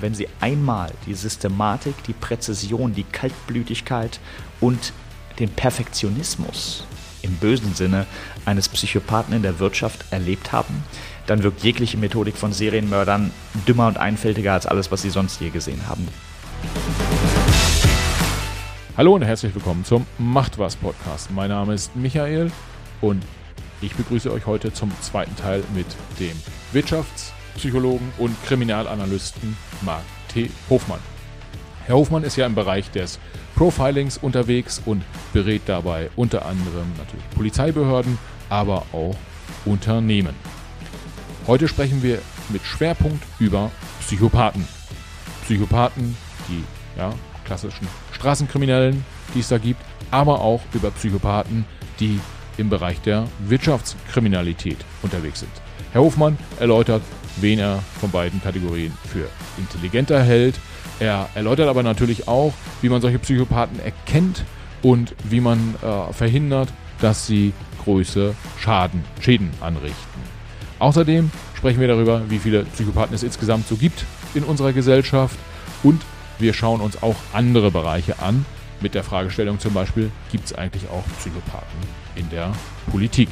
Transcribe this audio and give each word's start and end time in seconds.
Und 0.00 0.04
wenn 0.06 0.14
Sie 0.14 0.28
einmal 0.40 0.90
die 1.04 1.12
Systematik, 1.12 1.92
die 2.04 2.14
Präzision, 2.14 2.94
die 2.94 3.02
Kaltblütigkeit 3.02 4.18
und 4.58 4.94
den 5.38 5.50
Perfektionismus 5.50 6.86
im 7.20 7.34
bösen 7.34 7.74
Sinne 7.74 8.06
eines 8.46 8.70
Psychopathen 8.70 9.34
in 9.34 9.42
der 9.42 9.58
Wirtschaft 9.58 10.06
erlebt 10.10 10.52
haben, 10.52 10.84
dann 11.26 11.42
wirkt 11.42 11.62
jegliche 11.62 11.98
Methodik 11.98 12.38
von 12.38 12.54
Serienmördern 12.54 13.30
dümmer 13.68 13.88
und 13.88 13.98
einfältiger 13.98 14.54
als 14.54 14.64
alles, 14.64 14.90
was 14.90 15.02
Sie 15.02 15.10
sonst 15.10 15.38
je 15.38 15.50
gesehen 15.50 15.86
haben. 15.86 16.08
Hallo 18.96 19.16
und 19.16 19.22
herzlich 19.22 19.54
willkommen 19.54 19.84
zum 19.84 20.06
Macht 20.16 20.58
was 20.58 20.76
Podcast. 20.76 21.30
Mein 21.30 21.50
Name 21.50 21.74
ist 21.74 21.94
Michael 21.94 22.50
und 23.02 23.22
ich 23.82 23.94
begrüße 23.94 24.32
euch 24.32 24.46
heute 24.46 24.72
zum 24.72 24.90
zweiten 25.02 25.36
Teil 25.36 25.62
mit 25.74 25.88
dem 26.18 26.40
Wirtschaftspsychologen 27.50 28.12
und 28.18 28.36
Kriminalanalysten 28.44 29.56
Marc 29.82 30.02
T. 30.28 30.50
Hofmann. 30.68 31.00
Herr 31.86 31.96
Hofmann 31.96 32.22
ist 32.22 32.36
ja 32.36 32.46
im 32.46 32.54
Bereich 32.54 32.90
des 32.90 33.18
Profilings 33.56 34.16
unterwegs 34.16 34.80
und 34.84 35.02
berät 35.32 35.62
dabei 35.66 36.10
unter 36.16 36.46
anderem 36.46 36.86
natürlich 36.96 37.28
Polizeibehörden, 37.30 38.18
aber 38.48 38.86
auch 38.92 39.16
Unternehmen. 39.64 40.34
Heute 41.46 41.68
sprechen 41.68 42.02
wir 42.02 42.20
mit 42.48 42.62
Schwerpunkt 42.62 43.24
über 43.38 43.70
Psychopathen. 44.00 44.66
Psychopathen, 45.44 46.16
die 46.48 46.64
ja, 46.96 47.12
klassischen 47.44 47.88
Straßenkriminellen, 48.12 49.04
die 49.34 49.40
es 49.40 49.48
da 49.48 49.58
gibt, 49.58 49.80
aber 50.10 50.40
auch 50.40 50.60
über 50.72 50.90
Psychopathen, 50.92 51.64
die 51.98 52.20
im 52.56 52.70
Bereich 52.70 53.00
der 53.00 53.26
Wirtschaftskriminalität 53.40 54.78
unterwegs 55.02 55.40
sind. 55.40 55.52
Herr 55.92 56.02
Hofmann 56.02 56.38
erläutert, 56.60 57.02
wen 57.42 57.58
er 57.58 57.82
von 58.00 58.10
beiden 58.10 58.42
Kategorien 58.42 58.92
für 59.06 59.28
intelligenter 59.58 60.22
hält. 60.22 60.58
Er 60.98 61.28
erläutert 61.34 61.68
aber 61.68 61.82
natürlich 61.82 62.28
auch, 62.28 62.52
wie 62.82 62.88
man 62.88 63.00
solche 63.00 63.18
Psychopathen 63.18 63.80
erkennt 63.80 64.44
und 64.82 65.14
wie 65.24 65.40
man 65.40 65.74
äh, 65.82 66.12
verhindert, 66.12 66.68
dass 67.00 67.26
sie 67.26 67.52
große 67.84 68.34
Schaden, 68.58 69.04
Schäden 69.20 69.50
anrichten. 69.60 70.20
Außerdem 70.78 71.30
sprechen 71.54 71.80
wir 71.80 71.88
darüber, 71.88 72.22
wie 72.28 72.38
viele 72.38 72.64
Psychopathen 72.64 73.14
es 73.14 73.22
insgesamt 73.22 73.68
so 73.68 73.76
gibt 73.76 74.04
in 74.34 74.44
unserer 74.44 74.72
Gesellschaft 74.72 75.38
und 75.82 76.02
wir 76.38 76.54
schauen 76.54 76.80
uns 76.80 77.02
auch 77.02 77.16
andere 77.32 77.70
Bereiche 77.70 78.18
an, 78.18 78.44
mit 78.80 78.94
der 78.94 79.04
Fragestellung 79.04 79.58
zum 79.58 79.74
Beispiel, 79.74 80.10
gibt 80.30 80.46
es 80.46 80.54
eigentlich 80.54 80.88
auch 80.88 81.04
Psychopathen 81.18 81.78
in 82.16 82.28
der 82.30 82.52
Politik? 82.90 83.28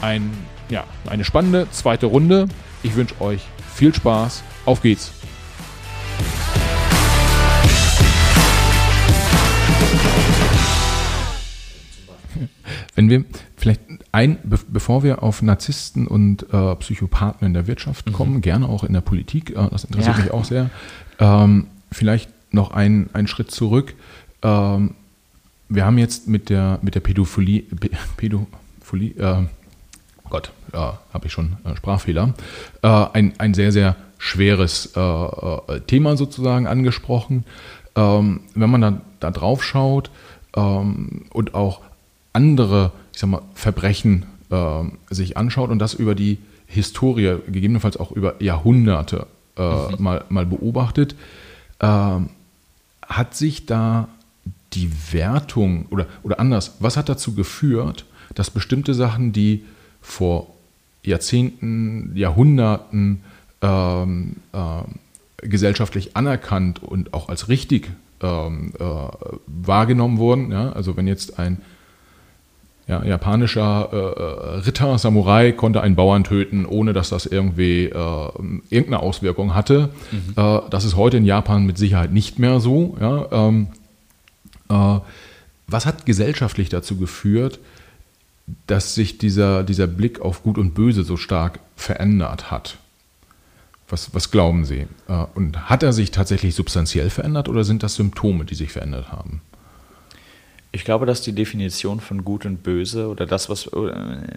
Ein, 0.00 0.30
ja, 0.68 0.84
eine 1.06 1.24
spannende 1.24 1.68
zweite 1.70 2.06
Runde. 2.06 2.48
Ich 2.82 2.94
wünsche 2.94 3.20
euch 3.20 3.42
viel 3.74 3.94
Spaß. 3.94 4.42
Auf 4.64 4.82
geht's! 4.82 5.12
Wenn 12.94 13.08
wir 13.08 13.24
vielleicht 13.56 13.80
ein, 14.10 14.38
bevor 14.42 15.02
wir 15.04 15.22
auf 15.22 15.42
Narzissten 15.42 16.06
und 16.06 16.52
äh, 16.52 16.74
Psychopathen 16.76 17.46
in 17.46 17.54
der 17.54 17.66
Wirtschaft 17.66 18.06
mhm. 18.06 18.12
kommen, 18.12 18.34
mhm. 18.34 18.40
gerne 18.40 18.68
auch 18.68 18.84
in 18.84 18.92
der 18.92 19.00
Politik, 19.00 19.50
äh, 19.50 19.68
das 19.70 19.84
interessiert 19.84 20.16
ja. 20.16 20.24
mich 20.24 20.32
auch 20.32 20.44
sehr, 20.44 20.70
ähm, 21.20 21.68
vielleicht 21.92 22.28
noch 22.52 22.72
einen, 22.72 23.08
einen 23.12 23.28
Schritt 23.28 23.50
zurück. 23.50 23.94
Ähm, 24.42 24.94
wir 25.68 25.84
haben 25.84 25.98
jetzt 25.98 26.26
mit 26.26 26.50
der, 26.50 26.78
mit 26.82 26.94
der 26.94 27.00
Pädophilie, 27.00 27.62
Pädophilie 28.16 29.12
äh, 29.16 29.46
Gott, 30.30 30.52
ja, 30.72 30.98
habe 31.12 31.26
ich 31.26 31.32
schon 31.32 31.56
äh, 31.64 31.76
Sprachfehler, 31.76 32.34
äh, 32.82 33.06
ein, 33.12 33.34
ein 33.38 33.54
sehr, 33.54 33.72
sehr 33.72 33.96
schweres 34.18 34.94
äh, 34.96 35.80
Thema 35.86 36.16
sozusagen 36.16 36.66
angesprochen. 36.66 37.44
Ähm, 37.94 38.40
wenn 38.54 38.70
man 38.70 38.80
da, 38.80 39.00
da 39.20 39.30
drauf 39.30 39.62
schaut 39.62 40.10
ähm, 40.56 41.26
und 41.30 41.54
auch 41.54 41.80
andere, 42.32 42.92
ich 43.12 43.20
sag 43.20 43.30
mal, 43.30 43.42
Verbrechen 43.54 44.26
sich 45.10 45.36
anschaut 45.36 45.68
und 45.68 45.78
das 45.78 45.92
über 45.92 46.14
die 46.14 46.38
Historie, 46.66 47.36
gegebenenfalls 47.48 47.98
auch 47.98 48.12
über 48.12 48.42
Jahrhunderte 48.42 49.26
mhm. 49.58 49.96
mal, 49.98 50.24
mal 50.30 50.46
beobachtet, 50.46 51.14
ähm, 51.80 52.30
hat 53.06 53.34
sich 53.34 53.66
da 53.66 54.08
die 54.72 54.90
Wertung 55.12 55.86
oder, 55.90 56.06
oder 56.22 56.40
anders, 56.40 56.76
was 56.80 56.96
hat 56.96 57.08
dazu 57.08 57.34
geführt, 57.34 58.04
dass 58.34 58.50
bestimmte 58.50 58.94
Sachen, 58.94 59.32
die 59.32 59.64
vor 60.00 60.54
Jahrzehnten, 61.04 62.12
Jahrhunderten 62.14 63.22
ähm, 63.62 64.36
äh, 64.52 65.46
gesellschaftlich 65.46 66.16
anerkannt 66.16 66.82
und 66.82 67.14
auch 67.14 67.28
als 67.28 67.48
richtig 67.48 67.90
ähm, 68.20 68.72
äh, 68.78 68.84
wahrgenommen 69.46 70.18
wurden, 70.18 70.50
ja? 70.50 70.72
also 70.72 70.96
wenn 70.96 71.06
jetzt 71.06 71.38
ein 71.38 71.60
ja, 72.88 73.04
japanischer 73.04 73.90
äh, 73.92 73.96
äh, 73.96 74.58
Ritter, 74.60 74.96
Samurai 74.96 75.52
konnte 75.52 75.82
einen 75.82 75.94
Bauern 75.94 76.24
töten, 76.24 76.64
ohne 76.64 76.94
dass 76.94 77.10
das 77.10 77.26
irgendwie 77.26 77.84
äh, 77.84 78.30
irgendeine 78.70 79.00
Auswirkung 79.00 79.54
hatte. 79.54 79.90
Mhm. 80.10 80.32
Äh, 80.36 80.60
das 80.70 80.84
ist 80.84 80.96
heute 80.96 81.18
in 81.18 81.26
Japan 81.26 81.66
mit 81.66 81.76
Sicherheit 81.76 82.12
nicht 82.12 82.38
mehr 82.38 82.60
so. 82.60 82.96
Ja? 82.98 83.26
Ähm, 83.30 83.68
äh, 84.70 85.00
was 85.66 85.84
hat 85.84 86.06
gesellschaftlich 86.06 86.70
dazu 86.70 86.96
geführt, 86.96 87.58
dass 88.66 88.94
sich 88.94 89.18
dieser, 89.18 89.62
dieser 89.62 89.86
Blick 89.86 90.20
auf 90.20 90.42
Gut 90.42 90.58
und 90.58 90.74
Böse 90.74 91.04
so 91.04 91.16
stark 91.16 91.60
verändert 91.76 92.50
hat? 92.50 92.78
Was, 93.88 94.14
was 94.14 94.30
glauben 94.30 94.64
Sie? 94.64 94.86
Äh, 95.08 95.24
und 95.34 95.70
hat 95.70 95.82
er 95.82 95.92
sich 95.92 96.10
tatsächlich 96.10 96.54
substanziell 96.54 97.10
verändert 97.10 97.48
oder 97.48 97.64
sind 97.64 97.82
das 97.82 97.94
Symptome, 97.94 98.44
die 98.44 98.54
sich 98.54 98.72
verändert 98.72 99.12
haben? 99.12 99.40
Ich 100.70 100.84
glaube, 100.84 101.06
dass 101.06 101.22
die 101.22 101.32
Definition 101.32 101.98
von 101.98 102.24
gut 102.24 102.44
und 102.44 102.62
böse 102.62 103.08
oder 103.08 103.24
das, 103.24 103.48
was 103.48 103.70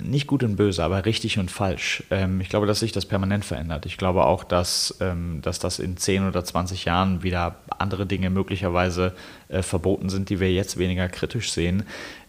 nicht 0.01 0.27
gut 0.27 0.43
und 0.43 0.55
böse, 0.55 0.81
aber 0.81 1.05
richtig 1.05 1.37
und 1.37 1.51
falsch, 1.51 2.03
ähm, 2.09 2.39
ich 2.39 2.47
glaube, 2.47 2.67
dass 2.67 2.79
sich 2.79 2.93
das 2.93 3.05
permanent 3.05 3.43
verändert. 3.43 3.85
Ich 3.85 3.97
glaube 3.97 4.25
auch, 4.25 4.45
dass, 4.45 4.95
ähm, 5.01 5.41
dass 5.41 5.59
das 5.59 5.79
in 5.79 5.97
10 5.97 6.25
oder 6.25 6.45
20 6.45 6.85
Jahren 6.85 7.21
wieder 7.21 7.57
andere 7.77 8.05
Dinge 8.05 8.29
möglicherweise 8.29 9.13
äh, 9.49 9.61
verboten 9.61 10.07
sind, 10.07 10.29
die 10.29 10.39
wir 10.39 10.51
jetzt 10.53 10.77
weniger 10.77 11.09
kritisch 11.09 11.51
sehen. 11.51 11.83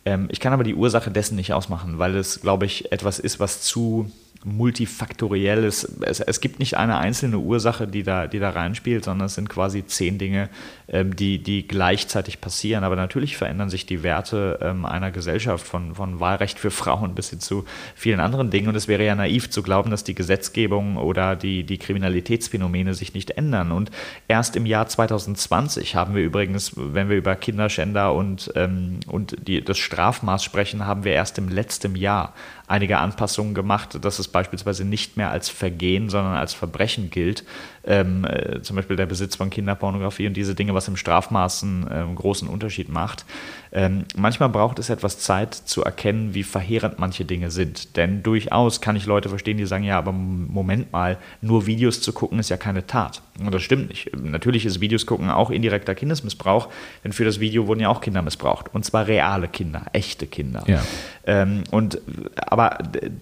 Ähm, 0.05 0.29
ich 0.31 0.41
kann 0.41 0.53
aber 0.53 0.65
die 0.65 0.75
Ursache 0.75 1.11
dessen 1.11 1.37
nicht 1.37 1.53
ausmachen, 1.53 1.99
weil 1.99 2.17
es, 2.17 2.41
glaube 2.41 2.67
ich, 2.67 2.91
etwas 2.93 3.19
ist, 3.19 3.41
was 3.41 3.63
zu 3.63 4.11
multifaktorielles. 4.45 5.85
Es, 6.03 6.21
es, 6.21 6.41
gibt 6.41 6.59
nicht 6.59 6.77
eine 6.77 6.99
einzelne 6.99 7.39
Ursache, 7.39 7.87
die 7.87 8.03
da, 8.03 8.27
die 8.27 8.39
da 8.39 8.51
reinspielt, 8.51 9.05
sondern 9.05 9.27
es 9.27 9.35
sind 9.35 9.49
quasi 9.49 9.87
zehn 9.87 10.19
Dinge, 10.19 10.49
ähm, 10.89 11.15
die, 11.15 11.43
die 11.43 11.67
gleichzeitig 11.67 12.41
passieren. 12.41 12.85
Aber 12.85 12.97
natürlich 12.97 13.37
verändern 13.37 13.71
sich 13.71 13.87
die 13.87 14.03
Werte 14.03 14.59
ähm, 14.63 14.85
einer 14.85 15.11
Gesellschaft 15.11 15.67
von, 15.67 15.95
von 15.95 16.21
Wahlrecht 16.21 16.59
für 16.59 16.71
Frauen 16.71 17.15
bis 17.15 17.31
hin 17.31 17.41
zu 17.41 17.65
vielen 17.95 18.21
anderen 18.21 18.51
Dingen. 18.51 18.69
Und 18.69 18.75
es 18.75 18.89
wäre 18.89 19.05
ja 19.05 19.15
naiv 19.15 19.51
zu 19.51 19.63
glauben, 19.63 19.91
dass 19.91 20.05
die 20.05 20.15
Gesetzgebung 20.15 20.97
oder 20.97 21.37
die, 21.37 21.65
die 21.65 21.79
Kriminalitätsphänomene 21.79 22.95
sich 22.95 23.15
nicht 23.15 23.33
ändern. 23.33 23.73
Und 23.73 23.91
erst 24.29 24.57
im 24.57 24.67
Jahr 24.67 24.87
2020 24.87 25.95
haben 25.95 26.15
wir 26.15 26.23
übrigens, 26.23 26.73
wenn 26.77 27.09
wir 27.09 27.17
über 27.17 27.37
Kinderschänder 27.37 28.13
und, 28.15 28.53
ähm, 28.57 29.01
und 29.07 29.37
die, 29.47 29.63
das 29.63 29.79
Strafmaß 29.79 30.43
sprechen, 30.43 30.87
haben 30.87 31.05
wir 31.05 31.13
erst 31.13 31.39
im 31.39 31.49
letzten 31.49 31.97
Jahr 31.97 32.35
einige 32.73 32.99
Anpassungen 32.99 33.55
gemacht, 33.55 34.05
dass 34.05 34.19
es 34.19 34.29
beispielsweise 34.29 34.85
nicht 34.85 35.17
mehr 35.17 35.31
als 35.31 35.51
Vergehen, 35.51 36.09
sondern 36.09 36.35
als 36.35 36.55
Verbrechen 36.55 37.11
gilt. 37.11 37.45
Ähm, 37.85 38.25
äh, 38.25 38.63
zum 38.63 38.77
Beispiel 38.77 38.97
der 38.97 39.07
Besitz 39.07 39.35
von 39.37 39.51
Kinderpornografie 39.51 40.29
und 40.29 40.37
diese 40.37 40.55
Dinge, 40.55 40.73
was 40.75 40.87
im 40.87 40.97
Strafmaßen 40.97 41.87
äh, 41.89 41.95
einen 41.95 42.15
großen 42.15 42.49
Unterschied 42.49 42.89
macht. 42.89 43.25
Ähm, 43.73 44.05
manchmal 44.15 44.51
braucht 44.51 44.79
es 44.79 44.91
etwas 44.91 45.19
Zeit 45.19 45.55
zu 45.55 45.83
erkennen, 45.83 46.35
wie 46.35 46.43
verheerend 46.43 46.99
manche 46.99 47.25
Dinge 47.25 47.51
sind. 47.51 47.97
Denn 47.97 48.23
durchaus 48.23 48.81
kann 48.81 48.97
ich 48.97 49.07
Leute 49.07 49.31
verstehen, 49.31 49.57
die 49.57 49.67
sagen, 49.67 49.83
ja, 49.83 49.99
aber 49.99 50.13
Moment 50.13 50.93
mal, 50.93 51.19
nur 51.41 51.67
Videos 51.67 52.01
zu 52.03 52.13
gucken 52.13 52.39
ist 52.39 52.51
ja 52.51 52.57
keine 52.57 52.87
Tat. 52.87 53.23
Und 53.41 53.53
das 53.53 53.63
stimmt 53.63 53.89
nicht. 53.89 54.15
Natürlich 54.15 54.67
ist 54.67 54.81
Videos 54.81 55.07
gucken 55.07 55.31
auch 55.31 55.51
indirekter 55.51 55.95
Kindesmissbrauch, 55.95 56.69
denn 57.03 57.13
für 57.13 57.25
das 57.25 57.41
Video 57.41 57.67
wurden 57.67 57.81
ja 57.81 57.89
auch 57.89 58.01
Kinder 58.03 58.23
missbraucht. 58.23 58.75
Und 58.75 58.85
zwar 58.85 59.07
reale 59.07 59.49
Kinder, 59.49 59.87
echte 59.93 60.27
Kinder. 60.27 60.63
Ja. 60.67 60.83
Ähm, 61.25 61.65
und, 61.71 62.01
aber 62.37 62.79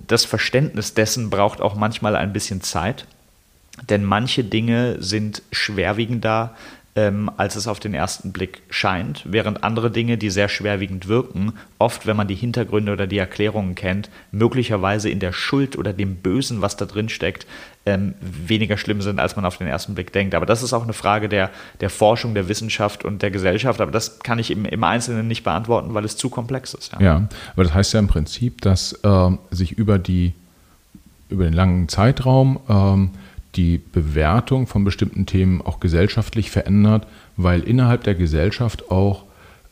das 0.06 0.24
Verständnis 0.24 0.94
dessen 0.94 1.30
braucht 1.30 1.60
auch 1.60 1.76
manchmal 1.76 2.16
ein 2.16 2.32
bisschen 2.32 2.60
Zeit, 2.60 3.06
denn 3.88 4.04
manche 4.04 4.44
Dinge 4.44 4.96
sind 5.00 5.42
schwerwiegender, 5.52 6.54
ähm, 6.96 7.30
als 7.36 7.54
es 7.54 7.68
auf 7.68 7.78
den 7.78 7.94
ersten 7.94 8.32
Blick 8.32 8.62
scheint, 8.68 9.22
während 9.24 9.62
andere 9.62 9.90
Dinge, 9.90 10.18
die 10.18 10.28
sehr 10.28 10.48
schwerwiegend 10.48 11.06
wirken, 11.06 11.52
oft, 11.78 12.06
wenn 12.06 12.16
man 12.16 12.26
die 12.26 12.34
Hintergründe 12.34 12.92
oder 12.92 13.06
die 13.06 13.18
Erklärungen 13.18 13.76
kennt, 13.76 14.10
möglicherweise 14.32 15.08
in 15.08 15.20
der 15.20 15.32
Schuld 15.32 15.78
oder 15.78 15.92
dem 15.92 16.16
Bösen, 16.16 16.62
was 16.62 16.76
da 16.76 16.86
drin 16.86 17.08
steckt, 17.08 17.46
ähm, 17.86 18.14
weniger 18.20 18.76
schlimm 18.76 19.02
sind, 19.02 19.20
als 19.20 19.36
man 19.36 19.44
auf 19.44 19.56
den 19.56 19.68
ersten 19.68 19.94
Blick 19.94 20.12
denkt. 20.12 20.34
Aber 20.34 20.46
das 20.46 20.64
ist 20.64 20.72
auch 20.72 20.82
eine 20.82 20.92
Frage 20.92 21.28
der, 21.28 21.50
der 21.80 21.90
Forschung, 21.90 22.34
der 22.34 22.48
Wissenschaft 22.48 23.04
und 23.04 23.22
der 23.22 23.30
Gesellschaft. 23.30 23.80
Aber 23.80 23.92
das 23.92 24.18
kann 24.18 24.40
ich 24.40 24.50
im, 24.50 24.64
im 24.64 24.82
Einzelnen 24.82 25.28
nicht 25.28 25.44
beantworten, 25.44 25.94
weil 25.94 26.04
es 26.04 26.16
zu 26.16 26.28
komplex 26.28 26.74
ist. 26.74 26.92
Ja, 26.94 27.00
ja 27.00 27.28
aber 27.52 27.64
das 27.64 27.72
heißt 27.72 27.94
ja 27.94 28.00
im 28.00 28.08
Prinzip, 28.08 28.60
dass 28.62 28.92
äh, 29.04 29.30
sich 29.52 29.72
über, 29.72 29.98
die, 30.00 30.34
über 31.28 31.44
den 31.44 31.54
langen 31.54 31.88
Zeitraum 31.88 32.58
ähm, 32.68 33.10
die 33.56 33.78
Bewertung 33.78 34.66
von 34.66 34.84
bestimmten 34.84 35.26
Themen 35.26 35.60
auch 35.62 35.80
gesellschaftlich 35.80 36.50
verändert, 36.50 37.06
weil 37.36 37.60
innerhalb 37.62 38.04
der 38.04 38.14
Gesellschaft 38.14 38.90
auch 38.90 39.24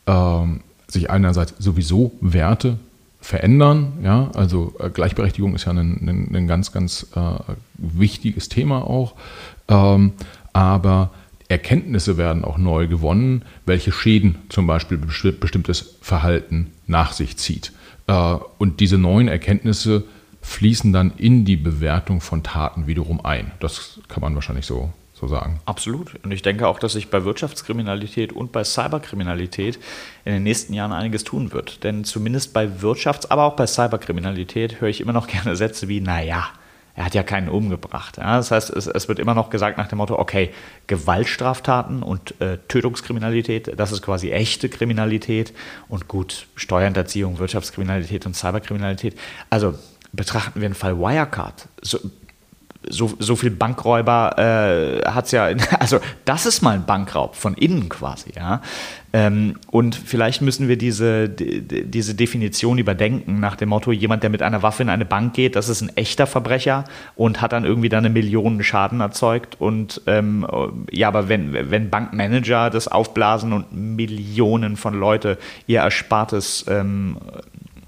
ähm, 0.05 0.61
sich 0.87 1.09
einerseits 1.09 1.53
sowieso 1.59 2.11
Werte 2.19 2.77
verändern. 3.21 3.93
Ja, 4.03 4.31
also 4.33 4.73
äh, 4.79 4.89
Gleichberechtigung 4.89 5.55
ist 5.55 5.65
ja 5.65 5.71
ein, 5.71 5.79
ein, 5.79 6.35
ein 6.35 6.47
ganz, 6.47 6.71
ganz 6.71 7.07
äh, 7.15 7.19
wichtiges 7.77 8.49
Thema 8.49 8.87
auch. 8.87 9.15
Ähm, 9.67 10.13
aber 10.53 11.11
Erkenntnisse 11.47 12.17
werden 12.17 12.43
auch 12.43 12.57
neu 12.57 12.87
gewonnen, 12.87 13.43
welche 13.65 13.91
Schäden 13.91 14.35
zum 14.49 14.67
Beispiel 14.67 14.97
bestimmtes 14.97 15.95
Verhalten 16.01 16.67
nach 16.87 17.13
sich 17.13 17.37
zieht. 17.37 17.71
Äh, 18.07 18.35
und 18.57 18.79
diese 18.79 18.97
neuen 18.97 19.27
Erkenntnisse 19.27 20.03
fließen 20.41 20.93
dann 20.93 21.11
in 21.17 21.45
die 21.45 21.57
Bewertung 21.57 22.21
von 22.21 22.43
Taten 22.43 22.87
wiederum 22.87 23.23
ein. 23.23 23.51
Das 23.59 23.99
kann 24.07 24.21
man 24.21 24.35
wahrscheinlich 24.35 24.65
so, 24.65 24.91
so 25.13 25.27
sagen. 25.27 25.59
Absolut. 25.65 26.15
Und 26.23 26.31
ich 26.31 26.41
denke 26.41 26.67
auch, 26.67 26.79
dass 26.79 26.93
sich 26.93 27.09
bei 27.09 27.25
Wirtschaftskriminalität 27.25 28.31
und 28.33 28.51
bei 28.51 28.63
Cyberkriminalität 28.63 29.79
in 30.25 30.33
den 30.33 30.43
nächsten 30.43 30.73
Jahren 30.73 30.93
einiges 30.93 31.23
tun 31.23 31.51
wird. 31.51 31.83
Denn 31.83 32.03
zumindest 32.03 32.53
bei 32.53 32.65
Wirtschafts-, 32.65 33.29
aber 33.29 33.43
auch 33.43 33.55
bei 33.55 33.67
Cyberkriminalität 33.67 34.81
höre 34.81 34.89
ich 34.89 35.01
immer 35.01 35.13
noch 35.13 35.27
gerne 35.27 35.55
Sätze 35.55 35.87
wie, 35.87 36.01
naja, 36.01 36.49
er 36.95 37.05
hat 37.05 37.13
ja 37.13 37.23
keinen 37.23 37.47
umgebracht. 37.47 38.17
Ja, 38.17 38.35
das 38.35 38.51
heißt, 38.51 38.71
es, 38.71 38.87
es, 38.87 39.07
wird 39.07 39.19
immer 39.19 39.33
noch 39.33 39.49
gesagt 39.49 39.77
nach 39.77 39.87
dem 39.87 39.99
Motto, 39.99 40.19
okay, 40.19 40.49
Gewaltstraftaten 40.87 42.03
und 42.03 42.39
äh, 42.41 42.57
Tötungskriminalität, 42.67 43.79
das 43.79 43.93
ist 43.93 44.01
quasi 44.01 44.31
echte 44.31 44.67
Kriminalität 44.67 45.53
und 45.87 46.09
gut, 46.09 46.47
Steuerhinterziehung, 46.55 47.39
Wirtschaftskriminalität 47.39 48.25
und 48.25 48.35
Cyberkriminalität. 48.35 49.17
Also 49.49 49.75
betrachten 50.11 50.61
wir 50.61 50.69
den 50.69 50.75
Fall 50.75 50.97
Wirecard. 50.97 51.67
So, 51.81 51.99
so, 52.87 53.11
so 53.19 53.35
viel 53.35 53.51
Bankräuber 53.51 54.35
äh, 54.37 55.05
hat 55.09 55.25
es 55.25 55.31
ja, 55.31 55.45
also 55.79 55.99
das 56.25 56.45
ist 56.45 56.61
mal 56.61 56.75
ein 56.75 56.85
Bankraub 56.85 57.35
von 57.35 57.53
innen 57.55 57.89
quasi, 57.89 58.31
ja. 58.35 58.61
Ähm, 59.11 59.55
und 59.71 59.95
vielleicht 59.95 60.43
müssen 60.43 60.67
wir 60.67 60.77
diese, 60.77 61.29
die, 61.29 61.61
diese 61.61 62.13
Definition 62.13 62.77
überdenken, 62.77 63.39
nach 63.39 63.55
dem 63.55 63.69
Motto, 63.69 63.91
jemand, 63.91 64.21
der 64.21 64.29
mit 64.29 64.43
einer 64.43 64.61
Waffe 64.61 64.83
in 64.83 64.89
eine 64.89 65.05
Bank 65.05 65.33
geht, 65.33 65.55
das 65.55 65.67
ist 65.67 65.81
ein 65.81 65.89
echter 65.97 66.27
Verbrecher 66.27 66.85
und 67.15 67.41
hat 67.41 67.51
dann 67.51 67.65
irgendwie 67.65 67.89
dann 67.89 68.05
eine 68.05 68.13
Million 68.13 68.61
Schaden 68.61 69.01
erzeugt. 69.01 69.59
Und 69.59 70.01
ähm, 70.05 70.45
ja, 70.91 71.07
aber 71.07 71.27
wenn, 71.27 71.71
wenn 71.71 71.89
Bankmanager 71.89 72.69
das 72.69 72.87
aufblasen 72.87 73.51
und 73.51 73.73
Millionen 73.73 74.77
von 74.77 74.93
Leute 74.93 75.39
ihr 75.65 75.79
Erspartes 75.79 76.65
ähm, 76.69 77.17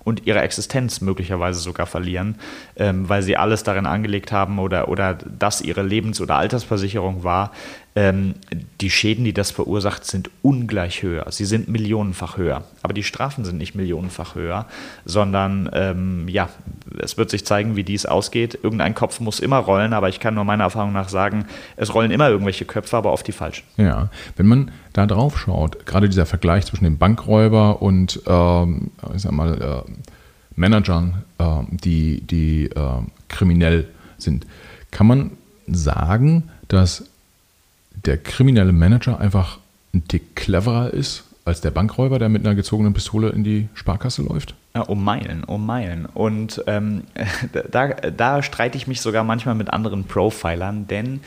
und 0.04 0.26
ihre 0.26 0.42
Existenz 0.42 1.02
möglicherweise 1.02 1.60
sogar 1.60 1.86
verlieren, 1.86 2.36
ähm, 2.76 3.08
weil 3.10 3.22
sie 3.22 3.38
alles 3.38 3.64
darin 3.64 3.86
angelegt 3.86 4.32
haben 4.32 4.60
oder, 4.60 4.90
oder 4.90 5.14
das 5.14 5.62
ihre 5.62 5.84
Lebens- 5.84 6.22
oder 6.22 6.36
Altersversicherung 6.36 7.24
war. 7.24 7.52
Ähm, 7.94 8.36
die 8.80 8.90
Schäden, 8.90 9.26
die 9.26 9.34
das 9.34 9.52
verursacht, 9.52 10.06
sind 10.06 10.30
ungleich 10.42 11.04
höher. 11.04 11.26
Sie 11.30 11.44
sind 11.44 11.68
millionenfach 11.68 12.38
höher. 12.38 12.64
Aber 12.84 12.94
die 12.94 13.04
Strafen 13.04 13.44
sind 13.44 13.58
nicht 13.58 13.76
millionenfach 13.76 14.36
höher, 14.36 14.66
sondern 15.04 15.70
ähm, 15.74 16.30
ja, 16.30 16.48
es 17.00 17.18
wird 17.18 17.30
sich 17.30 17.46
zeigen, 17.46 17.76
wie 17.76 17.84
dies 17.84 18.06
ausgeht. 18.06 18.58
Irgendein 18.64 18.96
Kopf 18.96 19.20
muss 19.20 19.42
immer 19.42 19.58
rollen, 19.58 19.92
aber 19.92 20.08
ich 20.08 20.22
kann 20.22 20.36
nur 20.36 20.46
meiner 20.46 20.64
Erfahrung 20.66 20.94
nach 20.94 21.10
sagen, 21.10 21.46
es 21.76 21.94
rollen 21.94 22.12
immer 22.12 22.30
irgendwelche 22.30 22.64
Köpfe, 22.64 22.96
aber 22.96 23.12
oft 23.12 23.28
die 23.28 23.34
falschen. 23.34 23.66
Ja, 23.76 24.10
wenn 24.38 24.48
man 24.48 24.72
da 24.94 25.06
drauf 25.06 25.38
schaut, 25.38 25.86
gerade 25.86 26.08
dieser 26.08 26.26
Vergleich 26.26 26.66
zwischen 26.66 26.86
dem 26.86 26.98
Bankräuber 26.98 27.82
und 27.82 28.22
ähm, 28.26 28.92
ich 29.14 29.22
sag 29.22 29.34
mal, 29.34 29.84
äh, 29.88 29.92
Managern, 30.56 31.24
äh, 31.40 31.46
die, 31.72 32.22
die 32.22 32.66
äh, 32.66 33.02
kriminell 33.28 33.90
sind, 34.18 34.46
kann 34.92 35.08
man 35.08 35.32
sagen, 35.68 36.50
dass 36.68 37.11
der 38.06 38.18
kriminelle 38.18 38.72
Manager 38.72 39.20
einfach 39.20 39.60
ein 39.94 40.08
Tick 40.08 40.36
cleverer 40.36 40.94
ist 40.94 41.24
als 41.46 41.62
der 41.62 41.72
Bankräuber, 41.72 42.20
der 42.20 42.30
mit 42.30 42.46
einer 42.46 42.56
gezogenen 42.56 42.94
Pistole 42.94 43.30
in 43.30 43.44
die 43.44 43.68
Sparkasse 43.74 44.22
läuft? 44.22 44.56
Ja, 44.76 44.82
um 44.82 45.04
Meilen, 45.04 45.44
um 45.44 45.66
Meilen. 45.66 46.06
Und 46.06 46.64
ähm, 46.68 47.04
da, 47.72 47.88
da 47.90 48.44
streite 48.44 48.78
ich 48.78 48.88
mich 48.88 49.02
sogar 49.02 49.24
manchmal 49.24 49.56
mit 49.56 49.72
anderen 49.72 50.06
Profilern, 50.06 50.88
denn 50.88 51.22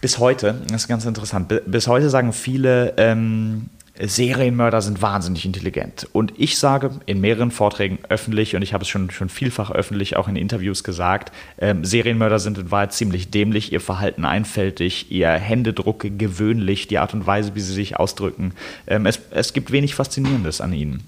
bis 0.00 0.18
heute, 0.18 0.62
das 0.68 0.82
ist 0.82 0.88
ganz 0.88 1.04
interessant, 1.04 1.52
bis 1.66 1.86
heute 1.86 2.08
sagen 2.08 2.32
viele, 2.32 2.94
ähm, 2.96 3.68
Serienmörder 4.02 4.80
sind 4.80 5.02
wahnsinnig 5.02 5.44
intelligent. 5.44 6.08
Und 6.12 6.32
ich 6.36 6.58
sage 6.58 6.90
in 7.06 7.20
mehreren 7.20 7.50
Vorträgen 7.50 7.98
öffentlich, 8.08 8.56
und 8.56 8.62
ich 8.62 8.72
habe 8.72 8.82
es 8.82 8.88
schon, 8.88 9.10
schon 9.10 9.28
vielfach 9.28 9.70
öffentlich 9.70 10.16
auch 10.16 10.28
in 10.28 10.36
Interviews 10.36 10.84
gesagt, 10.84 11.32
ähm, 11.58 11.84
Serienmörder 11.84 12.38
sind 12.38 12.58
in 12.58 12.70
Wahrheit 12.70 12.92
ziemlich 12.92 13.30
dämlich, 13.30 13.72
ihr 13.72 13.80
Verhalten 13.80 14.24
einfältig, 14.24 15.10
ihr 15.10 15.30
Händedruck 15.30 16.06
gewöhnlich, 16.18 16.88
die 16.88 16.98
Art 16.98 17.14
und 17.14 17.26
Weise, 17.26 17.54
wie 17.54 17.60
sie 17.60 17.74
sich 17.74 17.96
ausdrücken. 17.98 18.52
Ähm, 18.86 19.06
es, 19.06 19.20
es 19.30 19.52
gibt 19.52 19.70
wenig 19.70 19.94
Faszinierendes 19.94 20.60
an 20.60 20.72
ihnen. 20.72 21.02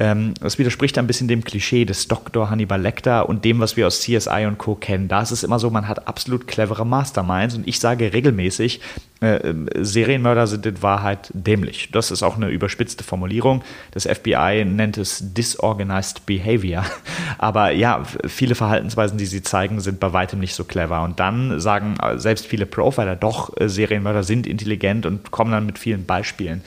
Ähm, 0.00 0.34
das 0.40 0.58
widerspricht 0.58 0.96
ein 0.96 1.08
bisschen 1.08 1.26
dem 1.26 1.42
Klischee 1.42 1.84
des 1.84 2.06
Dr. 2.06 2.50
Hannibal 2.50 2.80
Lecter 2.80 3.28
und 3.28 3.44
dem, 3.44 3.58
was 3.58 3.76
wir 3.76 3.86
aus 3.86 4.00
CSI 4.00 4.46
und 4.46 4.56
Co. 4.56 4.76
kennen. 4.76 5.08
Da 5.08 5.22
ist 5.22 5.32
es 5.32 5.42
immer 5.42 5.58
so, 5.58 5.70
man 5.70 5.88
hat 5.88 6.06
absolut 6.06 6.46
clevere 6.46 6.86
Masterminds 6.86 7.56
und 7.56 7.66
ich 7.66 7.80
sage 7.80 8.12
regelmäßig, 8.12 8.80
äh, 9.20 9.52
Serienmörder 9.74 10.46
sind 10.46 10.64
in 10.66 10.80
Wahrheit 10.82 11.30
dämlich. 11.34 11.90
Das 11.90 12.12
ist 12.12 12.22
auch 12.22 12.36
eine 12.36 12.48
überspitzte 12.48 13.02
Formulierung. 13.02 13.64
Das 13.90 14.06
FBI 14.06 14.64
nennt 14.64 14.98
es 14.98 15.34
Disorganized 15.34 16.24
Behavior. 16.26 16.84
Aber 17.38 17.72
ja, 17.72 18.04
viele 18.28 18.54
Verhaltensweisen, 18.54 19.18
die 19.18 19.26
sie 19.26 19.42
zeigen, 19.42 19.80
sind 19.80 19.98
bei 19.98 20.12
weitem 20.12 20.38
nicht 20.38 20.54
so 20.54 20.62
clever. 20.62 21.02
Und 21.02 21.18
dann 21.18 21.58
sagen 21.58 21.96
selbst 22.14 22.46
viele 22.46 22.66
Profiler, 22.66 23.16
doch, 23.16 23.56
äh, 23.56 23.68
Serienmörder 23.68 24.22
sind 24.22 24.46
intelligent 24.46 25.06
und 25.06 25.32
kommen 25.32 25.50
dann 25.50 25.66
mit 25.66 25.80
vielen 25.80 26.06
Beispielen. 26.06 26.62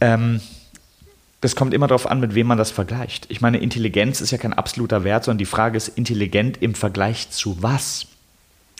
Ähm, 0.00 0.40
das 1.42 1.56
kommt 1.56 1.74
immer 1.74 1.88
darauf 1.88 2.06
an, 2.06 2.20
mit 2.20 2.36
wem 2.36 2.46
man 2.46 2.56
das 2.56 2.70
vergleicht. 2.70 3.26
Ich 3.28 3.40
meine, 3.40 3.58
Intelligenz 3.58 4.20
ist 4.20 4.30
ja 4.30 4.38
kein 4.38 4.52
absoluter 4.52 5.02
Wert, 5.02 5.24
sondern 5.24 5.38
die 5.38 5.44
Frage 5.44 5.76
ist 5.76 5.88
intelligent 5.88 6.62
im 6.62 6.74
Vergleich 6.74 7.30
zu 7.30 7.60
was? 7.60 8.06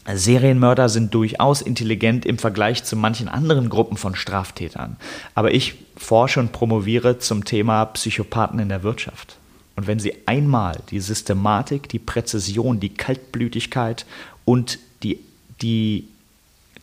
Serienmörder 0.06 0.88
sind 0.88 1.12
durchaus 1.12 1.60
intelligent 1.60 2.24
im 2.24 2.38
Vergleich 2.38 2.84
zu 2.84 2.96
manchen 2.96 3.28
anderen 3.28 3.68
Gruppen 3.68 3.96
von 3.96 4.14
Straftätern. 4.14 4.96
Aber 5.34 5.52
ich 5.52 5.74
forsche 5.96 6.38
und 6.38 6.52
promoviere 6.52 7.18
zum 7.18 7.44
Thema 7.44 7.84
Psychopathen 7.86 8.60
in 8.60 8.68
der 8.68 8.84
Wirtschaft. 8.84 9.36
Und 9.74 9.88
wenn 9.88 9.98
Sie 9.98 10.14
einmal 10.26 10.78
die 10.90 11.00
Systematik, 11.00 11.88
die 11.88 11.98
Präzision, 11.98 12.78
die 12.78 12.94
Kaltblütigkeit 12.94 14.06
und 14.44 14.78
die, 15.02 15.18
die, 15.60 16.06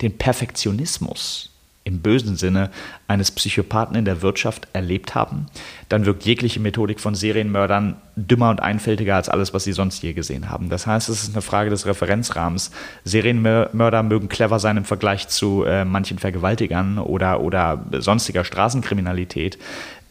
den 0.02 0.18
Perfektionismus 0.18 1.52
im 1.90 2.00
bösen 2.00 2.38
Sinne 2.38 2.70
eines 3.08 3.32
Psychopathen 3.32 3.96
in 3.96 4.06
der 4.06 4.22
Wirtschaft 4.22 4.68
erlebt 4.74 5.16
haben, 5.16 5.48
dann 5.90 6.06
wirkt 6.06 6.24
jegliche 6.24 6.60
Methodik 6.60 7.00
von 7.00 7.16
Serienmördern 7.16 7.96
dümmer 8.16 8.50
und 8.52 8.62
einfältiger 8.62 9.16
als 9.16 9.30
alles, 9.30 9.54
was 9.54 9.64
sie 9.64 9.74
sonst 9.74 10.04
je 10.04 10.14
gesehen 10.14 10.50
haben. 10.50 10.70
Das 10.70 10.86
heißt, 10.86 11.10
es 11.10 11.24
ist 11.24 11.34
eine 11.34 11.42
Frage 11.42 11.70
des 11.70 11.86
Referenzrahmens. 11.86 12.72
Serienmörder 13.06 14.04
mögen 14.04 14.30
clever 14.30 14.60
sein 14.60 14.78
im 14.78 14.86
Vergleich 14.86 15.28
zu 15.28 15.64
äh, 15.64 15.86
manchen 15.86 16.20
Vergewaltigern 16.20 17.00
oder, 17.00 17.42
oder 17.42 17.84
sonstiger 18.00 18.44
Straßenkriminalität. 18.44 19.58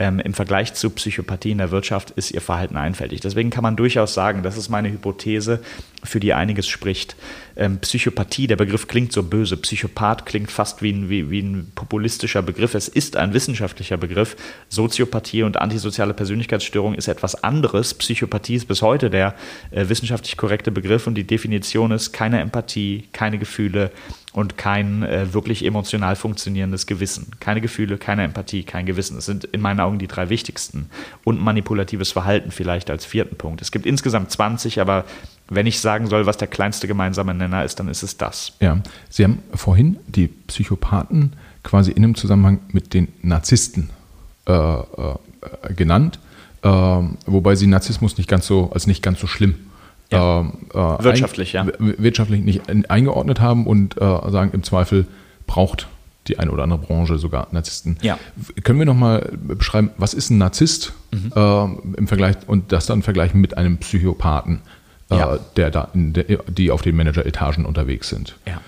Ähm, 0.01 0.21
Im 0.21 0.33
Vergleich 0.33 0.75
zu 0.75 0.91
Psychopathie 0.91 1.51
in 1.51 1.59
der 1.59 1.73
Wirtschaft 1.73 2.13
ist 2.13 2.31
ihr 2.31 2.41
Verhalten 2.41 2.77
einfältig. 2.77 3.21
Deswegen 3.21 3.51
kann 3.51 3.65
man 3.65 3.75
durchaus 3.75 4.15
sagen, 4.15 4.45
das 4.45 4.57
ist 4.57 4.69
meine 4.69 4.91
Hypothese, 4.91 5.61
für 6.05 6.21
die 6.21 6.35
einiges 6.35 6.69
spricht. 6.69 7.17
Ähm, 7.57 7.79
Psychopathie, 7.79 8.47
der 8.47 8.55
Begriff 8.55 8.87
klingt 8.87 9.13
so 9.13 9.25
böse. 9.25 9.57
Psychopath 9.57 10.25
klingt 10.25 10.53
fast 10.53 10.83
wie 10.83 10.93
ein, 10.93 11.11
wie, 11.11 11.31
wie 11.31 11.41
ein 11.41 11.73
populistischer 11.75 12.43
Begriff. 12.43 12.75
Es 12.75 12.87
ist 12.87 13.17
ein 13.17 13.35
wissenschaftlicher 13.35 13.97
Begriff. 13.97 14.37
Soziopathie 14.69 15.43
und 15.43 15.57
antisoziale 15.57 16.15
Persönlichkeitsstörung 16.15 16.95
ist 16.95 17.09
etwas 17.09 17.43
anderes. 17.43 17.95
Psychopathie 17.95 18.55
ist 18.55 18.69
bis 18.69 18.83
heute 18.83 19.11
der 19.11 19.35
äh, 19.73 19.89
wissenschaftlich 19.89 20.37
korrekte 20.37 20.71
Begriff 20.71 21.09
und 21.09 21.17
die 21.17 21.27
Definition 21.27 21.91
ist 21.91 22.13
keine 22.13 22.39
Empathie, 22.39 23.09
keine 23.13 23.39
Gefühle 23.39 23.91
und 24.33 24.59
kein 24.59 25.03
äh, 25.03 25.33
wirklich 25.33 25.65
emotional 25.65 26.15
funktionierendes 26.15 26.87
Gewissen. 26.87 27.33
Keine 27.41 27.61
Gefühle, 27.61 27.97
keine 27.97 28.25
Empathie, 28.25 28.63
kein 28.63 28.85
Gewissen. 28.85 29.17
Das 29.17 29.27
sind 29.27 29.45
in 29.45 29.61
meinen 29.61 29.81
Augen 29.81 29.99
die 29.99 30.07
drei 30.07 30.29
wichtigsten. 30.29 30.91
Und 31.25 31.41
manipulatives 31.41 32.13
Verhalten 32.13 32.51
vielleicht 32.51 32.91
als 32.91 33.07
vierten 33.07 33.37
Punkt. 33.37 33.63
Es 33.63 33.73
gibt 33.73 33.87
insgesamt 33.87 34.31
20, 34.31 34.81
aber 34.81 35.05
wenn 35.49 35.67
ich 35.67 35.81
sagen 35.81 36.09
soll, 36.09 36.27
was 36.27 36.37
der 36.37 36.49
kleinste 36.49 36.87
gemeinsame 36.87 37.35
Nenner 37.35 37.65
ist, 37.65 37.81
dann 37.81 37.89
ist 37.89 38.03
es 38.03 38.19
das. 38.19 38.53
Ja, 38.61 38.79
Sie 39.09 39.25
haben 39.25 39.43
vorhin 39.55 39.99
die 40.07 40.29
Psychopathen 40.29 41.33
quasi 41.63 41.91
in 41.91 42.05
einem 42.05 42.15
Zusammenhang 42.15 42.61
mit 42.71 42.93
den 42.93 43.09
Narzissten 43.23 43.91
äh, 44.47 44.53
äh, 44.53 44.85
genannt, 45.75 46.19
äh, 46.63 46.69
wobei 46.69 47.55
Sie 47.55 47.67
Narzissmus 47.67 48.19
nicht 48.19 48.29
ganz 48.29 48.47
so 48.47 48.71
als 48.73 48.87
nicht 48.87 49.03
ganz 49.03 49.21
so 49.21 49.27
schlimm 49.27 49.68
ja. 50.11 50.41
Ähm, 50.41 50.53
äh, 50.73 51.05
wirtschaftlich, 51.05 51.53
ja. 51.53 51.67
wirtschaftlich 51.79 52.43
nicht 52.43 52.63
eingeordnet 52.91 53.41
haben 53.41 53.67
und 53.67 53.97
äh, 53.97 54.31
sagen, 54.31 54.51
im 54.53 54.63
Zweifel 54.63 55.07
braucht 55.47 55.89
die 56.29 56.39
eine 56.39 56.51
oder 56.51 56.63
andere 56.63 56.81
Branche 56.81 57.19
sogar 57.19 57.49
Narzissten. 57.53 57.97
Ja. 58.03 58.19
Können 58.63 58.79
wir 58.79 58.87
nochmal 58.87 59.31
beschreiben, 59.33 59.91
was 59.97 60.15
ist 60.15 60.31
ein 60.31 60.39
Narzisst 60.39 60.93
mhm. 61.11 61.33
äh, 61.35 61.65
im 61.99 62.07
Vergleich 62.07 62.37
und 62.47 62.73
das 62.73 62.87
dann 62.87 63.03
vergleichen 63.03 63.41
mit 63.41 63.57
einem 63.57 63.79
Psychopathen? 63.79 64.61
ja. 65.11 65.39
der 65.57 65.71
da, 65.71 65.89
die 65.95 66.71
auf 66.71 66.83
den 66.83 66.97
Manager-Etagen 66.97 67.65
unterwegs 67.65 68.09
sind. 68.09 68.37
Ja. 68.47 68.61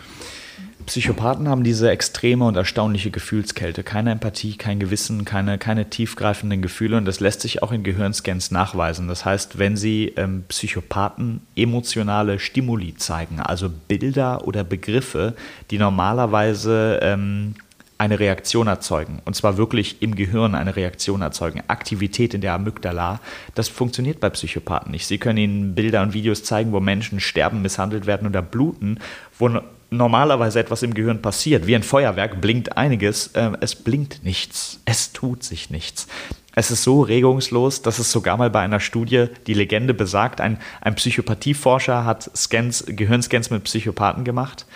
Psychopathen 0.86 1.48
haben 1.48 1.64
diese 1.64 1.90
extreme 1.90 2.44
und 2.46 2.56
erstaunliche 2.56 3.10
Gefühlskälte. 3.10 3.82
Keine 3.82 4.12
Empathie, 4.12 4.56
kein 4.56 4.80
Gewissen, 4.80 5.24
keine, 5.24 5.58
keine 5.58 5.90
tiefgreifenden 5.90 6.62
Gefühle. 6.62 6.96
Und 6.96 7.04
das 7.04 7.20
lässt 7.20 7.42
sich 7.42 7.62
auch 7.62 7.72
in 7.72 7.82
Gehirnscans 7.82 8.50
nachweisen. 8.50 9.08
Das 9.08 9.24
heißt, 9.24 9.58
wenn 9.58 9.76
Sie 9.76 10.12
ähm, 10.16 10.44
Psychopathen 10.48 11.42
emotionale 11.54 12.38
Stimuli 12.38 12.94
zeigen, 12.96 13.40
also 13.40 13.70
Bilder 13.70 14.46
oder 14.46 14.64
Begriffe, 14.64 15.34
die 15.70 15.78
normalerweise 15.78 17.00
ähm, 17.02 17.54
eine 18.00 18.18
Reaktion 18.18 18.66
erzeugen. 18.66 19.20
Und 19.26 19.36
zwar 19.36 19.58
wirklich 19.58 20.00
im 20.00 20.14
Gehirn 20.14 20.54
eine 20.54 20.74
Reaktion 20.74 21.20
erzeugen. 21.20 21.62
Aktivität 21.68 22.32
in 22.32 22.40
der 22.40 22.54
Amygdala. 22.54 23.20
Das 23.54 23.68
funktioniert 23.68 24.20
bei 24.20 24.30
Psychopathen 24.30 24.90
nicht. 24.90 25.06
Sie 25.06 25.18
können 25.18 25.36
ihnen 25.36 25.74
Bilder 25.74 26.00
und 26.00 26.14
Videos 26.14 26.42
zeigen, 26.42 26.72
wo 26.72 26.80
Menschen 26.80 27.20
sterben, 27.20 27.60
misshandelt 27.60 28.06
werden 28.06 28.26
oder 28.26 28.40
bluten, 28.40 29.00
wo 29.38 29.50
normalerweise 29.90 30.60
etwas 30.60 30.82
im 30.82 30.94
Gehirn 30.94 31.20
passiert. 31.20 31.66
Wie 31.66 31.74
ein 31.74 31.82
Feuerwerk 31.82 32.40
blinkt 32.40 32.76
einiges, 32.76 33.28
äh, 33.28 33.50
es 33.60 33.74
blinkt 33.74 34.24
nichts, 34.24 34.80
es 34.84 35.12
tut 35.12 35.42
sich 35.42 35.70
nichts. 35.70 36.06
Es 36.54 36.70
ist 36.70 36.82
so 36.82 37.02
regungslos, 37.02 37.82
dass 37.82 37.98
es 37.98 38.10
sogar 38.10 38.36
mal 38.36 38.50
bei 38.50 38.60
einer 38.60 38.80
Studie, 38.80 39.26
die 39.46 39.54
Legende 39.54 39.94
besagt, 39.94 40.40
ein, 40.40 40.58
ein 40.80 40.96
Psychopathieforscher 40.96 42.04
hat 42.04 42.30
Scans, 42.36 42.84
Gehirnscans 42.88 43.50
mit 43.50 43.64
Psychopathen 43.64 44.24
gemacht 44.24 44.66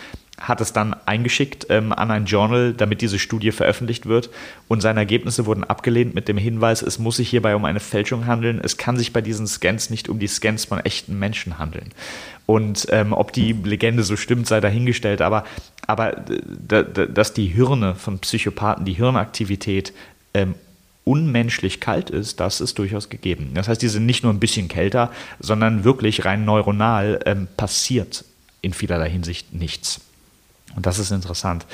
hat 0.49 0.61
es 0.61 0.73
dann 0.73 0.95
eingeschickt 1.07 1.67
ähm, 1.71 1.93
an 1.93 2.11
ein 2.11 2.27
Journal, 2.27 2.73
damit 2.73 3.01
diese 3.01 3.19
Studie 3.19 3.51
veröffentlicht 3.51 4.07
wird. 4.07 4.31
Und 4.69 4.81
seine 4.81 5.01
Ergebnisse 5.01 5.47
wurden 5.47 5.65
abgelehnt 5.65 6.15
mit 6.15 6.29
dem 6.29 6.39
Hinweis, 6.39 6.83
es 6.83 6.99
muss 6.99 7.17
sich 7.17 7.31
hierbei 7.31 7.57
um 7.57 7.65
eine 7.65 7.81
Fälschung 7.81 8.27
handeln. 8.27 8.61
Es 8.63 8.77
kann 8.77 8.97
sich 8.97 9.13
bei 9.13 9.21
diesen 9.21 9.47
Scans 9.47 9.91
nicht 9.91 10.09
um 10.09 10.19
die 10.19 10.27
Scans 10.27 10.67
von 10.67 10.81
echten 10.81 11.19
Menschen 11.19 11.59
handeln. 11.59 11.91
Und 12.47 12.87
ähm, 12.91 13.13
ob 13.13 13.33
die 13.33 13.53
Legende 13.53 14.03
so 14.03 14.17
stimmt, 14.17 14.47
sei 14.47 14.61
dahingestellt. 14.61 15.23
Aber, 15.23 15.45
aber 15.87 16.13
dass 16.13 17.33
die 17.33 17.47
Hirne 17.47 17.95
von 17.95 18.19
Psychopathen, 18.19 18.85
die 18.85 18.93
Hirnaktivität 18.93 19.93
ähm, 20.35 20.55
unmenschlich 21.05 21.81
kalt 21.81 22.11
ist, 22.11 22.41
das 22.41 22.61
ist 22.61 22.79
durchaus 22.79 23.09
gegeben. 23.09 23.51
Das 23.55 23.69
heißt, 23.69 23.81
die 23.81 23.89
sind 23.89 24.07
nicht 24.07 24.23
nur 24.25 24.33
ein 24.33 24.41
bisschen 24.41 24.69
kälter, 24.69 25.11
sondern 25.39 25.85
wirklich 25.85 26.25
rein 26.25 26.45
neuronal 26.45 27.21
ähm, 27.27 27.49
passiert 27.57 28.25
in 28.63 28.73
vielerlei 28.73 29.11
Hinsicht 29.11 29.53
nichts. 29.53 30.01
Und 30.77 30.87
das 30.87 30.99
ist 30.99 31.11
interessant. 31.11 31.67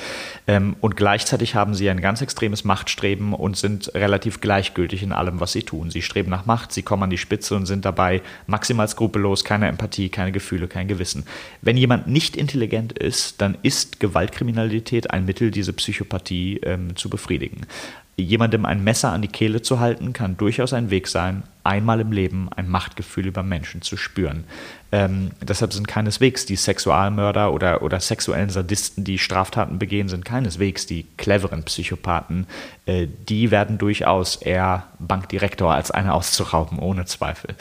Ähm, 0.47 0.75
und 0.79 0.95
gleichzeitig 0.95 1.55
haben 1.55 1.73
sie 1.73 1.89
ein 1.89 2.01
ganz 2.01 2.21
extremes 2.21 2.63
Machtstreben 2.63 3.33
und 3.33 3.57
sind 3.57 3.93
relativ 3.95 4.41
gleichgültig 4.41 5.03
in 5.03 5.11
allem, 5.11 5.39
was 5.39 5.51
sie 5.51 5.63
tun. 5.63 5.89
Sie 5.89 6.01
streben 6.01 6.29
nach 6.29 6.45
Macht, 6.45 6.71
sie 6.71 6.83
kommen 6.83 7.03
an 7.03 7.09
die 7.09 7.17
Spitze 7.17 7.55
und 7.55 7.65
sind 7.65 7.85
dabei 7.85 8.21
maximal 8.47 8.87
skrupellos, 8.87 9.43
keine 9.43 9.67
Empathie, 9.67 10.09
keine 10.09 10.31
Gefühle, 10.31 10.67
kein 10.67 10.87
Gewissen. 10.87 11.25
Wenn 11.61 11.77
jemand 11.77 12.07
nicht 12.07 12.35
intelligent 12.35 12.93
ist, 12.93 13.41
dann 13.41 13.57
ist 13.63 13.99
Gewaltkriminalität 13.99 15.11
ein 15.11 15.25
Mittel, 15.25 15.51
diese 15.51 15.73
Psychopathie 15.73 16.59
ähm, 16.63 16.95
zu 16.95 17.09
befriedigen. 17.09 17.65
Jemandem 18.23 18.65
ein 18.65 18.83
Messer 18.83 19.11
an 19.11 19.21
die 19.21 19.27
Kehle 19.27 19.61
zu 19.61 19.79
halten, 19.79 20.13
kann 20.13 20.37
durchaus 20.37 20.73
ein 20.73 20.89
Weg 20.89 21.07
sein, 21.07 21.43
einmal 21.63 21.99
im 21.99 22.11
Leben 22.11 22.49
ein 22.55 22.67
Machtgefühl 22.67 23.27
über 23.27 23.43
Menschen 23.43 23.81
zu 23.81 23.97
spüren. 23.97 24.45
Ähm, 24.91 25.31
deshalb 25.41 25.73
sind 25.73 25.87
keineswegs 25.87 26.45
die 26.45 26.55
Sexualmörder 26.55 27.53
oder, 27.53 27.81
oder 27.81 27.99
sexuellen 27.99 28.49
Sadisten, 28.49 29.03
die 29.03 29.17
Straftaten 29.17 29.79
begehen, 29.79 30.09
sind 30.09 30.25
keineswegs 30.25 30.85
die 30.85 31.05
cleveren 31.17 31.63
Psychopathen. 31.63 32.47
Äh, 32.85 33.07
die 33.29 33.51
werden 33.51 33.77
durchaus 33.77 34.35
eher 34.35 34.87
Bankdirektor 34.99 35.73
als 35.73 35.91
eine 35.91 36.13
auszurauben, 36.13 36.79
ohne 36.79 37.05
Zweifel. 37.05 37.55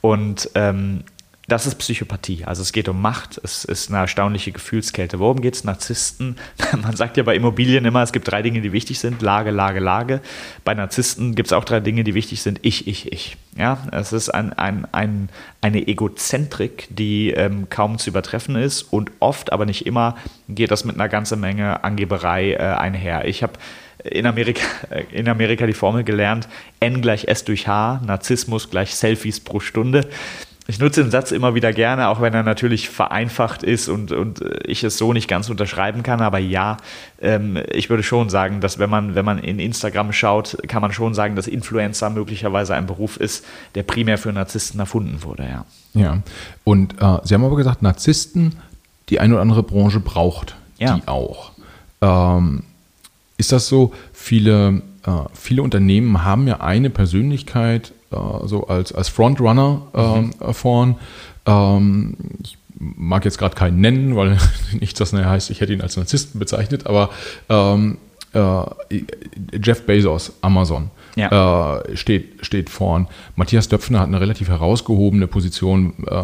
Und 0.00 0.50
ähm, 0.54 1.04
das 1.52 1.66
ist 1.66 1.74
Psychopathie. 1.74 2.46
Also 2.46 2.62
es 2.62 2.72
geht 2.72 2.88
um 2.88 3.02
Macht, 3.02 3.38
es 3.44 3.66
ist 3.66 3.90
eine 3.90 3.98
erstaunliche 3.98 4.52
Gefühlskälte. 4.52 5.18
Worum 5.18 5.42
geht 5.42 5.54
es? 5.54 5.64
Narzissten. 5.64 6.38
Man 6.82 6.96
sagt 6.96 7.18
ja 7.18 7.24
bei 7.24 7.36
Immobilien 7.36 7.84
immer, 7.84 8.02
es 8.02 8.12
gibt 8.12 8.30
drei 8.30 8.40
Dinge, 8.40 8.62
die 8.62 8.72
wichtig 8.72 8.98
sind. 8.98 9.20
Lage, 9.20 9.50
Lage, 9.50 9.78
Lage. 9.78 10.22
Bei 10.64 10.72
Narzissten 10.72 11.34
gibt 11.34 11.48
es 11.48 11.52
auch 11.52 11.64
drei 11.64 11.80
Dinge, 11.80 12.04
die 12.04 12.14
wichtig 12.14 12.40
sind. 12.40 12.60
Ich, 12.62 12.86
ich, 12.86 13.12
ich. 13.12 13.36
Ja, 13.54 13.76
es 13.92 14.14
ist 14.14 14.30
ein, 14.30 14.54
ein, 14.54 14.86
ein, 14.92 15.28
eine 15.60 15.86
Egozentrik, 15.86 16.88
die 16.88 17.32
ähm, 17.32 17.68
kaum 17.68 17.98
zu 17.98 18.08
übertreffen 18.08 18.56
ist 18.56 18.84
und 18.84 19.10
oft, 19.20 19.52
aber 19.52 19.66
nicht 19.66 19.84
immer, 19.84 20.16
geht 20.48 20.70
das 20.70 20.86
mit 20.86 20.94
einer 20.94 21.10
ganzen 21.10 21.38
Menge 21.38 21.84
Angeberei 21.84 22.52
äh, 22.52 22.56
einher. 22.56 23.26
Ich 23.26 23.42
habe 23.42 23.52
in 24.04 24.24
Amerika, 24.24 24.62
äh, 24.88 25.04
in 25.12 25.28
Amerika 25.28 25.66
die 25.66 25.74
Formel 25.74 26.02
gelernt, 26.02 26.48
N 26.80 27.02
gleich 27.02 27.28
S 27.28 27.44
durch 27.44 27.68
H, 27.68 28.00
Narzissmus 28.06 28.70
gleich 28.70 28.94
Selfies 28.94 29.38
pro 29.38 29.60
Stunde 29.60 30.08
ich 30.68 30.78
nutze 30.78 31.02
den 31.02 31.10
Satz 31.10 31.32
immer 31.32 31.54
wieder 31.54 31.72
gerne, 31.72 32.08
auch 32.08 32.20
wenn 32.20 32.32
er 32.34 32.44
natürlich 32.44 32.88
vereinfacht 32.88 33.64
ist 33.64 33.88
und, 33.88 34.12
und 34.12 34.44
ich 34.64 34.84
es 34.84 34.96
so 34.96 35.12
nicht 35.12 35.26
ganz 35.26 35.50
unterschreiben 35.50 36.02
kann. 36.04 36.20
Aber 36.20 36.38
ja, 36.38 36.76
ähm, 37.20 37.58
ich 37.72 37.90
würde 37.90 38.04
schon 38.04 38.30
sagen, 38.30 38.60
dass 38.60 38.78
wenn 38.78 38.88
man, 38.88 39.14
wenn 39.16 39.24
man 39.24 39.38
in 39.38 39.58
Instagram 39.58 40.12
schaut, 40.12 40.56
kann 40.68 40.80
man 40.80 40.92
schon 40.92 41.14
sagen, 41.14 41.34
dass 41.34 41.48
Influencer 41.48 42.10
möglicherweise 42.10 42.74
ein 42.74 42.86
Beruf 42.86 43.16
ist, 43.16 43.44
der 43.74 43.82
primär 43.82 44.18
für 44.18 44.32
Narzissten 44.32 44.78
erfunden 44.78 45.22
wurde. 45.22 45.42
Ja, 45.42 45.64
ja. 45.94 46.22
und 46.62 46.94
äh, 47.00 47.18
Sie 47.24 47.34
haben 47.34 47.44
aber 47.44 47.56
gesagt, 47.56 47.82
Narzissten, 47.82 48.56
die 49.08 49.18
eine 49.18 49.34
oder 49.34 49.42
andere 49.42 49.64
Branche 49.64 49.98
braucht 49.98 50.54
ja. 50.78 50.94
die 50.96 51.08
auch. 51.08 51.52
Ähm, 52.00 52.64
ist 53.36 53.52
das 53.52 53.68
so? 53.68 53.92
Viele, 54.12 54.82
äh, 55.04 55.10
viele 55.34 55.62
Unternehmen 55.62 56.24
haben 56.24 56.46
ja 56.46 56.60
eine 56.60 56.90
Persönlichkeit, 56.90 57.90
äh, 57.90 58.01
so 58.44 58.66
als, 58.66 58.92
als 58.92 59.08
Frontrunner 59.08 59.82
ähm, 59.94 60.32
mhm. 60.38 60.54
vorn. 60.54 60.96
Ähm, 61.46 62.16
ich 62.42 62.58
mag 62.78 63.24
jetzt 63.24 63.38
gerade 63.38 63.54
keinen 63.54 63.80
nennen, 63.80 64.16
weil 64.16 64.36
nicht 64.80 64.98
das 65.00 65.12
heißt, 65.12 65.50
ich 65.50 65.60
hätte 65.60 65.72
ihn 65.72 65.80
als 65.80 65.96
Narzissten 65.96 66.38
bezeichnet, 66.38 66.86
aber 66.86 67.10
ähm, 67.48 67.98
äh, 68.32 68.64
Jeff 69.62 69.84
Bezos, 69.86 70.32
Amazon. 70.40 70.90
Ja. 71.14 71.80
Äh, 71.80 71.96
steht, 71.96 72.44
steht 72.44 72.70
vorn. 72.70 73.06
Matthias 73.36 73.68
Döpfner 73.68 74.00
hat 74.00 74.08
eine 74.08 74.20
relativ 74.20 74.48
herausgehobene 74.48 75.26
Position 75.26 75.92
äh, 76.06 76.22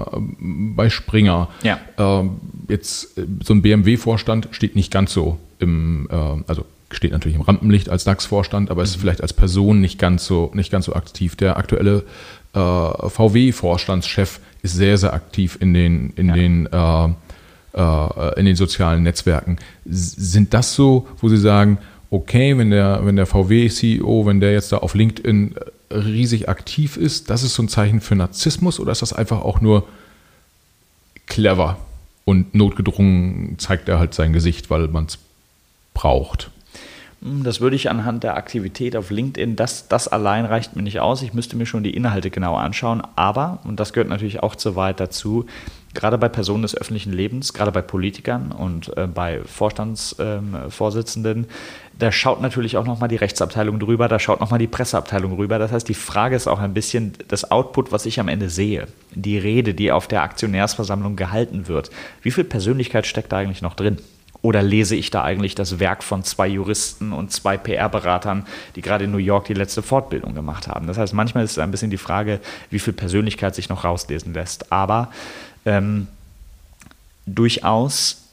bei 0.74 0.88
Springer. 0.88 1.48
Ja. 1.62 1.78
Äh, 1.98 2.28
jetzt 2.68 3.18
so 3.42 3.52
ein 3.52 3.60
BMW-Vorstand 3.60 4.48
steht 4.52 4.76
nicht 4.76 4.90
ganz 4.90 5.12
so 5.12 5.38
im, 5.58 6.08
äh, 6.10 6.14
also 6.46 6.64
steht 6.90 7.12
natürlich 7.12 7.36
im 7.36 7.42
Rampenlicht 7.42 7.88
als 7.88 8.04
DAX-Vorstand, 8.04 8.70
aber 8.70 8.82
ist 8.82 8.96
mhm. 8.96 9.00
vielleicht 9.00 9.22
als 9.22 9.32
Person 9.32 9.80
nicht 9.80 9.98
ganz 9.98 10.24
so, 10.24 10.50
nicht 10.54 10.70
ganz 10.70 10.86
so 10.86 10.94
aktiv. 10.94 11.36
Der 11.36 11.56
aktuelle 11.56 12.04
äh, 12.54 12.58
VW-Vorstandschef 12.58 14.40
ist 14.62 14.74
sehr, 14.74 14.98
sehr 14.98 15.12
aktiv 15.12 15.58
in 15.60 15.74
den, 15.74 16.10
in 16.16 16.28
ja. 16.28 16.34
den 16.34 16.66
äh, 16.66 17.08
äh, 17.74 18.38
in 18.38 18.46
den 18.46 18.56
sozialen 18.56 19.02
Netzwerken. 19.02 19.58
Sind 19.84 20.54
das 20.54 20.74
so, 20.74 21.06
wo 21.20 21.28
Sie 21.28 21.36
sagen, 21.36 21.78
okay, 22.10 22.56
wenn 22.56 22.70
der, 22.70 23.04
wenn 23.04 23.16
der 23.16 23.26
VW-CEO, 23.26 24.26
wenn 24.26 24.40
der 24.40 24.52
jetzt 24.52 24.72
da 24.72 24.78
auf 24.78 24.94
LinkedIn 24.94 25.54
riesig 25.90 26.48
aktiv 26.48 26.96
ist, 26.96 27.30
das 27.30 27.42
ist 27.42 27.54
so 27.54 27.62
ein 27.62 27.68
Zeichen 27.68 28.00
für 28.00 28.14
Narzissmus 28.14 28.80
oder 28.80 28.92
ist 28.92 29.02
das 29.02 29.12
einfach 29.12 29.42
auch 29.42 29.60
nur 29.60 29.86
clever 31.26 31.78
und 32.24 32.54
notgedrungen 32.54 33.58
zeigt 33.58 33.88
er 33.88 33.98
halt 33.98 34.14
sein 34.14 34.32
Gesicht, 34.32 34.70
weil 34.70 34.88
man 34.88 35.06
es 35.06 35.18
braucht? 35.94 36.50
Hm, 37.22 37.42
das 37.42 37.60
würde 37.60 37.76
ich 37.76 37.90
anhand 37.90 38.22
der 38.22 38.36
Aktivität 38.36 38.96
auf 38.96 39.10
LinkedIn, 39.10 39.56
das, 39.56 39.88
das 39.88 40.08
allein 40.08 40.44
reicht 40.44 40.76
mir 40.76 40.82
nicht 40.82 41.00
aus. 41.00 41.22
Ich 41.22 41.34
müsste 41.34 41.56
mir 41.56 41.66
schon 41.66 41.82
die 41.82 41.94
Inhalte 41.94 42.30
genau 42.30 42.56
anschauen. 42.56 43.02
Aber, 43.16 43.58
und 43.64 43.80
das 43.80 43.92
gehört 43.92 44.08
natürlich 44.08 44.42
auch 44.42 44.54
zu 44.54 44.76
weit 44.76 45.00
dazu, 45.00 45.46
gerade 45.94 46.18
bei 46.18 46.28
Personen 46.28 46.62
des 46.62 46.76
öffentlichen 46.76 47.12
Lebens, 47.12 47.54
gerade 47.54 47.72
bei 47.72 47.82
Politikern 47.82 48.52
und 48.52 48.96
äh, 48.96 49.06
bei 49.06 49.40
Vorstandsvorsitzenden, 49.44 51.38
ähm, 51.38 51.46
da 51.98 52.12
schaut 52.12 52.40
natürlich 52.40 52.76
auch 52.76 52.84
nochmal 52.84 53.08
die 53.08 53.16
Rechtsabteilung 53.16 53.80
drüber, 53.80 54.06
da 54.06 54.20
schaut 54.20 54.38
nochmal 54.38 54.60
die 54.60 54.68
Presseabteilung 54.68 55.36
drüber. 55.36 55.58
Das 55.58 55.72
heißt, 55.72 55.88
die 55.88 55.94
Frage 55.94 56.36
ist 56.36 56.46
auch 56.46 56.60
ein 56.60 56.72
bisschen 56.72 57.14
das 57.26 57.50
Output, 57.50 57.90
was 57.90 58.06
ich 58.06 58.20
am 58.20 58.28
Ende 58.28 58.50
sehe. 58.50 58.86
Die 59.12 59.38
Rede, 59.38 59.74
die 59.74 59.90
auf 59.90 60.06
der 60.06 60.22
Aktionärsversammlung 60.22 61.16
gehalten 61.16 61.66
wird. 61.66 61.90
Wie 62.22 62.30
viel 62.30 62.44
Persönlichkeit 62.44 63.06
steckt 63.06 63.32
da 63.32 63.38
eigentlich 63.38 63.62
noch 63.62 63.74
drin? 63.74 63.98
Oder 64.40 64.62
lese 64.62 64.94
ich 64.94 65.10
da 65.10 65.24
eigentlich 65.24 65.54
das 65.54 65.80
Werk 65.80 66.04
von 66.04 66.22
zwei 66.22 66.46
Juristen 66.46 67.12
und 67.12 67.32
zwei 67.32 67.56
PR-Beratern, 67.56 68.46
die 68.76 68.82
gerade 68.82 69.04
in 69.04 69.10
New 69.10 69.18
York 69.18 69.46
die 69.46 69.54
letzte 69.54 69.82
Fortbildung 69.82 70.34
gemacht 70.34 70.68
haben? 70.68 70.86
Das 70.86 70.96
heißt, 70.96 71.12
manchmal 71.12 71.44
ist 71.44 71.52
es 71.52 71.58
ein 71.58 71.72
bisschen 71.72 71.90
die 71.90 71.96
Frage, 71.96 72.40
wie 72.70 72.78
viel 72.78 72.92
Persönlichkeit 72.92 73.54
sich 73.54 73.68
noch 73.68 73.84
rauslesen 73.84 74.34
lässt. 74.34 74.70
Aber 74.70 75.10
ähm, 75.66 76.06
durchaus 77.26 78.27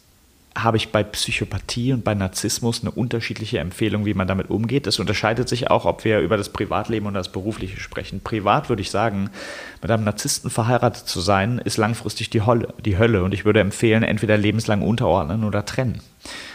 habe 0.58 0.78
ich 0.78 0.92
bei 0.92 1.04
Psychopathie 1.04 1.92
und 1.92 2.06
bei 2.06 2.16
Narzissmus 2.16 2.82
eine 2.82 2.92
unterschiedliche 2.92 3.60
Empfehlung, 3.60 4.06
wie 4.06 4.14
man 4.14 4.28
damit 4.28 4.50
umgeht. 4.50 4.88
Es 4.88 5.00
unterscheidet 5.00 5.50
sich 5.50 5.70
auch, 5.70 5.86
ob 5.86 6.06
wir 6.06 6.20
über 6.20 6.38
das 6.38 6.50
Privatleben 6.50 7.08
und 7.08 7.14
das 7.14 7.32
Berufliche 7.32 7.80
sprechen. 7.80 8.22
Privat 8.22 8.70
würde 8.70 8.82
ich 8.82 8.90
sagen, 8.90 9.30
mit 9.82 9.92
einem 9.92 10.06
Narzissten 10.06 10.50
verheiratet 10.50 11.08
zu 11.08 11.20
sein, 11.20 11.60
ist 11.60 11.76
langfristig 11.76 12.30
die 12.30 12.46
Hölle. 12.46 12.74
Die 12.86 12.98
Hölle. 12.98 13.24
Und 13.24 13.34
ich 13.34 13.44
würde 13.44 13.60
empfehlen, 13.60 14.04
entweder 14.04 14.38
lebenslang 14.38 14.82
unterordnen 14.82 15.44
oder 15.44 15.66
trennen. 15.66 16.00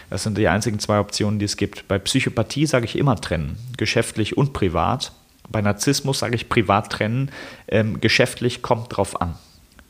Das 0.09 0.23
sind 0.23 0.39
die 0.39 0.49
einzigen 0.49 0.79
zwei 0.79 0.99
Optionen, 0.99 1.39
die 1.39 1.45
es 1.45 1.59
gibt. 1.59 1.87
Bei 1.87 1.99
Psychopathie 1.99 2.67
sage 2.67 2.87
ich 2.87 2.97
immer 2.97 3.17
trennen, 3.17 3.59
geschäftlich 3.77 4.37
und 4.37 4.55
privat. 4.55 5.13
Bei 5.51 5.61
Narzissmus 5.61 6.21
sage 6.21 6.37
ich 6.37 6.49
privat 6.49 6.91
trennen, 6.91 7.31
ähm, 7.69 8.01
geschäftlich 8.01 8.63
kommt 8.63 8.97
drauf 8.97 9.21
an. 9.21 9.35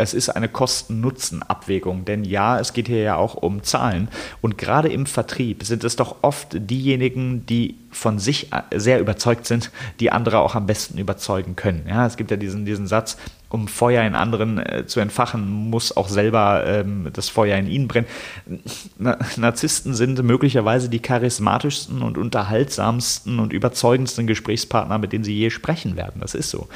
Es 0.01 0.15
ist 0.15 0.31
eine 0.31 0.49
Kosten-Nutzen-Abwägung, 0.49 2.07
denn 2.07 2.25
ja, 2.25 2.59
es 2.59 2.73
geht 2.73 2.89
hier 2.89 3.03
ja 3.03 3.17
auch 3.17 3.35
um 3.35 3.63
Zahlen. 3.63 4.09
Und 4.41 4.57
gerade 4.57 4.89
im 4.89 5.05
Vertrieb 5.05 5.63
sind 5.65 5.85
es 5.85 5.97
doch 5.97 6.17
oft 6.23 6.49
diejenigen, 6.53 7.45
die 7.45 7.77
von 7.91 8.19
sich 8.19 8.51
sehr 8.75 9.01
überzeugt 9.01 9.47
sind, 9.47 9.71
die 9.99 10.13
andere 10.13 10.39
auch 10.39 10.55
am 10.55 10.67
besten 10.67 10.99
überzeugen 10.99 11.57
können. 11.57 11.87
Ja, 11.89 12.07
es 12.07 12.17
gibt 12.17 12.31
ja 12.31 12.37
diesen, 12.37 12.65
diesen 12.65 12.87
Satz, 12.87 13.17
um 13.49 13.67
Feuer 13.67 14.05
in 14.05 14.15
anderen 14.15 14.59
äh, 14.59 14.87
zu 14.87 15.01
entfachen, 15.01 15.51
muss 15.51 15.97
auch 15.97 16.09
selber 16.09 16.65
ähm, 16.67 17.09
das 17.13 17.29
Feuer 17.29 17.59
in 17.59 17.67
ihnen 17.67 17.89
brennen. 17.89 18.07
Na, 18.97 19.19
Narzissten 19.37 19.93
sind 19.93 20.23
möglicherweise 20.23 20.89
die 20.89 21.01
charismatischsten 21.01 22.03
und 22.03 22.17
unterhaltsamsten 22.17 23.41
und 23.41 23.53
überzeugendsten 23.53 24.29
Gesprächspartner, 24.29 24.99
mit 24.99 25.13
denen 25.13 25.25
sie 25.25 25.35
je 25.35 25.51
sprechen 25.51 25.97
werden. 25.97 26.21
Das 26.21 26.37
ist 26.37 26.51
so. 26.51 26.69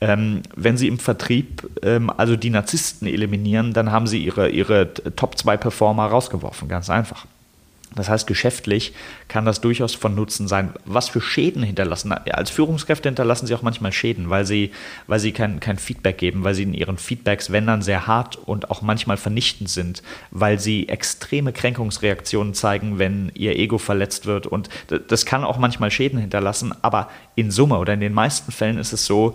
Ähm, 0.00 0.42
wenn 0.56 0.76
sie 0.76 0.88
im 0.88 0.98
Vertrieb 0.98 1.68
ähm, 1.82 2.10
also 2.10 2.34
die 2.34 2.50
Narzissten 2.50 3.06
eliminieren, 3.06 3.72
dann 3.72 3.92
haben 3.92 4.08
sie 4.08 4.24
ihre, 4.24 4.48
ihre 4.48 4.92
Top 4.94 5.38
2 5.38 5.56
Performer 5.56 6.06
rausgeworfen, 6.06 6.68
ganz 6.68 6.90
einfach. 6.90 7.24
Das 7.94 8.08
heißt, 8.08 8.26
geschäftlich 8.26 8.92
kann 9.28 9.44
das 9.44 9.60
durchaus 9.60 9.94
von 9.94 10.14
Nutzen 10.14 10.48
sein. 10.48 10.74
Was 10.84 11.08
für 11.08 11.20
Schäden 11.20 11.62
hinterlassen? 11.62 12.12
Als 12.12 12.50
Führungskräfte 12.50 13.08
hinterlassen 13.08 13.46
sie 13.46 13.54
auch 13.54 13.62
manchmal 13.62 13.92
Schäden, 13.92 14.28
weil 14.28 14.44
sie, 14.44 14.72
weil 15.06 15.18
sie 15.18 15.32
kein, 15.32 15.60
kein 15.60 15.78
Feedback 15.78 16.18
geben, 16.18 16.44
weil 16.44 16.54
sie 16.54 16.64
in 16.64 16.74
ihren 16.74 16.98
Feedbacks, 16.98 17.50
wenn 17.52 17.66
dann, 17.66 17.82
sehr 17.82 18.06
hart 18.06 18.36
und 18.36 18.70
auch 18.70 18.82
manchmal 18.82 19.16
vernichtend 19.16 19.70
sind, 19.70 20.02
weil 20.30 20.58
sie 20.58 20.88
extreme 20.88 21.52
Kränkungsreaktionen 21.52 22.54
zeigen, 22.54 22.98
wenn 22.98 23.30
ihr 23.34 23.56
Ego 23.56 23.78
verletzt 23.78 24.26
wird. 24.26 24.46
Und 24.46 24.68
das 25.08 25.24
kann 25.24 25.44
auch 25.44 25.58
manchmal 25.58 25.90
Schäden 25.90 26.18
hinterlassen, 26.18 26.74
aber 26.82 27.08
in 27.34 27.50
Summe 27.50 27.78
oder 27.78 27.94
in 27.94 28.00
den 28.00 28.14
meisten 28.14 28.52
Fällen 28.52 28.78
ist 28.78 28.92
es 28.92 29.06
so, 29.06 29.34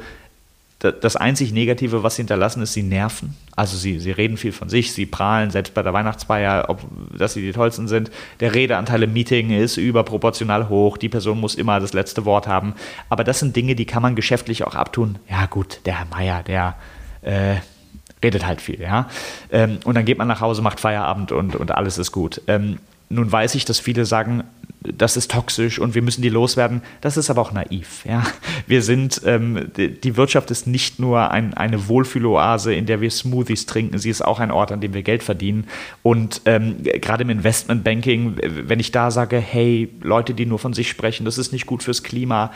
das 0.81 1.15
einzig 1.15 1.53
Negative, 1.53 2.03
was 2.03 2.15
sie 2.15 2.21
hinterlassen, 2.21 2.63
ist, 2.63 2.73
sie 2.73 2.83
nerven. 2.83 3.35
Also 3.55 3.77
sie, 3.77 3.99
sie 3.99 4.11
reden 4.11 4.37
viel 4.37 4.51
von 4.51 4.69
sich, 4.69 4.93
sie 4.93 5.05
prahlen, 5.05 5.51
selbst 5.51 5.73
bei 5.73 5.83
der 5.83 5.93
Weihnachtsfeier, 5.93 6.65
ob, 6.69 6.81
dass 7.15 7.33
sie 7.33 7.41
die 7.41 7.51
Tollsten 7.51 7.87
sind. 7.87 8.11
Der 8.39 8.55
Redeanteil 8.55 9.03
im 9.03 9.13
Meeting 9.13 9.51
ist 9.51 9.77
überproportional 9.77 10.69
hoch, 10.69 10.97
die 10.97 11.09
Person 11.09 11.39
muss 11.39 11.55
immer 11.55 11.79
das 11.79 11.93
letzte 11.93 12.25
Wort 12.25 12.47
haben. 12.47 12.73
Aber 13.09 13.23
das 13.23 13.39
sind 13.39 13.55
Dinge, 13.55 13.75
die 13.75 13.85
kann 13.85 14.01
man 14.01 14.15
geschäftlich 14.15 14.63
auch 14.65 14.75
abtun. 14.75 15.19
Ja 15.29 15.45
gut, 15.45 15.81
der 15.85 15.99
Herr 15.99 16.07
Meier, 16.07 16.43
der 16.43 16.75
äh, 17.21 17.57
redet 18.23 18.45
halt 18.45 18.61
viel, 18.61 18.81
ja. 18.81 19.07
Ähm, 19.51 19.79
und 19.83 19.95
dann 19.95 20.05
geht 20.05 20.17
man 20.17 20.27
nach 20.27 20.41
Hause, 20.41 20.61
macht 20.61 20.79
Feierabend 20.79 21.31
und, 21.31 21.55
und 21.55 21.71
alles 21.71 21.97
ist 21.97 22.11
gut. 22.11 22.41
Ähm, 22.47 22.79
nun 23.09 23.31
weiß 23.31 23.55
ich, 23.55 23.65
dass 23.65 23.79
viele 23.79 24.05
sagen, 24.05 24.43
das 24.81 25.15
ist 25.15 25.29
toxisch 25.29 25.77
und 25.77 25.93
wir 25.93 26.01
müssen 26.01 26.21
die 26.21 26.29
loswerden. 26.29 26.81
Das 27.01 27.15
ist 27.15 27.29
aber 27.29 27.41
auch 27.41 27.51
naiv. 27.51 28.03
Ja? 28.05 28.23
Wir 28.65 28.81
sind, 28.81 29.21
ähm, 29.25 29.71
die 29.77 30.17
Wirtschaft 30.17 30.49
ist 30.49 30.65
nicht 30.65 30.99
nur 30.99 31.29
ein, 31.29 31.53
eine 31.53 31.87
Wohlfühloase, 31.87 32.73
in 32.73 32.87
der 32.87 32.99
wir 32.99 33.11
Smoothies 33.11 33.67
trinken, 33.67 33.99
sie 33.99 34.09
ist 34.09 34.23
auch 34.23 34.39
ein 34.39 34.49
Ort, 34.49 34.71
an 34.71 34.81
dem 34.81 34.93
wir 34.93 35.03
Geld 35.03 35.21
verdienen. 35.21 35.67
Und 36.01 36.41
ähm, 36.45 36.77
gerade 36.81 37.23
im 37.23 37.29
Investmentbanking, 37.29 38.37
wenn 38.41 38.79
ich 38.79 38.91
da 38.91 39.11
sage, 39.11 39.37
hey, 39.37 39.89
Leute, 40.01 40.33
die 40.33 40.45
nur 40.47 40.59
von 40.59 40.73
sich 40.73 40.89
sprechen, 40.89 41.25
das 41.25 41.37
ist 41.37 41.51
nicht 41.51 41.67
gut 41.67 41.83
fürs 41.83 42.01
Klima, 42.01 42.51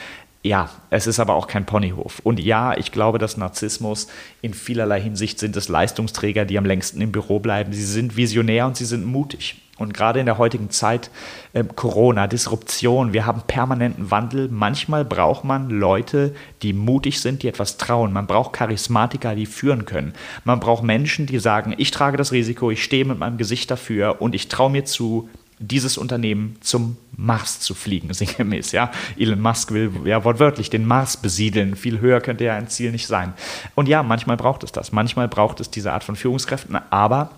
ja, 0.46 0.70
es 0.92 1.08
ist 1.08 1.20
aber 1.20 1.34
auch 1.34 1.48
kein 1.48 1.66
Ponyhof. 1.66 2.20
Und 2.20 2.40
ja, 2.40 2.78
ich 2.78 2.92
glaube, 2.92 3.18
dass 3.18 3.36
Narzissmus 3.36 4.08
in 4.44 4.54
vielerlei 4.54 5.02
Hinsicht 5.02 5.40
sind 5.40 5.58
es 5.58 5.70
Leistungsträger, 5.70 6.46
die 6.46 6.60
am 6.60 6.66
längsten 6.66 7.02
im 7.02 7.12
Büro 7.12 7.40
bleiben. 7.40 7.74
Sie 7.74 7.84
sind 7.84 8.16
visionär 8.16 8.68
und 8.68 8.78
sie 8.78 8.86
sind 8.86 9.06
mutig. 9.06 9.56
Und 9.80 9.96
gerade 9.96 10.20
in 10.20 10.28
der 10.28 10.38
heutigen 10.38 10.70
Zeit, 10.70 11.10
äh, 11.54 11.64
Corona, 11.64 12.28
Disruption, 12.28 13.12
wir 13.12 13.26
haben 13.26 13.42
permanenten 13.48 14.12
Wandel. 14.12 14.48
Manchmal 14.50 15.04
braucht 15.04 15.46
man 15.46 15.72
Leute, 15.72 16.36
die 16.62 16.74
mutig 16.74 17.22
sind, 17.22 17.42
die 17.42 17.48
etwas 17.48 17.78
trauen. 17.78 18.14
Man 18.14 18.28
braucht 18.28 18.54
Charismatiker, 18.54 19.34
die 19.34 19.48
führen 19.48 19.86
können. 19.86 20.14
Man 20.44 20.60
braucht 20.60 20.84
Menschen, 20.84 21.26
die 21.26 21.40
sagen, 21.40 21.74
ich 21.78 21.90
trage 21.90 22.18
das 22.18 22.32
Risiko, 22.32 22.70
ich 22.70 22.84
stehe 22.84 23.04
mit 23.04 23.18
meinem 23.18 23.38
Gesicht 23.38 23.72
dafür 23.72 24.22
und 24.22 24.36
ich 24.36 24.48
traue 24.48 24.70
mir 24.70 24.86
zu, 24.86 25.28
dieses 25.68 25.98
Unternehmen 25.98 26.58
zum 26.62 26.98
Mars 27.16 27.60
zu 27.60 27.74
fliegen, 27.74 28.14
sinngemäß. 28.14 28.72
Ja? 28.72 28.92
Elon 29.18 29.42
Musk 29.42 29.72
will 29.72 29.92
ja 30.06 30.24
wortwörtlich 30.24 30.70
den 30.70 30.86
Mars 30.86 31.18
besiedeln. 31.18 31.76
Viel 31.76 32.00
höher 32.00 32.22
könnte 32.22 32.44
ja 32.44 32.56
ein 32.56 32.68
Ziel 32.68 32.92
nicht 32.92 33.08
sein. 33.08 33.34
Und 33.76 33.88
ja, 33.88 34.04
manchmal 34.04 34.38
braucht 34.38 34.64
es 34.64 34.72
das. 34.72 34.92
Manchmal 34.92 35.28
braucht 35.28 35.60
es 35.60 35.70
diese 35.70 35.94
Art 35.94 36.04
von 36.04 36.16
Führungskräften, 36.16 36.78
aber 36.90 37.32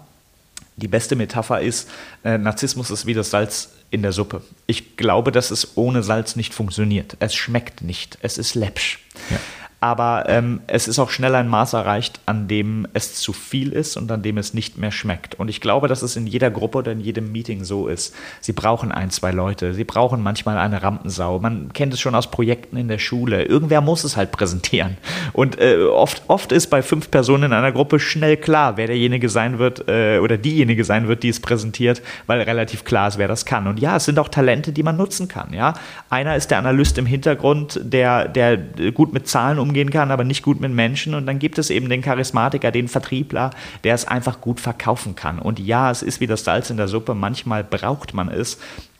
die 0.75 0.87
beste 0.87 1.15
Metapher 1.15 1.61
ist, 1.61 1.89
äh, 2.23 2.37
Narzissmus 2.37 2.91
ist 2.91 3.05
wie 3.07 3.15
das 3.15 3.31
Salz 3.31 3.71
in 3.89 4.03
der 4.03 4.11
Suppe. 4.11 4.41
Ich 4.67 4.95
glaube, 4.95 5.31
dass 5.31 5.49
es 5.49 5.75
ohne 5.75 6.03
Salz 6.03 6.35
nicht 6.35 6.53
funktioniert. 6.53 7.17
Es 7.19 7.33
schmeckt 7.33 7.81
nicht. 7.81 8.17
Es 8.21 8.37
ist 8.37 8.53
läppsch. 8.53 8.99
Ja 9.31 9.37
aber 9.79 10.25
ähm, 10.27 10.61
es 10.65 10.87
ist 10.87 10.97
auch 10.97 11.11
schnell 11.11 11.35
ein 11.35 11.47
Maß 11.47 11.73
erreicht, 11.73 12.19
an 12.25 12.47
dem 12.47 12.87
es 12.93 13.13
zu 13.15 13.31
viel 13.31 13.73
ist 13.73 13.95
und 13.95 14.11
an 14.11 14.23
dem 14.23 14.39
es 14.39 14.55
nicht 14.55 14.79
mehr 14.79 14.91
schmeckt. 14.91 15.35
Und 15.35 15.49
ich 15.49 15.61
glaube, 15.61 15.87
dass 15.87 16.01
es 16.01 16.15
in 16.15 16.25
jeder 16.25 16.49
Gruppe 16.49 16.79
oder 16.79 16.91
in 16.91 16.99
jedem 16.99 17.31
Meeting 17.31 17.63
so 17.63 17.87
ist. 17.87 18.15
Sie 18.41 18.53
brauchen 18.53 18.91
ein, 18.91 19.11
zwei 19.11 19.31
Leute, 19.31 19.75
sie 19.75 19.83
brauchen 19.83 20.23
manchmal 20.23 20.57
eine 20.57 20.81
Rampensau. 20.81 21.37
Man 21.39 21.73
kennt 21.73 21.93
es 21.93 21.99
schon 21.99 22.15
aus 22.15 22.31
Projekten 22.31 22.75
in 22.75 22.87
der 22.87 22.97
Schule. 22.97 23.43
Irgendwer 23.43 23.81
muss 23.81 24.03
es 24.03 24.17
halt 24.17 24.31
präsentieren. 24.31 24.97
Und 25.33 25.59
äh, 25.59 25.83
oft, 25.83 26.23
oft 26.27 26.51
ist 26.51 26.67
bei 26.67 26.81
fünf 26.81 27.11
Personen 27.11 27.43
in 27.43 27.53
einer 27.53 27.71
Gruppe 27.71 27.99
schnell 27.99 28.37
klar, 28.37 28.77
wer 28.77 28.87
derjenige 28.87 29.29
sein 29.29 29.59
wird 29.59 29.87
äh, 29.87 30.17
oder 30.17 30.37
diejenige 30.37 30.85
sein 30.85 31.07
wird, 31.07 31.21
die 31.21 31.29
es 31.29 31.39
präsentiert, 31.39 32.01
weil 32.25 32.41
relativ 32.41 32.83
klar 32.83 33.09
ist, 33.09 33.19
wer 33.19 33.27
das 33.27 33.45
kann. 33.45 33.67
Und 33.67 33.79
ja, 33.79 33.97
es 33.97 34.05
sind 34.05 34.17
auch 34.17 34.29
Talente, 34.29 34.71
die 34.71 34.81
man 34.81 34.97
nutzen 34.97 35.27
kann. 35.27 35.53
Ja? 35.53 35.75
Einer 36.09 36.35
ist 36.35 36.49
der 36.49 36.57
Analyst 36.57 36.97
im 36.97 37.05
Hintergrund, 37.05 37.79
der, 37.83 38.27
der 38.27 38.57
gut 38.57 39.13
mit 39.13 39.27
Zahlen 39.27 39.59
umgeht 39.59 39.76
umgehen 39.77 39.91
kann, 39.91 40.09
aber 40.09 40.23
nicht 40.23 40.41
gut 40.41 40.59
mit 40.59 40.71
Menschen. 40.71 41.13
Und 41.13 41.27
dann 41.27 41.37
gibt 41.37 41.59
es 41.59 41.69
eben 41.69 41.87
den 41.87 42.01
Charismatiker, 42.01 42.71
den 42.71 42.87
Vertriebler, 42.87 43.51
der 43.83 43.93
es 43.93 44.05
einfach 44.05 44.41
gut 44.41 44.59
verkaufen 44.59 45.15
kann. 45.15 45.37
Und 45.37 45.59
ja, 45.59 45.91
es 45.91 46.01
ist 46.01 46.19
wie 46.19 46.25
das 46.25 46.43
Salz 46.43 46.71
in 46.71 46.77
der 46.77 46.87
Suppe. 46.87 47.13
Manchmal 47.13 47.63
braucht 47.63 48.15
man 48.15 48.29
es. 48.29 48.57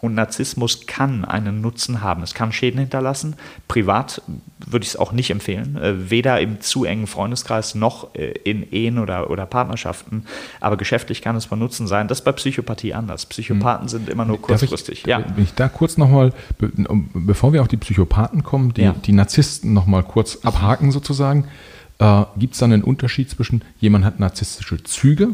Und 0.08 0.16
Narzissmus 0.16 0.88
kann 0.88 1.26
einen 1.26 1.60
Nutzen 1.60 2.02
haben. 2.02 2.24
Es 2.24 2.34
kann 2.34 2.54
Schäden 2.54 2.80
hinterlassen. 2.80 3.36
Privat 3.68 4.22
würde 4.66 4.84
ich 4.84 4.92
es 4.92 4.96
auch 4.96 5.12
nicht 5.12 5.32
empfehlen. 5.32 5.76
Äh, 5.76 6.10
weder 6.10 6.40
im 6.40 6.62
zu 6.62 6.86
engen 6.86 7.08
Freundeskreis 7.08 7.76
noch 7.76 8.16
äh, 8.16 8.32
in 8.46 8.72
Ehen 8.72 9.00
oder, 9.00 9.30
oder 9.30 9.46
Partnerschaften. 9.46 10.24
Aber 10.62 10.78
geschäftlich 10.78 11.22
kann 11.22 11.36
es 11.36 11.44
von 11.44 11.60
Nutzen 11.60 11.88
sein. 11.88 12.08
Das 12.08 12.20
ist 12.20 12.24
bei 12.24 12.32
Psychopathie 12.32 12.94
anders. 12.94 13.26
Psychopathen 13.26 13.84
hm. 13.84 13.90
sind 13.90 14.10
immer 14.10 14.24
nur 14.24 14.42
kurzfristig. 14.42 15.00
Ich, 15.00 15.06
ja. 15.06 15.22
Wenn 15.36 15.44
ich 15.44 15.54
da 15.56 15.68
kurz 15.68 15.98
nochmal, 15.98 16.32
bevor 17.14 17.52
wir 17.52 17.62
auf 17.62 17.68
die 17.68 17.76
Psychopathen 17.76 18.44
kommen, 18.44 18.74
die, 18.74 18.84
ja. 18.84 18.96
die 19.06 19.12
Narzissten 19.12 19.74
nochmal 19.74 20.04
kurz 20.04 20.38
abhaken 20.44 20.94
sozusagen, 20.94 21.50
äh, 22.00 22.24
gibt 22.38 22.54
es 22.54 22.62
dann 22.62 22.72
einen 22.72 22.84
Unterschied 22.84 23.30
zwischen 23.30 23.62
jemand 23.82 24.06
hat 24.06 24.22
narzisstische 24.22 24.82
Züge 24.84 25.32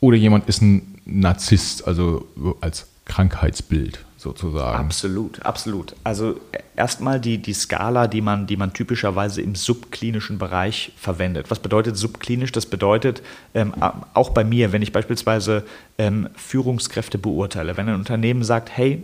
oder 0.00 0.18
jemand 0.18 0.50
ist 0.50 0.60
ein 0.60 1.00
Narzisst, 1.06 1.88
also 1.88 2.26
als 2.60 2.89
Krankheitsbild 3.10 4.04
sozusagen. 4.16 4.78
Absolut, 4.78 5.42
absolut. 5.42 5.96
Also 6.04 6.40
erstmal 6.76 7.18
die, 7.18 7.38
die 7.38 7.54
Skala, 7.54 8.06
die 8.06 8.20
man, 8.20 8.46
die 8.46 8.56
man 8.56 8.72
typischerweise 8.72 9.42
im 9.42 9.56
subklinischen 9.56 10.38
Bereich 10.38 10.92
verwendet. 10.96 11.50
Was 11.50 11.58
bedeutet 11.58 11.96
subklinisch? 11.96 12.52
Das 12.52 12.66
bedeutet 12.66 13.22
ähm, 13.54 13.74
auch 14.14 14.30
bei 14.30 14.44
mir, 14.44 14.70
wenn 14.70 14.82
ich 14.82 14.92
beispielsweise 14.92 15.64
ähm, 15.98 16.28
Führungskräfte 16.36 17.18
beurteile, 17.18 17.76
wenn 17.76 17.88
ein 17.88 17.96
Unternehmen 17.96 18.44
sagt, 18.44 18.70
hey, 18.76 19.02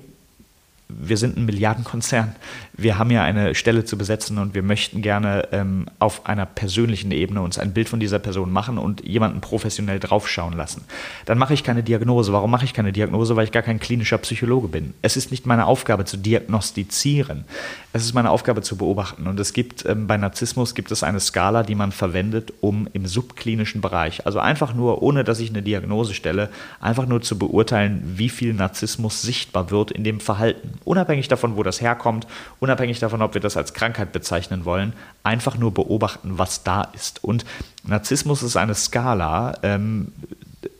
wir 0.88 1.16
sind 1.16 1.36
ein 1.36 1.46
Milliardenkonzern. 1.46 2.36
Wir 2.72 2.96
haben 2.96 3.10
ja 3.10 3.24
eine 3.24 3.56
Stelle 3.56 3.84
zu 3.84 3.98
besetzen 3.98 4.38
und 4.38 4.54
wir 4.54 4.62
möchten 4.62 5.02
gerne 5.02 5.48
ähm, 5.50 5.86
auf 5.98 6.26
einer 6.26 6.46
persönlichen 6.46 7.10
Ebene 7.10 7.42
uns 7.42 7.58
ein 7.58 7.72
Bild 7.72 7.88
von 7.88 7.98
dieser 7.98 8.20
Person 8.20 8.52
machen 8.52 8.78
und 8.78 9.04
jemanden 9.04 9.40
professionell 9.40 9.98
draufschauen 9.98 10.52
lassen. 10.52 10.84
Dann 11.24 11.38
mache 11.38 11.54
ich 11.54 11.64
keine 11.64 11.82
Diagnose. 11.82 12.32
Warum 12.32 12.52
mache 12.52 12.64
ich 12.64 12.72
keine 12.72 12.92
Diagnose? 12.92 13.34
Weil 13.34 13.44
ich 13.44 13.52
gar 13.52 13.64
kein 13.64 13.80
klinischer 13.80 14.18
Psychologe 14.18 14.68
bin. 14.68 14.94
Es 15.02 15.16
ist 15.16 15.32
nicht 15.32 15.44
meine 15.44 15.66
Aufgabe 15.66 16.04
zu 16.04 16.18
diagnostizieren. 16.18 17.44
Es 17.92 18.04
ist 18.04 18.14
meine 18.14 18.30
Aufgabe 18.30 18.62
zu 18.62 18.76
beobachten. 18.76 19.26
Und 19.26 19.40
es 19.40 19.52
gibt 19.52 19.84
ähm, 19.86 20.06
bei 20.06 20.16
Narzissmus 20.16 20.76
gibt 20.76 20.92
es 20.92 21.02
eine 21.02 21.18
Skala, 21.18 21.64
die 21.64 21.74
man 21.74 21.90
verwendet, 21.90 22.52
um 22.60 22.88
im 22.92 23.06
subklinischen 23.06 23.80
Bereich, 23.80 24.24
also 24.24 24.38
einfach 24.38 24.74
nur, 24.74 25.02
ohne 25.02 25.24
dass 25.24 25.40
ich 25.40 25.50
eine 25.50 25.62
Diagnose 25.62 26.14
stelle, 26.14 26.48
einfach 26.80 27.06
nur 27.06 27.22
zu 27.22 27.38
beurteilen, 27.38 28.02
wie 28.16 28.28
viel 28.28 28.54
Narzissmus 28.54 29.22
sichtbar 29.22 29.70
wird 29.70 29.90
in 29.90 30.04
dem 30.04 30.20
Verhalten 30.20 30.75
unabhängig 30.84 31.28
davon, 31.28 31.56
wo 31.56 31.62
das 31.62 31.80
herkommt, 31.80 32.26
unabhängig 32.60 32.98
davon, 32.98 33.22
ob 33.22 33.34
wir 33.34 33.40
das 33.40 33.56
als 33.56 33.74
Krankheit 33.74 34.12
bezeichnen 34.12 34.64
wollen, 34.64 34.92
einfach 35.22 35.56
nur 35.56 35.72
beobachten, 35.72 36.38
was 36.38 36.62
da 36.62 36.82
ist. 36.94 37.22
Und 37.22 37.44
Narzissmus 37.84 38.42
ist 38.42 38.56
eine 38.56 38.74
Skala, 38.74 39.58
ähm, 39.62 40.12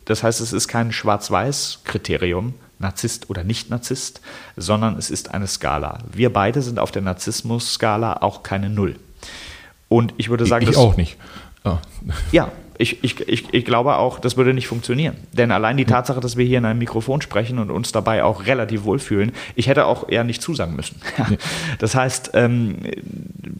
das 0.05 0.23
heißt, 0.23 0.41
es 0.41 0.53
ist 0.53 0.69
kein 0.69 0.93
Schwarz-Weiß-Kriterium, 0.93 2.55
Narzisst 2.79 3.31
oder 3.31 3.43
nicht 3.43 3.71
Narzisst, 3.71 4.21
sondern 4.57 4.99
es 4.99 5.11
ist 5.11 5.33
eine 5.33 5.47
Skala. 5.47 5.99
Wir 6.13 6.33
beide 6.33 6.63
sind 6.63 6.79
auf 6.79 6.91
der 6.91 7.03
Narzissmus-Skala 7.03 8.19
auch 8.21 8.43
keine 8.43 8.69
Null. 8.69 8.97
Und 9.89 10.13
ich 10.19 10.29
würde 10.29 10.47
sagen, 10.47 10.65
ich, 10.65 10.71
ich 10.71 10.77
auch 10.77 10.97
nicht. 10.97 11.17
Oh. 11.65 11.79
Ja, 12.33 12.53
ich, 12.79 13.03
ich, 13.03 13.21
ich, 13.29 13.45
ich 13.53 13.65
glaube 13.65 13.97
auch, 13.97 14.19
das 14.19 14.37
würde 14.37 14.53
nicht 14.55 14.69
funktionieren. 14.69 15.17
Denn 15.33 15.51
allein 15.51 15.77
die 15.77 15.85
Tatsache, 15.85 16.21
dass 16.21 16.37
wir 16.37 16.45
hier 16.45 16.59
in 16.59 16.65
einem 16.65 16.79
Mikrofon 16.79 17.21
sprechen 17.21 17.59
und 17.59 17.71
uns 17.71 17.93
dabei 17.93 18.25
auch 18.25 18.47
relativ 18.47 18.85
wohlfühlen, 18.85 19.33
ich 19.55 19.69
hätte 19.69 19.87
auch 19.87 20.09
eher 20.09 20.25
nicht 20.25 20.43
zusagen 20.43 20.77
müssen. 20.77 21.01
Das 21.79 21.95
heißt, 21.95 22.31
ähm, 22.35 22.77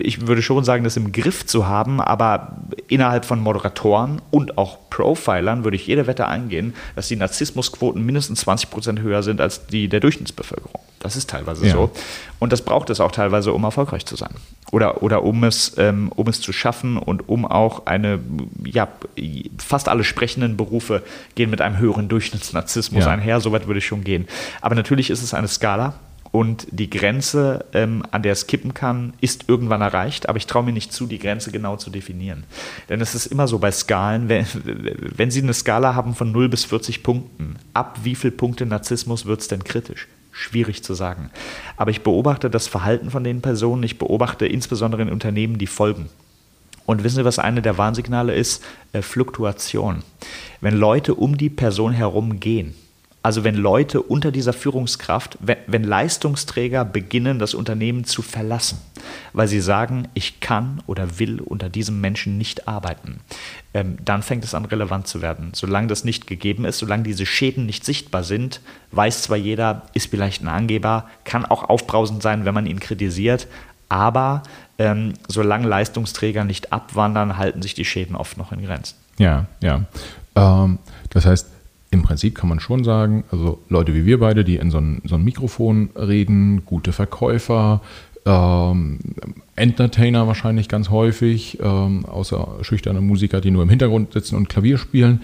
ich 0.01 0.27
würde 0.27 0.43
schon 0.43 0.65
sagen, 0.65 0.85
das 0.85 0.97
im 0.97 1.13
Griff 1.13 1.47
zu 1.47 1.67
haben, 1.67 2.01
aber 2.01 2.59
innerhalb 2.89 3.25
von 3.25 3.41
Moderatoren 3.41 4.21
und 4.31 4.59
auch 4.59 4.79
Profilern 4.91 5.65
würde 5.65 5.77
ich 5.77 5.87
jede 5.87 6.07
Wette 6.07 6.27
eingehen, 6.27 6.75
dass 6.95 7.09
die 7.09 7.17
Narzissmusquoten 7.17 8.05
mindestens 8.05 8.41
20 8.41 8.71
Prozent 8.71 9.01
höher 9.01 9.23
sind 9.23 9.41
als 9.41 9.67
die 9.67 9.89
der 9.89 10.01
Durchschnittsbevölkerung. 10.01 10.81
Das 11.07 11.15
ist 11.15 11.31
teilweise 11.31 11.65
ja. 11.65 11.73
so. 11.73 11.91
Und 12.41 12.53
das 12.53 12.63
braucht 12.63 12.91
es 12.91 12.99
auch 12.99 13.13
teilweise, 13.13 13.53
um 13.53 13.63
erfolgreich 13.63 14.05
zu 14.07 14.17
sein. 14.17 14.35
Oder, 14.73 15.05
oder 15.05 15.23
um, 15.23 15.45
es, 15.45 15.79
ähm, 15.79 16.11
um 16.17 16.27
es 16.27 16.41
zu 16.41 16.53
schaffen 16.53 16.99
und 16.99 17.29
um 17.29 17.45
auch 17.45 17.87
eine, 17.87 18.19
ja, 18.65 18.89
fast 19.59 19.89
alle 19.89 20.03
sprechenden 20.03 20.57
Berufe 20.57 21.05
gehen 21.37 21.49
mit 21.49 21.61
einem 21.61 21.79
höheren 21.79 22.09
Durchschnittsnarzissmus 22.09 23.05
ja. 23.05 23.11
einher. 23.13 23.41
Soweit 23.41 23.69
würde 23.69 23.79
ich 23.79 23.87
schon 23.87 24.03
gehen. 24.03 24.27
Aber 24.61 24.75
natürlich 24.75 25.11
ist 25.11 25.23
es 25.23 25.33
eine 25.33 25.47
Skala. 25.47 25.95
Und 26.33 26.67
die 26.71 26.91
Grenze, 26.91 27.65
ähm, 27.73 28.03
an 28.11 28.23
der 28.23 28.33
es 28.33 28.49
kippen 28.49 28.75
kann, 28.75 29.15
ist 29.21 29.49
irgendwann 29.49 29.81
erreicht, 29.81 30.29
aber 30.29 30.39
ich 30.39 30.47
traue 30.47 30.65
mir 30.65 30.73
nicht 30.73 30.93
zu, 30.93 31.07
die 31.07 31.21
Grenze 31.21 31.53
genau 31.53 31.77
zu 31.77 31.89
definieren. 31.89 32.45
Denn 32.89 33.01
es 33.01 33.15
ist 33.15 33.27
immer 33.27 33.47
so 33.47 33.61
bei 33.61 33.71
Skalen, 33.71 34.29
wenn, 34.29 34.45
wenn 34.65 35.31
Sie 35.31 35.41
eine 35.41 35.55
Skala 35.55 35.95
haben 35.95 36.17
von 36.17 36.33
0 36.33 36.49
bis 36.49 36.65
40 36.65 37.05
Punkten, 37.05 37.57
ab 37.75 38.01
wie 38.03 38.17
viele 38.17 38.33
Punkte 38.33 38.67
Narzissmus 38.67 39.25
wird 39.25 39.41
es 39.41 39.49
denn 39.49 39.63
kritisch? 39.63 40.09
Schwierig 40.39 40.85
zu 40.85 40.93
sagen. 40.93 41.31
Aber 41.79 41.91
ich 41.91 42.03
beobachte 42.03 42.51
das 42.51 42.67
Verhalten 42.67 43.11
von 43.11 43.25
den 43.25 43.41
Personen, 43.41 43.83
ich 43.83 43.97
beobachte 43.97 44.47
insbesondere 44.47 45.01
in 45.01 45.11
Unternehmen 45.11 45.57
die 45.57 45.67
Folgen. 45.67 46.11
Und 46.85 47.05
wissen 47.05 47.17
Sie, 47.17 47.25
was 47.25 47.39
eine 47.39 47.63
der 47.63 47.79
Warnsignale 47.79 48.35
ist? 48.35 48.63
Äh, 48.93 49.01
Fluktuation. 49.01 50.03
Wenn 50.61 50.77
Leute 50.77 51.15
um 51.15 51.39
die 51.39 51.49
Person 51.49 51.93
herum 51.93 52.39
gehen, 52.39 52.75
also 53.27 53.43
wenn 53.43 53.57
Leute 53.57 54.03
unter 54.03 54.31
dieser 54.31 54.53
Führungskraft, 54.53 55.37
wenn, 55.41 55.57
wenn, 55.67 55.83
Leistungsträger 55.83 56.85
beginnen, 56.85 57.41
das 57.41 57.55
Unternehmen 57.55 58.05
zu 58.05 58.23
verlassen, 58.23 58.79
weil 59.33 59.49
sie 59.49 59.59
sagen, 59.59 60.07
ich 60.15 60.39
kann 60.39 60.81
oder 60.87 61.19
will 61.19 61.41
unter 61.41 61.69
diesem 61.69 62.01
Menschen 62.01 62.39
nicht 62.39 62.69
arbeiten, 62.69 63.19
ähm, 63.75 63.97
dann 64.05 64.23
fängt 64.23 64.45
es 64.45 64.55
an 64.55 64.65
relevant 64.65 65.09
zu 65.09 65.23
werden. 65.23 65.51
Solange 65.55 65.89
das 65.89 66.05
nicht 66.05 66.29
gegeben 66.29 66.65
ist, 66.65 66.79
solange 66.79 67.03
diese 67.03 67.27
Schäden 67.27 67.67
nicht 67.67 67.85
sichtbar 67.85 68.23
sind, 68.23 68.61
weiß 68.93 69.23
zwar 69.23 69.39
jeder, 69.39 69.83
ist 69.93 70.09
vielleicht 70.09 70.45
ein 70.45 70.49
Angeber, 70.49 71.07
kann 71.25 71.45
auch 71.45 71.65
aufbrausend 71.65 72.23
sein, 72.23 72.45
wenn 72.45 72.55
man 72.55 72.67
ihn 72.67 72.79
kritisiert, 72.79 73.49
aber 73.89 74.45
ähm, 74.79 75.15
solange 75.27 75.67
Leistungsträger 75.67 76.45
nicht 76.45 76.73
abwandern, 76.73 77.39
halten 77.39 77.61
sich 77.61 77.75
die 77.75 77.85
Schäden 77.85 78.15
oft 78.15 78.39
noch 78.39 78.53
in 78.53 78.65
Grenzen. 78.65 78.95
Ja, 79.19 79.47
ja. 79.61 79.83
Ähm, 80.37 80.79
das 81.11 81.27
heißt, 81.27 81.56
im 81.91 82.03
Prinzip 82.03 82.35
kann 82.35 82.49
man 82.49 82.61
schon 82.61 82.85
sagen, 82.85 83.25
also 83.31 83.61
Leute 83.69 83.95
wie 83.95 84.07
wir 84.07 84.19
beide, 84.19 84.45
die 84.45 84.57
in 84.57 84.71
so 84.71 84.79
ein, 84.79 85.03
so 85.05 85.15
ein 85.15 85.25
Mikrofon 85.25 85.91
reden, 85.95 86.65
gute 86.65 86.93
Verkäufer, 86.93 87.81
ähm, 88.25 88.99
Entertainer 89.55 90.27
wahrscheinlich 90.27 90.69
ganz 90.69 90.91
häufig, 90.91 91.59
ähm, 91.63 92.05
außer 92.05 92.59
schüchterne 92.63 93.01
Musiker, 93.01 93.41
die 93.41 93.51
nur 93.51 93.63
im 93.63 93.69
Hintergrund 93.69 94.13
sitzen 94.13 94.37
und 94.37 94.49
Klavier 94.49 94.79
spielen, 94.79 95.23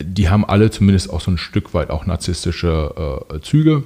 die 0.00 0.28
haben 0.28 0.44
alle 0.44 0.70
zumindest 0.70 1.10
auch 1.10 1.20
so 1.20 1.30
ein 1.30 1.38
Stück 1.38 1.74
weit 1.74 1.90
auch 1.90 2.06
narzisstische 2.06 3.24
äh, 3.30 3.40
Züge. 3.40 3.82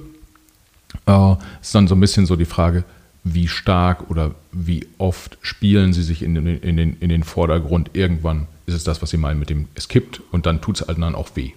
Äh, 1.07 1.35
ist 1.61 1.73
dann 1.73 1.87
so 1.87 1.95
ein 1.95 1.99
bisschen 1.99 2.25
so 2.25 2.35
die 2.35 2.45
Frage, 2.45 2.83
wie 3.23 3.47
stark 3.47 4.09
oder 4.09 4.31
wie 4.51 4.85
oft 4.97 5.37
spielen 5.41 5.93
sie 5.93 6.03
sich 6.03 6.21
in 6.21 6.35
den, 6.35 6.47
in 6.47 6.77
den, 6.77 6.97
in 6.99 7.09
den 7.09 7.23
Vordergrund. 7.23 7.91
Irgendwann 7.93 8.47
ist 8.65 8.75
es 8.75 8.83
das, 8.83 9.01
was 9.01 9.09
sie 9.09 9.17
meinen 9.17 9.39
mit 9.39 9.49
dem, 9.49 9.67
es 9.73 9.87
kippt 9.87 10.21
und 10.31 10.45
dann 10.45 10.61
tut 10.61 10.81
es 10.81 10.87
halt 10.87 11.01
dann 11.01 11.15
auch 11.15 11.29
weh 11.35 11.53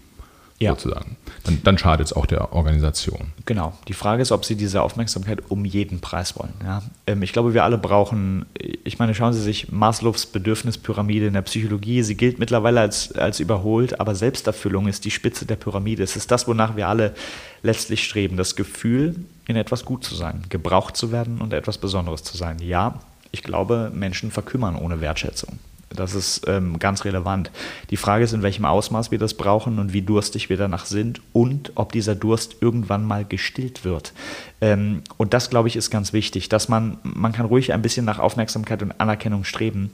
ja. 0.64 0.72
sozusagen. 0.72 1.16
Dann, 1.44 1.60
dann 1.62 1.78
schadet 1.78 2.06
es 2.06 2.12
auch 2.12 2.26
der 2.26 2.52
Organisation. 2.52 3.32
Genau. 3.44 3.74
Die 3.88 3.92
Frage 3.92 4.22
ist, 4.22 4.32
ob 4.32 4.44
Sie 4.44 4.56
diese 4.56 4.82
Aufmerksamkeit 4.82 5.42
um 5.48 5.64
jeden 5.64 6.00
Preis 6.00 6.38
wollen. 6.38 6.54
Ja? 6.62 6.82
Ähm, 7.06 7.22
ich 7.22 7.32
glaube, 7.32 7.54
wir 7.54 7.64
alle 7.64 7.78
brauchen, 7.78 8.46
ich 8.84 8.98
meine, 8.98 9.14
schauen 9.14 9.32
Sie 9.32 9.42
sich 9.42 9.70
Maslows 9.70 10.26
Bedürfnispyramide 10.26 11.26
in 11.26 11.34
der 11.34 11.42
Psychologie. 11.42 12.02
Sie 12.02 12.16
gilt 12.16 12.38
mittlerweile 12.38 12.80
als, 12.80 13.12
als 13.12 13.40
überholt, 13.40 14.00
aber 14.00 14.14
Selbsterfüllung 14.14 14.88
ist 14.88 15.04
die 15.04 15.10
Spitze 15.10 15.46
der 15.46 15.56
Pyramide. 15.56 16.02
Es 16.02 16.16
ist 16.16 16.30
das, 16.30 16.48
wonach 16.48 16.76
wir 16.76 16.88
alle 16.88 17.14
letztlich 17.62 18.04
streben. 18.04 18.36
Das 18.36 18.56
Gefühl, 18.56 19.16
in 19.46 19.56
etwas 19.56 19.84
gut 19.84 20.04
zu 20.04 20.14
sein, 20.14 20.42
gebraucht 20.48 20.96
zu 20.96 21.12
werden 21.12 21.40
und 21.40 21.52
etwas 21.52 21.78
Besonderes 21.78 22.22
zu 22.22 22.36
sein. 22.36 22.58
Ja, 22.60 23.00
ich 23.30 23.42
glaube, 23.42 23.90
Menschen 23.92 24.30
verkümmern 24.30 24.76
ohne 24.76 25.00
Wertschätzung. 25.00 25.58
Das 25.94 26.14
ist 26.14 26.42
ähm, 26.46 26.78
ganz 26.78 27.04
relevant. 27.04 27.50
Die 27.90 27.96
Frage 27.96 28.24
ist, 28.24 28.32
in 28.32 28.42
welchem 28.42 28.64
Ausmaß 28.64 29.10
wir 29.10 29.18
das 29.18 29.34
brauchen 29.34 29.78
und 29.78 29.92
wie 29.92 30.02
durstig 30.02 30.48
wir 30.48 30.56
danach 30.56 30.86
sind 30.86 31.20
und 31.32 31.72
ob 31.74 31.92
dieser 31.92 32.14
Durst 32.14 32.56
irgendwann 32.60 33.04
mal 33.04 33.24
gestillt 33.24 33.84
wird. 33.84 34.12
Ähm, 34.60 35.02
und 35.16 35.34
das, 35.34 35.50
glaube 35.50 35.68
ich, 35.68 35.76
ist 35.76 35.90
ganz 35.90 36.12
wichtig, 36.12 36.48
dass 36.48 36.68
man, 36.68 36.98
man 37.02 37.32
kann 37.32 37.46
ruhig 37.46 37.72
ein 37.72 37.82
bisschen 37.82 38.04
nach 38.04 38.18
Aufmerksamkeit 38.18 38.82
und 38.82 39.00
Anerkennung 39.00 39.44
streben, 39.44 39.90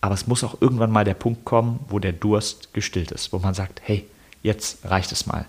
aber 0.00 0.14
es 0.14 0.26
muss 0.26 0.44
auch 0.44 0.60
irgendwann 0.60 0.90
mal 0.90 1.04
der 1.04 1.14
Punkt 1.14 1.44
kommen, 1.44 1.80
wo 1.88 1.98
der 1.98 2.12
Durst 2.12 2.74
gestillt 2.74 3.10
ist, 3.10 3.32
wo 3.32 3.38
man 3.38 3.54
sagt, 3.54 3.80
hey, 3.84 4.06
jetzt 4.42 4.84
reicht 4.84 5.12
es 5.12 5.26
mal 5.26 5.46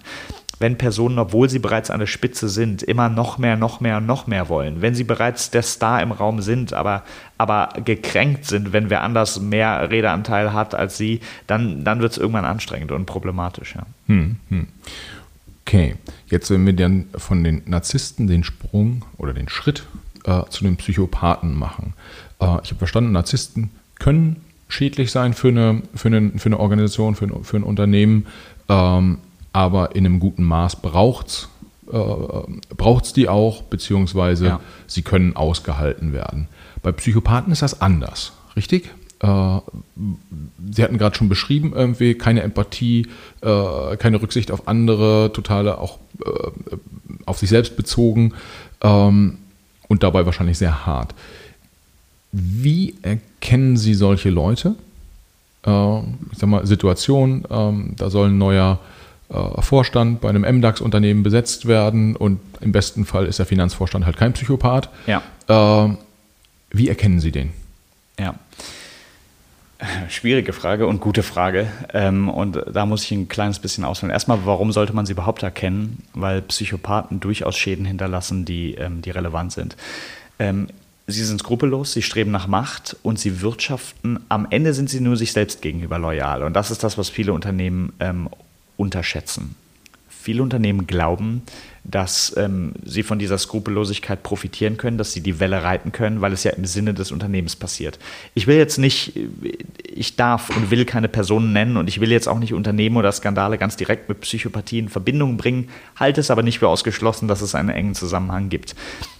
wenn 0.60 0.78
Personen, 0.78 1.20
obwohl 1.20 1.50
sie 1.50 1.60
bereits 1.60 1.90
an 1.92 2.00
der 2.00 2.08
Spitze 2.08 2.50
sind, 2.50 2.84
immer 2.84 3.10
noch 3.10 3.38
mehr, 3.38 3.58
noch 3.58 3.80
mehr, 3.82 4.00
noch 4.00 4.28
mehr 4.28 4.50
wollen. 4.50 4.82
Wenn 4.82 4.96
sie 4.96 5.04
bereits 5.04 5.52
der 5.52 5.64
Star 5.64 6.02
im 6.02 6.12
Raum 6.12 6.42
sind, 6.42 6.74
aber, 6.74 7.04
aber 7.38 7.70
gekränkt 7.84 8.46
sind, 8.46 8.74
wenn 8.74 8.90
wer 8.90 9.04
anders 9.04 9.40
mehr 9.40 9.90
Redeanteil 9.90 10.54
hat 10.54 10.74
als 10.76 10.98
sie, 10.98 11.20
dann, 11.48 11.84
dann 11.84 12.00
wird 12.00 12.14
es 12.14 12.18
irgendwann 12.18 12.46
anstrengend 12.46 12.92
und 12.92 13.06
problematisch. 13.06 13.76
Ja. 13.76 13.86
Hm, 14.08 14.38
hm. 14.50 14.68
Okay, 15.68 15.96
jetzt 16.28 16.52
wenn 16.52 16.66
wir 16.66 16.74
dann 16.74 17.08
von 17.16 17.44
den 17.44 17.64
Narzissten 17.66 18.28
den 18.28 18.44
Sprung 18.44 19.04
oder 19.18 19.34
den 19.34 19.50
Schritt 19.50 19.84
äh, 20.26 20.44
zu 20.50 20.64
den 20.64 20.78
Psychopathen 20.78 21.58
machen. 21.58 21.94
Äh, 22.40 22.60
ich 22.64 22.70
habe 22.70 22.76
verstanden, 22.78 23.12
Narzissten 23.12 23.72
können 24.00 24.38
schädlich 24.68 25.12
sein 25.12 25.34
für 25.34 25.50
eine, 25.50 25.82
für 25.96 26.08
eine, 26.08 26.32
für 26.38 26.48
eine 26.48 26.60
Organisation, 26.60 27.16
für 27.16 27.26
ein, 27.26 27.44
für 27.44 27.58
ein 27.58 27.64
Unternehmen. 27.64 28.28
Ähm, 28.70 29.20
aber 29.56 29.96
in 29.96 30.06
einem 30.06 30.20
guten 30.20 30.44
Maß 30.44 30.82
braucht 30.82 31.28
es 31.28 31.48
äh, 31.94 33.14
die 33.16 33.30
auch, 33.30 33.62
beziehungsweise 33.64 34.46
ja. 34.46 34.60
sie 34.86 35.02
können 35.02 35.38
ausgehalten 35.38 36.12
werden. 36.12 36.50
Bei 36.84 36.92
Psychopathen 36.92 37.54
ist 37.54 37.62
das 37.62 37.80
anders, 37.80 38.34
richtig? 38.58 38.90
Äh, 39.22 39.60
sie 40.74 40.84
hatten 40.84 40.98
gerade 40.98 41.16
schon 41.16 41.30
beschrieben, 41.30 41.72
irgendwie 41.74 42.16
keine 42.16 42.42
Empathie, 42.42 43.08
äh, 43.40 43.96
keine 43.96 44.22
Rücksicht 44.22 44.52
auf 44.52 44.68
andere, 44.68 45.32
totale 45.32 45.78
auch 45.78 46.00
äh, 46.26 46.76
auf 47.26 47.38
sich 47.38 47.50
selbst 47.50 47.78
bezogen 47.78 48.34
ähm, 48.82 49.38
und 49.88 50.04
dabei 50.04 50.26
wahrscheinlich 50.26 50.58
sehr 50.58 50.86
hart. 50.86 51.16
Wie 52.34 52.96
erkennen 53.04 53.78
Sie 53.78 53.94
solche 53.94 54.30
Leute? 54.30 54.76
Ich 55.68 56.38
sag 56.38 56.48
mal, 56.48 56.68
Situation, 56.68 57.44
ähm, 57.50 57.94
da 57.98 58.12
soll 58.12 58.30
ein 58.30 58.38
neuer 58.38 58.80
äh, 59.30 59.62
Vorstand 59.62 60.22
bei 60.22 60.30
einem 60.30 60.44
MDAX-Unternehmen 60.44 61.24
besetzt 61.24 61.68
werden 61.68 62.16
und 62.16 62.40
im 62.62 62.72
besten 62.72 63.06
Fall 63.06 63.26
ist 63.26 63.40
der 63.40 63.46
Finanzvorstand 63.46 64.06
halt 64.06 64.18
kein 64.18 64.34
Psychopath. 64.34 64.90
Ja. 65.08 65.22
Äh, 65.48 65.96
wie 66.72 66.90
erkennen 66.90 67.20
Sie 67.20 67.32
den? 67.32 67.52
Ja. 68.20 68.36
Schwierige 70.10 70.54
Frage 70.54 70.88
und 70.88 71.02
gute 71.02 71.22
Frage. 71.22 71.68
Ähm, 71.94 72.30
und 72.30 72.62
da 72.72 72.86
muss 72.86 73.04
ich 73.04 73.12
ein 73.12 73.28
kleines 73.28 73.60
bisschen 73.60 73.84
ausholen. 73.84 74.12
Erstmal, 74.12 74.46
warum 74.46 74.72
sollte 74.72 74.94
man 74.94 75.06
sie 75.06 75.14
überhaupt 75.14 75.44
erkennen? 75.44 76.04
Weil 76.14 76.42
Psychopathen 76.42 77.20
durchaus 77.20 77.58
Schäden 77.58 77.86
hinterlassen, 77.86 78.46
die, 78.46 78.76
ähm, 78.76 79.02
die 79.02 79.12
relevant 79.12 79.52
sind. 79.52 79.76
Ähm, 80.40 80.68
sie 81.08 81.24
sind 81.24 81.40
skrupellos, 81.40 81.94
sie 81.94 82.02
streben 82.02 82.32
nach 82.32 82.48
Macht 82.48 82.96
und 83.04 83.20
sie 83.20 83.42
wirtschaften. 83.42 84.20
Am 84.30 84.48
Ende 84.50 84.74
sind 84.74 84.90
sie 84.90 85.02
nur 85.02 85.18
sich 85.18 85.34
selbst 85.34 85.62
gegenüber 85.62 86.00
loyal. 86.00 86.44
Und 86.44 86.54
das 86.54 86.72
ist 86.72 86.84
das, 86.84 86.98
was 86.98 87.10
viele 87.10 87.34
Unternehmen 87.34 87.94
unterschätzen. 88.78 89.56
Viele 90.10 90.42
Unternehmen 90.42 90.88
glauben, 90.88 91.44
dass 91.84 92.36
ähm, 92.36 92.74
sie 92.84 93.04
von 93.04 93.20
dieser 93.20 93.38
Skrupellosigkeit 93.38 94.24
profitieren 94.24 94.76
können, 94.76 94.98
dass 94.98 95.14
sie 95.14 95.22
die 95.22 95.40
Welle 95.40 95.62
reiten 95.62 95.92
können, 95.92 96.20
weil 96.20 96.34
es 96.34 96.44
ja 96.44 96.52
im 96.52 96.66
Sinne 96.66 96.96
des 96.96 97.12
Unternehmens 97.12 97.56
passiert. 97.56 98.00
Ich 98.34 98.48
will 98.48 98.58
jetzt 98.58 98.80
nicht, 98.80 99.14
ich 99.84 100.16
darf 100.16 100.50
und 100.50 100.72
will 100.72 100.86
keine 100.86 101.10
Personen 101.10 101.54
nennen 101.54 101.78
und 101.78 101.88
ich 101.88 102.02
will 102.02 102.12
jetzt 102.12 102.28
auch 102.28 102.40
nicht 102.40 102.56
Unternehmen 102.56 102.98
oder 102.98 103.12
Skandale 103.12 103.60
ganz 103.60 103.76
direkt 103.76 104.10
mit 104.10 104.22
Psychopathie 104.22 104.80
in 104.80 104.90
Verbindung 104.90 105.38
bringen, 105.38 105.70
halte 105.96 106.22
es 106.22 106.32
aber 106.32 106.42
nicht 106.42 106.58
für 106.58 106.70
ausgeschlossen, 106.70 107.28
dass 107.28 107.42
es 107.42 107.54
einen 107.54 107.70
engen 107.70 107.94
Zusammenhang 107.94 108.50
gibt. 108.50 108.76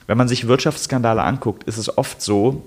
Wenn 0.08 0.18
man 0.18 0.28
sich 0.28 0.48
Wirtschaftsskandale 0.48 1.22
anguckt, 1.22 1.66
ist 1.66 1.78
es 1.78 1.96
oft 2.00 2.20
so, 2.20 2.64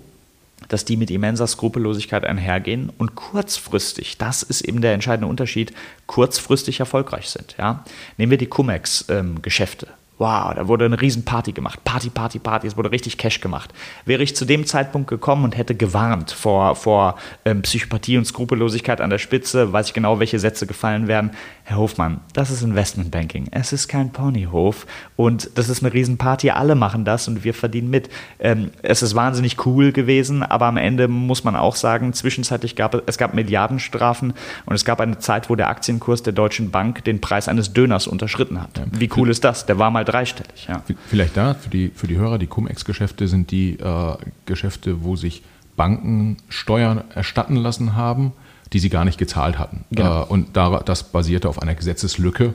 dass 0.69 0.85
die 0.85 0.97
mit 0.97 1.11
immenser 1.11 1.47
Skrupellosigkeit 1.47 2.25
einhergehen 2.25 2.91
und 2.99 3.15
kurzfristig, 3.15 4.19
das 4.19 4.43
ist 4.43 4.63
eben 4.63 4.81
der 4.81 4.95
entscheidende 4.95 5.29
Unterschied, 5.29 5.73
kurzfristig 6.07 6.81
erfolgreich 6.81 7.31
sind. 7.31 7.55
Ja? 7.59 7.85
Nehmen 8.17 8.31
wir 8.31 8.39
die 8.39 8.47
Cum-Ex-Geschäfte. 8.47 9.89
Wow, 10.19 10.53
da 10.55 10.67
wurde 10.67 10.85
eine 10.85 11.01
Riesenparty 11.01 11.53
gemacht. 11.53 11.85
Party, 11.85 12.11
Party, 12.11 12.41
Party. 12.41 12.67
Es 12.67 12.77
wurde 12.77 12.91
richtig 12.91 13.19
Cash 13.19 13.41
gemacht. 13.41 13.73
Wäre 14.05 14.25
ich 14.25 14.35
zu 14.35 14.45
dem 14.45 14.67
Zeitpunkt 14.67 15.09
gekommen 15.09 15.45
und 15.45 15.57
hätte 15.57 15.77
gewarnt 15.77 16.33
vor, 16.33 16.75
vor 16.75 17.15
ähm, 17.45 17.63
Psychopathie 17.63 18.19
und 18.19 18.25
Skrupellosigkeit 18.25 19.01
an 19.01 19.11
der 19.11 19.19
Spitze, 19.19 19.73
weiß 19.73 19.89
ich 19.89 19.95
genau, 19.95 20.19
welche 20.19 20.41
Sätze 20.41 20.67
gefallen 20.67 21.07
werden. 21.07 21.31
Herr 21.63 21.77
Hofmann, 21.77 22.21
das 22.33 22.51
ist 22.51 22.63
Investmentbanking. 22.63 23.49
Es 23.53 23.73
ist 23.73 23.87
kein 23.87 24.11
Ponyhof 24.11 24.87
und 25.15 25.51
das 25.55 25.69
ist 25.69 25.85
eine 25.85 25.93
Riesenparty. 25.93 26.51
Alle 26.51 26.75
machen 26.75 27.05
das 27.05 27.29
und 27.29 27.45
wir 27.45 27.55
verdienen 27.55 27.91
mit. 27.91 28.09
Ähm, 28.41 28.73
es 28.83 29.03
ist 29.03 29.15
wahnsinnig 29.15 29.67
cool 29.67 29.93
gewesen, 29.93 30.43
aber 30.43 30.67
am 30.67 30.79
Ende 30.79 31.07
muss 31.07 31.45
man 31.45 31.55
auch 31.55 31.77
sagen, 31.77 32.13
zwischenzeitlich 32.13 32.75
gab 32.75 32.95
es, 32.95 33.03
es 33.07 33.19
gab 33.19 33.35
Milliardenstrafen 33.35 34.33
und 34.67 34.75
es 34.75 34.85
gab 34.85 35.01
eine 35.01 35.19
Zeit, 35.19 35.49
wo 35.49 35.55
der 35.55 35.69
Aktienkurs 35.69 36.25
der 36.25 36.33
Deutschen 36.33 36.73
Bank 36.73 37.05
den 37.05 37.21
Preis 37.21 37.47
eines 37.47 37.73
Döners 37.73 38.09
unterschritten 38.09 38.61
hat. 38.61 38.81
Wie 38.91 39.11
cool 39.17 39.31
ist 39.31 39.45
das? 39.45 39.67
Der 39.67 39.79
war 39.79 39.91
mal 39.91 40.05
dreistellig. 40.09 40.67
Ja. 40.69 40.83
Vielleicht 41.09 41.37
da 41.37 41.55
für 41.55 41.71
die, 41.71 41.91
für 41.95 42.07
die 42.07 42.17
Hörer, 42.17 42.39
die 42.39 42.47
Cum-Ex-Geschäfte 42.47 43.29
sind 43.29 43.51
die 43.51 43.79
äh, 43.79 44.17
Geschäfte, 44.47 45.05
wo 45.05 45.17
sich 45.17 45.43
Banken 45.77 46.39
Steuern 46.49 47.05
erstatten 47.15 47.57
lassen 47.57 47.95
haben, 47.95 48.33
die 48.73 48.79
sie 48.79 48.89
gar 48.89 49.05
nicht 49.05 49.19
gezahlt 49.19 49.59
hatten. 49.59 49.85
Genau. 49.91 50.23
Äh, 50.23 50.27
und 50.27 50.57
da, 50.57 50.81
das 50.81 51.05
basierte 51.05 51.49
auf 51.49 51.63
einer 51.63 51.75
Gesetzeslücke, 51.75 52.55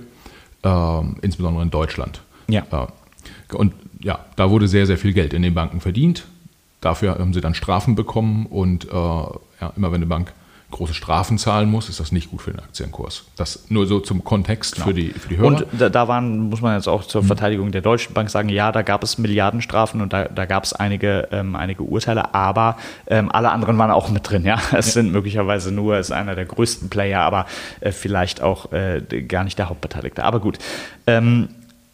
äh, 0.64 1.02
insbesondere 1.22 1.64
in 1.64 1.70
Deutschland. 1.72 2.22
Ja. 2.48 2.64
Äh, 2.72 3.56
und 3.56 3.74
ja, 4.02 4.20
da 4.36 4.50
wurde 4.50 4.68
sehr, 4.68 4.86
sehr 4.86 4.98
viel 4.98 5.14
Geld 5.14 5.34
in 5.34 5.42
den 5.42 5.54
Banken 5.54 5.80
verdient. 5.80 6.26
Dafür 6.82 7.18
haben 7.18 7.34
sie 7.34 7.40
dann 7.40 7.56
Strafen 7.56 7.96
bekommen 7.96 8.46
und 8.48 8.86
äh, 8.86 8.92
ja, 8.92 9.74
immer 9.78 9.92
wenn 9.92 10.02
eine 10.02 10.08
Bank 10.08 10.34
große 10.74 10.94
Strafen 10.94 11.38
zahlen 11.38 11.70
muss, 11.70 11.88
ist 11.88 12.00
das 12.00 12.12
nicht 12.12 12.30
gut 12.32 12.42
für 12.42 12.52
den 12.52 12.60
Aktienkurs. 12.60 13.24
Das 13.36 13.66
nur 13.70 13.88
so 13.88 14.00
zum 14.00 14.24
Kontext 14.24 14.76
genau. 14.76 14.88
für, 14.88 14.94
die, 14.94 15.10
für 15.10 15.30
die 15.30 15.38
Hörer. 15.38 15.48
Und 15.48 15.66
da, 15.72 15.90
da, 15.90 16.08
waren, 16.08 16.50
muss 16.50 16.62
man 16.62 16.76
jetzt 16.76 16.88
auch 16.88 17.06
zur 17.06 17.24
mhm. 17.24 17.28
Verteidigung 17.28 17.72
der 17.72 17.82
Deutschen 17.82 18.14
Bank 18.14 18.30
sagen, 18.30 18.50
ja, 18.50 18.72
da 18.72 18.82
gab 18.82 19.04
es 19.04 19.18
Milliardenstrafen 19.18 20.02
und 20.02 20.12
da, 20.12 20.26
da 20.26 20.46
gab 20.46 20.64
es 20.64 20.74
einige, 20.74 21.30
ähm, 21.32 21.56
einige 21.56 21.84
Urteile, 21.84 22.34
aber 22.34 22.78
ähm, 23.08 23.32
alle 23.32 23.52
anderen 23.52 23.78
waren 23.78 23.92
auch 23.92 24.10
mit 24.10 24.30
drin. 24.30 24.46
Ja, 24.46 24.56
es 24.74 24.88
ja. 24.88 24.94
sind 24.94 25.12
möglicherweise 25.12 25.72
nur, 25.72 25.98
ist 25.98 26.12
einer 26.12 26.36
der 26.36 26.46
größten 26.46 26.90
Player, 26.90 27.22
aber 27.22 27.46
äh, 27.80 27.92
vielleicht 27.92 28.42
auch 28.42 28.72
äh, 28.72 29.02
gar 29.28 29.44
nicht 29.44 29.58
der 29.58 29.70
Hauptbeteiligte. 29.70 30.24
Aber 30.24 30.40
gut. 30.40 30.58
Ähm, 31.08 31.50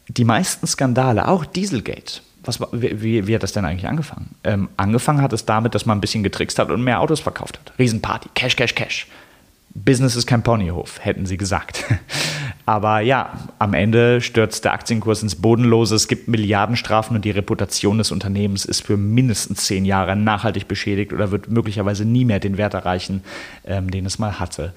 die 0.08 0.26
meisten 0.26 0.66
Skandale, 0.66 1.28
auch 1.28 1.46
Dieselgate, 1.46 2.22
was, 2.44 2.60
wie, 2.72 3.28
wie, 3.28 3.36
hat 3.36 3.44
das 3.44 3.54
denn 3.54 3.66
eigentlich 3.66 3.88
angefangen? 3.88 4.36
Ähm, 4.44 4.70
angefangen 4.78 5.22
hat 5.22 5.34
es 5.34 5.46
damit, 5.46 5.76
dass 5.76 5.86
man 5.86 5.98
ein 5.98 6.02
bisschen 6.02 6.24
getrickst 6.24 6.60
hat 6.60 6.72
und 6.72 6.84
mehr 6.84 7.02
Autos 7.02 7.20
verkauft 7.20 7.60
hat. 7.60 7.74
Riesenparty, 7.78 8.30
Cash, 8.34 8.56
Cash, 8.56 8.76
Cash. 8.76 9.08
Business 9.76 10.16
ist 10.16 10.26
kein 10.26 10.42
Ponyhof, 10.42 11.00
hätten 11.04 11.26
sie 11.26 11.38
gesagt. 11.38 11.86
Aber 12.66 13.00
ja, 13.00 13.34
am 13.58 13.74
Ende 13.74 14.22
stürzt 14.22 14.64
der 14.66 14.74
Aktienkurs 14.74 15.24
ins 15.24 15.36
Bodenlose. 15.36 15.96
Es 15.96 16.08
gibt 16.08 16.28
Milliardenstrafen 16.28 17.16
und 17.16 17.26
die 17.26 17.32
Reputation 17.32 17.98
des 17.98 18.12
Unternehmens 18.12 18.66
ist 18.66 18.86
für 18.86 18.98
mindestens 18.98 19.66
zehn 19.66 19.86
Jahre 19.86 20.16
nachhaltig 20.16 20.68
beschädigt 20.68 21.14
oder 21.14 21.32
wird 21.32 21.50
möglicherweise 21.50 22.06
nie 22.06 22.26
mehr 22.26 22.40
den 22.40 22.58
Wert 22.58 22.74
erreichen, 22.74 23.24
ähm, 23.66 23.90
den 23.90 24.06
es 24.06 24.20
mal 24.20 24.40
hatte. 24.40 24.74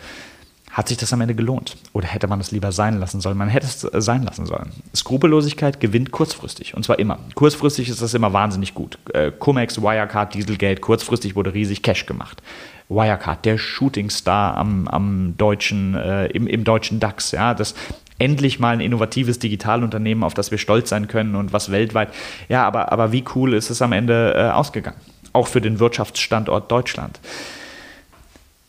Hat 0.73 0.89
sich 0.89 0.97
das 0.97 1.13
am 1.13 1.21
Ende 1.21 1.35
gelohnt? 1.35 1.77
Oder 1.93 2.07
hätte 2.07 2.27
man 2.27 2.41
es 2.41 2.51
lieber 2.51 2.73
sein 2.73 2.99
lassen 2.99 3.21
sollen? 3.21 3.37
Man 3.37 3.51
hätte 3.51 3.67
es 3.67 3.85
äh, 3.85 4.01
sein 4.01 4.23
lassen 4.23 4.47
sollen. 4.47 4.71
Skrupellosigkeit 4.97 5.81
gewinnt 5.81 6.13
kurzfristig. 6.13 6.75
Und 6.75 6.83
zwar 6.83 6.99
immer. 6.99 7.19
Kurzfristig 7.35 7.91
ist 7.91 8.01
das 8.01 8.15
immer 8.15 8.33
wahnsinnig 8.33 8.73
gut. 8.73 8.99
Äh, 9.13 9.33
Cumex, 9.33 9.83
Wirecard, 9.83 10.33
Dieselgate, 10.33 10.81
kurzfristig 10.81 11.37
wurde 11.37 11.53
riesig 11.53 11.83
Cash 11.83 12.07
gemacht. 12.07 12.43
Wirecard, 12.89 13.45
der 13.45 13.59
Shootingstar 13.59 14.57
am, 14.57 14.89
am 14.89 15.35
deutschen, 15.37 15.95
äh, 15.95 16.27
im, 16.29 16.47
im 16.47 16.65
deutschen 16.65 17.01
DAX, 17.01 17.33
ja, 17.33 17.53
das 17.53 17.75
endlich 18.19 18.59
mal 18.59 18.71
ein 18.71 18.81
innovatives 18.81 19.39
Digitalunternehmen, 19.39 20.25
auf 20.25 20.33
das 20.33 20.51
wir 20.51 20.59
stolz 20.59 20.89
sein 20.89 21.07
können 21.07 21.35
und 21.35 21.53
was 21.53 21.71
weltweit. 21.71 22.09
Ja, 22.49 22.67
aber, 22.67 22.93
aber 22.93 23.13
wie 23.13 23.25
cool 23.35 23.53
ist 23.53 23.69
es 23.69 23.83
am 23.83 23.93
Ende 23.93 24.35
äh, 24.37 24.51
ausgegangen? 24.51 24.97
Auch 25.35 25.49
für 25.49 25.61
den 25.61 25.81
Wirtschaftsstandort 25.81 26.71
Deutschland. 26.71 27.21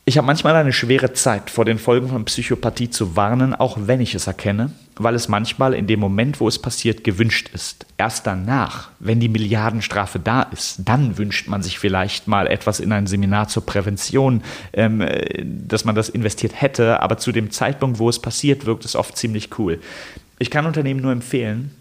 Ich 0.05 0.17
habe 0.17 0.27
manchmal 0.27 0.57
eine 0.57 0.73
schwere 0.73 1.13
Zeit, 1.13 1.49
vor 1.49 1.63
den 1.63 1.79
Folgen 1.79 2.09
von 2.09 2.25
Psychopathie 2.25 2.89
zu 2.89 3.15
warnen, 3.15 3.55
auch 3.55 3.77
wenn 3.79 4.01
ich 4.01 4.13
es 4.15 4.27
erkenne, 4.27 4.71
weil 4.97 5.15
es 5.15 5.29
manchmal 5.29 5.73
in 5.73 5.87
dem 5.87 6.01
Moment, 6.01 6.41
wo 6.41 6.47
es 6.49 6.59
passiert, 6.59 7.05
gewünscht 7.05 7.49
ist. 7.53 7.85
Erst 7.97 8.27
danach, 8.27 8.89
wenn 8.99 9.21
die 9.21 9.29
Milliardenstrafe 9.29 10.19
da 10.19 10.41
ist, 10.41 10.81
dann 10.83 11.17
wünscht 11.17 11.47
man 11.47 11.63
sich 11.63 11.79
vielleicht 11.79 12.27
mal 12.27 12.47
etwas 12.47 12.81
in 12.81 12.91
ein 12.91 13.07
Seminar 13.07 13.47
zur 13.47 13.65
Prävention, 13.65 14.43
ähm, 14.73 15.07
dass 15.41 15.85
man 15.85 15.95
das 15.95 16.09
investiert 16.09 16.61
hätte, 16.61 17.01
aber 17.01 17.17
zu 17.17 17.31
dem 17.31 17.49
Zeitpunkt, 17.49 17.97
wo 17.97 18.09
es 18.09 18.19
passiert, 18.19 18.65
wirkt 18.65 18.83
es 18.83 18.97
oft 18.97 19.15
ziemlich 19.15 19.57
cool. 19.57 19.79
Ich 20.37 20.51
kann 20.51 20.65
Unternehmen 20.65 20.99
nur 20.99 21.13
empfehlen, 21.13 21.71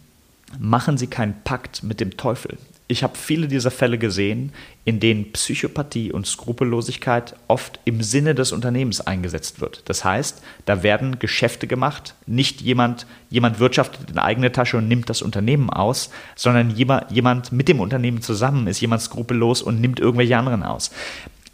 machen 0.61 0.97
Sie 0.97 1.09
keinen 1.09 1.43
Pakt 1.43 1.83
mit 1.83 1.99
dem 1.99 2.17
Teufel 2.17 2.57
ich 2.93 3.03
habe 3.03 3.17
viele 3.17 3.49
dieser 3.49 3.71
Fälle 3.71 3.99
gesehen, 3.99 4.53
in 4.85 5.01
denen 5.01 5.33
Psychopathie 5.33 6.13
und 6.13 6.27
Skrupellosigkeit 6.27 7.35
oft 7.49 7.81
im 7.85 8.03
Sinne 8.03 8.35
des 8.35 8.53
Unternehmens 8.53 9.01
eingesetzt 9.01 9.61
wird. 9.61 9.83
Das 9.87 10.05
heißt, 10.05 10.43
da 10.67 10.83
werden 10.83 11.19
Geschäfte 11.19 11.67
gemacht, 11.67 12.15
nicht 12.27 12.61
jemand, 12.61 13.07
jemand 13.31 13.59
wirtschaftet 13.59 14.11
in 14.11 14.19
eigene 14.19 14.53
Tasche 14.53 14.77
und 14.77 14.89
nimmt 14.89 15.09
das 15.09 15.23
Unternehmen 15.23 15.71
aus, 15.71 16.11
sondern 16.37 16.71
jemand 16.71 17.51
mit 17.51 17.69
dem 17.69 17.81
Unternehmen 17.81 18.21
zusammen 18.21 18.67
ist 18.67 18.81
jemand 18.81 19.03
skrupellos 19.03 19.63
und 19.63 19.81
nimmt 19.81 19.99
irgendwelche 19.99 20.37
anderen 20.37 20.63
aus. 20.63 20.91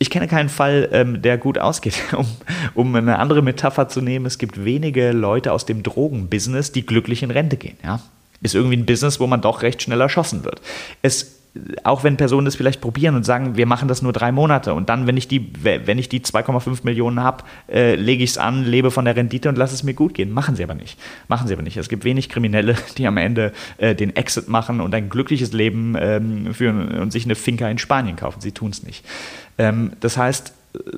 Ich 0.00 0.10
kenne 0.10 0.28
keinen 0.28 0.48
Fall, 0.48 0.88
ähm, 0.92 1.22
der 1.22 1.38
gut 1.38 1.58
ausgeht. 1.58 1.94
Um, 2.12 2.26
um, 2.74 2.94
eine 2.94 3.18
andere 3.18 3.42
Metapher 3.42 3.88
zu 3.88 4.00
nehmen, 4.00 4.26
es 4.26 4.38
gibt 4.38 4.64
wenige 4.64 5.12
Leute 5.12 5.52
aus 5.52 5.66
dem 5.66 5.82
Drogenbusiness, 5.82 6.72
die 6.72 6.84
glücklich 6.84 7.22
in 7.22 7.30
Rente 7.30 7.56
gehen. 7.56 7.76
Ja? 7.84 8.00
Ist 8.40 8.54
irgendwie 8.54 8.76
ein 8.76 8.86
Business, 8.86 9.20
wo 9.20 9.26
man 9.26 9.40
doch 9.40 9.62
recht 9.62 9.82
schnell 9.82 10.00
erschossen 10.00 10.44
wird. 10.44 10.60
Es 11.02 11.38
auch 11.84 12.04
wenn 12.04 12.16
Personen 12.16 12.44
das 12.44 12.56
vielleicht 12.56 12.80
probieren 12.80 13.14
und 13.14 13.24
sagen, 13.24 13.56
wir 13.56 13.66
machen 13.66 13.88
das 13.88 14.02
nur 14.02 14.12
drei 14.12 14.32
Monate 14.32 14.74
und 14.74 14.88
dann, 14.88 15.06
wenn 15.06 15.16
ich 15.16 15.28
die, 15.28 15.50
wenn 15.62 15.98
ich 15.98 16.08
die 16.08 16.20
2,5 16.20 16.80
Millionen 16.84 17.20
habe, 17.20 17.44
äh, 17.68 17.94
lege 17.94 18.22
ich 18.22 18.30
es 18.30 18.38
an, 18.38 18.64
lebe 18.64 18.90
von 18.90 19.04
der 19.04 19.16
Rendite 19.16 19.48
und 19.48 19.58
lasse 19.58 19.74
es 19.74 19.82
mir 19.82 19.94
gut 19.94 20.14
gehen. 20.14 20.30
Machen 20.30 20.56
sie 20.56 20.62
aber 20.62 20.74
nicht. 20.74 20.98
Machen 21.26 21.48
sie 21.48 21.54
aber 21.54 21.62
nicht. 21.62 21.76
Es 21.76 21.88
gibt 21.88 22.04
wenig 22.04 22.28
Kriminelle, 22.28 22.76
die 22.98 23.06
am 23.06 23.16
Ende 23.16 23.52
äh, 23.78 23.94
den 23.94 24.14
Exit 24.14 24.48
machen 24.48 24.80
und 24.80 24.94
ein 24.94 25.08
glückliches 25.08 25.52
Leben 25.52 25.96
ähm, 25.98 26.54
führen 26.54 26.98
und 26.98 27.12
sich 27.12 27.24
eine 27.24 27.34
Finca 27.34 27.68
in 27.68 27.78
Spanien 27.78 28.16
kaufen. 28.16 28.40
Sie 28.40 28.52
tun 28.52 28.70
es 28.70 28.82
nicht. 28.82 29.04
Ähm, 29.56 29.92
das 30.00 30.16
heißt, 30.16 30.52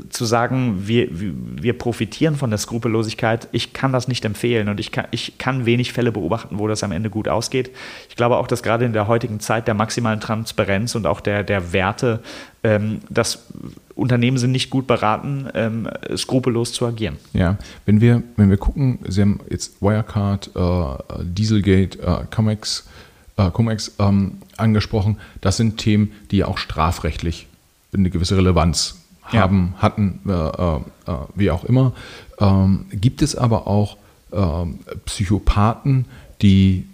zu 0.09 0.25
sagen, 0.25 0.89
wir, 0.89 1.09
wir 1.11 1.79
profitieren 1.79 2.35
von 2.37 2.51
der 2.51 2.59
Skrupellosigkeit, 2.59 3.49
ich 3.53 3.73
kann 3.73 3.93
das 3.93 4.09
nicht 4.09 4.25
empfehlen 4.25 4.69
und 4.69 4.81
ich 4.81 4.91
kann, 4.91 5.07
ich 5.13 5.39
kann 5.39 5.65
wenig 5.65 5.93
Fälle 5.93 6.11
beobachten, 6.11 6.59
wo 6.59 6.67
das 6.67 6.83
am 6.83 6.93
Ende 6.93 7.09
gut 7.09 7.29
ausgeht. 7.29 7.71
Ich 8.09 8.17
glaube 8.17 8.37
auch, 8.37 8.49
dass 8.49 8.63
gerade 8.63 8.85
in 8.85 8.93
der 8.93 9.07
heutigen 9.07 9.39
Zeit 9.39 9.69
der 9.69 9.75
maximalen 9.75 10.21
Transparenz 10.21 10.95
und 10.97 11.07
auch 11.07 11.21
der, 11.21 11.45
der 11.45 11.73
Werte, 11.73 12.21
ähm, 12.65 13.01
dass 13.09 13.47
Unternehmen 13.95 14.39
sind 14.39 14.51
nicht 14.51 14.71
gut 14.71 14.87
beraten, 14.87 15.49
ähm, 15.55 15.89
skrupellos 16.17 16.73
zu 16.73 16.87
agieren. 16.87 17.17
Ja, 17.33 17.57
wenn 17.87 18.01
wir, 18.01 18.23
wenn 18.37 18.51
wir 18.51 18.57
gucken, 18.57 18.99
Sie 19.07 19.23
haben 19.23 19.41
jetzt 19.49 19.81
Wirecard, 19.81 20.51
äh, 20.57 21.23
Dieselgate, 21.23 21.99
äh, 22.01 22.25
Comex, 22.35 22.89
äh, 23.37 23.51
Comex 23.51 23.93
ähm, 24.01 24.39
angesprochen, 24.57 25.19
das 25.41 25.57
sind 25.57 25.79
Themen, 25.79 26.13
die 26.33 26.43
auch 26.45 26.59
strafrechtlich 26.59 27.47
eine 27.93 28.11
gewisse 28.11 28.37
Relevanz 28.37 29.00
haben, 29.33 29.75
ja. 29.77 29.83
hatten, 29.83 30.21
äh, 30.27 30.33
äh, 30.33 30.77
äh, 30.77 31.27
wie 31.35 31.51
auch 31.51 31.65
immer. 31.65 31.93
Ähm, 32.39 32.87
gibt 32.93 33.23
es 33.23 33.37
aber 33.37 33.67
auch 33.67 33.97
ähm, 34.33 34.81
Psychopathen, 35.05 36.07
die 36.43 36.87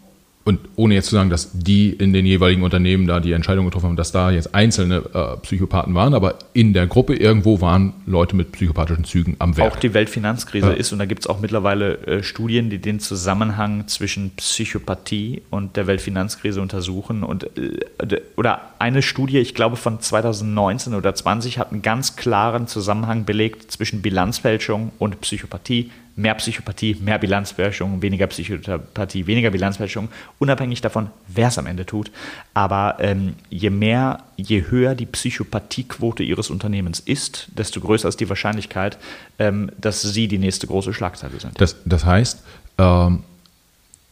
und 0.46 0.60
ohne 0.76 0.94
jetzt 0.94 1.08
zu 1.08 1.16
sagen, 1.16 1.28
dass 1.28 1.50
die 1.52 1.90
in 1.90 2.12
den 2.12 2.24
jeweiligen 2.24 2.62
Unternehmen 2.62 3.08
da 3.08 3.18
die 3.18 3.32
Entscheidung 3.32 3.64
getroffen 3.64 3.86
haben, 3.86 3.96
dass 3.96 4.12
da 4.12 4.30
jetzt 4.30 4.54
einzelne 4.54 5.02
äh, 5.12 5.36
Psychopathen 5.38 5.92
waren, 5.96 6.14
aber 6.14 6.38
in 6.52 6.72
der 6.72 6.86
Gruppe 6.86 7.16
irgendwo 7.16 7.60
waren 7.60 7.94
Leute 8.06 8.36
mit 8.36 8.52
psychopathischen 8.52 9.02
Zügen 9.02 9.34
am 9.40 9.56
Werk. 9.56 9.72
Auch 9.72 9.76
die 9.76 9.92
Weltfinanzkrise 9.92 10.68
ja. 10.68 10.72
ist, 10.74 10.92
und 10.92 11.00
da 11.00 11.04
gibt 11.04 11.22
es 11.22 11.26
auch 11.26 11.40
mittlerweile 11.40 11.98
äh, 12.06 12.22
Studien, 12.22 12.70
die 12.70 12.78
den 12.78 13.00
Zusammenhang 13.00 13.88
zwischen 13.88 14.30
Psychopathie 14.36 15.42
und 15.50 15.76
der 15.76 15.88
Weltfinanzkrise 15.88 16.60
untersuchen. 16.60 17.24
Und, 17.24 17.50
äh, 17.58 18.20
oder 18.36 18.70
eine 18.78 19.02
Studie, 19.02 19.38
ich 19.38 19.52
glaube 19.52 19.74
von 19.74 19.98
2019 19.98 20.94
oder 20.94 21.12
20, 21.12 21.58
hat 21.58 21.72
einen 21.72 21.82
ganz 21.82 22.14
klaren 22.14 22.68
Zusammenhang 22.68 23.24
belegt 23.24 23.72
zwischen 23.72 24.00
Bilanzfälschung 24.00 24.92
und 25.00 25.20
Psychopathie 25.22 25.90
mehr 26.16 26.34
Psychopathie, 26.34 26.96
mehr 27.00 27.18
Bilanzfälschung, 27.18 28.00
weniger 28.00 28.26
Psychopathie, 28.26 29.26
weniger 29.26 29.50
Bilanzfälschung, 29.50 30.08
unabhängig 30.38 30.80
davon, 30.80 31.10
wer 31.28 31.48
es 31.48 31.58
am 31.58 31.66
Ende 31.66 31.84
tut. 31.84 32.10
Aber 32.54 32.96
ähm, 33.00 33.34
je 33.50 33.70
mehr, 33.70 34.24
je 34.36 34.64
höher 34.70 34.94
die 34.94 35.06
Psychopathiequote 35.06 36.22
Ihres 36.22 36.48
Unternehmens 36.48 37.00
ist, 37.00 37.48
desto 37.56 37.80
größer 37.80 38.08
ist 38.08 38.18
die 38.18 38.28
Wahrscheinlichkeit, 38.28 38.98
ähm, 39.38 39.70
dass 39.78 40.00
Sie 40.00 40.26
die 40.26 40.38
nächste 40.38 40.66
große 40.66 40.94
Schlagzeile 40.94 41.38
sind. 41.38 41.60
Das, 41.60 41.76
das 41.84 42.06
heißt, 42.06 42.42
ähm, 42.78 43.22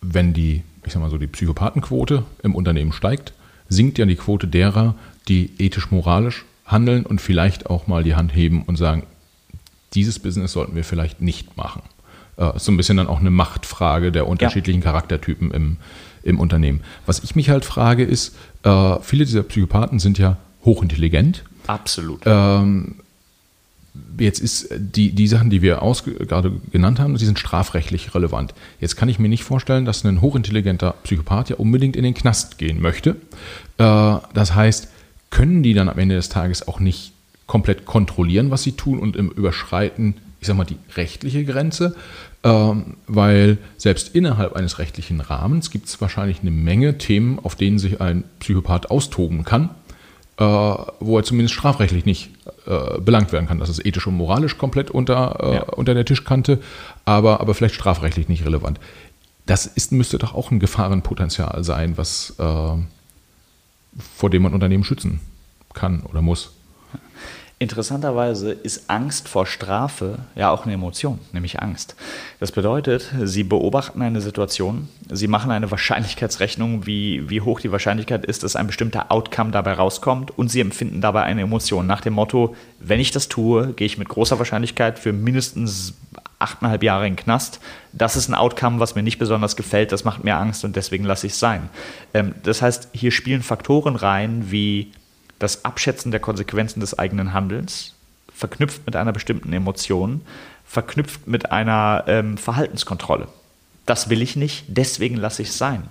wenn 0.03 0.35
die, 0.35 0.63
ich 0.85 0.93
sag 0.93 1.01
mal 1.01 1.11
so, 1.11 1.17
die 1.17 1.27
Psychopathenquote 1.27 2.25
im 2.43 2.55
Unternehmen 2.55 2.93
steigt, 2.93 3.33
sinkt 3.71 3.97
ja 3.97 4.05
die 4.05 4.17
Quote 4.17 4.47
derer, 4.47 4.95
die 5.29 5.51
ethisch-moralisch 5.59 6.45
handeln 6.67 7.07
und 7.07 7.21
vielleicht 7.21 7.67
auch 7.67 7.87
mal 7.87 8.05
die 8.05 8.15
Hand 8.15 8.35
heben 8.35 8.63
und 8.65 8.77
sagen, 8.77 9.05
dieses 9.95 10.19
Business 10.19 10.53
sollten 10.53 10.75
wir 10.77 10.85
vielleicht 10.85 11.23
nicht 11.23 11.57
machen. 11.57 11.83
Äh, 12.37 12.57
ist 12.57 12.65
so 12.65 12.73
ein 12.73 12.77
bisschen 12.77 12.97
dann 12.97 13.07
auch 13.07 13.21
eine 13.21 13.31
Machtfrage 13.31 14.13
der 14.13 14.27
unterschiedlichen 14.27 14.81
ja. 14.81 14.87
Charaktertypen 14.87 15.51
im, 15.51 15.77
im 16.23 16.41
Unternehmen. 16.41 16.81
Was 17.07 17.23
ich 17.23 17.37
mich 17.37 17.51
halt 17.51 17.65
frage 17.65 18.05
ist, 18.05 18.35
äh, 18.63 18.97
viele 19.01 19.25
dieser 19.25 19.43
Psychopathen 19.43 19.99
sind 19.99 20.19
ja 20.19 20.37
hochintelligent. 20.65 21.45
Absolut. 21.67 22.23
Ähm, 22.25 22.97
jetzt 24.19 24.41
ist 24.41 24.69
die, 24.77 25.13
die 25.13 25.29
Sachen, 25.29 25.51
die 25.51 25.63
wir 25.63 25.81
gerade 26.19 26.53
genannt 26.73 26.99
haben, 26.99 27.17
die 27.17 27.25
sind 27.25 27.39
strafrechtlich 27.39 28.15
relevant. 28.15 28.55
Jetzt 28.81 28.97
kann 28.97 29.09
ich 29.09 29.19
mir 29.19 29.29
nicht 29.29 29.45
vorstellen, 29.45 29.85
dass 29.85 30.05
ein 30.05 30.21
hochintelligenter 30.21 30.95
Psychopath 31.05 31.51
ja 31.51 31.57
unbedingt 31.57 31.97
in 31.97 32.05
den 32.05 32.15
Knast 32.15 32.59
gehen 32.59 32.81
möchte. 32.81 33.11
Äh, 33.79 34.17
das 34.35 34.55
heißt, 34.55 34.89
können 35.31 35.63
die 35.63 35.75
dann 35.75 35.89
am 35.89 35.99
Ende 35.99 36.15
des 36.17 36.29
Tages 36.29 36.67
auch 36.67 36.81
nicht 36.81 37.13
komplett 37.47 37.85
kontrollieren, 37.85 38.51
was 38.51 38.63
sie 38.63 38.73
tun 38.73 38.99
und 38.99 39.17
im 39.17 39.31
Überschreiten, 39.31 40.15
ich 40.45 40.49
sag 40.49 40.59
mal, 40.59 40.65
die 40.65 40.77
rechtliche 40.95 41.43
Grenze, 41.47 41.97
ähm, 42.43 42.99
weil 43.07 43.57
selbst 43.79 44.15
innerhalb 44.15 44.53
eines 44.53 44.79
rechtlichen 44.79 45.23
Rahmens 45.23 45.71
gibt 45.71 45.87
es 45.87 45.99
wahrscheinlich 46.03 46.43
eine 46.43 46.51
Menge 46.51 46.99
Themen, 46.99 47.39
auf 47.39 47.55
denen 47.55 47.79
sich 47.79 48.03
ein 48.03 48.25
Psychopath 48.41 48.91
austoben 48.91 49.45
kann, 49.45 49.71
äh, 50.37 50.45
wo 50.45 51.17
er 51.17 51.25
zumindest 51.25 51.55
strafrechtlich 51.55 52.05
nicht 52.05 52.29
äh, 52.67 53.01
belangt 53.01 53.33
werden 53.33 53.47
kann. 53.49 53.59
Das 53.59 53.71
ist 53.71 53.87
ethisch 53.87 54.07
und 54.07 54.17
moralisch 54.17 54.59
komplett 54.59 54.91
unter, 54.91 55.39
äh, 55.41 55.55
ja. 55.55 55.63
unter 55.63 55.95
der 55.95 56.05
Tischkante, 56.05 56.61
aber, 57.07 57.41
aber 57.41 57.55
vielleicht 57.55 57.77
strafrechtlich 57.77 58.29
nicht 58.29 58.45
relevant. 58.45 58.79
Das 59.47 59.65
ist, 59.65 59.93
müsste 59.93 60.19
doch 60.19 60.35
auch 60.35 60.51
ein 60.51 60.61
Gefahrenpotenzial 60.61 61.65
sein, 61.65 61.97
was, 61.99 62.35
vor 62.37 64.31
dem 64.31 64.43
man 64.43 64.55
Unternehmen 64.55 64.85
schützen 64.85 65.21
kann 65.75 66.03
oder 66.03 66.23
muss. 66.23 66.54
Interessanterweise 67.65 68.53
ist 68.53 68.91
Angst 68.91 69.27
vor 69.27 69.47
Strafe 69.47 70.19
ja 70.35 70.51
auch 70.51 70.65
eine 70.65 70.75
Emotion, 70.75 71.19
nämlich 71.33 71.63
Angst. 71.63 71.97
Das 72.39 72.53
bedeutet, 72.53 73.11
Sie 73.23 73.43
beobachten 73.43 74.03
eine 74.03 74.21
Situation, 74.21 74.91
Sie 75.11 75.29
machen 75.29 75.51
eine 75.51 75.71
Wahrscheinlichkeitsrechnung, 75.71 76.85
wie, 76.85 77.31
wie 77.31 77.41
hoch 77.41 77.61
die 77.61 77.73
Wahrscheinlichkeit 77.73 78.27
ist, 78.27 78.43
dass 78.43 78.55
ein 78.55 78.67
bestimmter 78.67 79.11
Outcome 79.11 79.51
dabei 79.51 79.73
rauskommt 79.73 80.37
und 80.39 80.51
Sie 80.51 80.61
empfinden 80.61 81.01
dabei 81.01 81.23
eine 81.23 81.41
Emotion 81.41 81.87
nach 81.87 82.03
dem 82.03 82.13
Motto, 82.13 82.55
wenn 82.81 83.01
ich 83.01 83.13
das 83.13 83.29
tue, 83.29 83.73
gehe 83.73 83.87
ich 83.87 83.97
mit 83.97 84.11
großer 84.11 84.39
Wahrscheinlichkeit 84.39 84.99
für 84.99 85.15
mindestens 85.15 85.95
achteinhalb 86.39 86.83
Jahre 86.83 87.07
in 87.07 87.15
den 87.15 87.25
Knast. 87.25 87.61
Das 87.95 88.15
ist 88.15 88.29
ein 88.29 88.35
Outcome, 88.35 88.79
was 88.79 88.95
mir 88.95 89.03
nicht 89.03 89.19
besonders 89.19 89.57
gefällt, 89.57 89.91
das 89.91 90.05
macht 90.05 90.23
mir 90.23 90.37
Angst 90.37 90.67
und 90.67 90.77
deswegen 90.77 91.05
lasse 91.05 91.29
ich 91.29 91.33
es 91.33 91.41
sein. 91.41 91.71
Ähm, 92.13 92.35
das 92.43 92.61
heißt, 92.61 92.91
hier 92.93 93.11
spielen 93.11 93.43
Faktoren 93.43 93.97
rein 93.97 94.51
wie 94.51 94.93
das 95.39 95.65
Abschätzen 95.65 96.11
der 96.11 96.21
Konsequenzen 96.21 96.81
des 96.81 96.99
eigenen 96.99 97.33
Handelns, 97.33 97.95
verknüpft 98.33 98.87
mit 98.87 98.97
einer 98.97 99.13
bestimmten 99.13 99.53
Emotion, 99.53 100.23
verknüpft 100.65 101.27
mit 101.27 101.53
einer 101.53 102.05
ähm, 102.07 102.37
Verhaltenskontrolle. 102.37 103.29
Das 103.87 104.09
will 104.09 104.23
ich 104.23 104.35
nicht, 104.35 104.65
deswegen 104.69 105.17
lasse 105.17 105.43
ich 105.43 105.49
es 105.49 105.59
sein. 105.59 105.83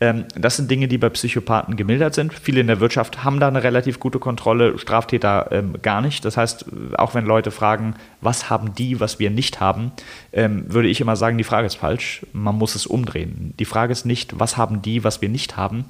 Ähm, 0.00 0.26
das 0.36 0.56
sind 0.56 0.70
Dinge, 0.70 0.86
die 0.86 0.96
bei 0.96 1.08
Psychopathen 1.08 1.76
gemildert 1.76 2.14
sind. 2.14 2.32
Viele 2.32 2.60
in 2.60 2.68
der 2.68 2.78
Wirtschaft 2.78 3.24
haben 3.24 3.40
da 3.40 3.48
eine 3.48 3.64
relativ 3.64 3.98
gute 3.98 4.20
Kontrolle, 4.20 4.78
Straftäter 4.78 5.48
ähm, 5.50 5.74
gar 5.82 6.00
nicht. 6.02 6.24
Das 6.24 6.36
heißt, 6.36 6.66
auch 6.96 7.14
wenn 7.14 7.26
Leute 7.26 7.50
fragen, 7.50 7.96
was 8.20 8.48
haben 8.48 8.76
die, 8.76 9.00
was 9.00 9.18
wir 9.18 9.30
nicht 9.30 9.58
haben, 9.58 9.90
ähm, 10.32 10.72
würde 10.72 10.88
ich 10.88 11.00
immer 11.00 11.16
sagen, 11.16 11.36
die 11.36 11.44
Frage 11.44 11.66
ist 11.66 11.74
falsch. 11.74 12.24
Man 12.32 12.56
muss 12.56 12.76
es 12.76 12.86
umdrehen. 12.86 13.54
Die 13.58 13.64
Frage 13.64 13.90
ist 13.90 14.06
nicht, 14.06 14.38
was 14.38 14.56
haben 14.56 14.80
die, 14.80 15.02
was 15.02 15.20
wir 15.20 15.28
nicht 15.28 15.56
haben. 15.56 15.86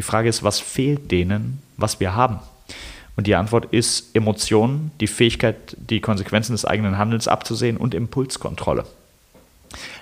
Die 0.00 0.02
Frage 0.02 0.30
ist, 0.30 0.42
was 0.42 0.60
fehlt 0.60 1.10
denen, 1.10 1.60
was 1.76 2.00
wir 2.00 2.14
haben? 2.14 2.38
Und 3.16 3.26
die 3.26 3.34
Antwort 3.34 3.66
ist 3.66 4.16
Emotionen, 4.16 4.92
die 4.98 5.08
Fähigkeit, 5.08 5.76
die 5.76 6.00
Konsequenzen 6.00 6.52
des 6.52 6.64
eigenen 6.64 6.96
Handelns 6.96 7.28
abzusehen 7.28 7.76
und 7.76 7.92
Impulskontrolle. 7.92 8.86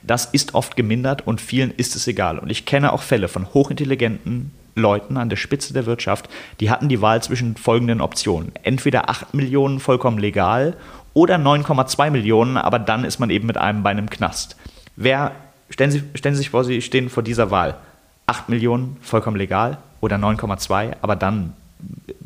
Das 0.05 0.27
ist 0.27 0.55
oft 0.55 0.77
gemindert 0.77 1.27
und 1.27 1.41
vielen 1.41 1.73
ist 1.73 1.97
es 1.97 2.07
egal. 2.07 2.39
Und 2.39 2.49
ich 2.49 2.65
kenne 2.65 2.93
auch 2.93 3.03
Fälle 3.03 3.27
von 3.27 3.53
hochintelligenten 3.53 4.53
Leuten 4.77 5.17
an 5.17 5.31
der 5.31 5.37
Spitze 5.37 5.73
der 5.73 5.87
Wirtschaft, 5.87 6.31
die 6.61 6.71
hatten 6.71 6.89
die 6.89 7.03
Wahl 7.03 7.21
zwischen 7.21 7.57
folgenden 7.57 8.01
Optionen. 8.01 8.53
Entweder 8.63 9.11
8 9.11 9.35
Millionen 9.35 9.81
vollkommen 9.81 10.19
legal 10.19 10.77
oder 11.13 11.39
9,2 11.39 12.11
Millionen, 12.11 12.57
aber 12.57 12.79
dann 12.79 13.03
ist 13.03 13.19
man 13.19 13.31
eben 13.31 13.49
mit 13.49 13.57
einem 13.57 13.83
Bein 13.83 13.99
im 13.99 14.11
Knast. 14.11 14.55
Wer, 14.95 15.33
stellen 15.71 15.91
Sie, 15.91 16.05
stellen 16.15 16.37
Sie 16.37 16.43
sich 16.43 16.51
vor, 16.51 16.63
Sie 16.63 16.83
stehen 16.83 17.11
vor 17.11 17.25
dieser 17.25 17.51
Wahl. 17.51 17.79
8 18.27 18.49
Millionen 18.49 18.97
vollkommen 19.01 19.37
legal 19.39 19.79
oder 20.01 20.17
9,2, 20.17 20.97
aber 21.03 21.17
dann 21.17 21.55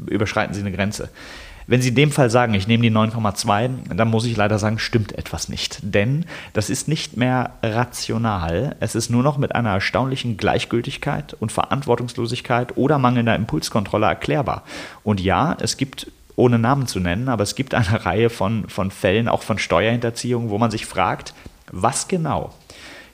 überschreiten 0.07 0.55
Sie 0.55 0.61
eine 0.61 0.73
Grenze. 0.73 1.11
Wenn 1.67 1.81
Sie 1.81 1.91
in 1.91 1.95
dem 1.95 2.11
Fall 2.11 2.29
sagen, 2.29 2.55
ich 2.55 2.67
nehme 2.67 2.83
die 2.83 2.91
9,2, 2.91 3.95
dann 3.95 4.09
muss 4.09 4.25
ich 4.25 4.37
leider 4.37 4.59
sagen, 4.59 4.79
stimmt 4.79 5.17
etwas 5.17 5.49
nicht. 5.49 5.79
Denn 5.83 6.27
das 6.53 6.71
ist 6.71 6.89
nicht 6.89 7.17
mehr 7.17 7.53
rational. 7.63 8.77
Es 8.81 8.95
ist 8.95 9.11
nur 9.11 9.23
noch 9.23 9.39
mit 9.39 9.55
einer 9.55 9.71
erstaunlichen 9.71 10.37
Gleichgültigkeit 10.37 11.35
und 11.35 11.53
Verantwortungslosigkeit 11.53 12.77
oder 12.77 12.99
mangelnder 12.99 13.37
Impulskontrolle 13.37 14.07
erklärbar. 14.07 14.65
Und 15.05 15.21
ja, 15.21 15.57
es 15.61 15.77
gibt 15.77 16.11
ohne 16.35 16.59
Namen 16.59 16.87
zu 16.87 16.99
nennen, 16.99 17.29
aber 17.29 17.43
es 17.43 17.55
gibt 17.55 17.75
eine 17.75 18.05
Reihe 18.05 18.31
von, 18.31 18.69
von 18.69 18.91
Fällen, 18.91 19.29
auch 19.29 19.43
von 19.43 19.59
Steuerhinterziehungen, 19.59 20.51
wo 20.51 20.59
man 20.59 20.71
sich 20.71 20.87
fragt, 20.87 21.33
was 21.71 22.09
genau 22.09 22.53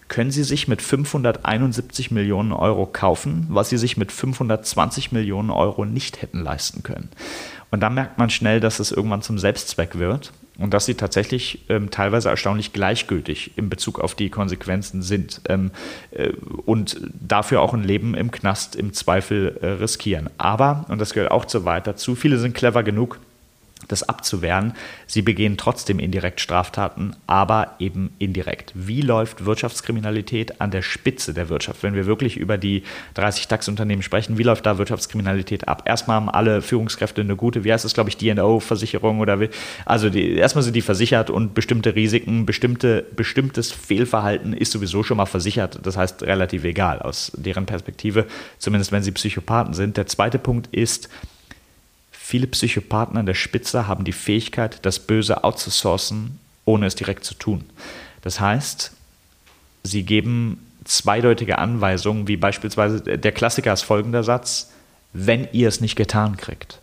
können 0.08 0.30
Sie 0.30 0.44
sich 0.44 0.68
mit 0.68 0.82
571 0.82 2.10
Millionen 2.10 2.52
Euro 2.52 2.86
kaufen, 2.86 3.46
was 3.50 3.70
Sie 3.70 3.78
sich 3.78 3.96
mit 3.96 4.10
520 4.10 5.12
Millionen 5.12 5.50
Euro 5.50 5.84
nicht 5.84 6.22
hätten 6.22 6.42
leisten 6.42 6.82
können. 6.82 7.08
Und 7.70 7.80
dann 7.80 7.94
merkt 7.94 8.18
man 8.18 8.30
schnell, 8.30 8.60
dass 8.60 8.80
es 8.80 8.92
irgendwann 8.92 9.22
zum 9.22 9.38
Selbstzweck 9.38 9.98
wird 9.98 10.32
und 10.58 10.74
dass 10.74 10.86
sie 10.86 10.94
tatsächlich 10.94 11.64
ähm, 11.68 11.90
teilweise 11.90 12.28
erstaunlich 12.28 12.72
gleichgültig 12.72 13.52
in 13.56 13.68
Bezug 13.68 14.00
auf 14.00 14.14
die 14.14 14.28
Konsequenzen 14.30 15.02
sind 15.02 15.40
ähm, 15.48 15.70
äh, 16.10 16.30
und 16.66 17.00
dafür 17.20 17.60
auch 17.60 17.74
ein 17.74 17.84
Leben 17.84 18.14
im 18.14 18.30
Knast 18.30 18.74
im 18.74 18.92
Zweifel 18.92 19.58
äh, 19.60 19.66
riskieren. 19.66 20.30
Aber, 20.36 20.84
und 20.88 21.00
das 21.00 21.14
gehört 21.14 21.30
auch 21.30 21.44
zu 21.44 21.64
weit 21.64 21.86
dazu, 21.86 22.14
viele 22.14 22.38
sind 22.38 22.54
clever 22.54 22.82
genug, 22.82 23.20
das 23.88 24.08
abzuwehren. 24.08 24.74
Sie 25.06 25.22
begehen 25.22 25.56
trotzdem 25.56 25.98
indirekt 25.98 26.40
Straftaten, 26.40 27.16
aber 27.26 27.74
eben 27.78 28.10
indirekt. 28.18 28.72
Wie 28.74 29.00
läuft 29.00 29.44
Wirtschaftskriminalität 29.44 30.60
an 30.60 30.70
der 30.70 30.82
Spitze 30.82 31.34
der 31.34 31.48
Wirtschaft? 31.48 31.82
Wenn 31.82 31.94
wir 31.94 32.06
wirklich 32.06 32.36
über 32.36 32.58
die 32.58 32.84
30 33.14 33.48
DAX-Unternehmen 33.48 34.02
sprechen, 34.02 34.38
wie 34.38 34.42
läuft 34.42 34.66
da 34.66 34.78
Wirtschaftskriminalität 34.78 35.66
ab? 35.66 35.82
Erstmal 35.86 36.16
haben 36.16 36.28
alle 36.28 36.62
Führungskräfte 36.62 37.22
eine 37.22 37.36
gute, 37.36 37.64
wie 37.64 37.72
heißt 37.72 37.84
es, 37.84 37.94
glaube 37.94 38.10
ich, 38.10 38.16
DNO-Versicherung 38.16 39.20
oder 39.20 39.40
wie, 39.40 39.48
also 39.84 40.10
die, 40.10 40.34
erstmal 40.34 40.62
sind 40.62 40.76
die 40.76 40.82
versichert 40.82 41.30
und 41.30 41.54
bestimmte 41.54 41.94
Risiken, 41.94 42.46
bestimmte, 42.46 43.06
bestimmtes 43.16 43.72
Fehlverhalten 43.72 44.52
ist 44.52 44.72
sowieso 44.72 45.02
schon 45.02 45.16
mal 45.16 45.26
versichert. 45.26 45.80
Das 45.82 45.96
heißt 45.96 46.22
relativ 46.22 46.64
egal 46.64 47.00
aus 47.00 47.32
deren 47.36 47.66
Perspektive, 47.66 48.26
zumindest 48.58 48.92
wenn 48.92 49.02
sie 49.02 49.12
Psychopathen 49.12 49.74
sind. 49.74 49.96
Der 49.96 50.06
zweite 50.06 50.38
Punkt 50.38 50.68
ist, 50.74 51.08
Viele 52.30 52.46
Psychopathen 52.46 53.16
an 53.16 53.24
der 53.24 53.32
Spitze 53.32 53.88
haben 53.88 54.04
die 54.04 54.12
Fähigkeit, 54.12 54.80
das 54.84 54.98
Böse 54.98 55.44
outzusourcen, 55.44 56.38
ohne 56.66 56.84
es 56.84 56.94
direkt 56.94 57.24
zu 57.24 57.32
tun. 57.32 57.64
Das 58.20 58.38
heißt, 58.38 58.92
sie 59.82 60.02
geben 60.02 60.60
zweideutige 60.84 61.56
Anweisungen, 61.56 62.28
wie 62.28 62.36
beispielsweise 62.36 63.00
der 63.00 63.32
Klassiker 63.32 63.72
ist 63.72 63.80
folgender 63.80 64.24
Satz, 64.24 64.72
wenn 65.14 65.48
ihr 65.52 65.68
es 65.68 65.80
nicht 65.80 65.96
getan 65.96 66.36
kriegt, 66.36 66.80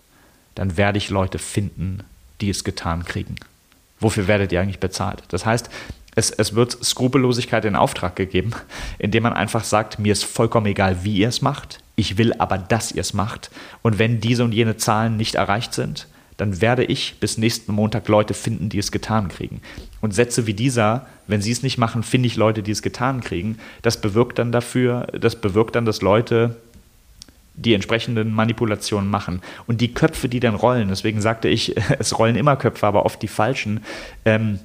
dann 0.55 0.77
werde 0.77 0.97
ich 0.97 1.11
Leute 1.11 1.37
finden, 1.37 1.99
die 2.41 2.49
es 2.49 2.63
getan 2.63 3.05
kriegen. 3.05 3.35
Wofür 3.99 4.25
werdet 4.25 4.51
ihr 4.51 4.61
eigentlich 4.61 4.79
bezahlt? 4.79 5.21
Das 5.27 5.45
heißt, 5.45 5.69
es, 6.15 6.31
es 6.31 6.55
wird 6.55 6.83
Skrupellosigkeit 6.83 7.65
in 7.65 7.75
Auftrag 7.75 8.15
gegeben, 8.15 8.53
indem 8.97 9.21
man 9.21 9.33
einfach 9.33 9.63
sagt, 9.63 9.99
mir 9.99 10.13
ist 10.13 10.25
vollkommen 10.25 10.65
egal, 10.65 11.03
wie 11.03 11.17
ihr 11.17 11.29
es 11.29 11.43
macht, 11.43 11.83
ich 11.95 12.17
will 12.17 12.33
aber, 12.33 12.57
dass 12.57 12.91
ihr 12.91 13.01
es 13.01 13.13
macht. 13.13 13.51
Und 13.81 13.99
wenn 13.99 14.19
diese 14.19 14.43
und 14.43 14.53
jene 14.53 14.77
Zahlen 14.77 15.17
nicht 15.17 15.35
erreicht 15.35 15.73
sind, 15.73 16.07
dann 16.37 16.61
werde 16.61 16.83
ich 16.83 17.15
bis 17.19 17.37
nächsten 17.37 17.71
Montag 17.71 18.07
Leute 18.07 18.33
finden, 18.33 18.69
die 18.69 18.79
es 18.79 18.91
getan 18.91 19.29
kriegen. 19.29 19.61
Und 20.01 20.13
Sätze 20.13 20.47
wie 20.47 20.53
dieser, 20.53 21.07
wenn 21.27 21.41
sie 21.41 21.51
es 21.51 21.63
nicht 21.63 21.77
machen, 21.77 22.03
finde 22.03 22.27
ich 22.27 22.35
Leute, 22.35 22.61
die 22.61 22.71
es 22.71 22.81
getan 22.81 23.21
kriegen, 23.21 23.57
das 23.81 24.01
bewirkt 24.01 24.37
dann 24.37 24.51
dafür, 24.51 25.07
das 25.17 25.39
bewirkt 25.39 25.75
dann, 25.75 25.85
dass 25.85 26.01
Leute 26.01 26.57
die 27.53 27.73
entsprechenden 27.73 28.33
Manipulationen 28.33 29.09
machen. 29.09 29.41
Und 29.65 29.79
die 29.79 29.93
Köpfe, 29.93 30.27
die 30.27 30.41
dann 30.41 30.55
rollen, 30.55 30.89
deswegen 30.89 31.21
sagte 31.21 31.47
ich, 31.47 31.75
es 31.99 32.19
rollen 32.19 32.35
immer 32.35 32.57
Köpfe, 32.57 32.85
aber 32.85 33.05
oft 33.05 33.21
die 33.21 33.29
falschen, 33.29 33.83
ähm, 34.25 34.59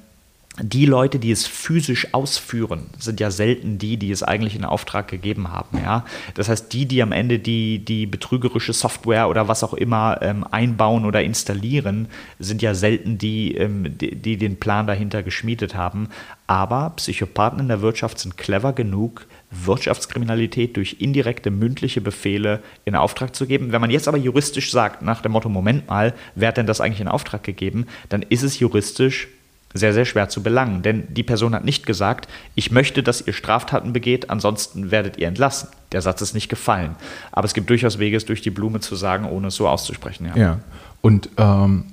die 0.59 0.85
Leute, 0.85 1.17
die 1.17 1.31
es 1.31 1.47
physisch 1.47 2.13
ausführen, 2.13 2.87
sind 2.99 3.21
ja 3.21 3.31
selten 3.31 3.77
die, 3.77 3.95
die 3.95 4.11
es 4.11 4.21
eigentlich 4.21 4.55
in 4.55 4.65
Auftrag 4.65 5.07
gegeben 5.07 5.49
haben. 5.49 5.77
Ja? 5.77 6.05
Das 6.33 6.49
heißt, 6.49 6.73
die, 6.73 6.85
die 6.85 7.01
am 7.01 7.13
Ende 7.13 7.39
die, 7.39 7.79
die 7.79 8.05
betrügerische 8.05 8.73
Software 8.73 9.29
oder 9.29 9.47
was 9.47 9.63
auch 9.63 9.73
immer 9.73 10.21
ähm, 10.21 10.43
einbauen 10.43 11.05
oder 11.05 11.23
installieren, 11.23 12.09
sind 12.37 12.61
ja 12.61 12.73
selten 12.73 13.17
die, 13.17 13.55
ähm, 13.55 13.97
die, 13.97 14.15
die 14.15 14.35
den 14.35 14.59
Plan 14.59 14.87
dahinter 14.87 15.23
geschmiedet 15.23 15.73
haben. 15.73 16.09
Aber 16.47 16.91
Psychopathen 16.97 17.61
in 17.61 17.69
der 17.69 17.81
Wirtschaft 17.81 18.19
sind 18.19 18.37
clever 18.37 18.73
genug, 18.73 19.27
Wirtschaftskriminalität 19.51 20.75
durch 20.75 20.97
indirekte 20.99 21.49
mündliche 21.49 22.01
Befehle 22.01 22.61
in 22.83 22.95
Auftrag 22.95 23.37
zu 23.37 23.47
geben. 23.47 23.71
Wenn 23.71 23.81
man 23.81 23.89
jetzt 23.89 24.09
aber 24.09 24.17
juristisch 24.17 24.71
sagt, 24.71 25.01
nach 25.01 25.21
dem 25.21 25.31
Motto, 25.31 25.47
Moment 25.47 25.87
mal, 25.87 26.13
wer 26.35 26.49
hat 26.49 26.57
denn 26.57 26.67
das 26.67 26.81
eigentlich 26.81 27.01
in 27.01 27.07
Auftrag 27.07 27.43
gegeben, 27.43 27.87
dann 28.09 28.21
ist 28.21 28.43
es 28.43 28.59
juristisch 28.59 29.29
sehr, 29.73 29.93
sehr 29.93 30.05
schwer 30.05 30.29
zu 30.29 30.43
belangen. 30.43 30.81
Denn 30.81 31.03
die 31.13 31.23
Person 31.23 31.55
hat 31.55 31.65
nicht 31.65 31.85
gesagt, 31.85 32.27
ich 32.55 32.71
möchte, 32.71 33.03
dass 33.03 33.25
ihr 33.25 33.33
Straftaten 33.33 33.93
begeht, 33.93 34.29
ansonsten 34.29 34.91
werdet 34.91 35.17
ihr 35.17 35.27
entlassen. 35.27 35.69
Der 35.91 36.01
Satz 36.01 36.21
ist 36.21 36.33
nicht 36.33 36.49
gefallen. 36.49 36.95
Aber 37.31 37.45
es 37.45 37.53
gibt 37.53 37.69
durchaus 37.69 37.99
Wege, 37.99 38.17
es 38.17 38.25
durch 38.25 38.41
die 38.41 38.49
Blume 38.49 38.79
zu 38.79 38.95
sagen, 38.95 39.25
ohne 39.25 39.47
es 39.47 39.55
so 39.55 39.67
auszusprechen. 39.67 40.27
Ja, 40.27 40.37
ja. 40.37 40.59
und 41.01 41.29
ähm, 41.37 41.85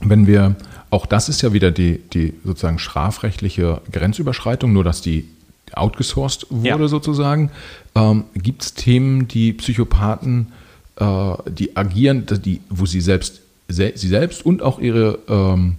wenn 0.00 0.26
wir, 0.26 0.56
auch 0.90 1.06
das 1.06 1.28
ist 1.28 1.42
ja 1.42 1.52
wieder 1.52 1.70
die, 1.70 1.98
die 1.98 2.34
sozusagen 2.44 2.78
strafrechtliche 2.78 3.80
Grenzüberschreitung, 3.92 4.72
nur 4.72 4.84
dass 4.84 5.02
die 5.02 5.28
outgesourced 5.72 6.46
wurde 6.50 6.84
ja. 6.84 6.88
sozusagen. 6.88 7.50
Ähm, 7.94 8.24
gibt 8.34 8.62
es 8.62 8.74
Themen, 8.74 9.28
die 9.28 9.52
Psychopathen, 9.52 10.52
äh, 10.96 11.32
die 11.48 11.76
agieren, 11.76 12.26
die, 12.26 12.60
wo 12.68 12.86
sie 12.86 13.00
selbst, 13.00 13.40
se, 13.68 13.92
sie 13.94 14.08
selbst 14.08 14.44
und 14.44 14.62
auch 14.62 14.78
ihre 14.78 15.18
ähm, 15.28 15.76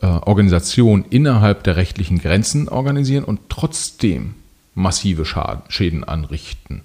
äh, 0.00 0.06
Organisation 0.06 1.04
innerhalb 1.10 1.64
der 1.64 1.76
rechtlichen 1.76 2.18
Grenzen 2.18 2.68
organisieren 2.68 3.24
und 3.24 3.40
trotzdem 3.48 4.34
massive 4.74 5.24
Schaden, 5.24 5.62
Schäden 5.68 6.04
anrichten. 6.04 6.82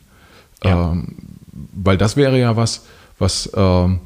Ja. 0.63 0.91
Ähm, 0.91 1.15
weil 1.73 1.97
das 1.97 2.15
wäre 2.15 2.39
ja 2.39 2.55
was, 2.55 2.85
was 3.19 3.51
ähm, 3.55 3.99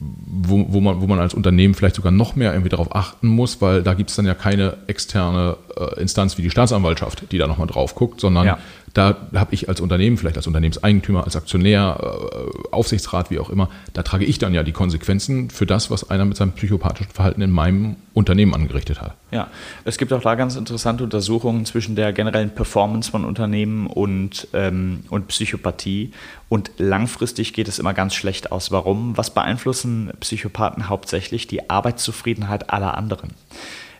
wo, 0.00 0.66
wo, 0.68 0.80
man, 0.80 1.00
wo 1.00 1.06
man 1.06 1.18
als 1.18 1.34
Unternehmen 1.34 1.74
vielleicht 1.74 1.96
sogar 1.96 2.12
noch 2.12 2.36
mehr 2.36 2.52
irgendwie 2.52 2.68
darauf 2.68 2.94
achten 2.94 3.26
muss, 3.26 3.60
weil 3.60 3.82
da 3.82 3.94
gibt 3.94 4.10
es 4.10 4.16
dann 4.16 4.26
ja 4.26 4.34
keine 4.34 4.76
externe 4.86 5.56
äh, 5.76 6.00
Instanz 6.00 6.38
wie 6.38 6.42
die 6.42 6.50
Staatsanwaltschaft, 6.50 7.32
die 7.32 7.38
da 7.38 7.48
nochmal 7.48 7.66
drauf 7.66 7.94
guckt, 7.96 8.20
sondern 8.20 8.46
ja. 8.46 8.58
Da 8.94 9.28
habe 9.34 9.54
ich 9.54 9.68
als 9.68 9.80
Unternehmen, 9.80 10.16
vielleicht 10.16 10.36
als 10.36 10.46
Unternehmenseigentümer, 10.46 11.24
als 11.24 11.36
Aktionär, 11.36 11.98
äh, 12.00 12.74
Aufsichtsrat, 12.74 13.30
wie 13.30 13.38
auch 13.38 13.50
immer, 13.50 13.68
da 13.92 14.02
trage 14.02 14.24
ich 14.24 14.38
dann 14.38 14.54
ja 14.54 14.62
die 14.62 14.72
Konsequenzen 14.72 15.50
für 15.50 15.66
das, 15.66 15.90
was 15.90 16.10
einer 16.10 16.24
mit 16.24 16.36
seinem 16.36 16.52
psychopathischen 16.52 17.12
Verhalten 17.12 17.42
in 17.42 17.50
meinem 17.50 17.96
Unternehmen 18.14 18.54
angerichtet 18.54 19.00
hat. 19.00 19.14
Ja, 19.30 19.48
es 19.84 19.98
gibt 19.98 20.12
auch 20.12 20.22
da 20.22 20.34
ganz 20.34 20.56
interessante 20.56 21.04
Untersuchungen 21.04 21.64
zwischen 21.66 21.96
der 21.96 22.12
generellen 22.12 22.50
Performance 22.50 23.10
von 23.10 23.24
Unternehmen 23.24 23.86
und, 23.86 24.48
ähm, 24.54 25.04
und 25.10 25.28
Psychopathie. 25.28 26.12
Und 26.48 26.70
langfristig 26.78 27.52
geht 27.52 27.68
es 27.68 27.78
immer 27.78 27.94
ganz 27.94 28.14
schlecht 28.14 28.50
aus. 28.52 28.70
Warum? 28.70 29.16
Was 29.16 29.30
beeinflussen 29.30 30.12
Psychopathen 30.20 30.88
hauptsächlich? 30.88 31.46
Die 31.46 31.68
Arbeitszufriedenheit 31.68 32.70
aller 32.70 32.96
anderen. 32.96 33.30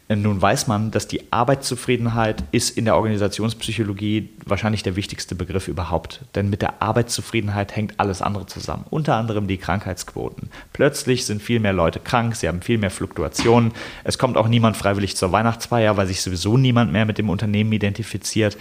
Nun 0.09 0.41
weiß 0.41 0.69
man, 0.69 0.91
dass 0.91 1.07
die 1.07 1.31
Arbeitszufriedenheit 1.33 2.43
ist 2.51 2.79
in 2.79 2.87
der 2.87 2.97
Organisationspsychologie 2.97 4.31
wahrscheinlich 4.47 4.83
der 4.83 4.97
wichtigste 4.97 5.35
Begriff 5.35 5.69
überhaupt. 5.69 6.23
Denn 6.35 6.49
mit 6.49 6.63
der 6.63 6.81
Arbeitszufriedenheit 6.81 7.77
hängt 7.77 8.01
alles 8.01 8.23
andere 8.23 8.47
zusammen. 8.47 8.87
Unter 8.89 9.17
anderem 9.17 9.47
die 9.49 9.59
Krankheitsquoten. 9.59 10.49
Plötzlich 10.73 11.27
sind 11.27 11.43
viel 11.43 11.61
mehr 11.61 11.75
Leute 11.75 12.01
krank, 12.01 12.37
sie 12.37 12.49
haben 12.49 12.63
viel 12.63 12.79
mehr 12.79 12.91
Fluktuationen. 12.91 13.73
Es 14.03 14.17
kommt 14.17 14.39
auch 14.39 14.49
niemand 14.49 14.79
freiwillig 14.79 15.15
zur 15.15 15.33
Weihnachtsfeier, 15.33 15.99
weil 15.99 16.07
sich 16.07 16.23
sowieso 16.23 16.57
niemand 16.57 16.91
mehr 16.91 17.05
mit 17.05 17.19
dem 17.19 17.29
Unternehmen 17.29 17.73
identifiziert 17.73 18.57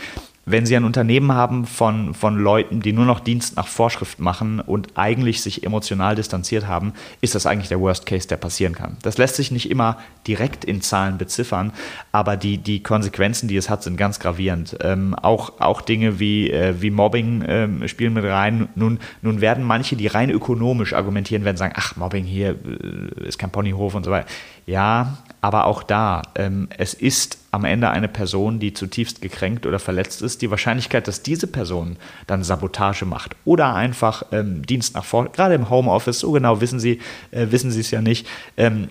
wenn 0.48 0.66
Sie 0.66 0.78
ein 0.78 0.86
Unternehmen 0.86 1.34
haben 1.34 1.66
von, 1.66 2.14
von 2.14 2.38
Leuten, 2.38 2.82
die 2.82 2.94
nur 2.94 3.04
noch 3.04 3.20
Dienst 3.20 3.58
nach 3.58 3.68
Vorschrift 3.68 4.20
machen 4.20 4.62
und 4.62 4.98
eigentlich 4.98 5.42
sich 5.42 5.64
emotional 5.64 6.16
distanziert 6.16 6.68
haben, 6.68 6.94
ist 7.20 7.36
das 7.36 7.46
eigentlich 7.46 7.68
der 7.68 7.82
Worst 7.82 8.06
Case, 8.06 8.30
der 8.30 8.38
passieren 8.38 8.74
kann. 8.74 8.96
Das 9.02 9.18
lässt 9.18 9.36
sich 9.36 9.52
nicht 9.52 9.70
immer 9.70 9.98
direkt 10.26 10.64
in 10.64 10.82
Zahlen 10.82 11.18
beziffern, 11.18 11.74
aber 12.14 12.38
die, 12.38 12.58
die 12.60 12.82
Konsequenzen, 12.82 13.50
die 13.50 13.58
es 13.58 13.70
hat, 13.70 13.84
sind 13.84 13.98
ganz 13.98 14.20
gravierend. 14.20 14.78
Ähm, 14.82 15.16
auch, 15.16 15.60
auch 15.60 15.82
Dinge 15.82 16.18
wie, 16.18 16.50
äh, 16.50 16.82
wie 16.82 16.92
Mobbing 16.92 17.44
ähm, 17.46 17.88
spielen 17.90 18.14
mit 18.14 18.24
rein. 18.24 18.70
Nun, 18.76 19.00
nun 19.22 19.42
werden 19.42 19.66
manche, 19.66 19.98
die 19.98 20.08
rein 20.08 20.30
ökonomisch 20.30 20.94
argumentieren, 20.94 21.44
werden 21.44 21.58
sagen, 21.58 21.74
ach, 21.76 21.98
Mobbing 21.98 22.24
hier 22.24 22.52
äh, 22.52 23.28
ist 23.28 23.38
kein 23.38 23.52
Ponyhof 23.52 23.96
und 23.96 24.06
so 24.06 24.12
weiter. 24.12 24.28
Ja, 24.66 25.18
aber 25.48 25.66
auch 25.66 25.82
da, 25.82 26.24
ähm, 26.36 26.68
es 26.78 26.94
ist 26.94 27.38
am 27.52 27.64
Ende 27.64 27.90
eine 27.90 28.10
Person, 28.10 28.60
die 28.60 28.74
zutiefst 28.74 29.22
gekränkt 29.22 29.66
oder 29.66 29.80
verletzt 29.80 30.22
ist. 30.22 30.42
Die 30.42 30.52
Wahrscheinlichkeit, 30.52 31.08
dass 31.08 31.24
diese 31.24 31.48
Person 31.48 31.96
dann 32.28 32.44
Sabotage 32.44 33.06
macht 33.06 33.34
oder 33.46 33.74
einfach 33.74 34.24
ähm, 34.34 34.66
Dienst 34.66 34.96
nach 34.96 35.06
vor, 35.06 35.32
gerade 35.32 35.56
im 35.56 35.70
Homeoffice, 35.70 36.20
so 36.20 36.34
genau 36.34 36.60
wissen 36.60 36.82
Sie, 36.82 37.00
äh, 37.32 37.48
wissen 37.50 37.72
Sie 37.72 37.80
es 37.80 37.92
ja 37.92 38.02
nicht. 38.02 38.28
Ähm, 38.58 38.90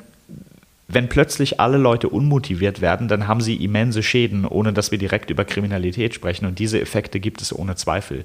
wenn 0.88 1.10
plötzlich 1.10 1.60
alle 1.60 1.76
Leute 1.76 2.08
unmotiviert 2.08 2.80
werden, 2.80 3.06
dann 3.06 3.28
haben 3.28 3.42
sie 3.42 3.56
immense 3.56 4.02
Schäden, 4.02 4.46
ohne 4.46 4.72
dass 4.72 4.90
wir 4.90 4.98
direkt 4.98 5.28
über 5.28 5.44
Kriminalität 5.44 6.14
sprechen. 6.14 6.46
Und 6.46 6.58
diese 6.58 6.80
Effekte 6.80 7.20
gibt 7.20 7.42
es 7.42 7.54
ohne 7.54 7.74
Zweifel. 7.74 8.24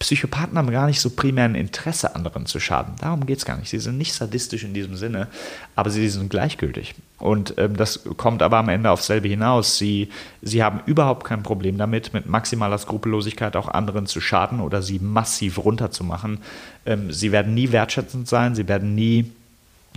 Psychopathen 0.00 0.58
haben 0.58 0.70
gar 0.70 0.86
nicht 0.86 1.00
so 1.00 1.10
primär 1.10 1.44
ein 1.44 1.54
Interesse, 1.54 2.14
anderen 2.14 2.46
zu 2.46 2.58
schaden. 2.58 2.94
Darum 3.00 3.26
geht 3.26 3.38
es 3.38 3.44
gar 3.44 3.56
nicht. 3.56 3.70
Sie 3.70 3.78
sind 3.78 3.96
nicht 3.96 4.12
sadistisch 4.12 4.64
in 4.64 4.74
diesem 4.74 4.96
Sinne, 4.96 5.28
aber 5.76 5.90
sie 5.90 6.08
sind 6.08 6.30
gleichgültig. 6.30 6.94
Und 7.18 7.54
ähm, 7.58 7.76
das 7.76 8.00
kommt 8.16 8.42
aber 8.42 8.58
am 8.58 8.68
Ende 8.68 8.90
aufs 8.90 9.06
selbe 9.06 9.28
hinaus. 9.28 9.78
Sie, 9.78 10.08
sie 10.42 10.64
haben 10.64 10.80
überhaupt 10.86 11.24
kein 11.24 11.44
Problem 11.44 11.78
damit, 11.78 12.12
mit 12.12 12.26
maximaler 12.26 12.78
Skrupellosigkeit 12.78 13.54
auch 13.54 13.68
anderen 13.68 14.06
zu 14.06 14.20
schaden 14.20 14.60
oder 14.60 14.82
sie 14.82 14.98
massiv 14.98 15.58
runterzumachen. 15.58 16.38
Ähm, 16.84 17.12
sie 17.12 17.30
werden 17.30 17.54
nie 17.54 17.70
wertschätzend 17.70 18.26
sein, 18.26 18.56
sie 18.56 18.66
werden 18.66 18.96
nie 18.96 19.30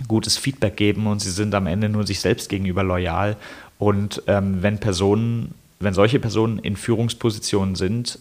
gutes 0.06 0.38
Feedback 0.38 0.76
geben 0.76 1.06
und 1.08 1.20
sie 1.20 1.30
sind 1.30 1.54
am 1.54 1.66
Ende 1.66 1.88
nur 1.88 2.06
sich 2.06 2.20
selbst 2.20 2.48
gegenüber 2.48 2.84
loyal. 2.84 3.36
Und 3.78 4.22
ähm, 4.28 4.62
wenn 4.62 4.78
Personen, 4.78 5.54
wenn 5.80 5.94
solche 5.94 6.20
Personen 6.20 6.58
in 6.58 6.76
Führungspositionen 6.76 7.74
sind, 7.74 8.20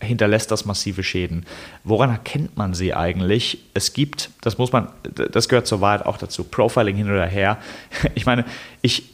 hinterlässt 0.00 0.50
das 0.50 0.64
massive 0.64 1.02
Schäden. 1.02 1.44
Woran 1.84 2.10
erkennt 2.10 2.56
man 2.56 2.74
sie 2.74 2.94
eigentlich? 2.94 3.58
Es 3.74 3.92
gibt, 3.92 4.30
das 4.40 4.58
muss 4.58 4.72
man, 4.72 4.88
das 5.32 5.48
gehört 5.48 5.66
zur 5.66 5.80
Wahrheit 5.80 6.06
auch 6.06 6.16
dazu, 6.16 6.44
Profiling 6.44 6.96
hin 6.96 7.10
oder 7.10 7.26
her. 7.26 7.58
Ich 8.14 8.26
meine, 8.26 8.44
ich 8.82 9.04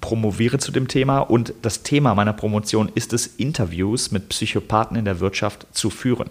promoviere 0.00 0.58
zu 0.58 0.72
dem 0.72 0.88
Thema 0.88 1.20
und 1.20 1.54
das 1.62 1.82
Thema 1.82 2.14
meiner 2.14 2.32
Promotion 2.32 2.90
ist 2.94 3.12
es, 3.12 3.26
Interviews 3.26 4.10
mit 4.10 4.28
Psychopathen 4.28 4.96
in 4.96 5.04
der 5.04 5.20
Wirtschaft 5.20 5.66
zu 5.72 5.90
führen. 5.90 6.30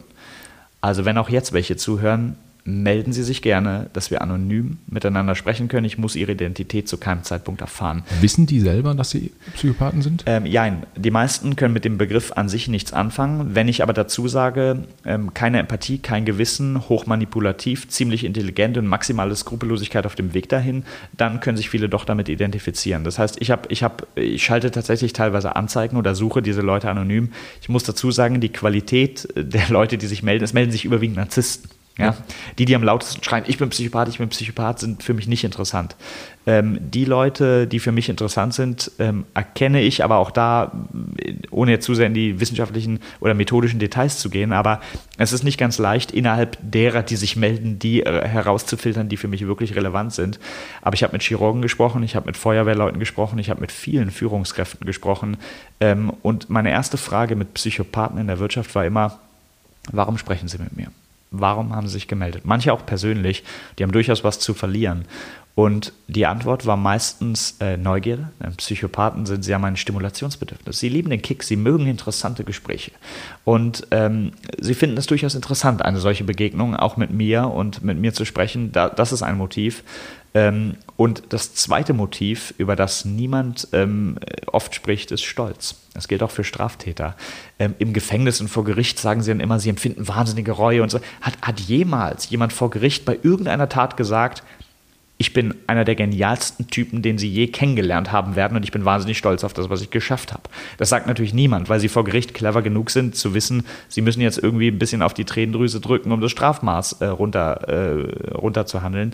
Also 0.82 1.06
wenn 1.06 1.18
auch 1.18 1.30
jetzt 1.30 1.54
welche 1.54 1.78
zuhören, 1.78 2.36
melden 2.64 3.14
Sie 3.14 3.24
sich 3.24 3.42
gerne, 3.42 3.90
dass 3.94 4.12
wir 4.12 4.22
anonym 4.22 4.78
miteinander 4.88 5.36
sprechen 5.36 5.68
können. 5.68 5.86
Ich 5.86 5.98
muss 5.98 6.16
Ihre 6.16 6.34
Identität 6.34 6.88
zu 6.88 6.98
keinem 6.98 7.24
Zeitpunkt 7.24 7.62
erfahren. 7.62 8.04
Wissen 8.22 8.46
die 8.46 8.60
selber, 8.60 8.94
dass 8.94 9.10
sie 9.10 9.32
Psychopathen 9.54 10.02
sind? 10.02 10.24
Ähm, 10.28 10.44
nein, 10.44 10.84
die 10.96 11.12
meisten 11.12 11.56
können 11.56 11.74
mit 11.74 11.86
dem 11.86 11.98
Begriff 11.98 12.32
an 12.34 12.50
sich 12.50 12.68
nichts 12.68 12.94
anfangen. 12.94 13.56
Wenn 13.56 13.68
ich 13.68 13.84
aber 13.84 13.94
dazu 13.94 14.28
sage, 14.28 14.84
ähm, 15.06 15.34
keine 15.34 15.60
Empathie, 15.60 15.98
kein 15.98 16.26
Gewissen, 16.26 16.88
hochmanipulativ, 16.88 17.88
ziemlich 17.90 18.24
intelligent 18.24 18.78
und 18.78 18.88
maximale 18.88 19.36
Skrupellosigkeit 19.36 20.06
auf 20.06 20.16
dem 20.16 20.34
Weg 20.34 20.50
dahin, 20.50 20.84
dann 21.18 21.40
können 21.40 21.58
sich 21.58 21.70
viele 21.70 21.90
doch 21.90 22.06
damit 22.06 22.30
identifizieren. 22.30 23.04
Das 23.04 23.18
heißt, 23.18 23.38
ich, 23.40 23.52
hab, 23.52 23.72
ich, 23.72 23.84
hab, 23.84 24.08
ich 24.16 24.44
schalte 24.44 24.72
tatsächlich 24.72 25.14
teilweise 25.14 25.56
Anzeigen 25.56 25.98
oder 25.98 26.16
suche 26.16 26.42
diese 26.42 26.62
Leute 26.62 26.90
anonym. 26.90 27.32
Ich 27.62 27.70
muss 27.70 27.84
dazu 27.84 28.12
sagen, 28.12 28.40
die 28.40 28.50
Qualität 28.50 29.28
der 29.36 29.70
Leute, 29.70 29.98
die 29.98 30.08
sich 30.08 30.24
melden, 30.24 30.44
es 30.44 30.54
melden 30.54 30.72
sich 30.72 30.86
überwiegend 30.86 31.18
Narzissten. 31.18 31.70
Ja? 32.02 32.18
Die, 32.58 32.66
die 32.66 32.76
am 32.76 32.84
lautesten 32.84 33.24
schreien, 33.24 33.46
ich 33.48 33.58
bin 33.58 33.70
Psychopath, 33.70 34.10
ich 34.10 34.18
bin 34.18 34.30
Psychopath, 34.30 34.80
sind 34.80 35.04
für 35.04 35.14
mich 35.14 35.28
nicht 35.28 35.44
interessant. 35.44 35.96
Ähm, 36.48 36.80
die 36.82 37.06
Leute, 37.06 37.68
die 37.68 37.80
für 37.80 37.92
mich 37.92 38.10
interessant 38.10 38.56
sind, 38.56 38.92
ähm, 38.98 39.26
erkenne 39.36 39.82
ich, 39.82 40.04
aber 40.04 40.18
auch 40.18 40.32
da, 40.32 40.72
ohne 41.52 41.72
jetzt 41.72 41.86
zu 41.86 41.94
sehr 41.94 42.08
in 42.08 42.16
die 42.16 42.40
wissenschaftlichen 42.40 43.00
oder 43.20 43.36
methodischen 43.36 43.80
Details 43.80 44.18
zu 44.18 44.32
gehen, 44.32 44.52
aber 44.52 44.82
es 45.18 45.34
ist 45.34 45.44
nicht 45.44 45.60
ganz 45.60 45.78
leicht, 45.78 46.12
innerhalb 46.12 46.58
derer, 46.62 47.04
die 47.04 47.16
sich 47.16 47.36
melden, 47.36 47.78
die 47.78 48.02
äh, 48.02 48.28
herauszufiltern, 48.28 49.08
die 49.08 49.18
für 49.18 49.28
mich 49.28 49.46
wirklich 49.46 49.76
relevant 49.76 50.14
sind. 50.14 50.40
Aber 50.82 50.96
ich 50.96 51.04
habe 51.04 51.14
mit 51.14 51.22
Chirurgen 51.22 51.62
gesprochen, 51.62 52.02
ich 52.02 52.16
habe 52.16 52.26
mit 52.26 52.38
Feuerwehrleuten 52.38 53.00
gesprochen, 53.00 53.38
ich 53.38 53.52
habe 53.52 53.62
mit 53.62 53.72
vielen 53.72 54.10
Führungskräften 54.10 54.88
gesprochen. 54.88 55.38
Ähm, 55.80 56.12
und 56.24 56.50
meine 56.50 56.72
erste 56.72 56.98
Frage 56.98 57.36
mit 57.36 57.54
Psychopathen 57.54 58.18
in 58.18 58.28
der 58.28 58.40
Wirtschaft 58.40 58.74
war 58.74 58.86
immer, 58.86 59.20
warum 59.92 60.18
sprechen 60.18 60.48
Sie 60.48 60.58
mit 60.58 60.76
mir? 60.76 60.88
Warum 61.32 61.74
haben 61.74 61.88
sie 61.88 61.94
sich 61.94 62.08
gemeldet? 62.08 62.46
Manche 62.46 62.74
auch 62.74 62.86
persönlich, 62.86 63.44
die 63.80 63.84
haben 63.84 63.92
durchaus 63.92 64.24
was 64.24 64.40
zu 64.40 64.54
verlieren. 64.54 65.06
Und 65.62 65.94
die 66.08 66.26
Antwort 66.26 66.66
war 66.66 66.76
meistens 66.76 67.58
äh, 67.60 67.78
Neugierde. 67.78 68.32
Psychopathen 68.58 69.28
sind, 69.28 69.44
sie 69.44 69.54
haben 69.54 69.64
ein 69.64 69.78
Stimulationsbedürfnis. 69.78 70.80
Sie 70.80 70.90
lieben 70.90 71.12
den 71.12 71.22
Kick, 71.22 71.44
sie 71.44 71.56
mögen 71.56 71.86
interessante 71.86 72.44
Gespräche. 72.44 72.94
Und 73.46 73.86
ähm, 73.92 74.32
sie 74.58 74.74
finden 74.74 74.98
es 74.98 75.06
durchaus 75.06 75.36
interessant, 75.36 75.86
eine 75.86 76.00
solche 76.00 76.24
Begegnung 76.24 76.76
auch 76.76 76.98
mit 76.98 77.12
mir 77.12 77.46
und 77.46 77.84
mit 77.84 78.00
mir 78.00 78.12
zu 78.12 78.26
sprechen. 78.26 78.72
Da, 78.72 78.90
das 78.90 79.12
ist 79.12 79.22
ein 79.22 79.38
Motiv. 79.38 79.84
Ähm, 80.34 80.78
und 80.98 81.22
das 81.30 81.54
zweite 81.54 81.94
Motiv, 81.94 82.56
über 82.58 82.76
das 82.76 83.06
niemand 83.06 83.68
ähm, 83.72 84.18
oft 84.48 84.74
spricht, 84.74 85.12
ist 85.12 85.22
Stolz. 85.22 85.76
Das 85.94 86.08
gilt 86.08 86.24
auch 86.24 86.32
für 86.32 86.44
Straftäter. 86.44 87.16
Ähm, 87.60 87.76
Im 87.78 87.94
Gefängnis 87.94 88.42
und 88.42 88.48
vor 88.48 88.64
Gericht 88.64 88.98
sagen 88.98 89.22
sie 89.22 89.30
dann 89.30 89.40
immer, 89.40 89.60
sie 89.60 89.70
empfinden 89.70 90.08
wahnsinnige 90.08 90.54
Reue 90.54 90.82
und 90.82 90.90
so. 90.90 91.02
Hat, 91.22 91.34
hat 91.44 91.60
jemals 91.60 92.32
jemand 92.32 92.52
vor 92.52 92.72
Gericht 92.72 93.06
bei 93.06 93.20
irgendeiner 93.22 93.70
Tat 93.70 93.96
gesagt, 93.96 94.42
ich 95.22 95.34
bin 95.34 95.54
einer 95.68 95.86
der 95.86 95.94
genialsten 95.94 96.66
Typen, 96.66 97.04
den 97.04 97.20
sie 97.20 97.30
je 97.30 97.46
kennengelernt 97.46 98.12
haben 98.12 98.36
werden 98.36 98.58
und 98.58 98.64
ich 98.64 98.72
bin 98.72 98.86
wahnsinnig 98.86 99.20
stolz 99.20 99.44
auf 99.44 99.54
das, 99.54 99.70
was 99.70 99.80
ich 99.84 99.92
geschafft 99.92 100.34
habe. 100.34 100.42
Das 100.78 100.90
sagt 100.90 101.06
natürlich 101.06 101.32
niemand, 101.32 101.70
weil 101.70 101.80
sie 101.80 101.90
vor 101.90 102.04
Gericht 102.04 102.34
clever 102.34 102.64
genug 102.64 102.90
sind, 102.90 103.16
zu 103.16 103.36
wissen, 103.36 103.64
sie 103.88 104.02
müssen 104.02 104.22
jetzt 104.22 104.40
irgendwie 104.40 104.68
ein 104.68 104.80
bisschen 104.80 105.04
auf 105.04 105.14
die 105.14 105.24
Tränendrüse 105.24 105.80
drücken, 105.80 106.12
um 106.12 106.22
das 106.22 106.32
Strafmaß 106.32 107.02
äh, 107.02 107.06
runter, 107.06 107.68
äh, 107.68 108.32
runterzuhandeln. 108.34 109.14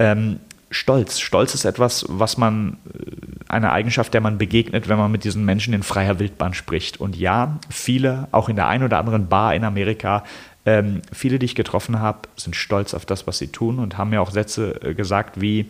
Ähm, 0.00 0.40
Stolz. 0.70 1.20
Stolz 1.20 1.54
ist 1.54 1.64
etwas, 1.64 2.04
was 2.08 2.36
man, 2.36 2.78
äh, 2.92 3.12
eine 3.46 3.70
Eigenschaft, 3.70 4.12
der 4.12 4.20
man 4.20 4.38
begegnet, 4.38 4.88
wenn 4.88 4.98
man 4.98 5.12
mit 5.12 5.22
diesen 5.22 5.44
Menschen 5.44 5.72
in 5.72 5.84
freier 5.84 6.18
Wildbahn 6.18 6.52
spricht. 6.52 6.98
Und 6.98 7.14
ja, 7.14 7.60
viele, 7.70 8.26
auch 8.32 8.48
in 8.48 8.56
der 8.56 8.66
einen 8.66 8.82
oder 8.82 8.98
anderen 8.98 9.28
Bar 9.28 9.54
in 9.54 9.62
Amerika, 9.62 10.24
ähm, 10.66 11.02
viele, 11.12 11.38
die 11.38 11.46
ich 11.46 11.54
getroffen 11.54 12.00
habe, 12.00 12.28
sind 12.36 12.56
stolz 12.56 12.94
auf 12.94 13.04
das, 13.06 13.26
was 13.26 13.38
sie 13.38 13.48
tun 13.48 13.78
und 13.78 13.98
haben 13.98 14.10
mir 14.10 14.22
auch 14.22 14.30
Sätze 14.30 14.80
äh, 14.82 14.94
gesagt 14.94 15.40
wie, 15.40 15.66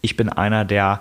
ich 0.00 0.16
bin 0.16 0.28
einer 0.28 0.64
der 0.64 1.00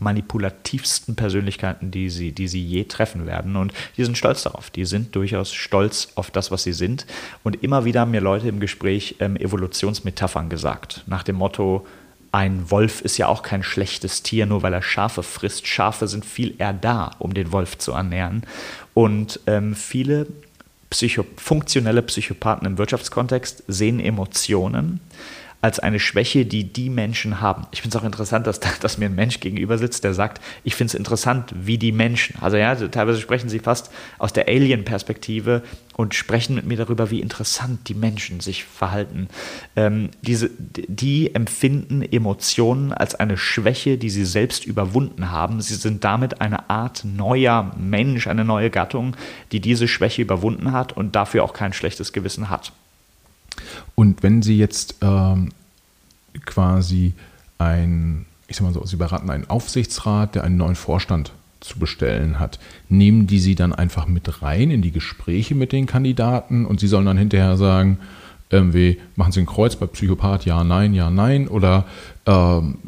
manipulativsten 0.00 1.14
Persönlichkeiten, 1.14 1.90
die 1.90 2.10
sie, 2.10 2.32
die 2.32 2.48
sie 2.48 2.62
je 2.62 2.84
treffen 2.84 3.26
werden. 3.26 3.56
Und 3.56 3.72
die 3.96 4.04
sind 4.04 4.16
stolz 4.16 4.42
darauf. 4.42 4.70
Die 4.70 4.84
sind 4.84 5.14
durchaus 5.14 5.52
stolz 5.52 6.08
auf 6.14 6.30
das, 6.30 6.50
was 6.50 6.62
sie 6.62 6.72
sind. 6.72 7.06
Und 7.44 7.62
immer 7.62 7.84
wieder 7.84 8.00
haben 8.00 8.10
mir 8.10 8.20
Leute 8.20 8.48
im 8.48 8.60
Gespräch 8.60 9.16
ähm, 9.20 9.36
Evolutionsmetaphern 9.36 10.48
gesagt. 10.48 11.04
Nach 11.06 11.22
dem 11.22 11.36
Motto, 11.36 11.86
ein 12.32 12.70
Wolf 12.70 13.00
ist 13.02 13.18
ja 13.18 13.28
auch 13.28 13.42
kein 13.42 13.62
schlechtes 13.62 14.22
Tier, 14.22 14.46
nur 14.46 14.62
weil 14.62 14.72
er 14.72 14.82
Schafe 14.82 15.22
frisst. 15.22 15.66
Schafe 15.66 16.08
sind 16.08 16.24
viel 16.24 16.54
eher 16.58 16.72
da, 16.72 17.10
um 17.18 17.34
den 17.34 17.52
Wolf 17.52 17.78
zu 17.78 17.92
ernähren. 17.92 18.44
Und 18.94 19.40
ähm, 19.46 19.74
viele 19.74 20.26
Psycho 20.90 21.24
funktionelle 21.36 22.02
Psychopathen 22.02 22.66
im 22.66 22.76
Wirtschaftskontext 22.76 23.62
sehen 23.68 24.00
Emotionen 24.00 25.00
als 25.62 25.78
eine 25.78 26.00
Schwäche, 26.00 26.46
die 26.46 26.64
die 26.72 26.88
Menschen 26.88 27.40
haben. 27.40 27.66
Ich 27.70 27.82
finde 27.82 27.96
es 27.96 28.02
auch 28.02 28.06
interessant, 28.06 28.46
dass, 28.46 28.60
dass 28.60 28.98
mir 28.98 29.06
ein 29.06 29.14
Mensch 29.14 29.40
gegenüber 29.40 29.78
sitzt, 29.78 30.04
der 30.04 30.14
sagt, 30.14 30.40
ich 30.64 30.74
finde 30.74 30.92
es 30.92 30.94
interessant, 30.94 31.52
wie 31.54 31.78
die 31.78 31.92
Menschen, 31.92 32.36
also 32.40 32.56
ja, 32.56 32.74
teilweise 32.74 33.20
sprechen 33.20 33.48
sie 33.48 33.58
fast 33.58 33.90
aus 34.18 34.32
der 34.32 34.48
Alien-Perspektive 34.48 35.62
und 35.96 36.14
sprechen 36.14 36.54
mit 36.54 36.66
mir 36.66 36.78
darüber, 36.78 37.10
wie 37.10 37.20
interessant 37.20 37.88
die 37.88 37.94
Menschen 37.94 38.40
sich 38.40 38.64
verhalten. 38.64 39.28
Ähm, 39.76 40.10
diese, 40.22 40.50
die 40.58 41.34
empfinden 41.34 42.00
Emotionen 42.00 42.92
als 42.92 43.14
eine 43.14 43.36
Schwäche, 43.36 43.98
die 43.98 44.08
sie 44.08 44.24
selbst 44.24 44.64
überwunden 44.64 45.30
haben. 45.30 45.60
Sie 45.60 45.74
sind 45.74 46.04
damit 46.04 46.40
eine 46.40 46.70
Art 46.70 47.04
neuer 47.04 47.74
Mensch, 47.78 48.28
eine 48.28 48.46
neue 48.46 48.70
Gattung, 48.70 49.14
die 49.52 49.60
diese 49.60 49.88
Schwäche 49.88 50.22
überwunden 50.22 50.72
hat 50.72 50.96
und 50.96 51.14
dafür 51.14 51.44
auch 51.44 51.52
kein 51.52 51.74
schlechtes 51.74 52.14
Gewissen 52.14 52.48
hat. 52.48 52.72
Und 53.94 54.22
wenn 54.22 54.42
Sie 54.42 54.56
jetzt 54.56 54.96
ähm, 55.02 55.50
quasi 56.44 57.14
ein, 57.58 58.26
ich 58.48 58.56
sag 58.56 58.64
mal 58.64 58.72
so, 58.72 58.84
Sie 58.84 58.96
beraten 58.96 59.30
einen 59.30 59.48
Aufsichtsrat, 59.48 60.34
der 60.34 60.44
einen 60.44 60.56
neuen 60.56 60.76
Vorstand 60.76 61.32
zu 61.60 61.78
bestellen 61.78 62.38
hat, 62.38 62.58
nehmen 62.88 63.26
die 63.26 63.38
Sie 63.38 63.54
dann 63.54 63.74
einfach 63.74 64.06
mit 64.06 64.42
rein 64.42 64.70
in 64.70 64.82
die 64.82 64.92
Gespräche 64.92 65.54
mit 65.54 65.72
den 65.72 65.86
Kandidaten 65.86 66.64
und 66.64 66.80
Sie 66.80 66.88
sollen 66.88 67.06
dann 67.06 67.18
hinterher 67.18 67.56
sagen, 67.56 67.98
irgendwie, 68.48 68.98
machen 69.14 69.32
Sie 69.32 69.40
ein 69.40 69.46
Kreuz 69.46 69.76
bei 69.76 69.86
Psychopath, 69.86 70.44
ja, 70.44 70.64
nein, 70.64 70.94
ja, 70.94 71.10
nein, 71.10 71.48
oder 71.48 71.86
ähm, 72.26 72.78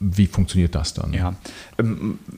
wie 0.00 0.26
funktioniert 0.26 0.74
das 0.74 0.94
dann? 0.94 1.12
Ja, 1.12 1.34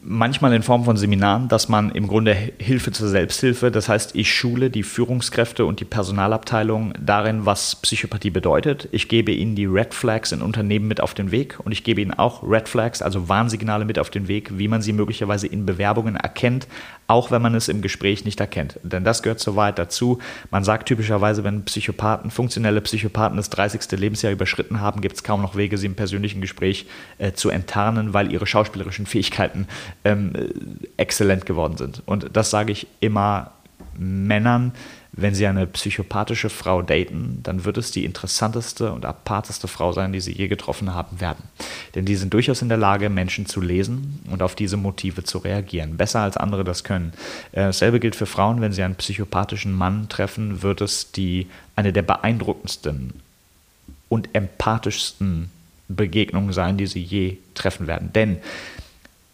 manchmal 0.02 0.52
in 0.52 0.62
Form 0.62 0.84
von 0.84 0.96
Seminaren, 0.96 1.48
dass 1.48 1.68
man 1.68 1.90
im 1.92 2.08
Grunde 2.08 2.34
Hilfe 2.58 2.90
zur 2.90 3.08
Selbsthilfe, 3.08 3.70
das 3.70 3.88
heißt, 3.88 4.16
ich 4.16 4.32
schule 4.34 4.68
die 4.68 4.82
Führungskräfte 4.82 5.64
und 5.64 5.78
die 5.78 5.84
Personalabteilung 5.84 6.92
darin, 7.00 7.46
was 7.46 7.76
Psychopathie 7.76 8.30
bedeutet. 8.30 8.88
Ich 8.90 9.08
gebe 9.08 9.30
ihnen 9.30 9.54
die 9.54 9.66
Red 9.66 9.94
Flags 9.94 10.32
in 10.32 10.42
Unternehmen 10.42 10.88
mit 10.88 11.00
auf 11.00 11.14
den 11.14 11.30
Weg 11.30 11.60
und 11.64 11.70
ich 11.70 11.84
gebe 11.84 12.00
ihnen 12.00 12.14
auch 12.14 12.42
Red 12.42 12.68
Flags, 12.68 13.00
also 13.00 13.28
Warnsignale 13.28 13.84
mit 13.84 13.98
auf 13.98 14.10
den 14.10 14.26
Weg, 14.26 14.58
wie 14.58 14.66
man 14.66 14.82
sie 14.82 14.92
möglicherweise 14.92 15.46
in 15.46 15.66
Bewerbungen 15.66 16.16
erkennt, 16.16 16.66
auch 17.06 17.30
wenn 17.30 17.40
man 17.40 17.54
es 17.54 17.68
im 17.68 17.80
Gespräch 17.80 18.24
nicht 18.24 18.40
erkennt. 18.40 18.80
Denn 18.82 19.04
das 19.04 19.22
gehört 19.22 19.40
so 19.40 19.54
weit 19.54 19.78
dazu. 19.78 20.18
Man 20.50 20.64
sagt 20.64 20.88
typischerweise, 20.88 21.44
wenn 21.44 21.64
Psychopathen, 21.64 22.30
funktionelle 22.30 22.80
Psychopathen 22.80 23.36
das 23.36 23.50
30. 23.50 23.98
Lebensjahr 23.98 24.32
überschritten 24.32 24.80
haben, 24.80 25.00
gibt 25.00 25.14
es 25.14 25.22
kaum 25.22 25.42
noch 25.42 25.56
Wege, 25.56 25.78
sie 25.78 25.86
im 25.86 25.94
persönlichen 25.94 26.40
Gespräch 26.40 26.86
äh, 27.18 27.32
zu 27.32 27.50
enttarnen, 27.50 28.12
weil 28.14 28.32
ihre 28.32 28.46
schauspielerischen 28.46 29.06
Fähigkeiten 29.06 29.27
ähm, 30.04 30.32
äh, 30.34 30.48
exzellent 30.96 31.46
geworden 31.46 31.76
sind. 31.76 32.02
Und 32.06 32.30
das 32.32 32.50
sage 32.50 32.72
ich 32.72 32.86
immer 33.00 33.52
Männern, 33.96 34.72
wenn 35.20 35.34
sie 35.34 35.46
eine 35.46 35.66
psychopathische 35.66 36.48
Frau 36.48 36.80
daten, 36.82 37.40
dann 37.42 37.64
wird 37.64 37.76
es 37.76 37.90
die 37.90 38.04
interessanteste 38.04 38.92
und 38.92 39.04
aparteste 39.04 39.66
Frau 39.66 39.92
sein, 39.92 40.12
die 40.12 40.20
sie 40.20 40.32
je 40.32 40.46
getroffen 40.46 40.94
haben 40.94 41.20
werden. 41.20 41.42
Denn 41.94 42.04
die 42.04 42.14
sind 42.14 42.32
durchaus 42.32 42.62
in 42.62 42.68
der 42.68 42.78
Lage, 42.78 43.10
Menschen 43.10 43.46
zu 43.46 43.60
lesen 43.60 44.20
und 44.30 44.42
auf 44.42 44.54
diese 44.54 44.76
Motive 44.76 45.24
zu 45.24 45.38
reagieren. 45.38 45.96
Besser 45.96 46.20
als 46.20 46.36
andere 46.36 46.62
das 46.62 46.84
können. 46.84 47.12
Äh, 47.50 47.62
dasselbe 47.62 47.98
gilt 47.98 48.14
für 48.14 48.26
Frauen. 48.26 48.60
Wenn 48.60 48.72
sie 48.72 48.82
einen 48.82 48.94
psychopathischen 48.94 49.72
Mann 49.72 50.08
treffen, 50.08 50.62
wird 50.62 50.80
es 50.80 51.10
die, 51.10 51.48
eine 51.74 51.92
der 51.92 52.02
beeindruckendsten 52.02 53.14
und 54.08 54.28
empathischsten 54.34 55.50
Begegnungen 55.88 56.52
sein, 56.52 56.76
die 56.76 56.86
sie 56.86 57.02
je 57.02 57.38
treffen 57.54 57.86
werden. 57.88 58.12
Denn 58.12 58.38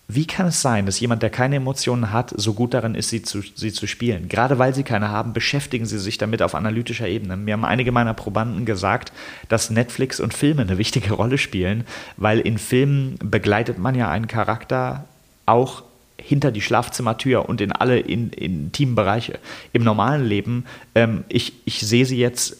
wie 0.06 0.26
kann 0.26 0.48
es 0.48 0.60
sein, 0.60 0.84
dass 0.84 1.00
jemand, 1.00 1.22
der 1.22 1.30
keine 1.30 1.56
Emotionen 1.56 2.12
hat, 2.12 2.34
so 2.36 2.52
gut 2.52 2.74
darin 2.74 2.94
ist, 2.94 3.08
sie 3.08 3.22
zu, 3.22 3.40
sie 3.40 3.72
zu 3.72 3.86
spielen? 3.86 4.28
Gerade 4.28 4.58
weil 4.58 4.74
sie 4.74 4.82
keine 4.82 5.08
haben, 5.08 5.32
beschäftigen 5.32 5.86
sie 5.86 5.98
sich 5.98 6.18
damit 6.18 6.42
auf 6.42 6.54
analytischer 6.54 7.08
Ebene. 7.08 7.38
Mir 7.38 7.54
haben 7.54 7.64
einige 7.64 7.90
meiner 7.90 8.12
Probanden 8.12 8.66
gesagt, 8.66 9.12
dass 9.48 9.70
Netflix 9.70 10.20
und 10.20 10.34
Filme 10.34 10.62
eine 10.62 10.76
wichtige 10.76 11.12
Rolle 11.14 11.38
spielen, 11.38 11.84
weil 12.18 12.40
in 12.40 12.58
Filmen 12.58 13.16
begleitet 13.18 13.78
man 13.78 13.94
ja 13.94 14.10
einen 14.10 14.28
Charakter 14.28 15.06
auch 15.46 15.84
hinter 16.18 16.52
die 16.52 16.60
Schlafzimmertür 16.60 17.48
und 17.48 17.62
in 17.62 17.72
alle 17.72 17.98
in, 17.98 18.30
intimen 18.30 18.94
Bereiche. 18.94 19.38
Im 19.72 19.84
normalen 19.84 20.24
Leben, 20.26 20.66
ähm, 20.94 21.24
ich, 21.28 21.54
ich 21.64 21.80
sehe 21.80 22.04
sie 22.04 22.18
jetzt 22.18 22.58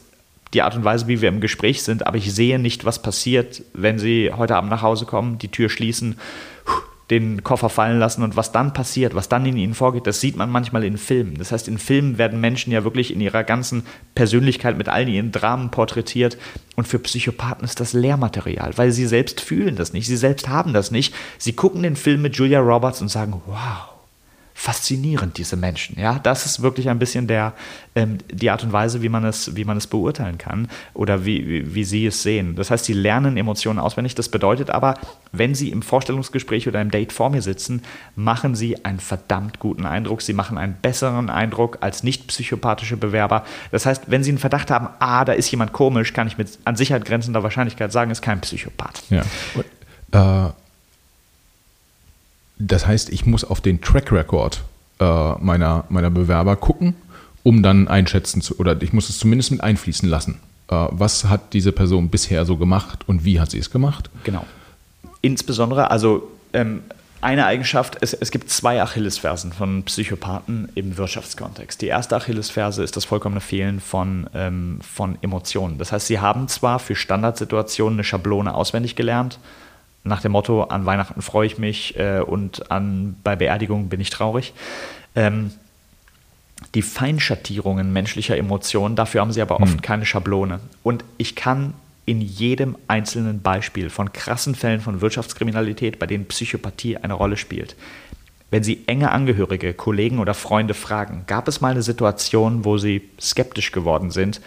die 0.55 0.63
Art 0.63 0.77
und 0.77 0.85
Weise, 0.85 1.09
wie 1.09 1.21
wir 1.21 1.29
im 1.29 1.41
Gespräch 1.41 1.83
sind, 1.83 2.07
aber 2.07 2.17
ich 2.17 2.33
sehe 2.33 2.59
nicht, 2.59 2.85
was 2.85 3.03
passiert, 3.03 3.63
wenn 3.75 3.99
sie 3.99 4.31
heute 4.33 4.57
Abend 4.57 4.71
nach 4.71 4.83
Hause 4.83 5.05
kommen, 5.05 5.39
die 5.39 5.49
Tür 5.49 5.69
schließen 5.69 6.17
den 7.11 7.45
Koffer 7.45 7.69
fallen 7.69 7.99
lassen 7.99 8.23
und 8.23 8.37
was 8.37 8.53
dann 8.53 8.73
passiert, 8.73 9.15
was 9.15 9.29
dann 9.29 9.45
in 9.45 9.57
ihnen 9.57 9.75
vorgeht, 9.75 10.07
das 10.07 10.21
sieht 10.21 10.37
man 10.37 10.51
manchmal 10.51 10.85
in 10.85 10.97
Filmen. 10.97 11.37
Das 11.37 11.53
heißt, 11.53 11.69
in 11.69 11.79
Filmen 11.79 12.17
werden 12.17 12.41
Menschen 12.41 12.73
ja 12.73 12.85
wirklich 12.85 13.13
in 13.13 13.21
ihrer 13.21 13.45
ganzen 13.45 13.85
Persönlichkeit 14.15 14.79
mit 14.79 14.89
allen 14.89 15.09
ihren 15.09 15.31
Dramen 15.33 15.71
porträtiert 15.71 16.39
und 16.77 16.89
für 16.89 16.99
Psychopathen 16.99 17.65
ist 17.65 17.81
das 17.81 17.93
Lehrmaterial, 17.93 18.73
weil 18.77 18.91
sie 18.91 19.07
selbst 19.07 19.41
fühlen 19.41 19.77
das 19.77 19.93
nicht, 19.93 20.07
sie 20.07 20.17
selbst 20.17 20.49
haben 20.49 20.73
das 20.73 20.91
nicht. 20.91 21.15
Sie 21.39 21.53
gucken 21.53 21.83
den 21.83 21.97
Film 21.97 22.23
mit 22.23 22.37
Julia 22.37 22.61
Roberts 22.61 23.03
und 23.03 23.09
sagen, 23.09 23.43
wow, 23.47 23.94
faszinierend, 24.57 25.37
diese 25.37 25.57
Menschen. 25.57 25.99
Ja, 25.99 26.21
das 26.21 26.47
ist 26.47 26.63
wirklich 26.63 26.89
ein 26.89 27.01
bisschen 27.01 27.27
der, 27.27 27.55
ähm, 27.97 28.19
die 28.31 28.51
Art 28.51 28.63
und 28.63 28.73
Weise, 28.73 29.03
wie 29.03 29.09
man 29.09 29.25
es, 29.25 29.57
wie 29.57 29.65
man 29.65 29.77
es 29.77 29.89
beurteilen 29.89 30.39
kann 30.39 30.69
oder 30.95 31.27
wie, 31.27 31.47
wie, 31.47 31.75
wie 31.75 31.85
sie 31.85 32.07
es 32.07 32.23
sehen. 32.23 32.55
Das 32.55 32.71
heißt, 32.71 32.85
sie 32.85 32.93
lernen 32.93 33.37
Emotionen 33.37 33.81
auswendig. 33.81 34.15
Das 34.15 34.29
bedeutet 34.29 34.71
aber, 34.71 34.95
wenn 35.33 35.57
sie 35.57 35.71
im 35.71 35.83
Vorstellungsgespräch 35.83 36.69
oder 36.69 36.81
im 36.81 36.93
Date 36.93 37.13
vor 37.13 37.31
mir 37.31 37.43
sitzen, 37.43 37.83
machen 38.15 38.55
sie 38.55 38.85
einen 38.85 39.01
verdammt 39.01 39.59
guten 39.59 39.87
Eindruck. 39.87 40.23
Sie 40.23 40.33
machen 40.33 40.57
einen 40.57 40.77
besseren 40.81 41.31
Eindruck 41.31 41.79
als 41.81 42.05
nicht 42.05 42.29
psychopathische 42.29 42.97
Bewerber. 42.97 43.45
Das 43.73 43.87
heißt, 43.87 44.05
wenn 44.07 44.23
sie 44.23 44.31
einen 44.31 44.39
Verdacht 44.39 44.71
haben, 44.71 44.89
ah, 45.01 45.25
da 45.25 45.33
ist 45.33 45.51
jemand 45.51 45.73
komisch, 45.73 46.13
kann 46.13 46.29
ich 46.29 46.39
mit 46.39 46.61
an 46.65 46.77
Sicherheit 46.77 47.05
grenzender 47.05 47.43
Wahrscheinlichkeit 47.43 47.91
sagen, 47.91 48.13
ist 48.13 48.23
kein 48.23 48.41
Psychopath. 48.41 49.03
Ja. 49.11 49.23
Und, 49.55 49.65
äh 50.13 50.53
das 52.59 52.87
heißt, 52.87 53.11
ich 53.11 53.27
muss 53.27 53.45
auf 53.45 53.61
den 53.61 53.81
Track 53.81 54.13
Record 54.13 54.63
äh, 55.01 55.33
meiner, 55.39 55.85
meiner 55.89 56.11
Bewerber 56.11 56.57
gucken, 56.57 56.95
um 57.43 57.63
dann 57.63 57.89
einschätzen 57.89 58.43
zu, 58.43 58.59
oder 58.59 58.81
ich 58.83 58.93
muss 58.93 59.09
es 59.09 59.19
zumindest 59.19 59.51
mit 59.51 59.61
einfließen 59.61 60.09
lassen. 60.09 60.41
Äh, 60.69 60.87
was 60.91 61.25
hat 61.25 61.53
diese 61.53 61.73
Person 61.73 62.09
bisher 62.09 62.45
so 62.45 62.57
gemacht 62.57 63.01
und 63.07 63.25
wie 63.25 63.41
hat 63.41 63.51
sie 63.51 63.59
es 63.59 63.71
gemacht? 63.71 64.11
Genau. 64.25 64.45
Insbesondere, 65.21 65.91
also 65.91 66.31
ähm, 66.53 66.83
eine 67.25 67.47
Eigenschaft, 67.47 67.97
es, 68.03 68.13
es 68.13 68.31
gibt 68.31 68.51
zwei 68.51 68.83
Achillesfersen 68.83 69.53
von 69.53 69.83
Psychopathen 69.85 70.69
im 70.75 70.99
Wirtschaftskontext. 70.99 71.81
Die 71.81 71.87
erste 71.87 72.17
Achillesferse 72.17 72.85
ist 72.85 72.97
das 72.97 73.07
vollkommene 73.07 73.41
Fehlen 73.41 73.81
von, 73.81 74.29
ähm, 74.35 74.79
von 74.83 75.17
Emotionen. 75.23 75.79
Das 75.79 75.91
heißt, 75.91 76.07
sie 76.07 76.21
haben 76.21 76.49
zwar 76.49 76.79
für 76.79 76.95
Standardsituationen 76.95 77.97
eine 77.97 78.05
Schablone 78.05 78.55
auswendig 78.55 78.95
gelernt, 78.95 79.39
nach 80.05 80.21
dem 80.21 80.33
Motto, 80.33 80.63
an 80.65 80.87
Weihnachten 80.87 81.23
freue 81.23 81.47
ich 81.47 81.59
mich 81.59 81.99
äh, 81.99 82.21
und 82.21 82.71
an, 82.71 83.17
bei 83.25 83.37
Beerdigungen 83.37 83.89
bin 83.89 84.01
ich 84.01 84.11
traurig. 84.11 84.53
Ähm, 85.15 85.51
die 86.75 86.83
Feinschattierungen 86.83 87.93
menschlicher 87.93 88.37
Emotionen, 88.37 88.97
dafür 88.97 89.23
haben 89.23 89.33
sie 89.33 89.43
aber 89.43 89.61
oft 89.61 89.75
hm. 89.75 89.83
keine 89.83 90.07
Schablone. 90.07 90.61
Und 90.83 91.05
ich 91.19 91.35
kann 91.35 91.75
in 92.07 92.21
jedem 92.21 92.77
einzelnen 92.87 93.41
Beispiel 93.41 93.91
von 93.91 94.13
krassen 94.13 94.55
Fällen 94.55 94.81
von 94.81 95.01
Wirtschaftskriminalität, 95.01 95.99
bei 95.99 96.07
denen 96.07 96.27
Psychopathie 96.27 96.99
eine 96.99 97.15
Rolle 97.15 97.37
spielt, 97.37 97.77
wenn 98.51 98.63
Sie 98.63 98.85
enge 98.87 99.11
Angehörige, 99.11 99.75
Kollegen 99.75 100.19
oder 100.21 100.35
Freunde 100.35 100.75
fragen, 100.75 101.25
gab 101.27 101.49
es 101.49 101.61
mal 101.61 101.73
eine 101.73 101.83
Situation, 101.83 102.65
wo 102.65 102.79
Sie 102.79 103.03
skeptisch 103.21 103.73
geworden 103.73 104.11
sind, 104.11 104.41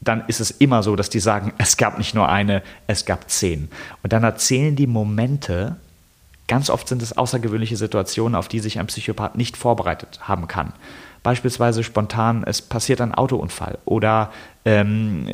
dann 0.00 0.24
ist 0.28 0.40
es 0.40 0.50
immer 0.50 0.82
so, 0.82 0.96
dass 0.96 1.10
die 1.10 1.20
sagen, 1.20 1.52
es 1.58 1.76
gab 1.76 1.98
nicht 1.98 2.14
nur 2.14 2.28
eine, 2.28 2.62
es 2.86 3.04
gab 3.04 3.28
zehn. 3.30 3.68
Und 4.02 4.12
dann 4.12 4.24
erzählen 4.24 4.76
die 4.76 4.86
Momente, 4.86 5.76
Ganz 6.48 6.70
oft 6.70 6.88
sind 6.88 7.02
es 7.02 7.16
außergewöhnliche 7.16 7.76
Situationen, 7.76 8.34
auf 8.34 8.48
die 8.48 8.58
sich 8.58 8.78
ein 8.78 8.86
Psychopath 8.86 9.36
nicht 9.36 9.56
vorbereitet 9.56 10.20
haben 10.22 10.48
kann. 10.48 10.72
Beispielsweise 11.22 11.84
spontan, 11.84 12.42
es 12.46 12.62
passiert 12.62 13.02
ein 13.02 13.14
Autounfall 13.14 13.78
oder 13.84 14.32
ähm, 14.64 15.28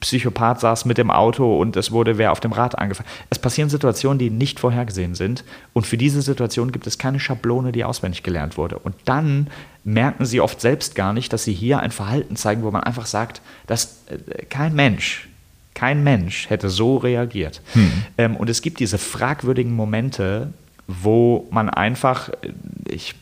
Psychopath 0.00 0.60
saß 0.60 0.86
mit 0.86 0.96
dem 0.96 1.10
Auto 1.10 1.60
und 1.60 1.76
es 1.76 1.92
wurde 1.92 2.16
wer 2.16 2.32
auf 2.32 2.40
dem 2.40 2.52
Rad 2.52 2.78
angefallen. 2.78 3.08
Es 3.28 3.38
passieren 3.38 3.68
Situationen, 3.68 4.18
die 4.18 4.30
nicht 4.30 4.58
vorhergesehen 4.58 5.14
sind 5.14 5.44
und 5.74 5.86
für 5.86 5.98
diese 5.98 6.22
Situation 6.22 6.72
gibt 6.72 6.86
es 6.86 6.96
keine 6.96 7.20
Schablone, 7.20 7.72
die 7.72 7.84
auswendig 7.84 8.22
gelernt 8.22 8.56
wurde. 8.56 8.78
Und 8.78 8.94
dann 9.04 9.48
merken 9.86 10.26
sie 10.26 10.40
oft 10.40 10.60
selbst 10.60 10.94
gar 10.94 11.12
nicht, 11.12 11.32
dass 11.32 11.44
sie 11.44 11.54
hier 11.54 11.80
ein 11.80 11.92
Verhalten 11.92 12.36
zeigen, 12.36 12.62
wo 12.62 12.70
man 12.70 12.82
einfach 12.82 13.06
sagt, 13.06 13.40
dass 13.66 14.02
äh, 14.08 14.44
kein 14.46 14.74
Mensch 14.74 15.28
kein 15.76 16.02
Mensch 16.02 16.48
hätte 16.48 16.70
so 16.70 16.96
reagiert. 16.96 17.60
Hm. 17.74 17.92
Ähm, 18.16 18.36
und 18.36 18.48
es 18.48 18.62
gibt 18.62 18.80
diese 18.80 18.96
fragwürdigen 18.96 19.72
Momente, 19.72 20.54
wo 20.88 21.46
man 21.50 21.68
einfach, 21.68 22.30
äh, 22.30 22.52
ich, 22.88 23.14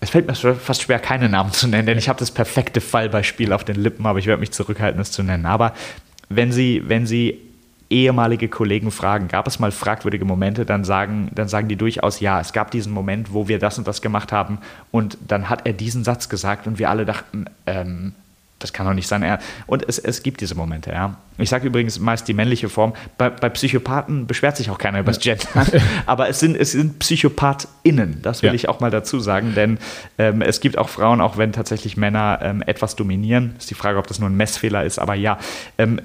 es 0.00 0.08
fällt 0.08 0.26
mir 0.26 0.34
fast 0.34 0.82
schwer, 0.82 0.98
keine 0.98 1.28
Namen 1.28 1.52
zu 1.52 1.68
nennen, 1.68 1.86
denn 1.86 1.98
ich 1.98 2.08
habe 2.08 2.18
das 2.18 2.30
perfekte 2.30 2.80
Fallbeispiel 2.80 3.52
auf 3.52 3.64
den 3.64 3.76
Lippen, 3.76 4.06
aber 4.06 4.18
ich 4.18 4.26
werde 4.26 4.40
mich 4.40 4.50
zurückhalten, 4.50 5.00
es 5.00 5.12
zu 5.12 5.22
nennen. 5.22 5.44
Aber 5.44 5.74
wenn 6.30 6.52
Sie, 6.52 6.82
wenn 6.86 7.06
Sie 7.06 7.38
ehemalige 7.90 8.48
Kollegen 8.48 8.90
fragen, 8.90 9.28
gab 9.28 9.46
es 9.46 9.58
mal 9.58 9.70
fragwürdige 9.70 10.24
Momente, 10.24 10.64
dann 10.64 10.84
sagen, 10.84 11.30
dann 11.34 11.48
sagen 11.48 11.68
die 11.68 11.76
durchaus, 11.76 12.20
ja, 12.20 12.40
es 12.40 12.52
gab 12.52 12.70
diesen 12.70 12.92
Moment, 12.92 13.32
wo 13.32 13.48
wir 13.48 13.58
das 13.58 13.78
und 13.78 13.86
das 13.86 14.02
gemacht 14.02 14.32
haben 14.32 14.58
und 14.90 15.18
dann 15.26 15.48
hat 15.48 15.66
er 15.66 15.72
diesen 15.72 16.04
Satz 16.04 16.28
gesagt 16.28 16.66
und 16.66 16.78
wir 16.78 16.90
alle 16.90 17.04
dachten, 17.04 17.46
ähm, 17.66 18.14
das 18.64 18.72
kann 18.72 18.86
doch 18.86 18.94
nicht 18.94 19.08
sein. 19.08 19.38
Und 19.66 19.86
es, 19.86 19.98
es 19.98 20.22
gibt 20.22 20.40
diese 20.40 20.54
Momente, 20.54 20.90
ja. 20.90 21.16
Ich 21.36 21.50
sage 21.50 21.66
übrigens 21.66 21.98
meist 21.98 22.26
die 22.28 22.32
männliche 22.32 22.70
Form. 22.70 22.94
Bei, 23.18 23.28
bei 23.28 23.50
Psychopathen 23.50 24.26
beschwert 24.26 24.56
sich 24.56 24.70
auch 24.70 24.78
keiner 24.78 25.00
über 25.00 25.12
das 25.12 25.20
Gender. 25.20 25.44
Aber 26.06 26.30
es 26.30 26.40
sind, 26.40 26.56
es 26.56 26.72
sind 26.72 26.98
PsychopathInnen, 26.98 28.22
das 28.22 28.42
will 28.42 28.48
ja. 28.50 28.54
ich 28.54 28.70
auch 28.70 28.80
mal 28.80 28.90
dazu 28.90 29.20
sagen, 29.20 29.54
denn 29.54 29.78
ähm, 30.16 30.40
es 30.40 30.60
gibt 30.60 30.78
auch 30.78 30.88
Frauen, 30.88 31.20
auch 31.20 31.36
wenn 31.36 31.52
tatsächlich 31.52 31.98
Männer 31.98 32.38
ähm, 32.40 32.62
etwas 32.62 32.96
dominieren. 32.96 33.54
Ist 33.58 33.68
die 33.68 33.74
Frage, 33.74 33.98
ob 33.98 34.06
das 34.06 34.18
nur 34.18 34.30
ein 34.30 34.36
Messfehler 34.36 34.84
ist, 34.84 34.98
aber 34.98 35.14
ja. 35.14 35.38
Ähm, 35.76 36.00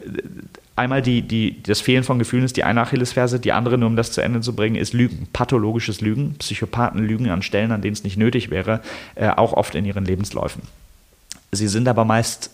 einmal 0.79 1.01
die, 1.01 1.21
die, 1.21 1.61
das 1.61 1.81
Fehlen 1.81 2.03
von 2.03 2.17
Gefühlen 2.17 2.45
ist 2.45 2.57
die 2.57 2.63
eine 2.63 2.81
Achillesferse, 2.81 3.39
die 3.39 3.51
andere, 3.51 3.77
nur 3.77 3.87
um 3.87 3.95
das 3.95 4.11
zu 4.11 4.21
Ende 4.21 4.41
zu 4.41 4.55
bringen, 4.55 4.75
ist 4.75 4.93
Lügen. 4.93 5.27
Pathologisches 5.31 6.01
Lügen. 6.01 6.35
Psychopathen 6.39 7.03
lügen 7.05 7.29
an 7.29 7.41
Stellen, 7.41 7.71
an 7.71 7.81
denen 7.81 7.93
es 7.93 8.03
nicht 8.03 8.17
nötig 8.17 8.49
wäre, 8.49 8.81
äh, 9.15 9.29
auch 9.29 9.53
oft 9.53 9.75
in 9.75 9.85
ihren 9.85 10.05
Lebensläufen. 10.05 10.63
Sie 11.51 11.67
sind 11.67 11.87
aber 11.87 12.05
meist 12.05 12.51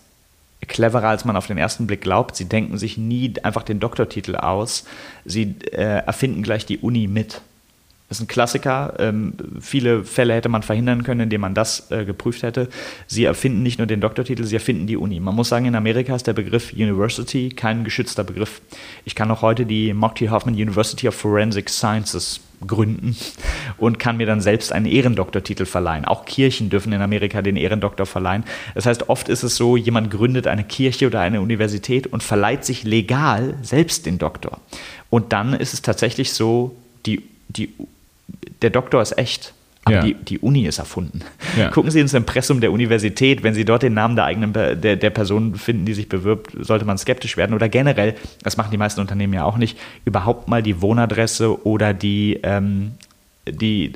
cleverer, 0.67 1.09
als 1.09 1.25
man 1.25 1.35
auf 1.35 1.47
den 1.47 1.57
ersten 1.57 1.87
Blick 1.87 2.01
glaubt. 2.01 2.35
Sie 2.35 2.45
denken 2.45 2.77
sich 2.77 2.97
nie 2.97 3.33
einfach 3.43 3.63
den 3.63 3.79
Doktortitel 3.79 4.35
aus. 4.35 4.85
Sie 5.23 5.55
äh, 5.71 6.03
erfinden 6.05 6.43
gleich 6.43 6.65
die 6.65 6.79
Uni 6.79 7.07
mit. 7.07 7.41
Das 8.07 8.19
ist 8.19 8.25
ein 8.25 8.27
Klassiker. 8.27 8.93
Ähm, 8.99 9.33
viele 9.59 10.03
Fälle 10.03 10.35
hätte 10.35 10.47
man 10.47 10.61
verhindern 10.61 11.03
können, 11.03 11.21
indem 11.21 11.41
man 11.41 11.55
das 11.55 11.89
äh, 11.89 12.05
geprüft 12.05 12.43
hätte. 12.43 12.69
Sie 13.07 13.23
erfinden 13.23 13.63
nicht 13.63 13.79
nur 13.79 13.87
den 13.87 13.99
Doktortitel, 13.99 14.43
sie 14.43 14.55
erfinden 14.55 14.85
die 14.85 14.95
Uni. 14.97 15.19
Man 15.19 15.33
muss 15.33 15.49
sagen, 15.49 15.65
in 15.65 15.75
Amerika 15.75 16.15
ist 16.15 16.27
der 16.27 16.33
Begriff 16.33 16.71
University 16.71 17.49
kein 17.49 17.83
geschützter 17.83 18.23
Begriff. 18.23 18.61
Ich 19.05 19.15
kann 19.15 19.27
noch 19.27 19.41
heute 19.41 19.65
die 19.65 19.93
Mokti 19.93 20.27
Hoffman 20.27 20.53
University 20.53 21.07
of 21.07 21.15
Forensic 21.15 21.69
Sciences 21.69 22.41
gründen 22.67 23.15
und 23.77 23.97
kann 23.99 24.17
mir 24.17 24.27
dann 24.27 24.39
selbst 24.39 24.71
einen 24.71 24.85
Ehrendoktortitel 24.85 25.65
verleihen. 25.65 26.05
Auch 26.05 26.25
Kirchen 26.25 26.69
dürfen 26.69 26.93
in 26.93 27.01
Amerika 27.01 27.41
den 27.41 27.57
Ehrendoktor 27.57 28.05
verleihen. 28.05 28.43
Das 28.75 28.85
heißt, 28.85 29.09
oft 29.09 29.29
ist 29.29 29.43
es 29.43 29.55
so, 29.55 29.77
jemand 29.77 30.11
gründet 30.11 30.47
eine 30.47 30.63
Kirche 30.63 31.07
oder 31.07 31.21
eine 31.21 31.41
Universität 31.41 32.07
und 32.07 32.23
verleiht 32.23 32.65
sich 32.65 32.83
legal 32.83 33.55
selbst 33.61 34.05
den 34.05 34.19
Doktor. 34.19 34.59
Und 35.09 35.33
dann 35.33 35.53
ist 35.53 35.73
es 35.73 35.81
tatsächlich 35.81 36.33
so, 36.33 36.75
die, 37.05 37.23
die, 37.49 37.73
der 38.61 38.69
Doktor 38.69 39.01
ist 39.01 39.17
echt. 39.17 39.53
Aber 39.87 39.97
ja. 39.97 40.03
die, 40.03 40.15
die 40.15 40.39
Uni 40.39 40.65
ist 40.65 40.79
erfunden. 40.79 41.19
Ja. 41.55 41.69
Gucken 41.71 41.91
Sie 41.91 41.99
ins 41.99 42.15
Impressum 42.15 42.59
der 42.59 42.71
Universität. 42.71 43.43
Wenn 43.43 43.53
Sie 43.53 43.65
dort 43.65 43.83
den 43.83 43.93
Namen 43.93 44.15
der 44.15 44.25
eigenen 44.25 44.51
der, 44.51 44.75
der 44.75 45.09
Person 45.11 45.53
finden, 45.53 45.85
die 45.85 45.93
sich 45.93 46.09
bewirbt, 46.09 46.53
sollte 46.59 46.85
man 46.85 46.97
skeptisch 46.97 47.37
werden. 47.37 47.53
Oder 47.53 47.69
generell, 47.69 48.15
das 48.41 48.57
machen 48.57 48.71
die 48.71 48.77
meisten 48.77 48.99
Unternehmen 48.99 49.33
ja 49.33 49.43
auch 49.43 49.57
nicht, 49.57 49.77
überhaupt 50.03 50.47
mal 50.47 50.63
die 50.63 50.81
Wohnadresse 50.81 51.63
oder 51.67 51.93
die, 51.93 52.39
ähm, 52.41 52.93
die, 53.47 53.93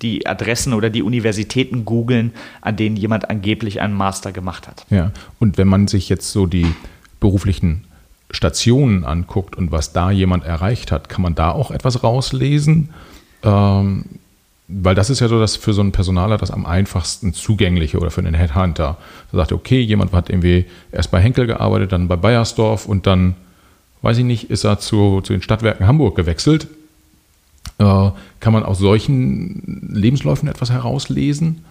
die 0.00 0.26
Adressen 0.26 0.72
oder 0.72 0.88
die 0.88 1.02
Universitäten 1.02 1.84
googeln, 1.84 2.32
an 2.62 2.76
denen 2.76 2.96
jemand 2.96 3.28
angeblich 3.28 3.82
einen 3.82 3.94
Master 3.94 4.32
gemacht 4.32 4.66
hat. 4.66 4.86
Ja, 4.88 5.12
und 5.38 5.58
wenn 5.58 5.68
man 5.68 5.88
sich 5.88 6.08
jetzt 6.08 6.32
so 6.32 6.46
die 6.46 6.66
beruflichen 7.20 7.84
Stationen 8.30 9.04
anguckt 9.04 9.56
und 9.56 9.72
was 9.72 9.92
da 9.92 10.10
jemand 10.10 10.44
erreicht 10.44 10.90
hat, 10.90 11.10
kann 11.10 11.20
man 11.20 11.34
da 11.34 11.50
auch 11.50 11.70
etwas 11.70 12.02
rauslesen? 12.02 12.90
Ähm, 13.46 14.04
weil 14.68 14.96
das 14.96 15.10
ist 15.10 15.20
ja 15.20 15.28
so, 15.28 15.38
dass 15.38 15.54
für 15.54 15.72
so 15.72 15.80
einen 15.80 15.92
Personaler 15.92 16.38
das 16.38 16.50
am 16.50 16.66
einfachsten 16.66 17.32
zugängliche 17.32 17.98
oder 17.98 18.10
für 18.10 18.20
einen 18.20 18.34
Headhunter. 18.34 18.96
Da 19.30 19.38
sagt, 19.38 19.52
okay, 19.52 19.80
jemand 19.80 20.12
hat 20.12 20.28
irgendwie 20.28 20.66
erst 20.90 21.12
bei 21.12 21.20
Henkel 21.20 21.46
gearbeitet, 21.46 21.92
dann 21.92 22.08
bei 22.08 22.16
Bayersdorf 22.16 22.86
und 22.86 23.06
dann, 23.06 23.36
weiß 24.02 24.18
ich 24.18 24.24
nicht, 24.24 24.50
ist 24.50 24.64
er 24.64 24.80
zu, 24.80 25.20
zu 25.20 25.32
den 25.32 25.42
Stadtwerken 25.42 25.86
Hamburg 25.86 26.16
gewechselt. 26.16 26.66
Äh, 27.78 28.10
kann 28.40 28.52
man 28.52 28.64
aus 28.64 28.78
solchen 28.78 29.88
Lebensläufen 29.88 30.48
etwas 30.48 30.70
herauslesen? 30.70 31.64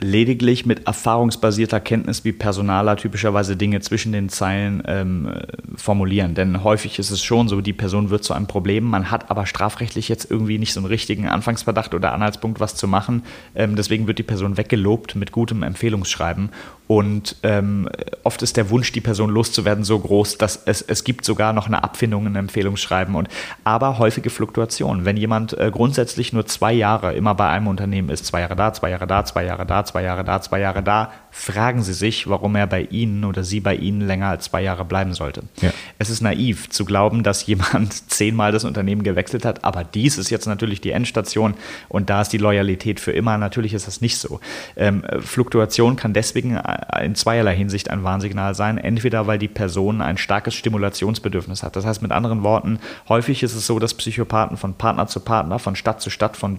Lediglich 0.00 0.66
mit 0.66 0.86
erfahrungsbasierter 0.86 1.80
Kenntnis 1.80 2.24
wie 2.24 2.32
Personaler 2.32 2.96
typischerweise 2.96 3.56
Dinge 3.56 3.80
zwischen 3.80 4.12
den 4.12 4.28
Zeilen 4.28 4.82
ähm, 4.86 5.32
formulieren. 5.76 6.34
Denn 6.34 6.64
häufig 6.64 6.98
ist 6.98 7.10
es 7.10 7.22
schon 7.22 7.48
so, 7.48 7.60
die 7.60 7.72
Person 7.72 8.10
wird 8.10 8.24
zu 8.24 8.34
einem 8.34 8.46
Problem, 8.46 8.84
man 8.84 9.10
hat 9.10 9.30
aber 9.30 9.46
strafrechtlich 9.46 10.08
jetzt 10.08 10.30
irgendwie 10.30 10.58
nicht 10.58 10.72
so 10.72 10.80
einen 10.80 10.86
richtigen 10.86 11.28
Anfangsverdacht 11.28 11.94
oder 11.94 12.12
Anhaltspunkt, 12.12 12.60
was 12.60 12.74
zu 12.74 12.88
machen. 12.88 13.22
Ähm, 13.54 13.76
deswegen 13.76 14.06
wird 14.06 14.18
die 14.18 14.24
Person 14.24 14.56
weggelobt 14.56 15.14
mit 15.16 15.32
gutem 15.32 15.62
Empfehlungsschreiben. 15.62 16.50
Und 16.90 17.36
ähm, 17.44 17.88
oft 18.24 18.42
ist 18.42 18.56
der 18.56 18.68
Wunsch, 18.68 18.90
die 18.90 19.00
Person 19.00 19.30
loszuwerden, 19.30 19.84
so 19.84 19.96
groß, 19.96 20.38
dass 20.38 20.60
es, 20.66 20.82
es 20.82 21.04
gibt 21.04 21.24
sogar 21.24 21.52
noch 21.52 21.68
eine 21.68 21.84
Abfindung, 21.84 22.26
ein 22.26 22.34
Empfehlungsschreiben. 22.34 23.14
Und, 23.14 23.28
aber 23.62 24.00
häufige 24.00 24.28
Fluktuationen. 24.28 25.04
Wenn 25.04 25.16
jemand 25.16 25.56
äh, 25.56 25.70
grundsätzlich 25.72 26.32
nur 26.32 26.46
zwei 26.46 26.72
Jahre 26.72 27.14
immer 27.14 27.36
bei 27.36 27.48
einem 27.48 27.68
Unternehmen 27.68 28.08
ist, 28.08 28.26
zwei 28.26 28.40
Jahre 28.40 28.56
da, 28.56 28.72
zwei 28.72 28.90
Jahre 28.90 29.06
da, 29.06 29.24
zwei 29.24 29.44
Jahre 29.44 29.66
da, 29.66 29.84
zwei 29.84 30.02
Jahre 30.02 30.24
da, 30.24 30.40
zwei 30.40 30.58
Jahre 30.58 30.82
da, 30.82 31.12
fragen 31.30 31.82
Sie 31.82 31.92
sich, 31.92 32.28
warum 32.28 32.56
er 32.56 32.66
bei 32.66 32.82
Ihnen 32.82 33.24
oder 33.24 33.44
sie 33.44 33.60
bei 33.60 33.74
Ihnen 33.74 34.00
länger 34.00 34.28
als 34.28 34.44
zwei 34.44 34.62
Jahre 34.62 34.84
bleiben 34.84 35.14
sollte. 35.14 35.42
Ja. 35.60 35.72
Es 35.98 36.10
ist 36.10 36.20
naiv 36.20 36.70
zu 36.70 36.84
glauben, 36.84 37.22
dass 37.22 37.46
jemand 37.46 38.10
zehnmal 38.10 38.52
das 38.52 38.64
Unternehmen 38.64 39.02
gewechselt 39.02 39.44
hat, 39.44 39.64
aber 39.64 39.84
dies 39.84 40.18
ist 40.18 40.30
jetzt 40.30 40.46
natürlich 40.46 40.80
die 40.80 40.90
Endstation 40.90 41.54
und 41.88 42.10
da 42.10 42.22
ist 42.22 42.32
die 42.32 42.38
Loyalität 42.38 43.00
für 43.00 43.12
immer. 43.12 43.38
Natürlich 43.38 43.74
ist 43.74 43.86
das 43.86 44.00
nicht 44.00 44.18
so. 44.18 44.40
Ähm, 44.76 45.04
Fluktuation 45.20 45.96
kann 45.96 46.12
deswegen 46.12 46.56
äh, 46.56 47.04
in 47.04 47.14
zweierlei 47.14 47.54
Hinsicht 47.54 47.90
ein 47.90 48.04
Warnsignal 48.04 48.54
sein. 48.54 48.78
Entweder, 48.78 49.26
weil 49.26 49.38
die 49.38 49.48
Person 49.48 50.02
ein 50.02 50.18
starkes 50.18 50.54
Stimulationsbedürfnis 50.54 51.62
hat. 51.62 51.76
Das 51.76 51.86
heißt 51.86 52.02
mit 52.02 52.12
anderen 52.12 52.42
Worten, 52.42 52.78
häufig 53.08 53.42
ist 53.42 53.54
es 53.54 53.66
so, 53.66 53.78
dass 53.78 53.94
Psychopathen 53.94 54.56
von 54.56 54.74
Partner 54.74 55.06
zu 55.06 55.20
Partner, 55.20 55.58
von 55.58 55.76
Stadt 55.76 56.00
zu 56.00 56.10
Stadt, 56.10 56.36
von 56.36 56.58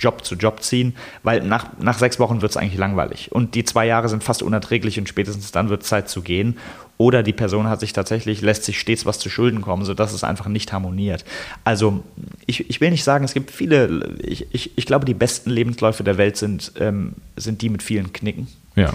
Job 0.00 0.24
zu 0.24 0.34
Job 0.34 0.62
ziehen, 0.62 0.96
weil 1.22 1.42
nach, 1.42 1.66
nach 1.78 1.98
sechs 1.98 2.18
Wochen 2.18 2.42
wird 2.42 2.50
es 2.50 2.56
eigentlich 2.56 2.78
langweilig. 2.78 3.30
Und 3.30 3.54
die 3.54 3.64
zwei 3.64 3.86
Jahre 3.86 4.08
sind 4.08 4.24
fast 4.24 4.42
unerträglich 4.42 4.98
und 4.98 5.08
spätestens 5.08 5.52
dann 5.52 5.68
wird 5.68 5.82
es 5.82 5.88
Zeit 5.88 6.08
zu 6.08 6.22
gehen. 6.22 6.58
Oder 6.96 7.22
die 7.22 7.32
Person 7.32 7.68
hat 7.68 7.80
sich 7.80 7.94
tatsächlich, 7.94 8.42
lässt 8.42 8.64
sich 8.64 8.78
stets 8.78 9.06
was 9.06 9.18
zu 9.18 9.30
Schulden 9.30 9.62
kommen, 9.62 9.84
sodass 9.84 10.12
es 10.12 10.22
einfach 10.22 10.48
nicht 10.48 10.72
harmoniert. 10.72 11.24
Also 11.64 12.04
ich, 12.46 12.68
ich 12.68 12.80
will 12.80 12.90
nicht 12.90 13.04
sagen, 13.04 13.24
es 13.24 13.32
gibt 13.32 13.50
viele, 13.50 14.16
ich, 14.22 14.46
ich, 14.52 14.76
ich 14.76 14.84
glaube, 14.84 15.06
die 15.06 15.14
besten 15.14 15.48
Lebensläufe 15.48 16.04
der 16.04 16.18
Welt 16.18 16.36
sind, 16.36 16.72
ähm, 16.78 17.14
sind 17.36 17.62
die 17.62 17.70
mit 17.70 17.82
vielen 17.82 18.12
Knicken. 18.12 18.48
Ja. 18.76 18.92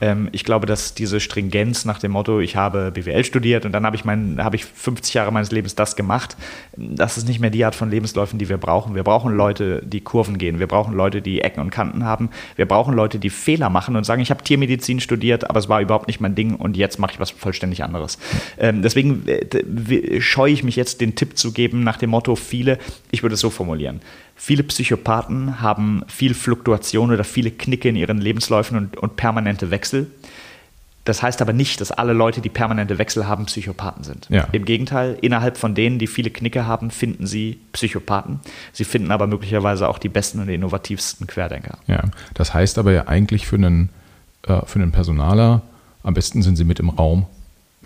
Ähm, 0.00 0.28
ich 0.32 0.44
glaube, 0.44 0.66
dass 0.66 0.94
diese 0.94 1.20
Stringenz 1.20 1.84
nach 1.84 1.98
dem 1.98 2.12
Motto, 2.12 2.40
ich 2.40 2.56
habe 2.56 2.90
BWL 2.92 3.24
studiert 3.24 3.64
und 3.64 3.72
dann 3.72 3.84
habe 3.84 3.96
ich, 3.96 4.04
mein, 4.04 4.42
habe 4.42 4.56
ich 4.56 4.64
50 4.64 5.14
Jahre 5.14 5.32
meines 5.32 5.50
Lebens 5.50 5.74
das 5.74 5.96
gemacht, 5.96 6.36
das 6.76 7.18
ist 7.18 7.28
nicht 7.28 7.40
mehr 7.40 7.50
die 7.50 7.64
Art 7.64 7.74
von 7.74 7.90
Lebensläufen, 7.90 8.38
die 8.38 8.48
wir 8.48 8.58
brauchen. 8.58 8.94
Wir 8.94 9.02
brauchen 9.02 9.34
Leute, 9.34 9.82
die 9.84 10.00
Kurven 10.00 10.38
gehen. 10.38 10.58
Wir 10.58 10.66
brauchen 10.66 10.94
Leute, 10.94 11.22
die 11.22 11.40
Ecken 11.40 11.60
und 11.60 11.70
Kanten 11.70 12.04
haben. 12.04 12.30
Wir 12.56 12.66
brauchen 12.66 12.94
Leute, 12.94 13.18
die 13.18 13.30
Fehler 13.30 13.70
machen 13.70 13.96
und 13.96 14.04
sagen, 14.04 14.22
ich 14.22 14.30
habe 14.30 14.42
Tiermedizin 14.42 15.00
studiert, 15.00 15.48
aber 15.48 15.58
es 15.58 15.68
war 15.68 15.80
überhaupt 15.80 16.06
nicht 16.06 16.20
mein 16.20 16.34
Ding 16.34 16.54
und 16.54 16.76
jetzt 16.76 16.98
mache 16.98 17.12
ich 17.12 17.20
was 17.20 17.30
vollständig 17.30 17.82
anderes. 17.82 18.18
Ähm, 18.58 18.82
deswegen 18.82 19.26
äh, 19.26 20.20
scheue 20.20 20.52
ich 20.52 20.62
mich 20.62 20.76
jetzt, 20.76 21.00
den 21.00 21.14
Tipp 21.14 21.36
zu 21.36 21.52
geben 21.52 21.84
nach 21.84 21.96
dem 21.96 22.10
Motto, 22.10 22.36
viele, 22.36 22.78
ich 23.10 23.22
würde 23.22 23.34
es 23.34 23.40
so 23.40 23.50
formulieren, 23.50 24.00
Viele 24.40 24.62
Psychopathen 24.62 25.60
haben 25.60 26.04
viel 26.06 26.32
Fluktuation 26.32 27.10
oder 27.10 27.24
viele 27.24 27.50
Knicke 27.50 27.88
in 27.88 27.96
ihren 27.96 28.18
Lebensläufen 28.18 28.78
und, 28.78 28.96
und, 28.96 29.16
permanente 29.16 29.72
Wechsel. 29.72 30.06
Das 31.04 31.22
heißt 31.22 31.42
aber 31.42 31.52
nicht, 31.52 31.80
dass 31.80 31.90
alle 31.90 32.12
Leute, 32.12 32.40
die 32.40 32.48
permanente 32.48 32.98
Wechsel 32.98 33.26
haben, 33.26 33.46
Psychopathen 33.46 34.04
sind. 34.04 34.28
Ja. 34.30 34.46
Im 34.52 34.64
Gegenteil, 34.64 35.18
innerhalb 35.22 35.56
von 35.56 35.74
denen, 35.74 35.98
die 35.98 36.06
viele 36.06 36.30
Knicke 36.30 36.66
haben, 36.66 36.92
finden 36.92 37.26
sie 37.26 37.58
Psychopathen. 37.72 38.38
Sie 38.72 38.84
finden 38.84 39.10
aber 39.10 39.26
möglicherweise 39.26 39.88
auch 39.88 39.98
die 39.98 40.08
besten 40.08 40.40
und 40.40 40.48
innovativsten 40.48 41.26
Querdenker. 41.26 41.78
Ja, 41.88 42.04
das 42.34 42.54
heißt 42.54 42.78
aber 42.78 42.92
ja 42.92 43.08
eigentlich 43.08 43.46
für 43.46 43.56
einen, 43.56 43.88
äh, 44.46 44.60
für 44.66 44.78
einen 44.78 44.92
Personaler, 44.92 45.62
am 46.04 46.14
besten 46.14 46.42
sind 46.42 46.54
sie 46.54 46.64
mit 46.64 46.78
im 46.78 46.90
Raum 46.90 47.26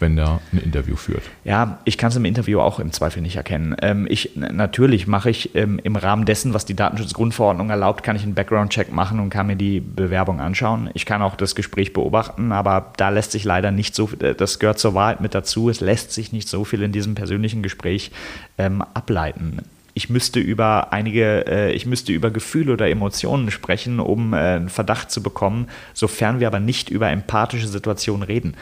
wenn 0.02 0.16
der 0.16 0.40
ein 0.52 0.58
Interview 0.58 0.96
führt? 0.96 1.22
Ja, 1.44 1.78
ich 1.86 1.96
kann 1.96 2.10
es 2.10 2.16
im 2.16 2.26
Interview 2.26 2.60
auch 2.60 2.78
im 2.78 2.92
Zweifel 2.92 3.22
nicht 3.22 3.36
erkennen. 3.36 3.74
Ähm, 3.80 4.06
ich, 4.10 4.36
natürlich 4.36 5.06
mache 5.06 5.30
ich 5.30 5.54
ähm, 5.54 5.80
im 5.82 5.96
Rahmen 5.96 6.26
dessen, 6.26 6.52
was 6.52 6.66
die 6.66 6.74
Datenschutzgrundverordnung 6.74 7.70
erlaubt, 7.70 8.02
kann 8.02 8.16
ich 8.16 8.24
einen 8.24 8.34
Background-Check 8.34 8.92
machen 8.92 9.18
und 9.20 9.30
kann 9.30 9.46
mir 9.46 9.56
die 9.56 9.80
Bewerbung 9.80 10.40
anschauen. 10.40 10.90
Ich 10.92 11.06
kann 11.06 11.22
auch 11.22 11.36
das 11.36 11.54
Gespräch 11.54 11.94
beobachten, 11.94 12.52
aber 12.52 12.92
da 12.98 13.08
lässt 13.08 13.32
sich 13.32 13.44
leider 13.44 13.70
nicht 13.70 13.94
so, 13.94 14.10
äh, 14.20 14.34
das 14.34 14.58
gehört 14.58 14.78
zur 14.78 14.92
Wahrheit 14.92 15.22
mit 15.22 15.34
dazu, 15.34 15.70
es 15.70 15.80
lässt 15.80 16.12
sich 16.12 16.32
nicht 16.32 16.48
so 16.48 16.64
viel 16.64 16.82
in 16.82 16.92
diesem 16.92 17.14
persönlichen 17.14 17.62
Gespräch 17.62 18.10
ähm, 18.58 18.82
ableiten 18.82 19.62
ich 19.94 20.08
müsste 20.08 20.40
über 20.40 20.92
einige, 20.92 21.46
äh, 21.46 21.72
ich 21.72 21.84
müsste 21.84 22.12
über 22.12 22.30
Gefühle 22.30 22.72
oder 22.72 22.88
Emotionen 22.88 23.50
sprechen, 23.50 24.00
um 24.00 24.32
äh, 24.32 24.36
einen 24.36 24.68
Verdacht 24.68 25.10
zu 25.10 25.22
bekommen, 25.22 25.68
sofern 25.92 26.40
wir 26.40 26.46
aber 26.46 26.60
nicht 26.60 26.88
über 26.88 27.10
empathische 27.10 27.68
Situationen 27.68 28.22
reden. 28.22 28.56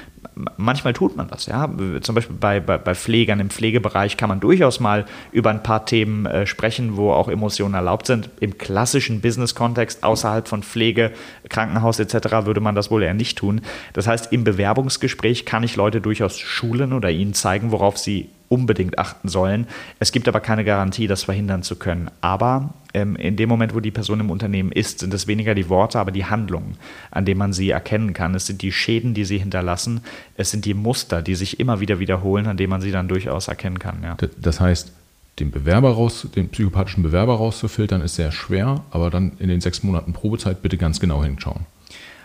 Manchmal 0.56 0.92
tut 0.92 1.16
man 1.16 1.28
das, 1.28 1.46
ja. 1.46 1.70
Zum 2.00 2.14
Beispiel 2.14 2.36
bei, 2.38 2.60
bei, 2.60 2.78
bei 2.78 2.94
Pflegern 2.94 3.40
im 3.40 3.50
Pflegebereich 3.50 4.16
kann 4.16 4.28
man 4.28 4.40
durchaus 4.40 4.80
mal 4.80 5.04
über 5.32 5.50
ein 5.50 5.62
paar 5.62 5.86
Themen 5.86 6.26
äh, 6.26 6.46
sprechen, 6.46 6.96
wo 6.96 7.12
auch 7.12 7.28
Emotionen 7.28 7.74
erlaubt 7.74 8.06
sind. 8.06 8.30
Im 8.40 8.58
klassischen 8.58 9.20
Business-Kontext 9.20 10.02
außerhalb 10.02 10.48
von 10.48 10.62
Pflege, 10.62 11.12
Krankenhaus 11.48 12.00
etc. 12.00 12.44
würde 12.44 12.60
man 12.60 12.74
das 12.74 12.90
wohl 12.90 13.02
eher 13.02 13.14
nicht 13.14 13.38
tun. 13.38 13.60
Das 13.92 14.08
heißt, 14.08 14.32
im 14.32 14.42
Bewerbungsgespräch 14.42 15.46
kann 15.46 15.62
ich 15.62 15.76
Leute 15.76 16.00
durchaus 16.00 16.38
schulen 16.38 16.92
oder 16.92 17.10
ihnen 17.10 17.34
zeigen, 17.34 17.70
worauf 17.70 17.98
sie 17.98 18.30
unbedingt 18.50 18.98
achten 18.98 19.28
sollen. 19.28 19.66
Es 20.00 20.12
gibt 20.12 20.28
aber 20.28 20.40
keine 20.40 20.64
Garantie, 20.64 21.06
das 21.06 21.22
verhindern 21.22 21.62
zu 21.62 21.76
können. 21.76 22.10
Aber 22.20 22.74
ähm, 22.92 23.14
in 23.14 23.36
dem 23.36 23.48
Moment, 23.48 23.74
wo 23.74 23.80
die 23.80 23.92
Person 23.92 24.18
im 24.18 24.30
Unternehmen 24.30 24.72
ist, 24.72 24.98
sind 24.98 25.14
es 25.14 25.28
weniger 25.28 25.54
die 25.54 25.68
Worte, 25.68 26.00
aber 26.00 26.10
die 26.10 26.24
Handlungen, 26.24 26.76
an 27.12 27.24
denen 27.24 27.38
man 27.38 27.52
sie 27.52 27.70
erkennen 27.70 28.12
kann. 28.12 28.34
Es 28.34 28.46
sind 28.46 28.60
die 28.60 28.72
Schäden, 28.72 29.14
die 29.14 29.24
sie 29.24 29.38
hinterlassen. 29.38 30.00
Es 30.36 30.50
sind 30.50 30.64
die 30.64 30.74
Muster, 30.74 31.22
die 31.22 31.36
sich 31.36 31.60
immer 31.60 31.78
wieder 31.78 32.00
wiederholen, 32.00 32.48
an 32.48 32.56
denen 32.56 32.70
man 32.70 32.80
sie 32.80 32.90
dann 32.90 33.06
durchaus 33.06 33.46
erkennen 33.46 33.78
kann. 33.78 34.02
Ja. 34.02 34.16
Das 34.38 34.58
heißt, 34.58 34.92
den 35.38 35.52
Bewerber 35.52 35.92
raus, 35.92 36.26
den 36.34 36.48
psychopathischen 36.48 37.04
Bewerber 37.04 37.36
rauszufiltern, 37.36 38.02
ist 38.02 38.16
sehr 38.16 38.32
schwer, 38.32 38.82
aber 38.90 39.10
dann 39.10 39.32
in 39.38 39.48
den 39.48 39.60
sechs 39.60 39.84
Monaten 39.84 40.12
Probezeit 40.12 40.60
bitte 40.60 40.76
ganz 40.76 40.98
genau 40.98 41.22
hinschauen. 41.22 41.66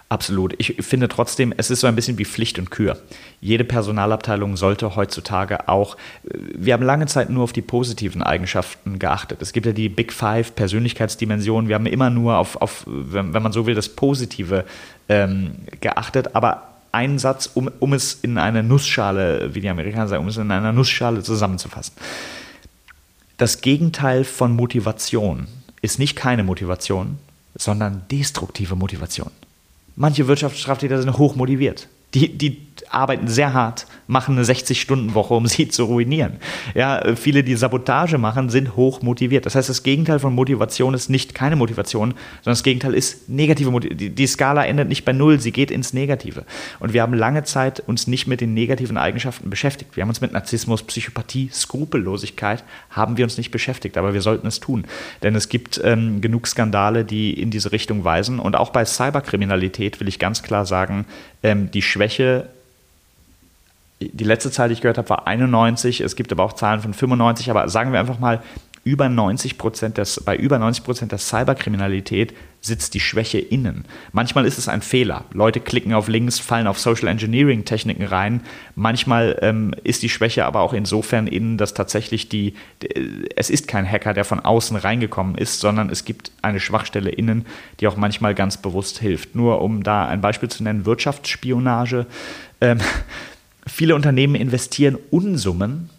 Absolut. 0.07 0.53
Ich 0.59 0.75
finde 0.81 1.07
trotzdem, 1.07 1.51
es 1.57 1.71
ist 1.71 1.79
so 1.79 1.87
ein 1.87 1.95
bisschen 1.95 2.19
wie 2.19 2.25
Pflicht 2.25 2.59
und 2.59 2.69
Kür. 2.69 2.97
Jede 3.41 3.63
Personalabteilung 3.63 4.55
sollte 4.55 4.95
heutzutage 4.95 5.67
auch, 5.67 5.97
wir 6.23 6.73
haben 6.73 6.83
lange 6.83 7.07
Zeit 7.07 7.31
nur 7.31 7.43
auf 7.43 7.53
die 7.53 7.63
positiven 7.63 8.21
Eigenschaften 8.21 8.99
geachtet. 8.99 9.41
Es 9.41 9.51
gibt 9.51 9.65
ja 9.65 9.71
die 9.71 9.89
Big 9.89 10.13
Five 10.13 10.55
Persönlichkeitsdimensionen. 10.55 11.69
Wir 11.69 11.75
haben 11.75 11.87
immer 11.87 12.11
nur 12.11 12.37
auf, 12.37 12.61
auf 12.61 12.83
wenn, 12.85 13.31
man 13.31 13.51
so 13.51 13.65
will, 13.65 13.73
das 13.73 13.89
Positive 13.89 14.65
ähm, 15.09 15.55
geachtet. 15.81 16.35
Aber 16.35 16.75
ein 16.91 17.17
Satz, 17.17 17.49
um, 17.55 17.71
um 17.79 17.93
es 17.93 18.13
in 18.13 18.37
eine 18.37 18.61
Nussschale, 18.61 19.55
wie 19.55 19.61
die 19.61 19.69
Amerikaner 19.69 20.07
sagen, 20.07 20.21
um 20.21 20.29
es 20.29 20.37
in 20.37 20.51
einer 20.51 20.71
Nussschale 20.71 21.23
zusammenzufassen. 21.23 21.95
Das 23.37 23.61
Gegenteil 23.61 24.23
von 24.23 24.55
Motivation 24.55 25.47
ist 25.81 25.97
nicht 25.97 26.15
keine 26.15 26.43
Motivation, 26.43 27.17
sondern 27.55 28.03
destruktive 28.11 28.75
Motivation. 28.75 29.31
Manche 29.95 30.27
Wirtschaftsstraftäter 30.27 31.01
sind 31.01 31.17
hoch 31.17 31.35
motiviert. 31.35 31.87
Die, 32.13 32.37
die 32.37 32.64
arbeiten 32.89 33.27
sehr 33.27 33.53
hart, 33.53 33.87
machen 34.07 34.35
eine 34.35 34.45
60-Stunden-Woche, 34.45 35.33
um 35.33 35.47
sie 35.47 35.67
zu 35.67 35.85
ruinieren. 35.85 36.33
Ja, 36.73 37.15
viele, 37.15 37.43
die 37.43 37.55
Sabotage 37.55 38.17
machen, 38.17 38.49
sind 38.49 38.75
hoch 38.75 39.01
motiviert. 39.01 39.45
Das 39.45 39.55
heißt, 39.55 39.69
das 39.69 39.83
Gegenteil 39.83 40.19
von 40.19 40.33
Motivation 40.33 40.93
ist 40.93 41.09
nicht 41.09 41.33
keine 41.33 41.55
Motivation, 41.55 42.11
sondern 42.41 42.53
das 42.53 42.63
Gegenteil 42.63 42.93
ist 42.93 43.29
negative 43.29 43.71
Motivation. 43.71 44.15
Die 44.15 44.27
Skala 44.27 44.65
endet 44.65 44.89
nicht 44.89 45.05
bei 45.05 45.13
Null, 45.13 45.39
sie 45.39 45.51
geht 45.51 45.71
ins 45.71 45.93
Negative. 45.93 46.45
Und 46.79 46.93
wir 46.93 47.01
haben 47.01 47.13
lange 47.13 47.43
Zeit 47.43 47.81
uns 47.85 48.07
nicht 48.07 48.27
mit 48.27 48.41
den 48.41 48.53
negativen 48.53 48.97
Eigenschaften 48.97 49.49
beschäftigt. 49.49 49.95
Wir 49.95 50.01
haben 50.01 50.09
uns 50.09 50.21
mit 50.21 50.31
Narzissmus, 50.31 50.83
Psychopathie, 50.83 51.49
Skrupellosigkeit, 51.51 52.63
haben 52.89 53.17
wir 53.17 53.25
uns 53.25 53.37
nicht 53.37 53.51
beschäftigt, 53.51 53.97
aber 53.97 54.13
wir 54.13 54.21
sollten 54.21 54.47
es 54.47 54.59
tun. 54.59 54.85
Denn 55.23 55.35
es 55.35 55.49
gibt 55.49 55.79
ähm, 55.83 56.21
genug 56.21 56.47
Skandale, 56.47 57.05
die 57.05 57.33
in 57.39 57.51
diese 57.51 57.71
Richtung 57.71 58.03
weisen. 58.03 58.39
Und 58.39 58.55
auch 58.55 58.69
bei 58.69 58.85
Cyberkriminalität 58.85 59.99
will 59.99 60.07
ich 60.07 60.19
ganz 60.19 60.43
klar 60.43 60.65
sagen, 60.65 61.05
ähm, 61.43 61.69
die 61.71 61.81
Schwäche 61.81 62.49
die 64.01 64.23
letzte 64.23 64.51
Zahl, 64.51 64.69
die 64.69 64.73
ich 64.73 64.81
gehört 64.81 64.97
habe, 64.97 65.09
war 65.09 65.27
91. 65.27 66.01
Es 66.01 66.15
gibt 66.15 66.31
aber 66.31 66.43
auch 66.43 66.53
Zahlen 66.53 66.81
von 66.81 66.93
95. 66.93 67.49
Aber 67.49 67.69
sagen 67.69 67.91
wir 67.91 67.99
einfach 67.99 68.19
mal, 68.19 68.41
über 68.85 69.09
90 69.09 69.57
Prozent 69.57 69.97
des, 69.97 70.21
bei 70.23 70.35
über 70.35 70.59
90 70.59 70.83
Prozent 70.83 71.11
der 71.11 71.17
Cyberkriminalität 71.17 72.35
sitzt 72.61 72.93
die 72.93 72.99
Schwäche 72.99 73.39
innen. 73.39 73.85
Manchmal 74.11 74.45
ist 74.45 74.59
es 74.59 74.67
ein 74.67 74.83
Fehler. 74.83 75.25
Leute 75.33 75.59
klicken 75.59 75.93
auf 75.93 76.07
Links, 76.07 76.37
fallen 76.37 76.67
auf 76.67 76.79
Social 76.79 77.07
Engineering 77.07 77.65
Techniken 77.65 78.03
rein. 78.03 78.41
Manchmal 78.75 79.39
ähm, 79.41 79.73
ist 79.83 80.03
die 80.03 80.09
Schwäche 80.09 80.45
aber 80.45 80.61
auch 80.61 80.73
insofern 80.73 81.25
innen, 81.25 81.57
dass 81.57 81.73
tatsächlich 81.73 82.29
die, 82.29 82.53
es 83.35 83.49
ist 83.49 83.67
kein 83.67 83.89
Hacker, 83.89 84.13
der 84.13 84.23
von 84.23 84.39
außen 84.39 84.77
reingekommen 84.77 85.35
ist, 85.35 85.61
sondern 85.61 85.89
es 85.89 86.05
gibt 86.05 86.31
eine 86.43 86.59
Schwachstelle 86.59 87.09
innen, 87.09 87.47
die 87.79 87.87
auch 87.87 87.97
manchmal 87.97 88.35
ganz 88.35 88.57
bewusst 88.57 88.99
hilft. 88.99 89.33
Nur 89.33 89.61
um 89.61 89.81
da 89.81 90.05
ein 90.07 90.21
Beispiel 90.21 90.49
zu 90.49 90.63
nennen, 90.63 90.85
Wirtschaftsspionage. 90.85 92.05
Ähm, 92.61 92.79
Viele 93.67 93.95
Unternehmen 93.95 94.35
investieren 94.35 94.97
Unsummen 95.11 95.89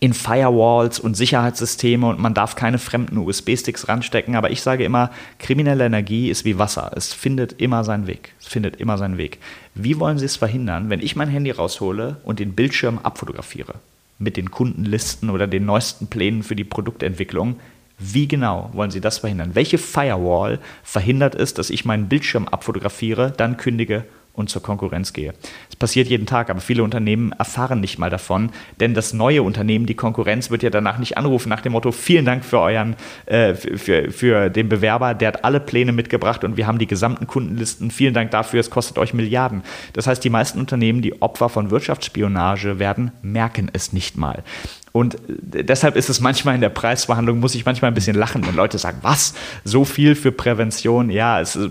in 0.00 0.14
Firewalls 0.14 1.00
und 1.00 1.16
Sicherheitssysteme 1.16 2.06
und 2.06 2.20
man 2.20 2.34
darf 2.34 2.54
keine 2.54 2.78
fremden 2.78 3.18
USB-Sticks 3.18 3.88
ranstecken. 3.88 4.36
Aber 4.36 4.50
ich 4.50 4.62
sage 4.62 4.84
immer, 4.84 5.10
kriminelle 5.38 5.86
Energie 5.86 6.28
ist 6.28 6.44
wie 6.44 6.58
Wasser. 6.58 6.92
Es 6.94 7.12
findet 7.12 7.60
immer 7.60 7.82
seinen 7.84 8.06
Weg. 8.06 8.34
Es 8.40 8.46
findet 8.46 8.76
immer 8.76 8.96
seinen 8.96 9.18
Weg. 9.18 9.38
Wie 9.74 9.98
wollen 9.98 10.18
Sie 10.18 10.26
es 10.26 10.36
verhindern, 10.36 10.90
wenn 10.90 11.00
ich 11.00 11.16
mein 11.16 11.28
Handy 11.28 11.50
raushole 11.50 12.18
und 12.24 12.38
den 12.38 12.54
Bildschirm 12.54 12.98
abfotografiere? 12.98 13.74
Mit 14.20 14.36
den 14.36 14.50
Kundenlisten 14.50 15.30
oder 15.30 15.46
den 15.46 15.64
neuesten 15.64 16.06
Plänen 16.08 16.42
für 16.42 16.56
die 16.56 16.64
Produktentwicklung. 16.64 17.56
Wie 17.98 18.28
genau 18.28 18.70
wollen 18.72 18.92
Sie 18.92 19.00
das 19.00 19.18
verhindern? 19.18 19.54
Welche 19.54 19.78
Firewall 19.78 20.60
verhindert 20.84 21.34
es, 21.34 21.54
dass 21.54 21.70
ich 21.70 21.84
meinen 21.84 22.08
Bildschirm 22.08 22.46
abfotografiere, 22.46 23.32
dann 23.36 23.56
kündige 23.56 24.04
und 24.38 24.48
zur 24.48 24.62
Konkurrenz 24.62 25.12
gehe. 25.12 25.34
Es 25.68 25.76
passiert 25.76 26.08
jeden 26.08 26.26
Tag, 26.26 26.48
aber 26.48 26.60
viele 26.60 26.82
Unternehmen 26.82 27.32
erfahren 27.32 27.80
nicht 27.80 27.98
mal 27.98 28.10
davon, 28.10 28.50
denn 28.80 28.94
das 28.94 29.12
neue 29.12 29.42
Unternehmen, 29.42 29.86
die 29.86 29.94
Konkurrenz, 29.94 30.50
wird 30.50 30.62
ja 30.62 30.70
danach 30.70 30.98
nicht 30.98 31.18
anrufen 31.18 31.48
nach 31.48 31.60
dem 31.60 31.72
Motto, 31.72 31.92
vielen 31.92 32.24
Dank 32.24 32.44
für 32.44 32.60
euren, 32.60 32.96
äh, 33.26 33.54
für, 33.54 34.10
für 34.10 34.48
den 34.48 34.68
Bewerber, 34.68 35.14
der 35.14 35.28
hat 35.28 35.44
alle 35.44 35.60
Pläne 35.60 35.92
mitgebracht 35.92 36.44
und 36.44 36.56
wir 36.56 36.66
haben 36.66 36.78
die 36.78 36.86
gesamten 36.86 37.26
Kundenlisten, 37.26 37.90
vielen 37.90 38.14
Dank 38.14 38.30
dafür, 38.30 38.60
es 38.60 38.70
kostet 38.70 38.98
euch 38.98 39.12
Milliarden. 39.12 39.62
Das 39.92 40.06
heißt, 40.06 40.22
die 40.22 40.30
meisten 40.30 40.60
Unternehmen, 40.60 41.02
die 41.02 41.20
Opfer 41.20 41.48
von 41.48 41.70
Wirtschaftsspionage 41.70 42.78
werden, 42.78 43.10
merken 43.22 43.70
es 43.72 43.92
nicht 43.92 44.16
mal. 44.16 44.44
Und 44.92 45.16
äh, 45.54 45.64
deshalb 45.64 45.96
ist 45.96 46.08
es 46.08 46.20
manchmal 46.20 46.54
in 46.54 46.60
der 46.60 46.68
Preisverhandlung, 46.68 47.40
muss 47.40 47.54
ich 47.54 47.64
manchmal 47.64 47.90
ein 47.90 47.94
bisschen 47.94 48.16
lachen, 48.16 48.46
wenn 48.46 48.54
Leute 48.54 48.78
sagen, 48.78 48.98
was, 49.02 49.34
so 49.64 49.84
viel 49.84 50.14
für 50.14 50.32
Prävention? 50.32 51.10
Ja, 51.10 51.40
es, 51.40 51.56
äh, 51.56 51.70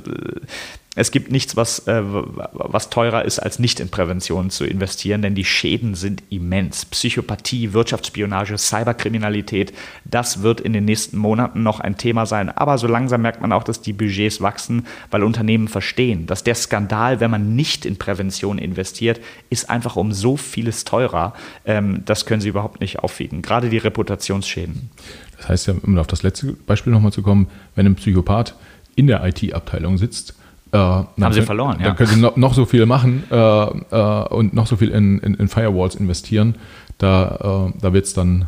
es 0.97 1.11
gibt 1.11 1.31
nichts, 1.31 1.55
was, 1.55 1.87
äh, 1.87 2.01
was 2.03 2.89
teurer 2.89 3.23
ist, 3.23 3.37
als 3.37 3.59
nicht 3.59 3.79
in 3.79 3.89
Prävention 3.89 4.49
zu 4.49 4.65
investieren, 4.65 5.21
denn 5.21 5.35
die 5.35 5.45
Schäden 5.45 5.93
sind 5.93 6.23
immens. 6.31 6.85
Psychopathie, 6.85 7.73
Wirtschaftsspionage, 7.73 8.57
Cyberkriminalität, 8.57 9.73
das 10.05 10.41
wird 10.41 10.59
in 10.59 10.73
den 10.73 10.85
nächsten 10.85 11.17
Monaten 11.17 11.61
noch 11.61 11.79
ein 11.79 11.99
Thema 11.99 12.25
sein. 12.25 12.49
Aber 12.49 12.79
so 12.79 12.87
langsam 12.87 13.21
merkt 13.21 13.41
man 13.41 13.51
auch, 13.51 13.63
dass 13.63 13.79
die 13.79 13.93
Budgets 13.93 14.41
wachsen, 14.41 14.87
weil 15.11 15.23
Unternehmen 15.23 15.67
verstehen, 15.67 16.25
dass 16.25 16.43
der 16.43 16.55
Skandal, 16.55 17.19
wenn 17.19 17.29
man 17.29 17.55
nicht 17.55 17.85
in 17.85 17.97
Prävention 17.97 18.57
investiert, 18.57 19.21
ist 19.51 19.69
einfach 19.69 19.97
um 19.97 20.11
so 20.11 20.35
vieles 20.35 20.83
teurer. 20.83 21.35
Ähm, 21.65 22.01
das 22.05 22.25
können 22.25 22.41
sie 22.41 22.49
überhaupt 22.49 22.81
nicht 22.81 22.97
aufwiegen. 22.97 23.43
Gerade 23.43 23.69
die 23.69 23.77
Reputationsschäden. 23.77 24.89
Das 25.37 25.49
heißt 25.49 25.67
ja, 25.67 25.75
um 25.83 25.95
auf 25.99 26.07
das 26.07 26.23
letzte 26.23 26.53
Beispiel 26.53 26.91
nochmal 26.91 27.11
zu 27.11 27.21
kommen, 27.21 27.49
wenn 27.75 27.85
ein 27.85 27.93
Psychopath 27.93 28.55
in 28.95 29.05
der 29.05 29.23
IT-Abteilung 29.23 29.99
sitzt, 29.99 30.33
äh, 30.71 30.77
Haben 30.77 31.07
sie 31.15 31.23
können, 31.23 31.45
verloren, 31.45 31.77
ja. 31.79 31.87
Dann 31.87 31.95
können 31.95 32.09
sie 32.09 32.19
noch, 32.19 32.35
noch 32.37 32.53
so 32.53 32.65
viel 32.65 32.85
machen 32.85 33.23
äh, 33.29 33.35
äh, 33.35 34.27
und 34.29 34.53
noch 34.53 34.67
so 34.67 34.75
viel 34.75 34.89
in, 34.89 35.19
in, 35.19 35.33
in 35.35 35.47
Firewalls 35.47 35.95
investieren. 35.95 36.55
Da, 36.97 37.69
äh, 37.69 37.79
da 37.79 37.93
wird 37.93 38.05
es 38.05 38.13
dann, 38.13 38.47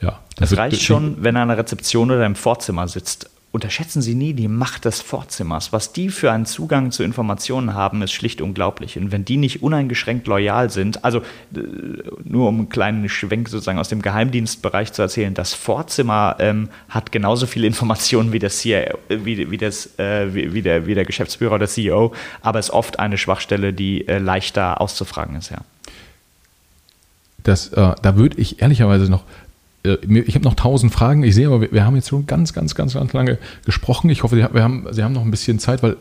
ja. 0.00 0.20
Es 0.38 0.56
reicht 0.56 0.82
schon, 0.82 1.22
wenn 1.22 1.36
er 1.36 1.42
an 1.42 1.48
der 1.48 1.58
Rezeption 1.58 2.10
oder 2.10 2.26
im 2.26 2.34
Vorzimmer 2.34 2.88
sitzt 2.88 3.30
unterschätzen 3.56 4.02
Sie 4.02 4.14
nie 4.14 4.34
die 4.34 4.48
Macht 4.48 4.84
des 4.84 5.00
Vorzimmers. 5.00 5.72
Was 5.72 5.92
die 5.94 6.10
für 6.10 6.30
einen 6.30 6.44
Zugang 6.44 6.92
zu 6.92 7.02
Informationen 7.02 7.72
haben, 7.72 8.02
ist 8.02 8.12
schlicht 8.12 8.42
unglaublich. 8.42 8.98
Und 8.98 9.12
wenn 9.12 9.24
die 9.24 9.38
nicht 9.38 9.62
uneingeschränkt 9.62 10.26
loyal 10.26 10.68
sind, 10.68 11.04
also 11.06 11.20
äh, 11.20 11.60
nur 12.22 12.48
um 12.48 12.58
einen 12.58 12.68
kleinen 12.68 13.08
Schwenk 13.08 13.48
sozusagen 13.48 13.78
aus 13.78 13.88
dem 13.88 14.02
Geheimdienstbereich 14.02 14.92
zu 14.92 15.00
erzählen, 15.00 15.32
das 15.32 15.54
Vorzimmer 15.54 16.36
ähm, 16.38 16.68
hat 16.90 17.12
genauso 17.12 17.46
viele 17.46 17.66
Informationen 17.66 18.30
wie, 18.34 18.38
das 18.38 18.58
CEO, 18.58 18.98
wie, 19.08 19.50
wie, 19.50 19.56
das, 19.56 19.98
äh, 19.98 20.34
wie, 20.34 20.60
der, 20.60 20.86
wie 20.86 20.94
der 20.94 21.06
Geschäftsführer 21.06 21.54
oder 21.54 21.66
CEO, 21.66 22.12
aber 22.42 22.58
ist 22.58 22.70
oft 22.70 22.98
eine 22.98 23.16
Schwachstelle, 23.16 23.72
die 23.72 24.06
äh, 24.06 24.18
leichter 24.18 24.82
auszufragen 24.82 25.34
ist, 25.36 25.50
ja. 25.50 25.58
Das, 27.42 27.68
äh, 27.68 27.94
da 28.02 28.16
würde 28.16 28.38
ich 28.38 28.60
ehrlicherweise 28.60 29.08
noch 29.08 29.22
äh, 29.22 29.45
ich 29.86 30.34
habe 30.34 30.44
noch 30.44 30.54
tausend 30.54 30.92
Fragen. 30.92 31.22
Ich 31.22 31.34
sehe 31.34 31.46
aber, 31.46 31.60
wir, 31.60 31.72
wir, 31.72 31.84
haben 31.84 31.96
jetzt 31.96 32.08
schon 32.08 32.26
ganz, 32.26 32.52
ganz, 32.52 32.74
ganz, 32.74 32.94
ganz 32.94 33.12
lange 33.12 33.38
gesprochen. 33.64 34.10
Ich 34.10 34.22
hoffe, 34.22 34.36
wir 34.36 34.62
haben, 34.62 34.86
Sie 34.90 35.02
haben 35.02 35.12
noch 35.12 35.22
ein 35.22 35.30
bisschen 35.30 35.58
Zeit, 35.58 35.82
weil 35.82 35.96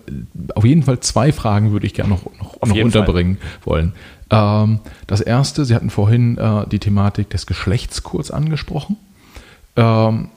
auf 0.56 0.66
jeden 0.66 0.84
Fall 0.84 1.00
zwei 1.00 1.32
Fragen 1.32 1.72
würde 1.72 1.86
ich 1.86 1.94
gerne 1.94 2.12
noch, 2.12 2.26
noch, 2.40 2.58
noch 2.66 2.76
unterbringen 2.76 3.38
Fall. 3.38 3.72
wollen. 3.72 3.94
Ähm, 4.30 4.80
das 5.08 5.22
erste, 5.22 5.66
Sie 5.66 5.76
hatten 5.76 5.90
vorhin 5.90 6.38
äh, 6.38 6.68
die 6.68 6.80
Thematik 6.80 7.30
des 7.30 7.46
Geschlechts 7.46 8.04
kurz 8.04 8.32
angesprochen. 8.32 8.98
Ähm, 9.76 10.30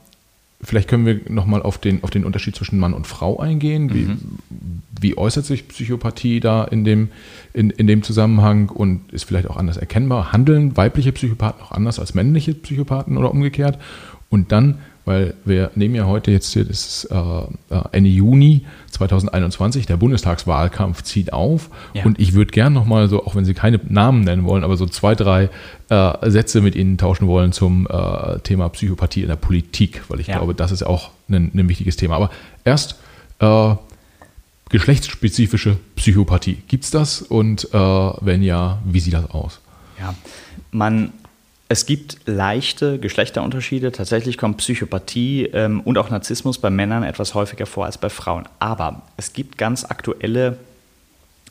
Vielleicht 0.60 0.88
können 0.88 1.06
wir 1.06 1.20
nochmal 1.28 1.62
auf 1.62 1.78
den, 1.78 2.02
auf 2.02 2.10
den 2.10 2.24
Unterschied 2.24 2.56
zwischen 2.56 2.80
Mann 2.80 2.92
und 2.92 3.06
Frau 3.06 3.38
eingehen. 3.38 3.94
Wie, 3.94 4.06
mhm. 4.06 4.38
wie 5.00 5.16
äußert 5.16 5.44
sich 5.44 5.68
Psychopathie 5.68 6.40
da 6.40 6.64
in 6.64 6.84
dem, 6.84 7.10
in, 7.52 7.70
in 7.70 7.86
dem 7.86 8.02
Zusammenhang 8.02 8.68
und 8.68 9.12
ist 9.12 9.24
vielleicht 9.24 9.48
auch 9.48 9.56
anders 9.56 9.76
erkennbar? 9.76 10.32
Handeln 10.32 10.76
weibliche 10.76 11.12
Psychopathen 11.12 11.62
auch 11.62 11.70
anders 11.70 12.00
als 12.00 12.14
männliche 12.14 12.54
Psychopathen 12.54 13.16
oder 13.16 13.30
umgekehrt? 13.30 13.78
Und 14.30 14.50
dann 14.50 14.78
weil 15.08 15.32
wir 15.46 15.70
nehmen 15.74 15.94
ja 15.94 16.04
heute 16.04 16.30
jetzt 16.30 16.52
hier, 16.52 16.66
das 16.66 17.04
ist 17.04 17.04
äh, 17.10 17.80
Ende 17.92 18.10
Juni 18.10 18.66
2021, 18.90 19.86
der 19.86 19.96
Bundestagswahlkampf 19.96 21.02
zieht 21.02 21.32
auf 21.32 21.70
ja. 21.94 22.04
und 22.04 22.20
ich 22.20 22.34
würde 22.34 22.50
gern 22.50 22.74
nochmal 22.74 23.08
so, 23.08 23.24
auch 23.24 23.34
wenn 23.34 23.46
Sie 23.46 23.54
keine 23.54 23.80
Namen 23.88 24.20
nennen 24.20 24.44
wollen, 24.44 24.64
aber 24.64 24.76
so 24.76 24.84
zwei, 24.84 25.14
drei 25.14 25.48
äh, 25.88 26.30
Sätze 26.30 26.60
mit 26.60 26.74
Ihnen 26.74 26.98
tauschen 26.98 27.26
wollen 27.26 27.52
zum 27.52 27.86
äh, 27.88 28.38
Thema 28.40 28.68
Psychopathie 28.68 29.22
in 29.22 29.28
der 29.28 29.36
Politik, 29.36 30.02
weil 30.08 30.20
ich 30.20 30.26
ja. 30.26 30.36
glaube, 30.36 30.54
das 30.54 30.72
ist 30.72 30.82
auch 30.82 31.10
ein, 31.30 31.52
ein 31.54 31.68
wichtiges 31.70 31.96
Thema. 31.96 32.16
Aber 32.16 32.28
erst 32.64 32.96
äh, 33.38 33.74
geschlechtsspezifische 34.68 35.78
Psychopathie. 35.96 36.58
Gibt 36.68 36.84
es 36.84 36.90
das 36.90 37.22
und 37.22 37.72
äh, 37.72 37.78
wenn 37.78 38.42
ja, 38.42 38.78
wie 38.84 39.00
sieht 39.00 39.14
das 39.14 39.30
aus? 39.30 39.60
Ja, 39.98 40.14
man 40.70 41.14
es 41.68 41.84
gibt 41.84 42.18
leichte 42.24 42.98
Geschlechterunterschiede. 42.98 43.92
Tatsächlich 43.92 44.38
kommt 44.38 44.56
Psychopathie 44.56 45.44
ähm, 45.52 45.80
und 45.80 45.98
auch 45.98 46.08
Narzissmus 46.08 46.58
bei 46.58 46.70
Männern 46.70 47.02
etwas 47.02 47.34
häufiger 47.34 47.66
vor 47.66 47.84
als 47.84 47.98
bei 47.98 48.08
Frauen. 48.08 48.48
Aber 48.58 49.02
es 49.18 49.34
gibt 49.34 49.58
ganz 49.58 49.84
aktuelle 49.84 50.58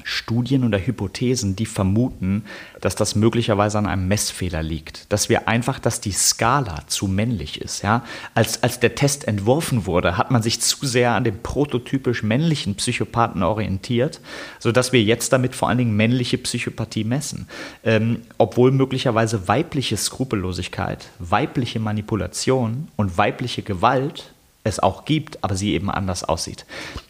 Studien 0.08 0.64
oder 0.64 0.80
Hypothesen, 0.80 1.58
die 1.58 1.66
vermuten, 1.66 2.46
dass 2.80 2.96
das 2.96 3.16
möglicherweise 3.16 3.78
an 3.78 3.86
einem 3.86 4.08
Messfehler 4.08 4.64
liegt. 4.64 5.12
Dass 5.12 5.28
wir 5.28 5.50
einfach, 5.50 5.80
dass 5.80 6.00
die 6.00 6.14
Skala 6.14 6.88
zu 6.88 7.08
männlich 7.08 7.60
ist. 7.60 7.84
Ja? 7.84 8.06
Als, 8.34 8.64
als 8.64 8.80
der 8.80 8.96
Test 8.96 9.28
entworfen 9.28 9.86
wurde, 9.86 10.18
hat 10.18 10.32
man 10.32 10.42
sich 10.42 10.62
zu 10.62 10.86
sehr 10.86 11.12
an 11.12 11.26
dem 11.26 11.44
prototypisch 11.44 12.24
männlichen 12.24 12.76
Psychopathen 12.76 13.44
orientiert, 13.44 14.22
sodass 14.60 14.94
wir 14.94 15.04
jetzt 15.04 15.34
damit 15.34 15.56
vor 15.56 15.68
allen 15.68 15.78
Dingen 15.78 15.98
männliche 15.98 16.38
Psychopathie 16.38 17.04
messen. 17.04 17.48
Ähm, 17.84 18.22
obwohl 18.38 18.72
möglicherweise 18.72 19.50
weibliche 19.50 19.98
Skrupellosigkeit, 19.98 21.10
weibliche 21.20 21.82
Manipulation 21.82 22.88
und 22.96 23.18
weibliche 23.18 23.62
Gewalt 23.62 24.32
es 24.68 24.80
auch 24.80 25.06
gibt, 25.06 25.44
aber 25.44 25.56
sie 25.56 25.74
eben 25.74 25.90
anders 25.90 26.24
aussieht. 26.24 26.66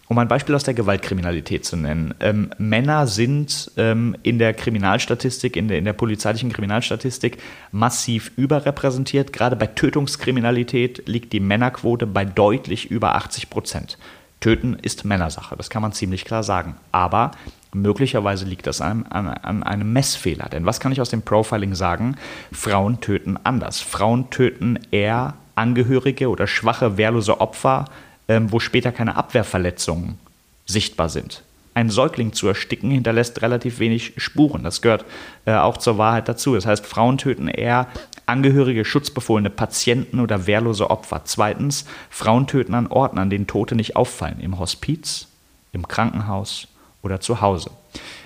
Um 0.10 0.18
ein 0.20 0.30
Beispiel 0.30 0.56
aus 0.56 0.64
der 0.64 0.74
Gewaltkriminalität 0.74 1.66
zu 1.66 1.76
nennen. 1.76 2.14
Ähm, 2.22 2.52
Männer 2.58 3.08
sind 3.08 3.72
ähm, 3.76 4.16
in 4.24 4.40
der 4.40 4.54
Kriminalstatistik, 4.54 5.58
in 5.58 5.68
der, 5.68 5.78
in 5.78 5.86
der 5.86 5.94
polizeilichen 5.94 6.52
Kriminalstatistik 6.52 7.40
massiv 7.72 8.32
überrepräsentiert. 8.38 9.34
Gerade 9.34 9.58
bei 9.58 9.68
Tötungskriminalität 9.68 11.08
liegt 11.08 11.34
die 11.34 11.42
Männerquote 11.42 12.08
bei 12.08 12.24
deutlich 12.24 12.90
über 12.90 13.16
80 13.16 13.50
Prozent. 13.50 13.98
Töten 14.40 14.78
ist 14.82 15.04
Männersache, 15.04 15.56
das 15.58 15.70
kann 15.70 15.82
man 15.82 15.94
ziemlich 15.94 16.24
klar 16.24 16.44
sagen. 16.44 16.76
Aber 16.92 17.32
möglicherweise 17.74 18.46
liegt 18.46 18.68
das 18.68 18.82
an, 18.82 19.06
an, 19.08 19.28
an, 19.28 19.64
einem 19.64 19.92
Messfehler. 19.92 20.48
Denn 20.50 20.66
was 20.66 20.80
kann 20.80 20.92
ich 20.92 21.02
aus 21.02 21.10
dem 21.10 21.22
Profiling 21.22 21.76
sagen? 21.76 22.16
Frauen 22.52 23.02
töten 23.02 23.38
anders. 23.44 23.82
Frauen 23.82 24.30
töten 24.30 24.80
eher 24.92 25.34
Angehörige 25.58 26.30
oder 26.30 26.48
schwache, 26.48 26.98
wehrlose 26.98 27.42
Opfer 27.42 27.86
ähm, 28.28 28.52
wo 28.52 28.60
später 28.60 28.92
keine 28.92 29.16
Abwehrverletzungen 29.16 30.18
sichtbar 30.66 31.10
sind. 31.10 31.44
Ein 31.74 31.90
Säugling 31.90 32.34
zu 32.34 32.48
ersticken 32.48 32.90
hinterlässt 32.90 33.42
relativ 33.42 33.80
wenig 33.80 34.14
Spuren. 34.18 34.64
Das 34.64 34.82
gehört 34.82 35.06
äh, 35.46 35.54
auch 35.54 35.78
zur 35.78 35.98
Wahrheit 35.98 36.28
dazu. 36.28 36.56
Das 36.56 36.66
heißt, 36.66 36.86
Frauen 36.86 37.18
töten 37.18 37.48
eher 37.48 37.88
Angehörige, 38.26 38.84
schutzbefohlene 38.84 39.50
Patienten 39.50 40.20
oder 40.20 40.48
wehrlose 40.48 40.90
Opfer. 40.90 41.22
Zweitens, 41.24 41.86
Frauen 42.10 42.48
töten 42.48 42.74
an 42.74 42.88
Orten, 42.88 43.20
an 43.20 43.30
denen 43.30 43.48
Tote 43.48 43.76
nicht 43.76 43.96
auffallen. 43.96 44.42
Im 44.42 44.60
Hospiz, 44.60 45.28
im 45.72 45.88
Krankenhaus 45.88 46.68
oder 47.04 47.22
zu 47.22 47.40
Hause. 47.40 47.70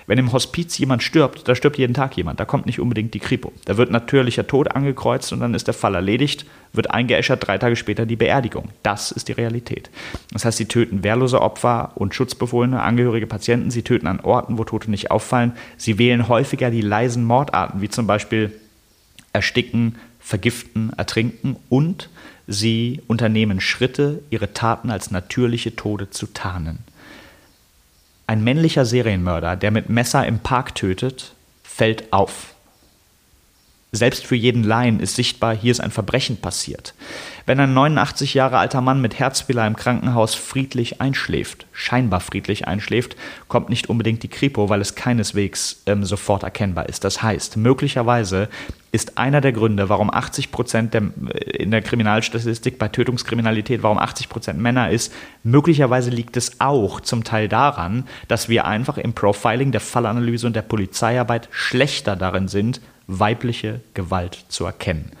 Wenn 0.06 0.18
im 0.18 0.32
Hospiz 0.32 0.76
jemand 0.78 1.02
stirbt, 1.02 1.46
da 1.48 1.54
stirbt 1.54 1.78
jeden 1.78 1.94
Tag 1.94 2.16
jemand, 2.16 2.40
da 2.40 2.44
kommt 2.44 2.66
nicht 2.66 2.80
unbedingt 2.80 3.14
die 3.14 3.20
Kripo. 3.20 3.52
Da 3.64 3.76
wird 3.76 3.90
natürlicher 3.90 4.46
Tod 4.46 4.74
angekreuzt 4.74 5.32
und 5.32 5.40
dann 5.40 5.54
ist 5.54 5.66
der 5.66 5.74
Fall 5.74 5.94
erledigt, 5.94 6.44
wird 6.72 6.90
eingeäschert, 6.90 7.46
drei 7.46 7.58
Tage 7.58 7.76
später 7.76 8.06
die 8.06 8.16
Beerdigung. 8.16 8.70
Das 8.82 9.12
ist 9.12 9.28
die 9.28 9.32
Realität. 9.32 9.90
Das 10.32 10.44
heißt, 10.44 10.58
sie 10.58 10.66
töten 10.66 11.04
wehrlose 11.04 11.40
Opfer 11.40 11.92
und 11.94 12.14
schutzbefohlene, 12.14 12.82
angehörige 12.82 13.26
Patienten, 13.26 13.70
sie 13.70 13.82
töten 13.82 14.06
an 14.06 14.20
Orten, 14.20 14.58
wo 14.58 14.64
Tote 14.64 14.90
nicht 14.90 15.10
auffallen. 15.10 15.52
Sie 15.76 15.98
wählen 15.98 16.28
häufiger 16.28 16.70
die 16.70 16.80
leisen 16.80 17.24
Mordarten, 17.24 17.80
wie 17.80 17.88
zum 17.88 18.06
Beispiel 18.06 18.52
Ersticken, 19.32 19.96
Vergiften, 20.18 20.92
Ertrinken 20.96 21.56
und 21.68 22.08
sie 22.46 23.02
unternehmen 23.06 23.60
Schritte, 23.60 24.22
ihre 24.30 24.52
Taten 24.52 24.90
als 24.90 25.10
natürliche 25.10 25.76
Tode 25.76 26.10
zu 26.10 26.26
tarnen. 26.26 26.78
Ein 28.26 28.44
männlicher 28.44 28.84
Serienmörder, 28.84 29.56
der 29.56 29.70
mit 29.70 29.88
Messer 29.88 30.26
im 30.26 30.38
Park 30.38 30.74
tötet, 30.74 31.34
fällt 31.62 32.12
auf. 32.12 32.54
Selbst 33.94 34.24
für 34.24 34.36
jeden 34.36 34.64
Laien 34.64 35.00
ist 35.00 35.16
sichtbar, 35.16 35.54
hier 35.54 35.70
ist 35.70 35.80
ein 35.80 35.90
Verbrechen 35.90 36.38
passiert. 36.38 36.94
Wenn 37.44 37.60
ein 37.60 37.74
89 37.74 38.32
Jahre 38.32 38.56
alter 38.56 38.80
Mann 38.80 39.02
mit 39.02 39.18
Herzfehler 39.18 39.66
im 39.66 39.76
Krankenhaus 39.76 40.34
friedlich 40.34 41.02
einschläft, 41.02 41.66
scheinbar 41.72 42.20
friedlich 42.20 42.66
einschläft, 42.66 43.16
kommt 43.48 43.68
nicht 43.68 43.90
unbedingt 43.90 44.22
die 44.22 44.28
Kripo, 44.28 44.70
weil 44.70 44.80
es 44.80 44.94
keineswegs 44.94 45.82
ähm, 45.84 46.06
sofort 46.06 46.42
erkennbar 46.42 46.88
ist. 46.88 47.04
Das 47.04 47.22
heißt, 47.22 47.58
möglicherweise 47.58 48.48
ist 48.92 49.18
einer 49.18 49.42
der 49.42 49.52
Gründe, 49.52 49.90
warum 49.90 50.10
80 50.10 50.50
Prozent 50.50 50.94
äh, 50.94 51.00
in 51.58 51.70
der 51.70 51.82
Kriminalstatistik 51.82 52.78
bei 52.78 52.88
Tötungskriminalität, 52.88 53.82
warum 53.82 53.98
80 53.98 54.30
Prozent 54.30 54.58
Männer 54.58 54.88
ist, 54.88 55.12
möglicherweise 55.42 56.08
liegt 56.08 56.38
es 56.38 56.62
auch 56.62 57.02
zum 57.02 57.24
Teil 57.24 57.46
daran, 57.46 58.04
dass 58.26 58.48
wir 58.48 58.64
einfach 58.64 58.96
im 58.96 59.12
Profiling, 59.12 59.70
der 59.70 59.82
Fallanalyse 59.82 60.46
und 60.46 60.56
der 60.56 60.62
Polizeiarbeit 60.62 61.50
schlechter 61.50 62.16
darin 62.16 62.48
sind, 62.48 62.80
weibliche 63.18 63.80
Gewalt 63.94 64.44
zu 64.48 64.64
erkennen. 64.64 65.12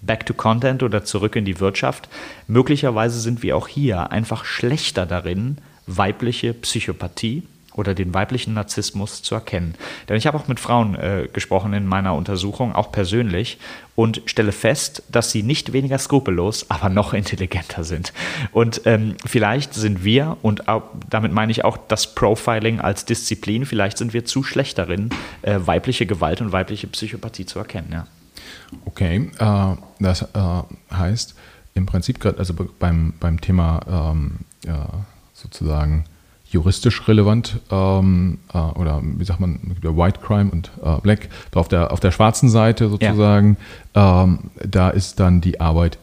Back 0.00 0.26
to 0.26 0.34
Content 0.34 0.82
oder 0.82 1.04
zurück 1.04 1.36
in 1.36 1.44
die 1.44 1.58
Wirtschaft. 1.60 2.08
Möglicherweise 2.46 3.18
sind 3.20 3.42
wir 3.42 3.56
auch 3.56 3.68
hier 3.68 4.12
einfach 4.12 4.44
schlechter 4.44 5.06
darin, 5.06 5.58
weibliche 5.86 6.52
Psychopathie 6.54 7.42
oder 7.76 7.94
den 7.94 8.14
weiblichen 8.14 8.54
Narzissmus 8.54 9.22
zu 9.22 9.34
erkennen. 9.34 9.74
Denn 10.08 10.16
ich 10.16 10.26
habe 10.26 10.38
auch 10.38 10.48
mit 10.48 10.60
Frauen 10.60 10.94
äh, 10.96 11.28
gesprochen 11.32 11.72
in 11.72 11.86
meiner 11.86 12.14
Untersuchung, 12.14 12.74
auch 12.74 12.90
persönlich, 12.90 13.58
und 13.94 14.22
stelle 14.26 14.52
fest, 14.52 15.02
dass 15.08 15.30
sie 15.30 15.42
nicht 15.42 15.72
weniger 15.72 15.98
skrupellos, 15.98 16.70
aber 16.70 16.88
noch 16.88 17.14
intelligenter 17.14 17.84
sind. 17.84 18.12
Und 18.52 18.82
ähm, 18.84 19.16
vielleicht 19.24 19.74
sind 19.74 20.04
wir, 20.04 20.36
und 20.42 20.68
auch, 20.68 20.82
damit 21.08 21.32
meine 21.32 21.52
ich 21.52 21.64
auch 21.64 21.78
das 21.88 22.14
Profiling 22.14 22.80
als 22.80 23.04
Disziplin, 23.04 23.64
vielleicht 23.66 23.98
sind 23.98 24.12
wir 24.12 24.24
zu 24.24 24.42
schlecht 24.42 24.78
darin, 24.78 25.10
äh, 25.42 25.58
weibliche 25.58 26.06
Gewalt 26.06 26.40
und 26.40 26.52
weibliche 26.52 26.86
Psychopathie 26.86 27.46
zu 27.46 27.58
erkennen. 27.58 27.88
Ja. 27.92 28.06
Okay, 28.84 29.30
äh, 29.38 29.76
das 30.00 30.22
äh, 30.22 30.62
heißt 30.92 31.34
im 31.74 31.86
Prinzip 31.86 32.20
gerade, 32.20 32.38
also 32.38 32.54
beim, 32.54 33.14
beim 33.20 33.40
Thema 33.40 34.12
ähm, 34.12 34.38
ja, 34.64 34.88
sozusagen 35.34 36.04
juristisch 36.56 37.06
relevant 37.06 37.60
ähm, 37.70 38.38
äh, 38.52 38.58
oder 38.58 39.00
wie 39.02 39.24
sagt 39.24 39.40
man, 39.40 39.60
White 39.82 40.20
Crime 40.24 40.50
und 40.50 40.70
äh, 40.82 41.00
Black, 41.02 41.28
auf 41.54 41.68
der, 41.68 41.92
auf 41.92 42.00
der 42.00 42.10
schwarzen 42.10 42.48
Seite 42.48 42.88
sozusagen, 42.88 43.56
ja. 43.94 44.24
ähm, 44.24 44.50
da 44.64 44.90
ist 44.90 45.20
dann 45.20 45.40
die 45.40 45.60
Arbeit 45.60 45.98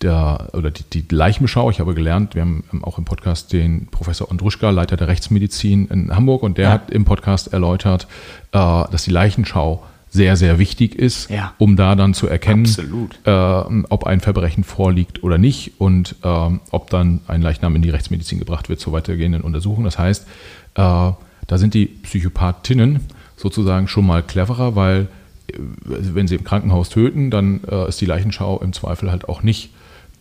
der, 0.00 0.50
oder 0.52 0.70
die, 0.70 0.84
die 0.84 1.04
Leichenbeschau. 1.14 1.70
Ich 1.70 1.80
habe 1.80 1.94
gelernt, 1.94 2.36
wir 2.36 2.42
haben 2.42 2.62
auch 2.82 2.98
im 2.98 3.04
Podcast 3.04 3.52
den 3.52 3.88
Professor 3.88 4.30
Andruschka, 4.30 4.70
Leiter 4.70 4.96
der 4.96 5.08
Rechtsmedizin 5.08 5.88
in 5.88 6.14
Hamburg, 6.14 6.42
und 6.44 6.58
der 6.58 6.64
ja. 6.64 6.70
hat 6.70 6.90
im 6.90 7.04
Podcast 7.04 7.52
erläutert, 7.52 8.06
äh, 8.52 8.58
dass 8.58 9.02
die 9.02 9.10
Leichenschau 9.10 9.82
sehr, 10.10 10.36
sehr 10.36 10.58
wichtig 10.58 10.94
ist, 10.94 11.30
ja. 11.30 11.52
um 11.58 11.76
da 11.76 11.94
dann 11.94 12.14
zu 12.14 12.28
erkennen, 12.28 12.66
äh, 13.24 13.30
ob 13.30 14.04
ein 14.04 14.20
Verbrechen 14.20 14.64
vorliegt 14.64 15.22
oder 15.22 15.38
nicht 15.38 15.72
und 15.78 16.16
äh, 16.22 16.50
ob 16.70 16.90
dann 16.90 17.20
ein 17.28 17.42
Leichnam 17.42 17.76
in 17.76 17.82
die 17.82 17.90
Rechtsmedizin 17.90 18.38
gebracht 18.38 18.68
wird 18.68 18.80
zur 18.80 18.92
weitergehenden 18.92 19.42
Untersuchung. 19.42 19.84
Das 19.84 19.98
heißt, 19.98 20.26
äh, 20.74 21.12
da 21.46 21.58
sind 21.58 21.74
die 21.74 21.86
Psychopathinnen 21.86 23.00
sozusagen 23.36 23.88
schon 23.88 24.06
mal 24.06 24.22
cleverer, 24.22 24.76
weil 24.76 25.08
äh, 25.48 25.54
wenn 25.84 26.26
sie 26.26 26.36
im 26.36 26.44
Krankenhaus 26.44 26.88
töten, 26.88 27.30
dann 27.30 27.60
äh, 27.70 27.88
ist 27.88 28.00
die 28.00 28.06
Leichenschau 28.06 28.60
im 28.60 28.72
Zweifel 28.72 29.10
halt 29.10 29.28
auch 29.28 29.42
nicht 29.42 29.70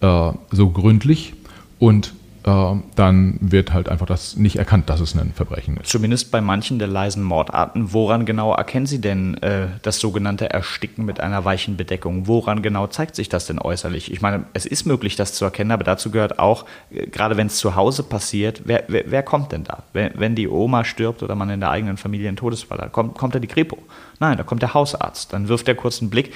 äh, 0.02 0.32
so 0.52 0.70
gründlich 0.70 1.34
und 1.80 2.14
dann 2.48 3.38
wird 3.42 3.74
halt 3.74 3.90
einfach 3.90 4.06
das 4.06 4.38
nicht 4.38 4.58
erkannt, 4.58 4.90
dass 4.90 5.00
es 5.00 5.16
ein 5.16 5.34
Verbrechen 5.34 5.78
ist. 5.78 5.90
Zumindest 5.90 6.32
bei 6.32 6.40
manchen 6.40 6.80
der 6.80 6.88
leisen 6.88 7.24
Mordarten. 7.24 7.94
Woran 7.94 8.26
genau 8.26 8.54
erkennen 8.54 8.86
Sie 8.86 9.02
denn 9.02 9.36
äh, 9.42 9.68
das 9.82 10.00
sogenannte 10.00 10.50
Ersticken 10.50 11.06
mit 11.06 11.20
einer 11.20 11.44
weichen 11.46 11.78
Bedeckung? 11.78 12.28
Woran 12.28 12.62
genau 12.62 12.88
zeigt 12.88 13.16
sich 13.16 13.28
das 13.28 13.48
denn 13.48 13.60
äußerlich? 13.60 14.12
Ich 14.12 14.22
meine, 14.22 14.46
es 14.54 14.66
ist 14.66 14.86
möglich, 14.86 15.16
das 15.16 15.34
zu 15.34 15.46
erkennen, 15.46 15.72
aber 15.72 15.84
dazu 15.84 16.10
gehört 16.10 16.40
auch, 16.40 16.66
äh, 16.90 17.08
gerade 17.08 17.38
wenn 17.38 17.48
es 17.48 17.58
zu 17.58 17.76
Hause 17.76 18.04
passiert, 18.04 18.62
wer, 18.66 18.86
wer, 18.88 19.04
wer 19.08 19.24
kommt 19.24 19.52
denn 19.52 19.64
da? 19.64 19.84
Wenn, 19.94 20.12
wenn, 20.16 20.36
die 20.36 20.48
Oma 20.48 20.86
stirbt 20.86 21.24
oder 21.24 21.36
man 21.36 21.50
in 21.50 21.60
der 21.60 21.72
eigenen 21.72 21.98
Familie 21.98 22.30
einen 22.30 22.38
Todesfall 22.38 22.78
hat, 22.80 22.94
kommt, 22.94 23.16
kommt 23.18 23.36
da 23.36 23.40
die 23.40 23.48
Kripo? 23.48 23.78
Nein, 24.20 24.38
da 24.38 24.44
kommt 24.44 24.64
der 24.64 24.74
Hausarzt. 24.74 25.32
Dann 25.34 25.48
wirft 25.48 25.68
er 25.68 25.76
kurz 25.76 26.02
einen 26.02 26.10
Blick. 26.10 26.34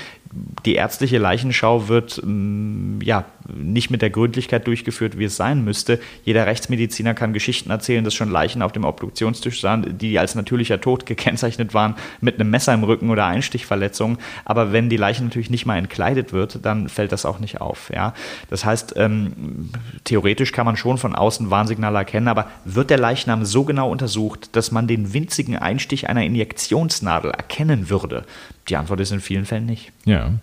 Die 0.66 0.76
ärztliche 0.76 1.18
Leichenschau 1.18 1.88
wird 1.88 2.22
mm, 2.24 3.02
ja 3.02 3.26
nicht 3.54 3.90
mit 3.90 4.02
der 4.02 4.12
Gründlichkeit 4.12 4.68
durchgeführt, 4.68 5.18
wie 5.18 5.26
es 5.26 5.36
sein 5.36 5.64
müsste. 5.64 6.00
Jeder 6.24 6.46
Rechtsmediziner 6.46 7.14
kann 7.14 7.34
Geschichten 7.34 7.72
erzählen, 7.72 8.04
dass 8.04 8.14
schon 8.14 8.30
Leichen 8.30 8.62
auf 8.62 8.72
dem 8.72 8.86
Obduktionstisch 8.86 9.62
sahen, 9.62 9.98
die 9.98 10.20
als 10.20 10.36
natürlicher 10.36 10.80
Tod 10.80 11.06
gekennzeichnet 11.06 11.74
waren, 11.74 11.96
mit 12.22 12.36
einem 12.36 12.52
Messer 12.52 12.74
im 12.74 12.84
Rücken 12.84 13.10
oder 13.10 13.26
Einstichverletzungen. 13.26 14.20
Aber 14.46 14.72
wenn 14.72 14.90
die 14.90 14.98
Leiche 14.98 15.24
natürlich 15.24 15.50
nicht 15.50 15.66
mal 15.66 15.78
entkleidet 15.78 16.34
wird, 16.34 16.64
dann 16.64 16.88
fällt 16.88 17.12
das 17.12 17.26
auch 17.26 17.40
nicht 17.40 17.60
auf. 17.60 17.92
Ja? 17.94 18.14
Das 18.50 18.64
heißt, 18.64 18.94
ähm, 18.98 19.72
theoretisch 20.04 20.52
kann 20.52 20.66
man 20.66 20.78
schon 20.78 21.00
von 21.00 21.16
außen 21.16 21.50
Warnsignale 21.50 21.98
erkennen, 21.98 22.28
aber 22.28 22.48
wird 22.64 22.92
der 22.92 23.00
Leichnam 23.00 23.44
so 23.44 23.64
genau 23.64 23.90
untersucht, 23.90 24.56
dass 24.56 24.72
man 24.72 24.88
den 24.88 25.14
winzigen 25.14 25.58
Einstich 25.58 26.08
einer 26.08 26.24
Injektionsnadel 26.24 27.32
erkennen 27.32 27.71
erkennen 27.72 27.90
würde? 27.90 28.26
Die 28.68 28.76
Antwort 28.76 29.00
ist 29.00 29.12
in 29.12 29.22
vielen 29.22 29.46
Fällen 29.46 29.66
nicht. 29.66 29.92
Ja, 30.06 30.34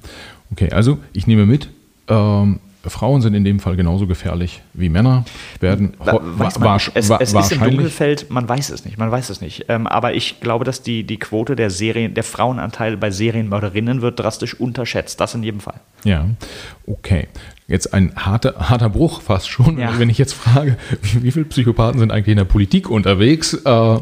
okay, 0.50 0.70
also 0.70 0.98
ich 1.12 1.26
nehme 1.26 1.46
mit, 1.46 1.68
ähm, 2.08 2.60
Frauen 2.86 3.20
sind 3.20 3.34
in 3.34 3.44
dem 3.44 3.60
Fall 3.60 3.76
genauso 3.76 4.06
gefährlich 4.06 4.62
wie 4.72 4.88
Männer. 4.88 5.24
Werden 5.60 5.92
weiß 5.98 6.58
man, 6.58 6.80
es, 6.94 7.10
es 7.10 7.34
ist 7.34 7.52
im 7.52 7.60
Dunkelfeld, 7.60 8.30
man 8.30 8.48
weiß 8.48 8.70
es 8.70 8.84
nicht, 8.84 8.96
man 8.96 9.10
weiß 9.10 9.28
es 9.30 9.40
nicht. 9.42 9.66
Ähm, 9.68 9.86
aber 9.86 10.14
ich 10.14 10.40
glaube, 10.40 10.64
dass 10.64 10.80
die, 10.80 11.04
die 11.04 11.18
Quote 11.18 11.54
der 11.54 11.70
Serien, 11.70 12.14
der 12.14 12.24
Frauenanteil 12.24 12.96
bei 12.96 13.10
Serienmörderinnen 13.10 14.00
wird 14.00 14.20
drastisch 14.20 14.58
unterschätzt. 14.58 15.20
Das 15.20 15.34
in 15.34 15.42
jedem 15.42 15.60
Fall. 15.60 15.80
Ja, 16.04 16.28
okay. 16.86 17.28
Jetzt 17.66 17.92
ein 17.92 18.12
harter, 18.16 18.54
harter 18.70 18.88
Bruch 18.88 19.20
fast 19.20 19.50
schon, 19.50 19.78
ja. 19.78 19.98
wenn 19.98 20.08
ich 20.08 20.16
jetzt 20.16 20.32
frage, 20.32 20.78
wie, 21.02 21.24
wie 21.24 21.30
viele 21.32 21.44
Psychopathen 21.44 21.98
sind 21.98 22.10
eigentlich 22.10 22.28
in 22.28 22.38
der 22.38 22.44
Politik 22.44 22.88
unterwegs? 22.88 23.52
Äh, 23.52 23.98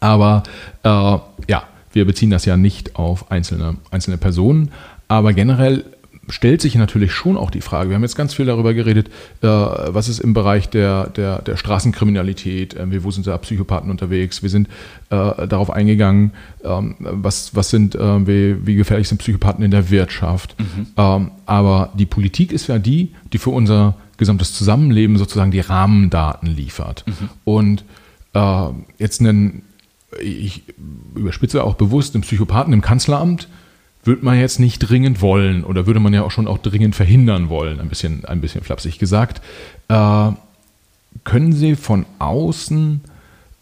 aber 0.00 0.42
äh, 0.82 0.88
ja, 0.88 1.62
wir 1.98 2.04
beziehen 2.04 2.30
das 2.30 2.44
ja 2.44 2.56
nicht 2.56 2.94
auf 2.94 3.32
einzelne, 3.32 3.76
einzelne 3.90 4.18
Personen, 4.18 4.70
aber 5.08 5.32
generell 5.32 5.84
stellt 6.28 6.60
sich 6.60 6.76
natürlich 6.76 7.10
schon 7.10 7.36
auch 7.36 7.50
die 7.50 7.60
Frage, 7.60 7.90
wir 7.90 7.96
haben 7.96 8.02
jetzt 8.02 8.14
ganz 8.14 8.34
viel 8.34 8.46
darüber 8.46 8.72
geredet, 8.72 9.08
äh, 9.40 9.46
was 9.48 10.08
ist 10.08 10.20
im 10.20 10.32
Bereich 10.32 10.68
der, 10.68 11.08
der, 11.08 11.42
der 11.42 11.56
Straßenkriminalität, 11.56 12.74
äh, 12.74 13.02
wo 13.02 13.10
sind 13.10 13.26
da 13.26 13.36
Psychopathen 13.38 13.90
unterwegs, 13.90 14.44
wir 14.44 14.50
sind 14.50 14.68
äh, 15.10 15.48
darauf 15.48 15.70
eingegangen, 15.70 16.30
ähm, 16.62 16.94
was, 17.00 17.56
was 17.56 17.70
sind, 17.70 17.94
wie, 17.94 18.64
wie, 18.64 18.76
gefährlich 18.76 19.08
sind 19.08 19.18
Psychopathen 19.18 19.64
in 19.64 19.72
der 19.72 19.90
Wirtschaft. 19.90 20.54
Mhm. 20.60 20.86
Ähm, 20.96 21.30
aber 21.46 21.90
die 21.98 22.06
Politik 22.06 22.52
ist 22.52 22.68
ja 22.68 22.78
die, 22.78 23.12
die 23.32 23.38
für 23.38 23.50
unser 23.50 23.96
gesamtes 24.18 24.54
Zusammenleben 24.54 25.18
sozusagen 25.18 25.50
die 25.50 25.58
Rahmendaten 25.58 26.46
liefert. 26.48 27.04
Mhm. 27.08 27.28
Und 27.42 27.84
jetzt 28.98 29.20
einen 29.20 29.62
ich 30.20 30.62
überspitze 31.14 31.64
auch 31.64 31.74
bewusst, 31.74 32.14
einen 32.14 32.22
Psychopathen 32.22 32.72
im 32.72 32.80
Kanzleramt 32.80 33.48
würde 34.04 34.24
man 34.24 34.38
jetzt 34.38 34.58
nicht 34.58 34.78
dringend 34.78 35.20
wollen 35.20 35.64
oder 35.64 35.86
würde 35.86 36.00
man 36.00 36.14
ja 36.14 36.22
auch 36.22 36.30
schon 36.30 36.48
auch 36.48 36.58
dringend 36.58 36.96
verhindern 36.96 37.48
wollen, 37.48 37.80
ein 37.80 37.88
bisschen, 37.88 38.24
ein 38.24 38.40
bisschen 38.40 38.62
flapsig 38.62 38.98
gesagt. 38.98 39.42
Äh, 39.88 40.30
können 41.24 41.52
Sie 41.52 41.76
von 41.76 42.06
außen, 42.18 43.02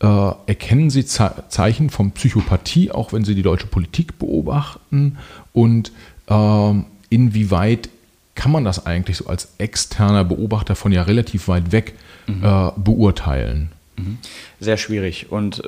äh, 0.00 0.30
erkennen 0.46 0.90
Sie 0.90 1.04
Ze 1.04 1.44
Zeichen 1.48 1.90
von 1.90 2.12
Psychopathie, 2.12 2.92
auch 2.92 3.12
wenn 3.12 3.24
Sie 3.24 3.34
die 3.34 3.42
deutsche 3.42 3.66
Politik 3.66 4.18
beobachten? 4.18 5.18
Und 5.52 5.90
äh, 6.28 6.72
inwieweit 7.08 7.88
kann 8.34 8.52
man 8.52 8.64
das 8.64 8.86
eigentlich 8.86 9.16
so 9.16 9.26
als 9.26 9.48
externer 9.58 10.24
Beobachter 10.24 10.76
von 10.76 10.92
ja 10.92 11.02
relativ 11.02 11.48
weit 11.48 11.72
weg 11.72 11.94
mhm. 12.26 12.44
Äh, 12.44 12.70
beurteilen? 12.76 13.72
Mhm. 13.96 14.18
Sehr 14.60 14.76
schwierig. 14.76 15.32
Und 15.32 15.62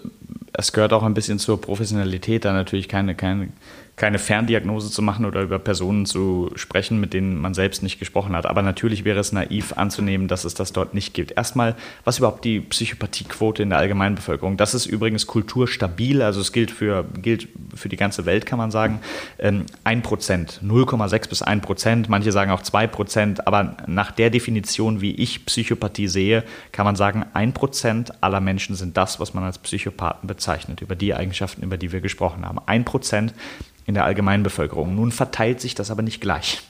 es 0.59 0.73
gehört 0.73 0.93
auch 0.93 1.05
ein 1.05 1.15
bisschen 1.15 1.39
zur 1.39 1.61
Professionalität, 1.61 2.45
da 2.45 2.53
natürlich 2.53 2.89
keine, 2.89 3.15
keine 3.15 3.49
keine 3.99 4.19
Ferndiagnose 4.19 4.91
zu 4.91 5.03
machen 5.03 5.27
oder 5.27 5.43
über 5.43 5.59
Personen 5.59 6.07
zu 6.07 6.51
sprechen, 6.55 7.01
mit 7.01 7.13
denen 7.13 7.37
man 7.37 7.53
selbst 7.53 7.83
nicht 7.83 7.99
gesprochen 7.99 8.35
hat. 8.35 8.47
Aber 8.47 8.63
natürlich 8.63 9.05
wäre 9.05 9.19
es 9.19 9.33
naiv 9.33 9.75
anzunehmen, 9.75 10.29
dass 10.29 10.45
es 10.45 10.55
das 10.55 10.73
dort 10.73 10.95
nicht 10.95 11.13
gibt. 11.15 11.33
Erstmal, 11.33 11.75
was 12.05 12.19
überhaupt 12.19 12.45
die 12.45 12.61
Psychopathiequote 12.61 13.63
in 13.63 13.71
der 13.71 13.79
Allgemeinbevölkerung? 13.79 14.57
Das 14.57 14.75
ist 14.75 14.87
übrigens 14.87 15.27
kulturstabil, 15.27 16.23
also 16.23 16.41
es 16.41 16.53
gilt 16.53 16.71
für, 16.71 17.05
gilt 17.21 17.49
für 17.75 17.89
die 17.89 17.97
ganze 17.97 18.25
Welt, 18.25 18.47
kann 18.47 18.59
man 18.59 18.71
sagen. 18.71 19.01
Ähm, 19.39 19.67
1 19.85 20.03
Prozent, 20.03 20.61
0,6 20.65 21.29
bis 21.29 21.43
1 21.43 21.63
Prozent, 21.63 22.09
manche 22.09 22.33
sagen 22.33 22.51
auch 22.51 22.63
2 22.63 22.87
Prozent, 22.87 23.47
aber 23.47 23.77
nach 23.87 24.13
der 24.13 24.31
Definition, 24.31 25.01
wie 25.01 25.15
ich 25.15 25.45
Psychopathie 25.45 26.09
sehe, 26.09 26.45
kann 26.73 26.87
man 26.87 26.97
sagen, 26.97 27.25
1 27.35 27.55
Prozent 27.55 28.23
aller 28.23 28.41
Menschen 28.41 28.77
sind 28.77 28.97
das, 28.97 29.21
was 29.21 29.35
man 29.35 29.45
als 29.45 29.59
Psychopathen 29.59 30.27
bezeichnet, 30.29 30.81
über 30.81 30.95
die 30.95 31.15
Eigenschaften, 31.15 31.63
über 31.63 31.77
die 31.77 31.93
wir 31.93 32.01
gesprochen 32.01 32.47
haben. 32.47 32.61
1 32.65 32.85
Prozent 32.85 33.35
in 33.89 33.95
der 33.95 34.05
Allgemeinbevölkerung. 34.05 34.95
Nun 34.95 35.11
verteilt 35.13 35.63
sich 35.63 35.75
das 35.75 35.91
aber 35.91 36.03
nicht 36.03 36.21
gleich. 36.21 36.61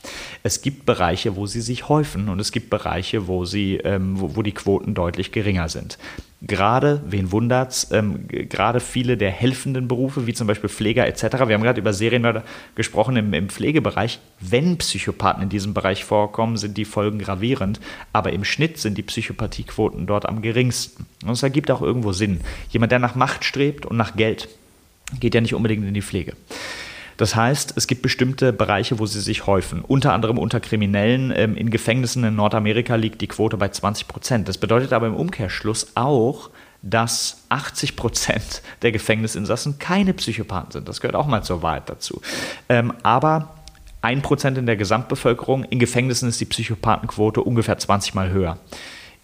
Es 0.44 0.62
gibt 0.62 0.86
Bereiche, 0.86 1.34
wo 1.34 1.46
sie 1.46 1.60
sich 1.60 1.88
häufen 1.88 2.28
und 2.28 2.38
es 2.38 2.52
gibt 2.52 2.70
Bereiche, 2.70 3.26
wo, 3.26 3.44
sie, 3.44 3.78
ähm, 3.78 4.20
wo, 4.20 4.36
wo, 4.36 4.42
die 4.42 4.52
Quoten 4.52 4.94
deutlich 4.94 5.32
geringer 5.32 5.68
sind. 5.68 5.98
Gerade, 6.42 7.02
wen 7.04 7.32
wundert's, 7.32 7.90
ähm, 7.90 8.28
gerade 8.28 8.78
viele 8.78 9.16
der 9.16 9.32
helfenden 9.32 9.88
Berufe, 9.88 10.28
wie 10.28 10.32
zum 10.32 10.46
Beispiel 10.46 10.70
Pfleger 10.70 11.08
etc., 11.08 11.22
wir 11.48 11.54
haben 11.54 11.64
gerade 11.64 11.80
über 11.80 11.92
Serienmörder 11.92 12.44
gesprochen 12.76 13.16
im, 13.16 13.34
im 13.34 13.48
Pflegebereich, 13.48 14.20
wenn 14.38 14.78
Psychopathen 14.78 15.42
in 15.42 15.48
diesem 15.48 15.74
Bereich 15.74 16.04
vorkommen, 16.04 16.56
sind 16.56 16.76
die 16.76 16.84
Folgen 16.84 17.18
gravierend, 17.18 17.80
aber 18.12 18.32
im 18.32 18.44
Schnitt 18.44 18.78
sind 18.78 18.96
die 18.96 19.02
Psychopathiequoten 19.02 20.06
dort 20.06 20.28
am 20.28 20.40
geringsten. 20.40 21.06
Und 21.24 21.32
es 21.32 21.42
ergibt 21.42 21.72
auch 21.72 21.82
irgendwo 21.82 22.12
Sinn. 22.12 22.42
Jemand, 22.70 22.92
der 22.92 23.00
nach 23.00 23.16
Macht 23.16 23.44
strebt 23.44 23.86
und 23.86 23.96
nach 23.96 24.14
Geld, 24.14 24.48
geht 25.18 25.34
ja 25.34 25.40
nicht 25.40 25.54
unbedingt 25.54 25.84
in 25.84 25.94
die 25.94 26.02
Pflege. 26.02 26.34
Das 27.18 27.34
heißt, 27.34 27.74
es 27.76 27.86
gibt 27.88 28.02
bestimmte 28.02 28.52
Bereiche, 28.52 28.98
wo 29.00 29.04
sie 29.04 29.20
sich 29.20 29.46
häufen. 29.46 29.82
Unter 29.82 30.14
anderem 30.14 30.38
unter 30.38 30.60
Kriminellen. 30.60 31.32
Ähm, 31.34 31.56
in 31.56 31.68
Gefängnissen 31.68 32.24
in 32.24 32.36
Nordamerika 32.36 32.94
liegt 32.94 33.20
die 33.20 33.26
Quote 33.26 33.56
bei 33.56 33.68
20 33.68 34.08
Prozent. 34.08 34.48
Das 34.48 34.56
bedeutet 34.56 34.92
aber 34.92 35.08
im 35.08 35.16
Umkehrschluss 35.16 35.88
auch, 35.96 36.48
dass 36.80 37.42
80 37.48 37.96
Prozent 37.96 38.62
der 38.82 38.92
Gefängnisinsassen 38.92 39.78
keine 39.80 40.14
Psychopathen 40.14 40.70
sind. 40.70 40.88
Das 40.88 41.00
gehört 41.00 41.16
auch 41.16 41.26
mal 41.26 41.42
zur 41.42 41.60
Wahrheit 41.60 41.90
dazu. 41.90 42.22
Ähm, 42.68 42.92
aber 43.02 43.54
1% 44.02 44.56
in 44.56 44.66
der 44.66 44.76
Gesamtbevölkerung, 44.76 45.64
in 45.64 45.80
Gefängnissen 45.80 46.28
ist 46.28 46.40
die 46.40 46.44
Psychopathenquote 46.44 47.42
ungefähr 47.42 47.78
20 47.78 48.14
Mal 48.14 48.30
höher. 48.30 48.58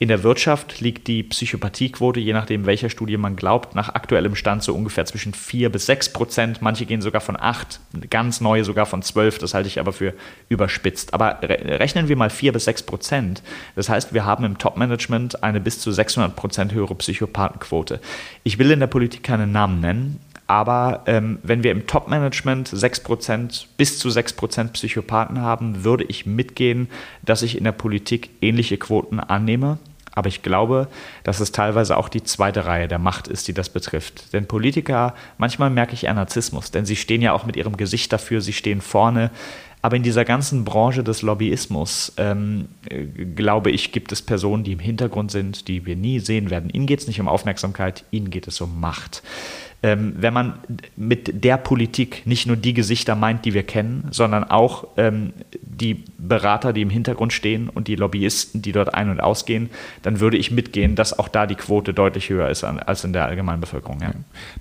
In 0.04 0.08
der 0.08 0.22
Wirtschaft 0.22 0.82
liegt 0.82 1.08
die 1.08 1.22
Psychopathiequote, 1.22 2.20
je 2.20 2.34
nachdem 2.34 2.66
welcher 2.66 2.90
Studie 2.90 3.16
man 3.16 3.36
glaubt, 3.36 3.74
nach 3.74 3.94
aktuellem 3.94 4.34
Stand 4.34 4.62
so 4.62 4.74
ungefähr 4.74 5.06
zwischen 5.06 5.32
4 5.32 5.72
bis 5.72 5.86
6 5.86 6.12
Prozent. 6.12 6.60
Manche 6.60 6.84
gehen 6.84 7.00
sogar 7.00 7.22
von 7.22 7.40
8, 7.40 7.80
ganz 8.10 8.42
neue 8.42 8.64
sogar 8.64 8.84
von 8.84 9.00
12. 9.00 9.38
Das 9.38 9.54
halte 9.54 9.68
ich 9.68 9.80
aber 9.80 9.94
für 9.94 10.12
überspitzt. 10.50 11.14
Aber 11.14 11.38
rechnen 11.40 12.10
wir 12.10 12.16
mal 12.16 12.28
4 12.28 12.52
bis 12.52 12.66
6 12.66 12.82
Prozent. 12.82 13.42
Das 13.76 13.88
heißt, 13.88 14.12
wir 14.12 14.26
haben 14.26 14.44
im 14.44 14.58
Top-Management 14.58 15.42
eine 15.42 15.58
bis 15.58 15.80
zu 15.80 15.90
600 15.90 16.36
Prozent 16.36 16.74
höhere 16.74 16.94
Psychopathenquote. 16.96 17.98
Ich 18.42 18.58
will 18.58 18.72
in 18.72 18.80
der 18.80 18.88
Politik 18.88 19.22
keinen 19.22 19.52
Namen 19.52 19.80
nennen, 19.80 20.20
aber 20.46 21.04
ähm, 21.06 21.38
wenn 21.42 21.62
wir 21.62 21.72
im 21.72 21.86
Top-Management 21.86 22.68
6%, 22.68 23.64
bis 23.78 23.98
zu 23.98 24.10
6% 24.10 24.68
Psychopathen 24.72 25.40
haben, 25.40 25.82
würde 25.82 26.04
ich 26.04 26.26
mitgehen, 26.26 26.90
dass 27.22 27.40
ich 27.40 27.56
in 27.56 27.64
der 27.64 27.72
Politik 27.72 28.28
ähnliche 28.42 28.76
Quoten 28.76 29.18
annehme. 29.18 29.78
Aber 30.14 30.28
ich 30.28 30.42
glaube, 30.42 30.88
dass 31.24 31.40
es 31.40 31.52
teilweise 31.52 31.96
auch 31.96 32.08
die 32.08 32.22
zweite 32.22 32.66
Reihe 32.66 32.88
der 32.88 32.98
Macht 32.98 33.28
ist, 33.28 33.48
die 33.48 33.54
das 33.54 33.68
betrifft. 33.68 34.32
Denn 34.32 34.46
Politiker, 34.46 35.14
manchmal 35.38 35.70
merke 35.70 35.94
ich 35.94 36.04
eher 36.04 36.14
Narzissmus, 36.14 36.70
denn 36.70 36.86
sie 36.86 36.96
stehen 36.96 37.20
ja 37.22 37.32
auch 37.32 37.46
mit 37.46 37.56
ihrem 37.56 37.76
Gesicht 37.76 38.12
dafür, 38.12 38.40
sie 38.40 38.52
stehen 38.52 38.80
vorne. 38.80 39.30
Aber 39.82 39.96
in 39.96 40.02
dieser 40.02 40.24
ganzen 40.24 40.64
Branche 40.64 41.04
des 41.04 41.20
Lobbyismus, 41.20 42.14
ähm, 42.16 42.68
äh, 42.88 43.04
glaube 43.04 43.70
ich, 43.70 43.92
gibt 43.92 44.12
es 44.12 44.22
Personen, 44.22 44.64
die 44.64 44.72
im 44.72 44.78
Hintergrund 44.78 45.30
sind, 45.30 45.68
die 45.68 45.84
wir 45.84 45.94
nie 45.94 46.20
sehen 46.20 46.48
werden. 46.48 46.70
Ihnen 46.70 46.86
geht 46.86 47.00
es 47.00 47.06
nicht 47.06 47.20
um 47.20 47.28
Aufmerksamkeit, 47.28 48.04
ihnen 48.10 48.30
geht 48.30 48.48
es 48.48 48.62
um 48.62 48.80
Macht 48.80 49.22
ähm, 49.84 50.14
wenn 50.16 50.32
man 50.32 50.54
mit 50.96 51.44
der 51.44 51.58
Politik 51.58 52.22
nicht 52.24 52.46
nur 52.46 52.56
die 52.56 52.72
Gesichter 52.72 53.14
meint, 53.14 53.44
die 53.44 53.52
wir 53.52 53.64
kennen, 53.64 54.08
sondern 54.12 54.44
auch 54.44 54.86
ähm, 54.96 55.34
die 55.60 56.02
Berater, 56.16 56.72
die 56.72 56.80
im 56.80 56.88
Hintergrund 56.88 57.34
stehen 57.34 57.68
und 57.68 57.86
die 57.86 57.94
Lobbyisten, 57.94 58.62
die 58.62 58.72
dort 58.72 58.94
ein- 58.94 59.10
und 59.10 59.20
ausgehen, 59.20 59.68
dann 60.00 60.20
würde 60.20 60.38
ich 60.38 60.50
mitgehen, 60.50 60.94
dass 60.94 61.18
auch 61.18 61.28
da 61.28 61.46
die 61.46 61.54
Quote 61.54 61.92
deutlich 61.92 62.30
höher 62.30 62.48
ist 62.48 62.64
als 62.64 63.04
in 63.04 63.12
der 63.12 63.26
allgemeinen 63.26 63.60
Bevölkerung. 63.60 64.00
Ja. 64.00 64.12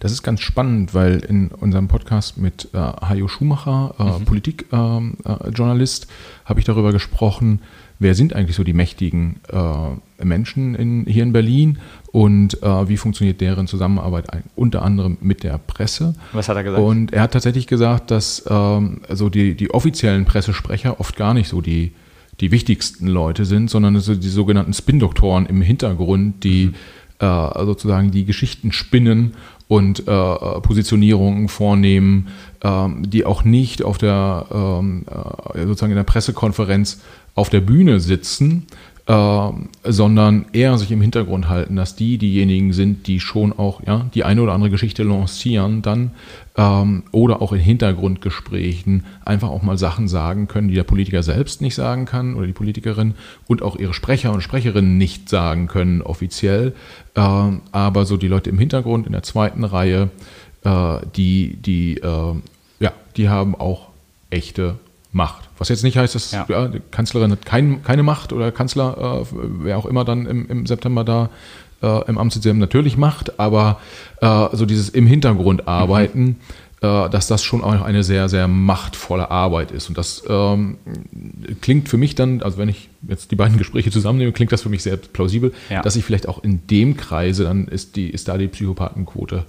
Das 0.02 0.12
ist 0.12 0.24
ganz 0.24 0.42
spannend, 0.42 0.94
weil 0.94 1.20
in 1.20 1.48
unserem 1.48 1.88
Podcast 1.88 2.38
mit 2.38 2.68
äh, 2.74 2.78
Hajo 2.78 3.30
Schumacher, 3.30 3.96
äh, 3.98 4.20
mhm. 4.20 4.26
Politikjournalist, 4.26 6.04
ähm, 6.04 6.10
äh, 6.10 6.50
habe 6.50 6.60
ich 6.60 6.66
darüber 6.66 6.92
gesprochen, 6.92 7.62
wer 8.00 8.14
sind 8.14 8.36
eigentlich 8.36 8.58
so 8.58 8.66
die 8.66 8.74
mächtigen 8.74 9.40
äh, 9.50 10.26
Menschen 10.26 10.76
in, 10.76 11.06
hier 11.06 11.24
in 11.24 11.32
Berlin 11.32 11.80
und 12.14 12.62
äh, 12.62 12.88
wie 12.88 12.96
funktioniert 12.96 13.42
deren 13.42 13.66
Zusammenarbeit 13.66 14.28
unter 14.56 14.84
anderem 14.84 15.18
mit 15.20 15.44
der 15.44 15.58
Presse. 15.58 16.14
Was 16.32 16.48
hat 16.48 16.56
er 16.56 16.64
gesagt? 16.64 16.84
Und 16.84 17.12
er 17.12 17.24
hat 17.24 17.34
tatsächlich 17.34 17.66
gesagt, 17.66 18.12
dass 18.12 18.46
ähm, 18.48 19.02
also 19.10 19.30
die, 19.30 19.56
die 19.56 19.72
offiziellen 19.72 20.26
Pressesprecher 20.26 21.00
oft 21.00 21.18
gar 21.18 21.34
nicht 21.34 21.50
so 21.50 21.60
die, 21.60 21.92
die 22.40 22.52
wichtigsten 22.52 23.08
Leute 23.08 23.46
sind, 23.46 23.72
sondern 23.72 23.96
also 23.96 24.14
die 24.14 24.30
sogenannten 24.30 24.74
Spin-Doktoren 24.74 25.48
im 25.48 25.64
Hintergrund, 25.64 26.44
die 26.44 26.68
mhm. 26.68 26.74
äh, 27.18 27.66
sozusagen 27.66 28.12
die 28.12 28.26
Geschichten 28.26 28.72
spinnen 28.72 29.34
und 29.68 30.08
äh, 30.08 30.62
Positionierungen 30.62 31.48
vornehmen, 31.48 32.28
ähm, 32.62 33.10
die 33.10 33.26
auch 33.26 33.44
nicht 33.44 33.84
auf 33.84 33.98
der 33.98 34.46
ähm, 34.54 35.06
äh, 35.10 35.66
sozusagen 35.66 35.94
in 35.94 35.98
der 35.98 36.04
Pressekonferenz 36.04 37.02
auf 37.34 37.50
der 37.50 37.62
Bühne 37.62 38.00
sitzen, 38.00 38.68
äh, 39.06 39.50
sondern 39.84 40.46
eher 40.54 40.78
sich 40.78 40.92
im 40.92 41.02
Hintergrund 41.02 41.50
halten, 41.50 41.76
dass 41.76 41.96
die 41.96 42.18
diejenigen 42.18 42.72
sind, 42.72 43.08
die 43.08 43.20
schon 43.20 43.52
auch 43.52 43.82
ja, 43.86 44.06
die 44.14 44.24
eine 44.24 44.42
oder 44.42 44.54
andere 44.54 44.70
Geschichte 44.70 45.04
lancieren 45.04 45.82
dann 45.82 46.12
ähm, 46.56 47.04
oder 47.12 47.42
auch 47.42 47.52
in 47.52 47.60
Hintergrundgesprächen 47.60 49.06
einfach 49.26 49.50
auch 49.50 49.62
mal 49.62 49.78
Sachen 49.78 50.08
sagen 50.08 50.48
können, 50.48 50.70
die 50.70 50.76
der 50.76 50.84
Politiker 50.84 51.22
selbst 51.22 51.62
nicht 51.62 51.76
sagen 51.76 52.06
kann 52.06 52.36
oder 52.36 52.48
die 52.48 52.54
Politikerin 52.54 53.16
und 53.48 53.62
auch 53.62 53.76
ihre 53.76 53.94
Sprecher 53.94 54.32
und 54.32 54.42
Sprecherinnen 54.42 54.98
nicht 54.98 55.28
sagen 55.28 55.68
können 55.68 56.02
offiziell, 56.02 56.74
äh, 57.16 57.20
aber 57.20 58.06
so 58.06 58.16
die 58.16 58.30
Leute 58.30 58.50
im 58.50 58.58
Hintergrund 58.58 59.06
in 59.06 59.12
der 59.12 59.24
zweiten 59.24 59.66
Reihe, 59.66 60.12
äh, 60.64 61.00
die, 61.16 61.58
die, 61.58 61.98
äh, 61.98 62.36
ja, 62.80 62.94
die 63.18 63.28
haben 63.28 63.56
auch 63.56 63.90
echte 64.30 64.76
Macht. 65.12 65.50
Was 65.64 65.70
jetzt 65.70 65.84
nicht 65.84 65.98
heißt, 65.98 66.14
dass 66.14 66.34
ja. 66.34 66.46
Ja, 66.50 66.68
die 66.68 66.82
Kanzlerin 66.92 67.32
hat 67.32 67.46
kein, 67.46 67.84
keine 67.84 68.04
Macht 68.04 68.34
oder 68.34 68.52
Kanzler, 68.52 69.24
äh, 69.24 69.26
wer 69.32 69.78
auch 69.78 69.86
immer 69.86 70.04
dann 70.04 70.26
im, 70.26 70.46
im 70.50 70.66
September 70.66 71.06
da 71.06 71.30
äh, 71.82 72.10
im 72.10 72.18
Amt 72.18 72.34
sitzt, 72.34 72.46
natürlich 72.46 72.98
Macht, 72.98 73.40
aber 73.40 73.80
äh, 74.20 74.48
so 74.52 74.66
dieses 74.66 74.90
im 74.90 75.08
Hintergrund 75.08 75.66
arbeiten, 75.66 76.22
mhm. 76.22 76.36
Dass 76.82 77.28
das 77.28 77.42
schon 77.42 77.64
auch 77.64 77.82
eine 77.82 78.04
sehr, 78.04 78.28
sehr 78.28 78.50
machtvolle 78.50 79.32
Arbeit 79.32 79.72
ist. 79.72 79.88
Und 79.88 79.98
das 79.98 80.22
ähm, 80.28 80.80
klingt 81.62 81.88
für 81.88 81.96
mich 81.96 82.14
dann, 82.14 82.42
also 82.42 82.58
wenn 82.58 82.68
ich 82.68 82.90
jetzt 83.08 83.32
die 83.32 83.38
beiden 83.38 83.58
Gespräche 83.58 83.90
zusammennehme, 83.90 84.34
klingt 84.34 84.52
das 84.52 84.64
für 84.64 84.68
mich 84.68 84.84
sehr 84.84 84.98
plausibel, 84.98 85.54
ja. 85.70 85.82
dass 85.82 85.96
ich 85.96 86.04
vielleicht 86.04 86.28
auch 86.28 86.44
in 86.44 86.68
dem 86.68 86.98
Kreise, 86.98 87.46
dann 87.46 87.70
ist, 87.70 87.96
die, 87.96 88.10
ist 88.10 88.28
da 88.28 88.38
die 88.38 88.50
Psychopathenquote 88.50 89.46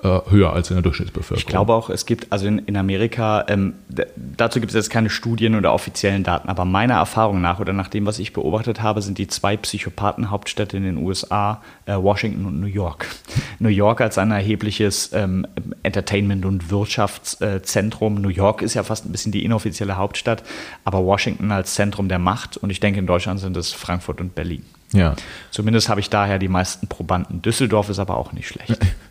äh, 0.00 0.20
höher 0.30 0.52
als 0.52 0.70
in 0.70 0.76
der 0.76 0.82
Durchschnittsbevölkerung. 0.82 1.38
Ich 1.38 1.46
glaube 1.46 1.74
auch, 1.74 1.90
es 1.90 2.06
gibt, 2.06 2.30
also 2.30 2.46
in, 2.46 2.60
in 2.60 2.76
Amerika, 2.76 3.44
ähm, 3.48 3.74
dazu 4.16 4.60
gibt 4.60 4.70
es 4.70 4.76
jetzt 4.76 4.90
keine 4.90 5.10
Studien 5.10 5.56
oder 5.56 5.72
offiziellen 5.72 6.22
Daten, 6.22 6.48
aber 6.48 6.64
meiner 6.64 6.94
Erfahrung 6.94 7.40
nach 7.40 7.58
oder 7.58 7.72
nach 7.72 7.88
dem, 7.88 8.06
was 8.06 8.20
ich 8.20 8.32
beobachtet 8.32 8.80
habe, 8.80 9.02
sind 9.02 9.18
die 9.18 9.26
zwei 9.26 9.56
Psychopathenhauptstädte 9.56 10.76
in 10.76 10.84
den 10.84 10.98
USA 10.98 11.62
äh, 11.86 11.96
Washington 11.96 12.46
und 12.46 12.60
New 12.60 12.68
York. 12.68 13.06
New 13.58 13.70
York 13.70 14.00
als 14.00 14.18
ein 14.18 14.30
erhebliches 14.30 15.12
ähm, 15.12 15.48
Entertainment- 15.82 16.44
und 16.44 16.70
Wirtschaftszentrum. 16.70 18.20
New 18.20 18.28
York 18.28 18.62
ist 18.62 18.74
ja 18.74 18.84
fast 18.84 19.04
ein 19.04 19.10
bisschen 19.10 19.32
die 19.32 19.44
inoffizielle 19.44 19.96
Hauptstadt, 19.96 20.44
aber 20.84 21.04
Washington 21.04 21.50
als 21.50 21.74
Zentrum 21.74 22.08
der 22.08 22.20
Macht 22.20 22.56
und 22.56 22.70
ich 22.70 22.78
denke, 22.78 23.00
in 23.00 23.06
Deutschland 23.08 23.40
sind 23.40 23.56
es 23.56 23.72
Frankfurt 23.72 24.20
und 24.20 24.36
Berlin. 24.36 24.64
Ja. 24.92 25.16
Zumindest 25.50 25.88
habe 25.88 26.00
ich 26.00 26.08
daher 26.08 26.38
die 26.38 26.48
meisten 26.48 26.86
Probanden. 26.86 27.42
Düsseldorf 27.42 27.88
ist 27.88 27.98
aber 27.98 28.16
auch 28.16 28.32
nicht 28.32 28.48
schlecht. 28.48 28.78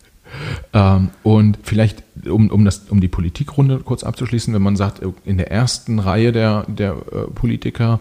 Ähm, 0.74 1.10
und 1.24 1.60
vielleicht, 1.64 2.04
um, 2.28 2.50
um, 2.50 2.66
das, 2.66 2.90
um 2.90 3.02
die 3.02 3.08
Politikrunde 3.08 3.80
kurz 3.80 4.04
abzuschließen, 4.04 4.54
wenn 4.54 4.62
man 4.62 4.76
sagt, 4.76 5.02
in 5.26 5.38
der 5.38 5.52
ersten 5.52 6.00
Reihe 6.00 6.32
der, 6.32 6.66
der 6.68 6.92
äh, 6.92 7.32
Politiker, 7.34 8.00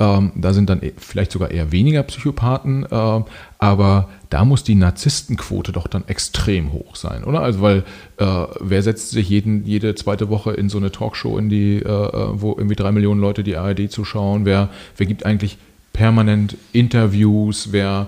ähm, 0.00 0.32
da 0.36 0.52
sind 0.52 0.70
dann 0.70 0.80
e, 0.82 0.92
vielleicht 0.96 1.32
sogar 1.32 1.50
eher 1.50 1.72
weniger 1.72 2.02
Psychopathen, 2.04 2.86
äh, 2.88 3.20
aber 3.58 4.08
da 4.30 4.44
muss 4.44 4.62
die 4.62 4.76
Narzisstenquote 4.76 5.72
doch 5.72 5.88
dann 5.88 6.06
extrem 6.06 6.72
hoch 6.72 6.94
sein, 6.94 7.24
oder? 7.24 7.40
Also, 7.40 7.60
weil 7.62 7.84
äh, 8.18 8.46
wer 8.60 8.82
setzt 8.82 9.10
sich 9.10 9.28
jeden, 9.28 9.64
jede 9.64 9.96
zweite 9.96 10.28
Woche 10.28 10.52
in 10.52 10.68
so 10.68 10.78
eine 10.78 10.92
Talkshow, 10.92 11.36
in 11.36 11.48
die, 11.48 11.78
äh, 11.78 11.88
äh, 11.88 12.28
wo 12.32 12.52
irgendwie 12.52 12.76
drei 12.76 12.92
Millionen 12.92 13.20
Leute 13.20 13.42
die 13.42 13.56
ARD 13.56 13.90
zuschauen? 13.90 14.44
Wer, 14.44 14.68
wer 14.96 15.06
gibt 15.06 15.26
eigentlich 15.26 15.58
permanent 15.92 16.56
Interviews? 16.72 17.72
Wer 17.72 18.06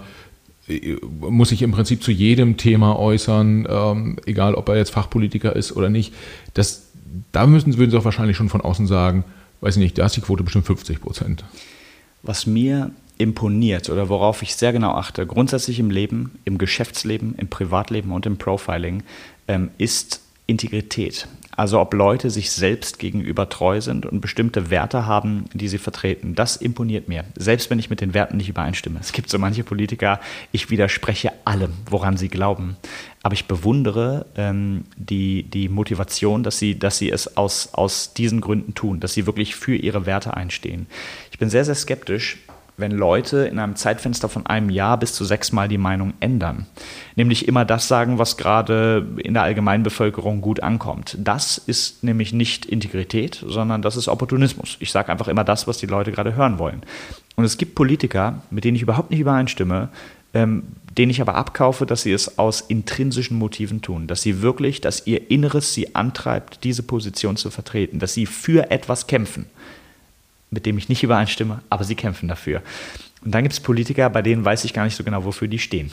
muss 1.20 1.50
sich 1.50 1.62
im 1.62 1.72
Prinzip 1.72 2.02
zu 2.02 2.10
jedem 2.10 2.56
Thema 2.56 2.98
äußern, 2.98 3.66
ähm, 3.68 4.16
egal 4.26 4.54
ob 4.54 4.68
er 4.68 4.76
jetzt 4.76 4.90
Fachpolitiker 4.90 5.54
ist 5.54 5.76
oder 5.76 5.88
nicht. 5.88 6.14
Das, 6.54 6.88
da 7.32 7.46
müssen, 7.46 7.76
würden 7.76 7.90
Sie 7.90 7.98
auch 7.98 8.04
wahrscheinlich 8.04 8.36
schon 8.36 8.48
von 8.48 8.60
außen 8.60 8.86
sagen, 8.86 9.24
weiß 9.60 9.76
ich 9.76 9.82
nicht, 9.82 9.98
da 9.98 10.06
ist 10.06 10.16
die 10.16 10.20
Quote 10.20 10.42
bestimmt 10.42 10.66
50 10.66 11.00
Prozent. 11.00 11.44
Was 12.22 12.46
mir 12.46 12.90
imponiert 13.18 13.90
oder 13.90 14.08
worauf 14.08 14.42
ich 14.42 14.56
sehr 14.56 14.72
genau 14.72 14.92
achte, 14.92 15.26
grundsätzlich 15.26 15.78
im 15.78 15.90
Leben, 15.90 16.38
im 16.44 16.56
Geschäftsleben, 16.56 17.34
im 17.36 17.48
Privatleben 17.48 18.12
und 18.12 18.24
im 18.24 18.38
Profiling, 18.38 19.02
ähm, 19.46 19.70
ist 19.76 20.22
Integrität. 20.46 21.28
Also 21.60 21.78
ob 21.78 21.92
Leute 21.92 22.30
sich 22.30 22.52
selbst 22.52 22.98
gegenüber 22.98 23.50
treu 23.50 23.82
sind 23.82 24.06
und 24.06 24.22
bestimmte 24.22 24.70
Werte 24.70 25.04
haben, 25.04 25.44
die 25.52 25.68
sie 25.68 25.76
vertreten. 25.76 26.34
Das 26.34 26.56
imponiert 26.56 27.06
mir, 27.06 27.26
selbst 27.36 27.68
wenn 27.68 27.78
ich 27.78 27.90
mit 27.90 28.00
den 28.00 28.14
Werten 28.14 28.38
nicht 28.38 28.48
übereinstimme. 28.48 28.98
Es 28.98 29.12
gibt 29.12 29.28
so 29.28 29.38
manche 29.38 29.62
Politiker, 29.62 30.20
ich 30.52 30.70
widerspreche 30.70 31.32
allem, 31.44 31.74
woran 31.84 32.16
sie 32.16 32.28
glauben. 32.28 32.78
Aber 33.22 33.34
ich 33.34 33.44
bewundere 33.44 34.24
ähm, 34.36 34.84
die, 34.96 35.42
die 35.42 35.68
Motivation, 35.68 36.42
dass 36.44 36.58
sie, 36.58 36.78
dass 36.78 36.96
sie 36.96 37.10
es 37.10 37.36
aus, 37.36 37.74
aus 37.74 38.14
diesen 38.14 38.40
Gründen 38.40 38.74
tun, 38.74 38.98
dass 38.98 39.12
sie 39.12 39.26
wirklich 39.26 39.54
für 39.54 39.76
ihre 39.76 40.06
Werte 40.06 40.32
einstehen. 40.32 40.86
Ich 41.30 41.38
bin 41.38 41.50
sehr, 41.50 41.66
sehr 41.66 41.74
skeptisch, 41.74 42.38
wenn 42.80 42.92
Leute 42.92 43.46
in 43.46 43.58
einem 43.58 43.76
Zeitfenster 43.76 44.28
von 44.28 44.46
einem 44.46 44.70
Jahr 44.70 44.98
bis 44.98 45.12
zu 45.12 45.24
sechsmal 45.24 45.68
die 45.68 45.78
Meinung 45.78 46.14
ändern. 46.20 46.66
Nämlich 47.16 47.48
immer 47.48 47.64
das 47.64 47.88
sagen, 47.88 48.18
was 48.18 48.36
gerade 48.36 49.06
in 49.18 49.34
der 49.34 49.42
Allgemeinbevölkerung 49.42 50.40
gut 50.40 50.62
ankommt. 50.62 51.16
Das 51.18 51.58
ist 51.58 52.02
nämlich 52.02 52.32
nicht 52.32 52.66
Integrität, 52.66 53.44
sondern 53.46 53.82
das 53.82 53.96
ist 53.96 54.08
Opportunismus. 54.08 54.76
Ich 54.80 54.90
sage 54.92 55.10
einfach 55.12 55.28
immer 55.28 55.44
das, 55.44 55.66
was 55.66 55.78
die 55.78 55.86
Leute 55.86 56.12
gerade 56.12 56.34
hören 56.34 56.58
wollen. 56.58 56.82
Und 57.36 57.44
es 57.44 57.58
gibt 57.58 57.74
Politiker, 57.74 58.42
mit 58.50 58.64
denen 58.64 58.76
ich 58.76 58.82
überhaupt 58.82 59.10
nicht 59.10 59.20
übereinstimme, 59.20 59.88
ähm, 60.34 60.64
denen 60.96 61.10
ich 61.10 61.20
aber 61.20 61.34
abkaufe, 61.34 61.86
dass 61.86 62.02
sie 62.02 62.12
es 62.12 62.38
aus 62.38 62.60
intrinsischen 62.60 63.38
Motiven 63.38 63.80
tun, 63.80 64.06
dass 64.06 64.22
sie 64.22 64.42
wirklich, 64.42 64.80
dass 64.80 65.06
ihr 65.06 65.30
Inneres 65.30 65.72
sie 65.72 65.94
antreibt, 65.94 66.64
diese 66.64 66.82
Position 66.82 67.36
zu 67.36 67.50
vertreten, 67.50 67.98
dass 67.98 68.14
sie 68.14 68.26
für 68.26 68.70
etwas 68.70 69.06
kämpfen 69.06 69.46
mit 70.50 70.66
dem 70.66 70.78
ich 70.78 70.88
nicht 70.88 71.02
übereinstimme, 71.02 71.60
aber 71.70 71.84
sie 71.84 71.94
kämpfen 71.94 72.28
dafür. 72.28 72.62
Und 73.24 73.34
dann 73.34 73.42
gibt 73.42 73.52
es 73.52 73.60
Politiker, 73.60 74.10
bei 74.10 74.22
denen 74.22 74.44
weiß 74.44 74.64
ich 74.64 74.72
gar 74.72 74.84
nicht 74.84 74.96
so 74.96 75.04
genau, 75.04 75.24
wofür 75.24 75.48
die 75.48 75.58
stehen. 75.58 75.90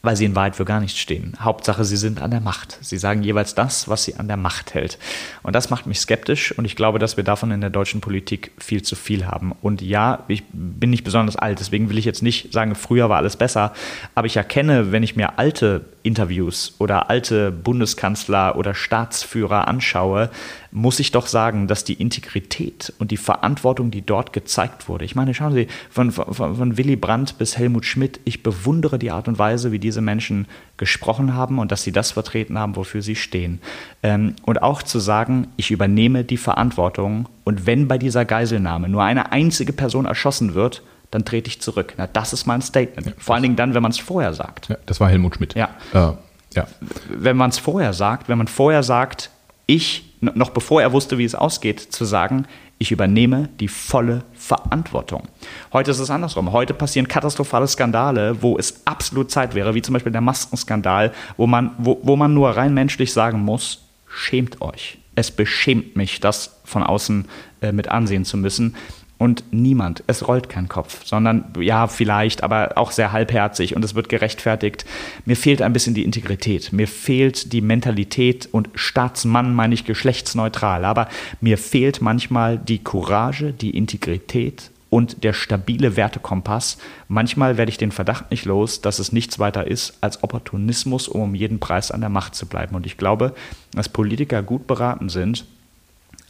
Weil 0.00 0.14
sie 0.14 0.26
in 0.26 0.36
Wahrheit 0.36 0.54
für 0.54 0.64
gar 0.64 0.78
nichts 0.78 0.96
stehen. 0.96 1.34
Hauptsache, 1.40 1.84
sie 1.84 1.96
sind 1.96 2.22
an 2.22 2.30
der 2.30 2.40
Macht. 2.40 2.78
Sie 2.80 2.98
sagen 2.98 3.24
jeweils 3.24 3.56
das, 3.56 3.88
was 3.88 4.04
sie 4.04 4.14
an 4.14 4.28
der 4.28 4.36
Macht 4.36 4.72
hält. 4.72 4.96
Und 5.42 5.56
das 5.56 5.70
macht 5.70 5.86
mich 5.86 5.98
skeptisch 5.98 6.56
und 6.56 6.64
ich 6.64 6.76
glaube, 6.76 7.00
dass 7.00 7.16
wir 7.16 7.24
davon 7.24 7.50
in 7.50 7.60
der 7.60 7.70
deutschen 7.70 8.00
Politik 8.00 8.52
viel 8.58 8.82
zu 8.82 8.94
viel 8.94 9.26
haben. 9.26 9.52
Und 9.60 9.82
ja, 9.82 10.24
ich 10.28 10.44
bin 10.52 10.90
nicht 10.90 11.02
besonders 11.02 11.34
alt, 11.34 11.58
deswegen 11.58 11.90
will 11.90 11.98
ich 11.98 12.04
jetzt 12.04 12.22
nicht 12.22 12.52
sagen, 12.52 12.76
früher 12.76 13.08
war 13.08 13.16
alles 13.16 13.36
besser. 13.36 13.72
Aber 14.14 14.28
ich 14.28 14.36
erkenne, 14.36 14.92
wenn 14.92 15.02
ich 15.02 15.16
mir 15.16 15.36
alte 15.36 15.84
Interviews 16.08 16.74
oder 16.78 17.10
alte 17.10 17.52
Bundeskanzler 17.52 18.56
oder 18.56 18.74
Staatsführer 18.74 19.68
anschaue, 19.68 20.30
muss 20.72 21.00
ich 21.00 21.12
doch 21.12 21.26
sagen, 21.26 21.68
dass 21.68 21.84
die 21.84 21.94
Integrität 21.94 22.92
und 22.98 23.10
die 23.10 23.18
Verantwortung, 23.18 23.90
die 23.90 24.04
dort 24.04 24.32
gezeigt 24.32 24.88
wurde, 24.88 25.04
ich 25.04 25.14
meine, 25.14 25.34
schauen 25.34 25.52
Sie, 25.52 25.68
von, 25.90 26.10
von, 26.10 26.34
von 26.34 26.76
Willy 26.78 26.96
Brandt 26.96 27.36
bis 27.36 27.58
Helmut 27.58 27.84
Schmidt, 27.84 28.20
ich 28.24 28.42
bewundere 28.42 28.98
die 28.98 29.10
Art 29.10 29.28
und 29.28 29.38
Weise, 29.38 29.70
wie 29.70 29.78
diese 29.78 30.00
Menschen 30.00 30.46
gesprochen 30.78 31.34
haben 31.34 31.58
und 31.58 31.70
dass 31.70 31.82
sie 31.82 31.92
das 31.92 32.12
vertreten 32.12 32.58
haben, 32.58 32.74
wofür 32.76 33.02
sie 33.02 33.16
stehen. 33.16 33.60
Ähm, 34.02 34.34
und 34.42 34.62
auch 34.62 34.82
zu 34.82 34.98
sagen, 34.98 35.48
ich 35.56 35.70
übernehme 35.70 36.24
die 36.24 36.36
Verantwortung 36.38 37.28
und 37.44 37.66
wenn 37.66 37.86
bei 37.86 37.98
dieser 37.98 38.24
Geiselnahme 38.24 38.88
nur 38.88 39.02
eine 39.02 39.30
einzige 39.30 39.74
Person 39.74 40.06
erschossen 40.06 40.54
wird, 40.54 40.82
dann 41.10 41.24
trete 41.24 41.48
ich 41.48 41.60
zurück. 41.60 41.94
Na, 41.96 42.06
das 42.06 42.32
ist 42.32 42.46
mein 42.46 42.62
Statement. 42.62 43.06
Ja, 43.06 43.12
Vor 43.18 43.34
allen 43.34 43.42
Dingen 43.42 43.56
dann, 43.56 43.74
wenn 43.74 43.82
man 43.82 43.92
es 43.92 43.98
vorher 43.98 44.34
sagt. 44.34 44.68
Ja, 44.68 44.76
das 44.86 45.00
war 45.00 45.08
Helmut 45.08 45.36
Schmidt. 45.36 45.54
Ja. 45.54 45.70
Äh, 45.92 46.12
ja. 46.54 46.66
Wenn 47.08 47.36
man 47.36 47.50
es 47.50 47.58
vorher 47.58 47.92
sagt, 47.92 48.28
wenn 48.28 48.38
man 48.38 48.48
vorher 48.48 48.82
sagt, 48.82 49.30
ich, 49.66 50.14
noch 50.20 50.50
bevor 50.50 50.82
er 50.82 50.92
wusste, 50.92 51.18
wie 51.18 51.24
es 51.24 51.34
ausgeht, 51.34 51.80
zu 51.80 52.04
sagen, 52.04 52.46
ich 52.78 52.92
übernehme 52.92 53.48
die 53.58 53.68
volle 53.68 54.22
Verantwortung. 54.34 55.24
Heute 55.72 55.90
ist 55.90 55.98
es 55.98 56.10
andersrum. 56.10 56.52
Heute 56.52 56.74
passieren 56.74 57.08
katastrophale 57.08 57.66
Skandale, 57.66 58.40
wo 58.40 58.56
es 58.56 58.82
absolut 58.86 59.30
Zeit 59.30 59.54
wäre, 59.54 59.74
wie 59.74 59.82
zum 59.82 59.94
Beispiel 59.94 60.12
der 60.12 60.20
Maskenskandal, 60.20 61.12
wo 61.36 61.46
man, 61.46 61.72
wo, 61.78 61.98
wo 62.02 62.16
man 62.16 62.34
nur 62.34 62.50
rein 62.50 62.74
menschlich 62.74 63.12
sagen 63.12 63.40
muss, 63.40 63.84
schämt 64.08 64.60
euch. 64.60 64.98
Es 65.16 65.32
beschämt 65.32 65.96
mich, 65.96 66.20
das 66.20 66.60
von 66.64 66.84
außen 66.84 67.26
äh, 67.60 67.72
mit 67.72 67.88
ansehen 67.88 68.24
zu 68.24 68.36
müssen 68.36 68.76
und 69.18 69.44
niemand, 69.50 70.02
es 70.06 70.26
rollt 70.26 70.48
kein 70.48 70.68
Kopf, 70.68 71.04
sondern 71.04 71.52
ja, 71.60 71.86
vielleicht, 71.86 72.42
aber 72.42 72.72
auch 72.76 72.90
sehr 72.90 73.12
halbherzig 73.12 73.76
und 73.76 73.84
es 73.84 73.94
wird 73.94 74.08
gerechtfertigt. 74.08 74.84
Mir 75.24 75.36
fehlt 75.36 75.62
ein 75.62 75.72
bisschen 75.72 75.94
die 75.94 76.04
Integrität, 76.04 76.72
mir 76.72 76.88
fehlt 76.88 77.52
die 77.52 77.60
Mentalität 77.60 78.48
und 78.50 78.70
Staatsmann 78.74 79.54
meine 79.54 79.74
ich 79.74 79.84
geschlechtsneutral, 79.84 80.84
aber 80.84 81.08
mir 81.40 81.58
fehlt 81.58 82.00
manchmal 82.00 82.58
die 82.58 82.78
Courage, 82.78 83.52
die 83.52 83.76
Integrität 83.76 84.70
und 84.90 85.22
der 85.22 85.34
stabile 85.34 85.96
Wertekompass. 85.96 86.78
Manchmal 87.08 87.58
werde 87.58 87.70
ich 87.70 87.76
den 87.76 87.92
Verdacht 87.92 88.30
nicht 88.30 88.46
los, 88.46 88.80
dass 88.80 88.98
es 88.98 89.12
nichts 89.12 89.38
weiter 89.38 89.66
ist 89.66 89.98
als 90.00 90.22
Opportunismus, 90.22 91.08
um 91.08 91.18
um 91.28 91.34
jeden 91.34 91.60
Preis 91.60 91.90
an 91.90 92.00
der 92.00 92.10
Macht 92.10 92.34
zu 92.34 92.46
bleiben. 92.46 92.74
Und 92.74 92.86
ich 92.86 92.96
glaube, 92.96 93.34
dass 93.72 93.88
Politiker 93.88 94.42
gut 94.42 94.66
beraten 94.66 95.08
sind, 95.08 95.44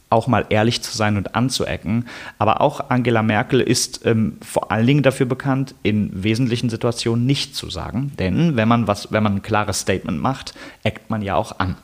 auch 0.09 0.27
mal 0.27 0.45
ehrlich 0.49 0.81
zu 0.81 0.95
sein 0.95 1.17
und 1.17 1.35
anzuecken. 1.35 2.05
Aber 2.37 2.61
auch 2.61 2.89
Angela 2.89 3.21
Merkel 3.21 3.61
ist 3.61 4.05
ähm, 4.05 4.37
vor 4.41 4.71
allen 4.71 4.87
Dingen 4.87 5.03
dafür 5.03 5.25
bekannt, 5.25 5.75
in 5.83 6.23
wesentlichen 6.23 6.69
Situationen 6.69 7.25
nicht 7.25 7.55
zu 7.55 7.69
sagen. 7.69 8.11
Denn 8.17 8.55
wenn 8.55 8.67
man 8.67 8.87
was, 8.87 9.11
wenn 9.11 9.23
man 9.23 9.35
ein 9.35 9.41
klares 9.41 9.81
Statement 9.81 10.19
macht, 10.19 10.53
eckt 10.83 11.09
man 11.09 11.21
ja 11.21 11.35
auch 11.35 11.59
an. 11.59 11.75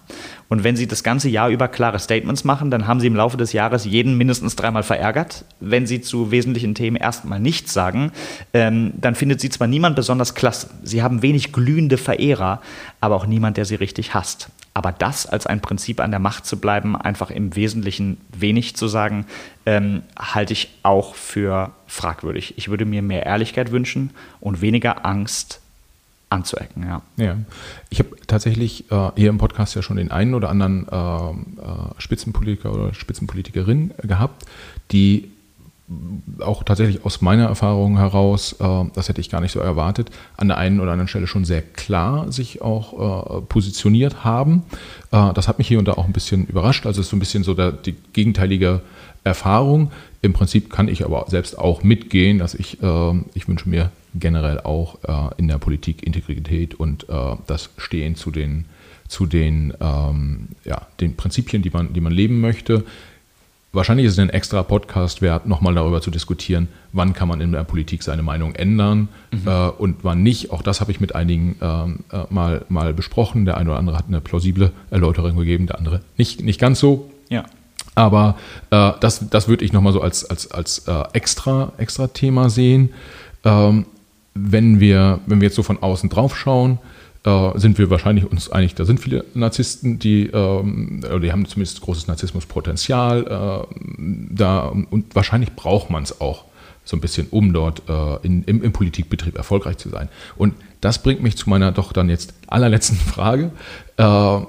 Und 0.48 0.64
wenn 0.64 0.76
Sie 0.76 0.88
das 0.88 1.04
ganze 1.04 1.30
Jahr 1.30 1.50
über 1.50 1.68
klare 1.68 2.00
Statements 2.00 2.44
machen, 2.44 2.70
dann 2.70 2.88
haben 2.88 3.00
Sie 3.00 3.08
im 3.08 3.16
Laufe 3.16 3.38
des 3.38 3.54
Jahres 3.54 3.86
jeden 3.86 4.18
mindestens 4.18 4.56
dreimal 4.56 4.84
verärgert. 4.84 5.46
Wenn 5.60 5.88
Sie 5.88 6.02
zu 6.02 6.32
wesentlichen 6.32 6.76
Themen 6.76 6.96
erstmal 6.96 7.40
nichts 7.40 7.74
sagen, 7.74 8.12
ähm, 8.54 8.94
dann 8.96 9.16
findet 9.16 9.42
Sie 9.42 9.50
zwar 9.50 9.68
niemand 9.68 9.96
besonders 9.96 10.36
klasse. 10.36 10.70
Sie 10.84 11.02
haben 11.02 11.22
wenig 11.22 11.52
glühende 11.52 11.98
Verehrer, 11.98 12.62
aber 13.02 13.16
auch 13.16 13.26
niemand, 13.26 13.58
der 13.58 13.66
Sie 13.66 13.76
richtig 13.76 14.14
hasst. 14.14 14.50
Aber 14.76 14.92
das 14.92 15.26
als 15.26 15.48
ein 15.48 15.62
Prinzip 15.62 16.02
an 16.02 16.12
der 16.12 16.20
Macht 16.20 16.46
zu 16.46 16.60
bleiben, 16.60 16.98
einfach 16.98 17.32
im 17.32 17.56
Wesentlichen 17.56 18.18
wenig 18.38 18.76
zu 18.76 18.90
sagen, 18.90 19.26
ähm, 19.66 20.04
halte 20.20 20.52
ich 20.52 20.70
auch 20.84 21.16
für 21.16 21.72
fragwürdig. 21.88 22.56
Ich 22.58 22.68
würde 22.68 22.84
mir 22.84 23.02
mehr 23.02 23.26
Ehrlichkeit 23.26 23.72
wünschen 23.72 24.12
und 24.42 24.60
weniger 24.60 25.06
Angst 25.06 25.62
anzuecken. 26.30 26.84
Ja. 26.84 27.02
ja. 27.16 27.38
Ich 27.90 28.00
habe 28.00 28.18
tatsächlich 28.28 28.92
äh, 28.92 29.12
hier 29.16 29.30
im 29.30 29.38
Podcast 29.38 29.76
ja 29.76 29.82
schon 29.82 29.96
den 29.96 30.12
einen 30.12 30.34
oder 30.34 30.50
anderen 30.50 30.88
äh, 30.90 31.62
äh, 31.62 31.94
Spitzenpolitiker 31.98 32.74
oder 32.74 32.94
Spitzenpolitikerin 32.94 33.94
gehabt, 34.04 34.46
die 34.92 35.32
auch 36.40 36.64
tatsächlich 36.64 37.06
aus 37.06 37.22
meiner 37.22 37.46
Erfahrung 37.46 37.98
heraus, 37.98 38.54
äh, 38.60 38.86
das 38.94 39.08
hätte 39.08 39.22
ich 39.22 39.30
gar 39.30 39.42
nicht 39.42 39.52
so 39.52 39.60
erwartet, 39.60 40.10
an 40.36 40.48
der 40.48 40.58
einen 40.58 40.80
oder 40.80 40.92
anderen 40.92 41.08
Stelle 41.08 41.28
schon 41.28 41.46
sehr 41.46 41.62
klar 41.62 42.32
sich 42.32 42.62
auch 42.62 43.38
äh, 43.38 43.42
positioniert 43.42 44.24
haben. 44.24 44.64
Äh, 45.12 45.34
das 45.34 45.48
hat 45.48 45.60
mich 45.60 45.68
hier 45.68 45.78
und 45.78 45.88
da 45.88 45.94
auch 45.94 46.06
ein 46.06 46.14
bisschen 46.14 46.48
überrascht. 46.48 46.88
Also 46.88 47.02
es 47.02 47.08
ist 47.08 47.12
so 47.12 47.16
ein 47.16 47.20
bisschen 47.20 47.44
so 47.44 47.54
der, 47.54 47.72
die 47.72 47.96
gegenteilige 48.14 48.82
Erfahrung. 49.24 49.92
Im 50.22 50.34
Prinzip 50.34 50.72
kann 50.72 50.88
ich 50.88 51.06
aber 51.06 51.26
selbst 51.28 51.58
auch 51.58 51.84
mitgehen, 51.84 52.40
dass 52.40 52.56
ich, 52.56 52.80
ich 53.34 53.48
wünsche 53.48 53.70
mir 53.70 53.92
generell 54.14 54.60
auch 54.62 54.98
in 55.38 55.48
der 55.48 55.58
Politik 55.58 56.06
Integrität 56.06 56.76
und 56.76 57.08
das 57.48 57.70
Stehen 57.78 58.16
zu 58.16 58.30
den, 58.30 58.66
zu 59.08 59.26
den, 59.26 59.74
ähm, 59.80 60.50
ja, 60.64 60.88
den 61.00 61.16
Prinzipien, 61.16 61.62
die 61.62 61.70
man, 61.70 61.94
die 61.94 62.02
man 62.02 62.14
leben 62.14 62.40
möchte. 62.40 62.84
Wahrscheinlich 63.76 64.06
ist 64.06 64.14
es 64.14 64.20
ein 64.20 64.30
extra 64.30 64.64
Podcast 64.64 65.22
wert, 65.22 65.48
nochmal 65.48 65.76
darüber 65.76 66.00
zu 66.02 66.10
diskutieren, 66.10 66.70
wann 66.94 67.14
kann 67.14 67.28
man 67.28 67.42
in 67.42 67.52
der 67.52 67.66
Politik 67.66 68.04
seine 68.04 68.24
Meinung 68.24 68.56
ändern 68.56 69.10
mhm. 69.32 69.42
äh, 69.46 69.68
und 69.68 69.98
wann 70.04 70.24
nicht. 70.24 70.52
Auch 70.52 70.62
das 70.62 70.80
habe 70.80 70.92
ich 70.92 71.02
mit 71.02 71.14
einigen 71.14 71.58
ähm, 71.62 72.00
äh, 72.12 72.24
mal, 72.30 72.66
mal 72.70 72.94
besprochen. 72.94 73.44
Der 73.44 73.58
eine 73.58 73.72
oder 73.72 73.80
andere 73.80 73.98
hat 73.98 74.06
eine 74.08 74.22
plausible 74.22 74.72
Erläuterung 74.92 75.36
gegeben, 75.36 75.68
der 75.68 75.78
andere 75.78 76.00
nicht, 76.16 76.42
nicht 76.42 76.60
ganz 76.60 76.80
so. 76.80 77.12
Ja. 77.30 77.44
Aber 77.96 78.38
äh, 78.72 78.92
das, 79.02 79.30
das 79.30 79.48
würde 79.50 79.66
ich 79.66 79.74
nochmal 79.74 79.92
so 79.92 80.02
als, 80.02 80.24
als, 80.24 80.50
als 80.52 80.80
äh, 80.88 81.04
extra, 81.12 81.74
extra 81.78 82.08
Thema 82.08 82.50
sehen. 82.50 82.94
Ähm, 83.44 83.86
wenn, 84.34 84.80
wir, 84.80 85.20
wenn 85.26 85.42
wir 85.42 85.48
jetzt 85.48 85.56
so 85.56 85.64
von 85.64 85.84
außen 85.84 86.10
drauf 86.10 86.38
schauen, 86.38 86.80
äh, 87.26 87.60
sind 87.60 87.78
wir 87.78 87.90
wahrscheinlich 87.90 88.30
uns 88.30 88.50
einig, 88.50 88.76
da 88.76 88.86
sind 88.86 89.00
viele 89.00 89.26
Narzissten, 89.34 90.00
die, 90.00 90.28
ähm, 90.28 91.04
die 91.22 91.32
haben 91.32 91.46
zumindest 91.46 91.82
großes 91.82 92.08
Narzissmuspotenzial 92.08 93.68
äh, 93.68 93.76
da 94.30 94.68
und 94.68 95.16
wahrscheinlich 95.16 95.54
braucht 95.54 95.90
man 95.90 96.04
es 96.04 96.22
auch 96.22 96.46
so 96.84 96.96
ein 96.96 97.02
bisschen, 97.02 97.28
um 97.32 97.52
dort 97.52 97.82
äh, 97.90 98.26
in, 98.26 98.44
im, 98.44 98.62
im, 98.62 98.72
Politikbetrieb 98.72 99.36
erfolgreich 99.36 99.78
zu 99.78 99.90
sein. 99.90 100.08
Und 100.38 100.54
das 100.82 101.02
bringt 101.02 101.24
mich 101.24 101.36
zu 101.36 101.50
meiner 101.50 101.72
doch 101.72 101.92
dann 101.92 102.10
jetzt 102.10 102.36
allerletzten 102.46 102.98
Frage. 103.14 103.52
Äh, 103.98 104.40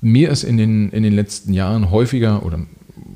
mir 0.00 0.30
ist 0.30 0.42
in 0.42 0.56
den, 0.56 0.90
in 0.90 1.02
den 1.02 1.12
letzten 1.12 1.52
Jahren 1.52 1.90
häufiger 1.90 2.44
oder 2.44 2.60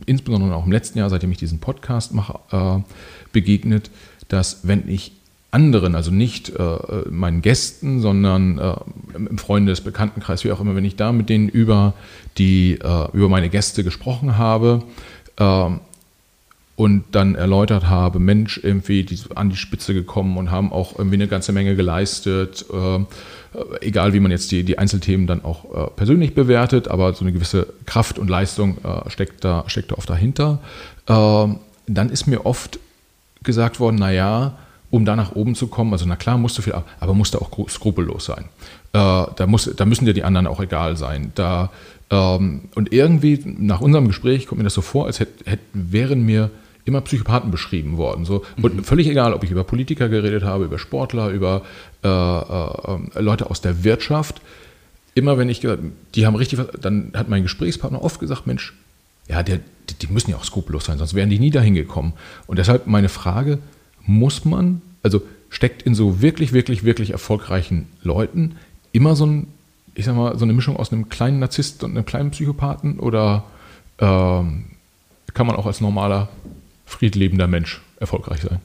insbesondere 0.04 0.54
auch 0.54 0.66
im 0.66 0.72
letzten 0.72 0.98
Jahr, 0.98 1.08
seitdem 1.08 1.32
ich 1.32 1.38
diesen 1.38 1.58
Podcast 1.58 2.12
mache, 2.12 2.38
äh, 2.52 2.82
begegnet, 3.32 3.90
dass 4.28 4.60
wenn 4.68 4.88
ich 4.88 5.12
anderen, 5.50 5.94
also 5.94 6.10
nicht 6.10 6.50
äh, 6.50 6.76
meinen 7.10 7.40
Gästen, 7.40 8.00
sondern 8.00 8.58
äh, 8.58 8.74
im 9.14 9.38
Freundes-, 9.38 9.80
Bekanntenkreis, 9.80 10.44
wie 10.44 10.52
auch 10.52 10.60
immer, 10.60 10.76
wenn 10.76 10.84
ich 10.84 10.96
da 10.96 11.12
mit 11.12 11.28
denen 11.30 11.48
über, 11.48 11.94
die, 12.36 12.78
äh, 12.82 13.08
über 13.12 13.28
meine 13.28 13.48
Gäste 13.48 13.82
gesprochen 13.82 14.36
habe 14.36 14.82
ähm, 15.38 15.80
und 16.76 17.04
dann 17.12 17.34
erläutert 17.34 17.88
habe, 17.88 18.18
Mensch, 18.18 18.60
irgendwie 18.62 19.04
die 19.04 19.18
an 19.34 19.48
die 19.48 19.56
Spitze 19.56 19.94
gekommen 19.94 20.36
und 20.36 20.50
haben 20.50 20.70
auch 20.70 20.98
irgendwie 20.98 21.16
eine 21.16 21.28
ganze 21.28 21.52
Menge 21.52 21.76
geleistet, 21.76 22.66
äh, 22.70 23.04
egal 23.80 24.12
wie 24.12 24.20
man 24.20 24.30
jetzt 24.30 24.50
die, 24.52 24.64
die 24.64 24.78
Einzelthemen 24.78 25.26
dann 25.26 25.42
auch 25.44 25.64
äh, 25.64 25.90
persönlich 25.96 26.34
bewertet, 26.34 26.88
aber 26.88 27.14
so 27.14 27.24
eine 27.24 27.32
gewisse 27.32 27.68
Kraft 27.86 28.18
und 28.18 28.28
Leistung 28.28 28.76
äh, 28.84 29.08
steckt, 29.08 29.44
da, 29.44 29.64
steckt 29.66 29.92
da 29.92 29.96
oft 29.96 30.10
dahinter. 30.10 30.58
Ähm, 31.06 31.60
dann 31.86 32.10
ist 32.10 32.26
mir 32.26 32.44
oft 32.44 32.78
gesagt 33.42 33.80
worden, 33.80 33.96
naja, 33.96 34.58
um 34.90 35.04
da 35.04 35.16
nach 35.16 35.32
oben 35.32 35.54
zu 35.54 35.66
kommen. 35.66 35.92
Also 35.92 36.06
na 36.06 36.16
klar, 36.16 36.38
musst 36.38 36.56
du 36.58 36.62
viel, 36.62 36.74
aber 37.00 37.14
musst 37.14 37.34
du 37.34 37.38
auch 37.38 37.50
skrupellos 37.68 38.24
sein. 38.24 38.44
Äh, 38.92 39.26
da, 39.36 39.46
muss, 39.46 39.70
da 39.76 39.84
müssen 39.84 40.06
dir 40.06 40.14
die 40.14 40.24
anderen 40.24 40.46
auch 40.46 40.60
egal 40.60 40.96
sein. 40.96 41.32
Da, 41.34 41.70
ähm, 42.10 42.62
und 42.74 42.92
irgendwie 42.92 43.40
nach 43.44 43.80
unserem 43.80 44.08
Gespräch 44.08 44.46
kommt 44.46 44.58
mir 44.58 44.64
das 44.64 44.74
so 44.74 44.80
vor, 44.80 45.06
als 45.06 45.20
hätt, 45.20 45.28
hätt, 45.44 45.60
wären 45.72 46.24
mir 46.24 46.50
immer 46.84 47.02
Psychopathen 47.02 47.50
beschrieben 47.50 47.98
worden. 47.98 48.24
So. 48.24 48.44
Und 48.62 48.76
mhm. 48.76 48.84
völlig 48.84 49.06
egal, 49.08 49.34
ob 49.34 49.44
ich 49.44 49.50
über 49.50 49.62
Politiker 49.62 50.08
geredet 50.08 50.42
habe, 50.42 50.64
über 50.64 50.78
Sportler, 50.78 51.28
über 51.28 51.62
äh, 52.02 52.08
äh, 52.08 53.20
Leute 53.20 53.50
aus 53.50 53.60
der 53.60 53.84
Wirtschaft. 53.84 54.40
Immer 55.14 55.36
wenn 55.36 55.50
ich 55.50 55.60
gesagt 55.60 55.82
die 56.14 56.26
haben 56.26 56.34
richtig, 56.34 56.60
dann 56.80 57.12
hat 57.14 57.28
mein 57.28 57.42
Gesprächspartner 57.42 58.02
oft 58.02 58.20
gesagt, 58.20 58.46
Mensch, 58.46 58.72
ja, 59.28 59.42
der, 59.42 59.60
die, 59.90 59.94
die 59.94 60.06
müssen 60.06 60.30
ja 60.30 60.36
auch 60.36 60.44
skrupellos 60.44 60.86
sein, 60.86 60.96
sonst 60.96 61.14
wären 61.14 61.28
die 61.28 61.38
nie 61.38 61.50
dahin 61.50 61.74
gekommen. 61.74 62.14
Und 62.46 62.58
deshalb 62.58 62.86
meine 62.86 63.10
Frage, 63.10 63.58
muss 64.08 64.46
man, 64.46 64.80
also 65.02 65.20
steckt 65.50 65.82
in 65.82 65.94
so 65.94 66.20
wirklich, 66.20 66.52
wirklich, 66.52 66.82
wirklich 66.82 67.10
erfolgreichen 67.10 67.86
Leuten 68.02 68.56
immer 68.90 69.14
so 69.14 69.26
ein, 69.26 69.48
ich 69.94 70.06
sag 70.06 70.16
mal, 70.16 70.36
so 70.38 70.44
eine 70.44 70.54
Mischung 70.54 70.76
aus 70.76 70.92
einem 70.92 71.10
kleinen 71.10 71.38
Narzisst 71.38 71.84
und 71.84 71.90
einem 71.90 72.06
kleinen 72.06 72.30
Psychopathen 72.30 72.98
oder 72.98 73.44
ähm, 73.98 74.64
kann 75.34 75.46
man 75.46 75.56
auch 75.56 75.66
als 75.66 75.80
normaler, 75.80 76.30
friedlebender 76.86 77.46
Mensch 77.46 77.82
erfolgreich 78.00 78.40
sein? 78.40 78.60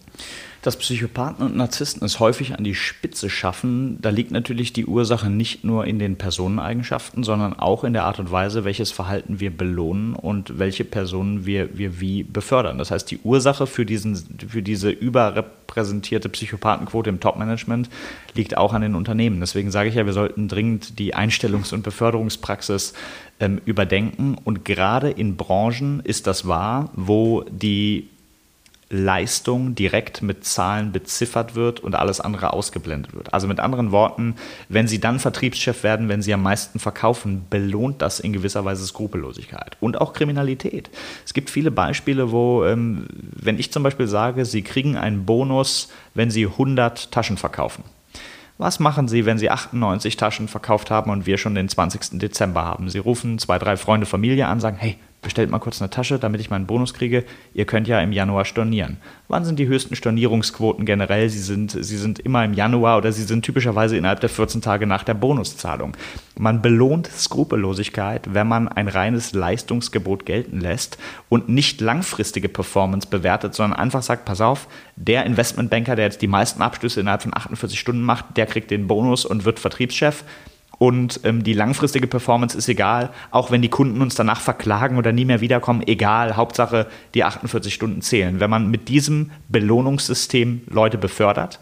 Dass 0.63 0.77
Psychopathen 0.77 1.45
und 1.45 1.57
Narzissten 1.57 2.05
es 2.05 2.19
häufig 2.21 2.57
an 2.57 2.63
die 2.63 2.73
Spitze 2.73 3.29
schaffen, 3.29 3.97
da 4.01 4.09
liegt 4.09 4.31
natürlich 4.31 4.71
die 4.71 4.85
Ursache 4.85 5.29
nicht 5.29 5.65
nur 5.65 5.85
in 5.85 5.99
den 5.99 6.15
Personeneigenschaften, 6.15 7.23
sondern 7.23 7.53
auch 7.53 7.83
in 7.83 7.91
der 7.91 8.05
Art 8.05 8.19
und 8.19 8.31
Weise, 8.31 8.63
welches 8.63 8.89
Verhalten 8.89 9.41
wir 9.41 9.55
belohnen 9.55 10.15
und 10.15 10.57
welche 10.59 10.85
Personen 10.85 11.45
wir, 11.45 11.77
wir 11.77 11.99
wie 11.99 12.23
befördern. 12.23 12.77
Das 12.77 12.91
heißt, 12.91 13.11
die 13.11 13.19
Ursache 13.19 13.67
für, 13.67 13.85
diesen, 13.85 14.15
für 14.47 14.63
diese 14.63 14.89
überrepräsentierte 14.89 16.29
Psychopathenquote 16.29 17.09
im 17.09 17.19
Topmanagement 17.19 17.89
liegt 18.33 18.55
auch 18.55 18.73
an 18.73 18.81
den 18.81 18.95
Unternehmen. 18.95 19.41
Deswegen 19.41 19.69
sage 19.69 19.89
ich 19.89 19.95
ja, 19.95 20.05
wir 20.05 20.13
sollten 20.13 20.47
dringend 20.47 20.97
die 20.97 21.13
Einstellungs- 21.13 21.73
und 21.73 21.83
Beförderungspraxis 21.83 22.93
ähm, 23.41 23.59
überdenken. 23.65 24.37
Und 24.41 24.63
gerade 24.63 25.09
in 25.09 25.35
Branchen 25.35 25.99
ist 26.05 26.25
das 26.25 26.47
wahr, 26.47 26.89
wo 26.95 27.43
die 27.49 28.07
Leistung 28.89 29.75
direkt 29.75 30.21
mit 30.21 30.45
Zahlen 30.45 30.91
beziffert 30.91 31.55
wird 31.55 31.79
und 31.79 31.95
alles 31.95 32.19
andere 32.19 32.53
ausgeblendet 32.53 33.13
wird. 33.13 33.33
Also 33.33 33.47
mit 33.47 33.59
anderen 33.59 33.91
Worten, 33.91 34.35
wenn 34.69 34.87
Sie 34.87 34.99
dann 34.99 35.19
Vertriebschef 35.19 35.83
werden, 35.83 36.09
wenn 36.09 36.21
Sie 36.21 36.33
am 36.33 36.43
meisten 36.43 36.79
verkaufen, 36.79 37.45
belohnt 37.49 38.01
das 38.01 38.19
in 38.19 38.33
gewisser 38.33 38.65
Weise 38.65 38.85
Skrupellosigkeit 38.85 39.77
und 39.79 39.99
auch 39.99 40.13
Kriminalität. 40.13 40.89
Es 41.25 41.33
gibt 41.33 41.49
viele 41.49 41.71
Beispiele, 41.71 42.31
wo, 42.31 42.65
ähm, 42.65 43.07
wenn 43.35 43.59
ich 43.59 43.71
zum 43.71 43.83
Beispiel 43.83 44.07
sage, 44.07 44.45
Sie 44.45 44.61
kriegen 44.61 44.97
einen 44.97 45.25
Bonus, 45.25 45.89
wenn 46.13 46.29
Sie 46.29 46.45
100 46.45 47.11
Taschen 47.11 47.37
verkaufen. 47.37 47.83
Was 48.57 48.79
machen 48.79 49.07
Sie, 49.07 49.25
wenn 49.25 49.39
Sie 49.39 49.49
98 49.49 50.15
Taschen 50.15 50.47
verkauft 50.47 50.91
haben 50.91 51.09
und 51.11 51.25
wir 51.25 51.37
schon 51.37 51.55
den 51.55 51.67
20. 51.67 52.19
Dezember 52.19 52.63
haben? 52.63 52.89
Sie 52.89 52.99
rufen 52.99 53.39
zwei, 53.39 53.57
drei 53.57 53.77
Freunde, 53.77 54.05
Familie 54.05 54.47
an, 54.47 54.59
sagen, 54.59 54.77
hey, 54.77 54.97
bestellt 55.23 55.49
mal 55.49 55.59
kurz 55.59 55.81
eine 55.81 55.89
Tasche, 55.89 56.19
damit 56.19 56.41
ich 56.41 56.49
meinen 56.49 56.67
Bonus 56.67 56.93
kriege. 56.93 57.25
Ihr 57.53 57.65
könnt 57.65 57.87
ja 57.87 57.99
im 57.99 58.11
Januar 58.11 58.45
stornieren. 58.45 58.97
Wann 59.27 59.45
sind 59.45 59.57
die 59.57 59.67
höchsten 59.67 59.95
Stornierungsquoten 59.95 60.85
generell? 60.85 61.29
Sie 61.29 61.39
sind, 61.39 61.71
sie 61.71 61.97
sind 61.97 62.19
immer 62.19 62.45
im 62.45 62.53
Januar 62.53 62.97
oder 62.97 63.11
sie 63.11 63.23
sind 63.23 63.43
typischerweise 63.43 63.97
innerhalb 63.97 64.19
der 64.19 64.29
14 64.29 64.61
Tage 64.61 64.85
nach 64.85 65.03
der 65.03 65.15
Bonuszahlung. 65.15 65.97
Man 66.37 66.61
belohnt 66.61 67.07
Skrupellosigkeit, 67.07 68.33
wenn 68.33 68.47
man 68.47 68.67
ein 68.67 68.87
reines 68.87 69.33
Leistungsgebot 69.33 70.25
gelten 70.25 70.59
lässt 70.59 70.97
und 71.29 71.49
nicht 71.49 71.81
langfristige 71.81 72.49
Performance 72.49 73.07
bewertet, 73.07 73.55
sondern 73.55 73.79
einfach 73.79 74.03
sagt, 74.03 74.25
pass 74.25 74.41
auf, 74.41 74.67
der 74.95 75.25
Investmentbanker, 75.25 75.95
der 75.95 76.05
jetzt 76.05 76.21
die 76.21 76.27
meisten 76.27 76.61
Abschlüsse 76.61 76.99
innerhalb 76.99 77.23
von 77.23 77.35
48 77.35 77.79
Stunden 77.79 78.03
macht, 78.03 78.37
der 78.37 78.45
kriegt 78.45 78.69
den 78.69 78.87
Bonus 78.87 79.25
und 79.25 79.45
wird 79.45 79.59
Vertriebschef 79.59 80.23
und 80.79 81.21
ähm, 81.23 81.43
die 81.43 81.53
langfristige 81.53 82.07
Performance 82.07 82.57
ist 82.57 82.67
egal, 82.67 83.11
auch 83.31 83.51
wenn 83.51 83.61
die 83.61 83.69
Kunden 83.69 84.01
uns 84.01 84.15
danach 84.15 84.41
verklagen 84.41 84.97
oder 84.97 85.11
nie 85.11 85.25
mehr 85.25 85.41
wiederkommen, 85.41 85.83
egal, 85.85 86.35
Hauptsache 86.35 86.87
die 87.13 87.23
48 87.23 87.73
Stunden 87.73 88.01
zählen. 88.01 88.39
Wenn 88.39 88.49
man 88.49 88.69
mit 88.69 88.89
diesem 88.89 89.31
Belohnungssystem 89.49 90.61
Leute 90.69 90.97
befördert, 90.97 91.59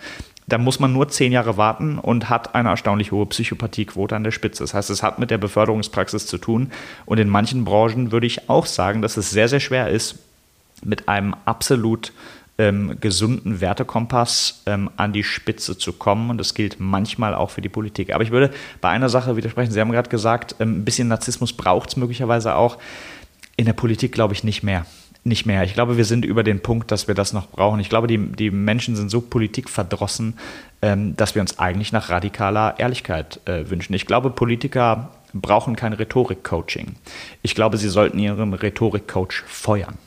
dann 0.47 0.63
muss 0.63 0.79
man 0.79 0.91
nur 0.91 1.07
zehn 1.07 1.31
Jahre 1.31 1.55
warten 1.57 1.97
und 1.97 2.29
hat 2.29 2.55
eine 2.55 2.69
erstaunlich 2.69 3.11
hohe 3.11 3.25
Psychopathiequote 3.25 4.15
an 4.15 4.23
der 4.23 4.31
Spitze. 4.31 4.63
Das 4.63 4.73
heißt, 4.73 4.89
es 4.89 5.03
hat 5.03 5.19
mit 5.19 5.31
der 5.31 5.37
Beförderungspraxis 5.37 6.25
zu 6.27 6.37
tun. 6.37 6.71
Und 7.05 7.19
in 7.19 7.29
manchen 7.29 7.63
Branchen 7.63 8.11
würde 8.11 8.27
ich 8.27 8.49
auch 8.49 8.65
sagen, 8.65 9.01
dass 9.01 9.17
es 9.17 9.29
sehr, 9.29 9.47
sehr 9.47 9.61
schwer 9.61 9.89
ist, 9.89 10.19
mit 10.83 11.07
einem 11.07 11.35
absolut 11.45 12.11
ähm, 12.61 12.97
gesunden 12.99 13.59
Wertekompass 13.59 14.61
ähm, 14.67 14.91
an 14.95 15.13
die 15.13 15.23
Spitze 15.23 15.79
zu 15.79 15.93
kommen. 15.93 16.29
Und 16.29 16.37
das 16.37 16.53
gilt 16.53 16.79
manchmal 16.79 17.33
auch 17.33 17.49
für 17.49 17.61
die 17.61 17.69
Politik. 17.69 18.13
Aber 18.13 18.23
ich 18.23 18.29
würde 18.29 18.51
bei 18.81 18.89
einer 18.89 19.09
Sache 19.09 19.35
widersprechen. 19.35 19.71
Sie 19.71 19.81
haben 19.81 19.91
gerade 19.91 20.09
gesagt, 20.09 20.55
ähm, 20.59 20.77
ein 20.77 20.85
bisschen 20.85 21.07
Narzissmus 21.07 21.53
braucht 21.53 21.89
es 21.89 21.95
möglicherweise 21.97 22.55
auch. 22.55 22.77
In 23.57 23.65
der 23.65 23.73
Politik 23.73 24.11
glaube 24.11 24.35
ich 24.35 24.43
nicht 24.43 24.61
mehr. 24.61 24.85
Nicht 25.23 25.47
mehr. 25.47 25.63
Ich 25.63 25.73
glaube, 25.73 25.97
wir 25.97 26.05
sind 26.05 26.23
über 26.23 26.43
den 26.43 26.61
Punkt, 26.61 26.91
dass 26.91 27.07
wir 27.07 27.15
das 27.15 27.33
noch 27.33 27.49
brauchen. 27.49 27.79
Ich 27.79 27.89
glaube, 27.89 28.07
die, 28.07 28.17
die 28.17 28.51
Menschen 28.51 28.95
sind 28.95 29.09
so 29.09 29.21
politikverdrossen, 29.21 30.35
ähm, 30.83 31.15
dass 31.15 31.33
wir 31.33 31.41
uns 31.41 31.57
eigentlich 31.57 31.91
nach 31.91 32.11
radikaler 32.11 32.75
Ehrlichkeit 32.77 33.39
äh, 33.45 33.69
wünschen. 33.71 33.93
Ich 33.95 34.05
glaube, 34.05 34.29
Politiker 34.29 35.09
brauchen 35.33 35.75
kein 35.75 35.93
Rhetorik-Coaching. 35.93 36.95
Ich 37.41 37.55
glaube, 37.55 37.77
sie 37.77 37.89
sollten 37.89 38.19
ihren 38.19 38.53
Rhetorik-Coach 38.53 39.43
feuern. 39.47 39.97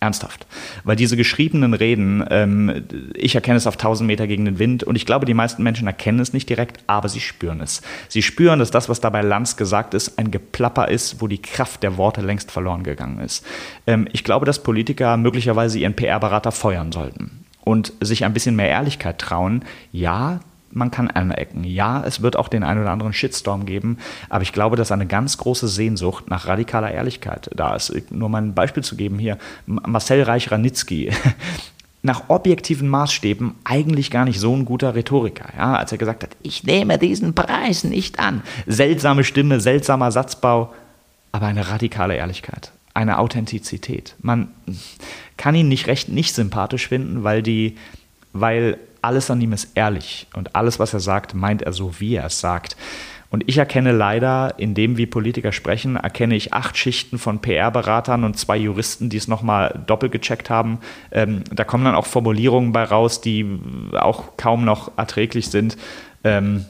Ernsthaft. 0.00 0.46
Weil 0.82 0.96
diese 0.96 1.16
geschriebenen 1.16 1.74
Reden, 1.74 2.24
ähm, 2.30 2.84
ich 3.14 3.34
erkenne 3.34 3.58
es 3.58 3.66
auf 3.66 3.74
1000 3.74 4.06
Meter 4.06 4.26
gegen 4.26 4.46
den 4.46 4.58
Wind 4.58 4.82
und 4.82 4.96
ich 4.96 5.04
glaube, 5.04 5.26
die 5.26 5.34
meisten 5.34 5.62
Menschen 5.62 5.86
erkennen 5.86 6.20
es 6.20 6.32
nicht 6.32 6.48
direkt, 6.48 6.82
aber 6.86 7.10
sie 7.10 7.20
spüren 7.20 7.60
es. 7.60 7.82
Sie 8.08 8.22
spüren, 8.22 8.58
dass 8.58 8.70
das, 8.70 8.88
was 8.88 9.00
da 9.00 9.10
bei 9.10 9.20
Lanz 9.20 9.56
gesagt 9.56 9.92
ist, 9.92 10.18
ein 10.18 10.30
Geplapper 10.30 10.88
ist, 10.88 11.20
wo 11.20 11.26
die 11.26 11.42
Kraft 11.42 11.82
der 11.82 11.98
Worte 11.98 12.22
längst 12.22 12.50
verloren 12.50 12.82
gegangen 12.82 13.20
ist. 13.20 13.44
Ähm, 13.86 14.08
ich 14.12 14.24
glaube, 14.24 14.46
dass 14.46 14.62
Politiker 14.62 15.18
möglicherweise 15.18 15.78
ihren 15.78 15.94
PR-Berater 15.94 16.50
feuern 16.50 16.92
sollten 16.92 17.44
und 17.62 17.92
sich 18.00 18.24
ein 18.24 18.32
bisschen 18.32 18.56
mehr 18.56 18.68
Ehrlichkeit 18.68 19.18
trauen. 19.18 19.64
Ja, 19.92 20.40
man 20.72 20.90
kann 20.90 21.10
anecken. 21.10 21.64
Ja, 21.64 22.02
es 22.04 22.22
wird 22.22 22.36
auch 22.36 22.48
den 22.48 22.62
einen 22.62 22.82
oder 22.82 22.90
anderen 22.90 23.12
Shitstorm 23.12 23.66
geben, 23.66 23.98
aber 24.28 24.42
ich 24.42 24.52
glaube, 24.52 24.76
dass 24.76 24.92
eine 24.92 25.06
ganz 25.06 25.38
große 25.38 25.68
Sehnsucht 25.68 26.30
nach 26.30 26.46
radikaler 26.46 26.90
Ehrlichkeit 26.90 27.50
da 27.54 27.74
ist. 27.74 27.92
Nur 28.10 28.28
mal 28.28 28.42
ein 28.42 28.54
Beispiel 28.54 28.84
zu 28.84 28.96
geben 28.96 29.18
hier. 29.18 29.38
Marcel 29.66 30.22
Reich-Ranitzky, 30.22 31.10
nach 32.02 32.24
objektiven 32.28 32.88
Maßstäben 32.88 33.54
eigentlich 33.64 34.10
gar 34.10 34.24
nicht 34.24 34.40
so 34.40 34.54
ein 34.54 34.64
guter 34.64 34.94
Rhetoriker, 34.94 35.48
ja, 35.56 35.74
als 35.74 35.92
er 35.92 35.98
gesagt 35.98 36.22
hat, 36.22 36.30
ich 36.42 36.64
nehme 36.64 36.98
diesen 36.98 37.34
Preis 37.34 37.84
nicht 37.84 38.18
an. 38.18 38.42
Seltsame 38.66 39.24
Stimme, 39.24 39.60
seltsamer 39.60 40.10
Satzbau, 40.10 40.72
aber 41.32 41.46
eine 41.46 41.68
radikale 41.68 42.16
Ehrlichkeit, 42.16 42.72
eine 42.94 43.18
Authentizität. 43.18 44.14
Man 44.20 44.48
kann 45.36 45.54
ihn 45.54 45.68
nicht 45.68 45.88
recht 45.88 46.08
nicht 46.08 46.34
sympathisch 46.34 46.88
finden, 46.88 47.22
weil 47.22 47.42
die, 47.42 47.76
weil 48.32 48.78
alles 49.02 49.30
an 49.30 49.40
ihm 49.40 49.52
ist 49.52 49.72
ehrlich 49.74 50.26
und 50.34 50.54
alles, 50.54 50.78
was 50.78 50.92
er 50.94 51.00
sagt, 51.00 51.34
meint 51.34 51.62
er 51.62 51.72
so, 51.72 52.00
wie 52.00 52.16
er 52.16 52.26
es 52.26 52.40
sagt. 52.40 52.76
Und 53.30 53.44
ich 53.46 53.58
erkenne 53.58 53.92
leider, 53.92 54.54
in 54.58 54.74
dem 54.74 54.96
wie 54.96 55.06
Politiker 55.06 55.52
sprechen, 55.52 55.94
erkenne 55.94 56.34
ich 56.34 56.52
acht 56.52 56.76
Schichten 56.76 57.16
von 57.16 57.38
PR-Beratern 57.40 58.24
und 58.24 58.36
zwei 58.36 58.56
Juristen, 58.56 59.08
die 59.08 59.16
es 59.16 59.28
nochmal 59.28 59.80
doppelt 59.86 60.10
gecheckt 60.10 60.50
haben. 60.50 60.80
Ähm, 61.12 61.44
da 61.52 61.62
kommen 61.62 61.84
dann 61.84 61.94
auch 61.94 62.06
Formulierungen 62.06 62.72
bei 62.72 62.82
raus, 62.82 63.20
die 63.20 63.46
auch 63.92 64.36
kaum 64.36 64.64
noch 64.64 64.90
erträglich 64.96 65.48
sind. 65.48 65.76
Ähm, 66.24 66.64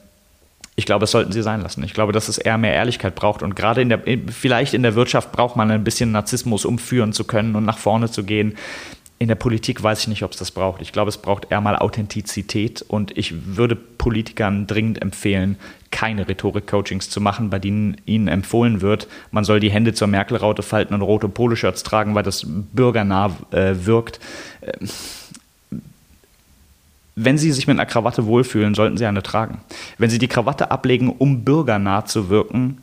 ich 0.76 0.84
glaube, 0.84 1.04
es 1.04 1.10
sollten 1.10 1.32
sie 1.32 1.42
sein 1.42 1.62
lassen. 1.62 1.82
Ich 1.82 1.94
glaube, 1.94 2.12
dass 2.12 2.28
es 2.28 2.36
eher 2.36 2.58
mehr 2.58 2.74
Ehrlichkeit 2.74 3.14
braucht. 3.14 3.42
Und 3.42 3.56
gerade 3.56 3.80
in 3.80 3.88
der, 3.88 4.00
vielleicht 4.30 4.74
in 4.74 4.82
der 4.82 4.94
Wirtschaft 4.94 5.32
braucht 5.32 5.56
man 5.56 5.70
ein 5.70 5.84
bisschen 5.84 6.12
Narzissmus, 6.12 6.66
um 6.66 6.78
führen 6.78 7.12
zu 7.14 7.24
können 7.24 7.56
und 7.56 7.64
nach 7.64 7.78
vorne 7.78 8.10
zu 8.10 8.22
gehen 8.22 8.56
in 9.20 9.28
der 9.28 9.34
Politik 9.34 9.82
weiß 9.82 10.00
ich 10.00 10.08
nicht, 10.08 10.22
ob 10.22 10.32
es 10.32 10.38
das 10.38 10.50
braucht. 10.50 10.80
Ich 10.80 10.92
glaube, 10.92 11.10
es 11.10 11.18
braucht 11.18 11.50
eher 11.50 11.60
mal 11.60 11.76
Authentizität 11.76 12.80
und 12.80 13.16
ich 13.18 13.54
würde 13.54 13.76
Politikern 13.76 14.66
dringend 14.66 15.02
empfehlen, 15.02 15.56
keine 15.90 16.26
Rhetorik-Coachings 16.26 17.10
zu 17.10 17.20
machen, 17.20 17.50
bei 17.50 17.58
denen 17.58 17.98
ihnen 18.06 18.28
empfohlen 18.28 18.80
wird, 18.80 19.08
man 19.30 19.44
soll 19.44 19.60
die 19.60 19.70
Hände 19.70 19.92
zur 19.92 20.08
Merkel-Raute 20.08 20.62
falten 20.62 20.94
und 20.94 21.02
rote 21.02 21.28
Poloshirts 21.28 21.82
tragen, 21.82 22.14
weil 22.14 22.22
das 22.22 22.46
bürgernah 22.46 23.36
äh, 23.50 23.74
wirkt. 23.84 24.20
Äh, 24.62 24.72
wenn 27.14 27.36
Sie 27.36 27.52
sich 27.52 27.66
mit 27.66 27.78
einer 27.78 27.84
Krawatte 27.84 28.24
wohlfühlen, 28.24 28.74
sollten 28.74 28.96
Sie 28.96 29.04
eine 29.04 29.22
tragen. 29.22 29.60
Wenn 29.98 30.08
Sie 30.08 30.18
die 30.18 30.28
Krawatte 30.28 30.70
ablegen, 30.70 31.10
um 31.10 31.44
bürgernah 31.44 32.06
zu 32.06 32.30
wirken, 32.30 32.78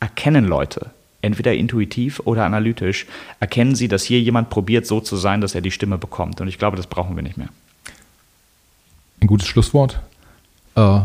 erkennen 0.00 0.46
Leute, 0.46 0.90
entweder 1.26 1.52
intuitiv 1.54 2.20
oder 2.24 2.44
analytisch, 2.44 3.06
erkennen 3.40 3.74
sie, 3.74 3.88
dass 3.88 4.04
hier 4.04 4.20
jemand 4.20 4.48
probiert, 4.48 4.86
so 4.86 5.00
zu 5.00 5.16
sein, 5.16 5.40
dass 5.40 5.54
er 5.54 5.60
die 5.60 5.70
Stimme 5.70 5.98
bekommt. 5.98 6.40
Und 6.40 6.48
ich 6.48 6.58
glaube, 6.58 6.76
das 6.76 6.86
brauchen 6.86 7.16
wir 7.16 7.22
nicht 7.22 7.36
mehr. 7.36 7.48
Ein 9.20 9.26
gutes 9.26 9.46
Schlusswort. 9.46 10.00
Äh, 10.74 11.00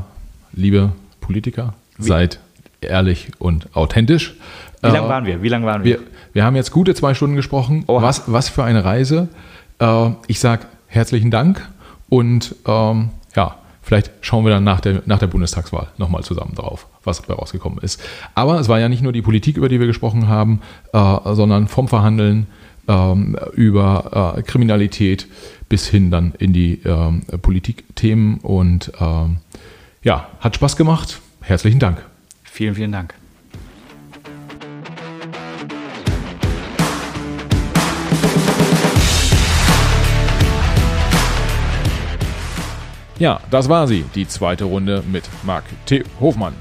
liebe 0.53 0.93
Politiker, 1.19 1.73
Wie? 1.97 2.07
seid 2.07 2.39
ehrlich 2.81 3.31
und 3.39 3.75
authentisch. 3.75 4.35
Wie 4.81 4.87
lange 4.87 5.07
äh, 5.07 5.09
waren 5.09 5.25
wir? 5.25 5.43
Wie 5.43 5.49
lange 5.49 5.65
waren 5.65 5.83
wir? 5.83 5.99
wir? 5.99 6.07
Wir 6.33 6.45
haben 6.45 6.55
jetzt 6.55 6.71
gute 6.71 6.95
zwei 6.95 7.13
Stunden 7.13 7.35
gesprochen. 7.35 7.83
Was, 7.87 8.31
was 8.31 8.47
für 8.47 8.63
eine 8.63 8.85
Reise. 8.85 9.27
Äh, 9.79 10.11
ich 10.27 10.39
sage 10.39 10.67
herzlichen 10.87 11.31
Dank 11.31 11.69
und 12.09 12.55
ähm, 12.67 13.09
ja, 13.35 13.55
Vielleicht 13.81 14.11
schauen 14.21 14.45
wir 14.45 14.51
dann 14.51 14.63
nach 14.63 14.79
der, 14.79 15.01
nach 15.05 15.19
der 15.19 15.27
Bundestagswahl 15.27 15.89
nochmal 15.97 16.23
zusammen 16.23 16.55
drauf, 16.55 16.87
was 17.03 17.21
dabei 17.21 17.35
rausgekommen 17.35 17.79
ist. 17.79 18.01
Aber 18.35 18.59
es 18.59 18.69
war 18.69 18.79
ja 18.79 18.89
nicht 18.89 19.01
nur 19.01 19.13
die 19.13 19.21
Politik, 19.21 19.57
über 19.57 19.69
die 19.69 19.79
wir 19.79 19.87
gesprochen 19.87 20.27
haben, 20.27 20.61
äh, 20.93 21.33
sondern 21.33 21.67
vom 21.67 21.87
Verhandeln 21.87 22.47
ähm, 22.87 23.37
über 23.53 24.35
äh, 24.37 24.41
Kriminalität 24.43 25.27
bis 25.69 25.87
hin 25.87 26.11
dann 26.11 26.33
in 26.37 26.53
die 26.53 26.81
ähm, 26.85 27.21
Politikthemen. 27.41 28.39
Und 28.39 28.91
ähm, 28.99 29.37
ja, 30.03 30.27
hat 30.39 30.55
Spaß 30.55 30.75
gemacht. 30.75 31.21
Herzlichen 31.41 31.79
Dank. 31.79 32.05
Vielen, 32.43 32.75
vielen 32.75 32.91
Dank. 32.91 33.13
Ja, 43.21 43.39
das 43.51 43.69
war 43.69 43.87
sie, 43.87 44.03
die 44.15 44.27
zweite 44.27 44.63
Runde 44.63 45.03
mit 45.11 45.29
Marc 45.43 45.65
T. 45.85 46.03
Hofmann. 46.19 46.53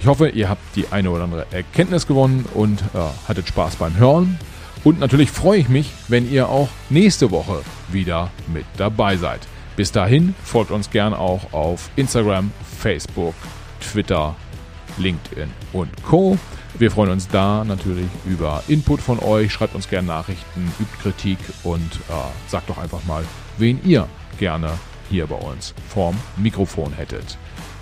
Ich 0.00 0.06
hoffe, 0.06 0.28
ihr 0.28 0.48
habt 0.48 0.62
die 0.76 0.88
eine 0.88 1.10
oder 1.10 1.24
andere 1.24 1.46
Erkenntnis 1.50 2.06
gewonnen 2.06 2.44
und 2.54 2.80
äh, 2.80 2.98
hattet 3.26 3.48
Spaß 3.48 3.76
beim 3.76 3.96
Hören. 3.96 4.38
Und 4.84 5.00
natürlich 5.00 5.30
freue 5.30 5.58
ich 5.58 5.68
mich, 5.68 5.90
wenn 6.06 6.30
ihr 6.30 6.48
auch 6.48 6.68
nächste 6.88 7.30
Woche 7.30 7.62
wieder 7.88 8.30
mit 8.52 8.64
dabei 8.76 9.16
seid. 9.16 9.40
Bis 9.76 9.90
dahin 9.92 10.34
folgt 10.44 10.70
uns 10.70 10.90
gern 10.90 11.14
auch 11.14 11.52
auf 11.52 11.90
Instagram, 11.96 12.52
Facebook, 12.78 13.34
Twitter, 13.80 14.36
LinkedIn 14.98 15.50
und 15.72 15.90
Co. 16.04 16.38
Wir 16.78 16.90
freuen 16.90 17.10
uns 17.10 17.26
da 17.28 17.64
natürlich 17.64 18.08
über 18.24 18.62
Input 18.68 19.00
von 19.00 19.18
euch. 19.18 19.52
Schreibt 19.52 19.74
uns 19.74 19.88
gerne 19.88 20.06
Nachrichten, 20.06 20.72
übt 20.78 20.96
Kritik 21.02 21.38
und 21.64 21.92
äh, 22.08 22.48
sagt 22.48 22.70
doch 22.70 22.78
einfach 22.78 23.04
mal, 23.04 23.24
wen 23.56 23.80
ihr 23.84 24.06
gerne 24.38 24.70
hier 25.10 25.26
bei 25.26 25.36
uns 25.36 25.74
vorm 25.88 26.16
Mikrofon 26.36 26.92
hättet. 26.92 27.36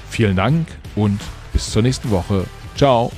Vielen 0.08 0.36
Dank 0.36 0.66
und 0.94 1.20
bis 1.56 1.70
zur 1.70 1.80
nächsten 1.80 2.10
Woche. 2.10 2.44
Ciao. 2.76 3.10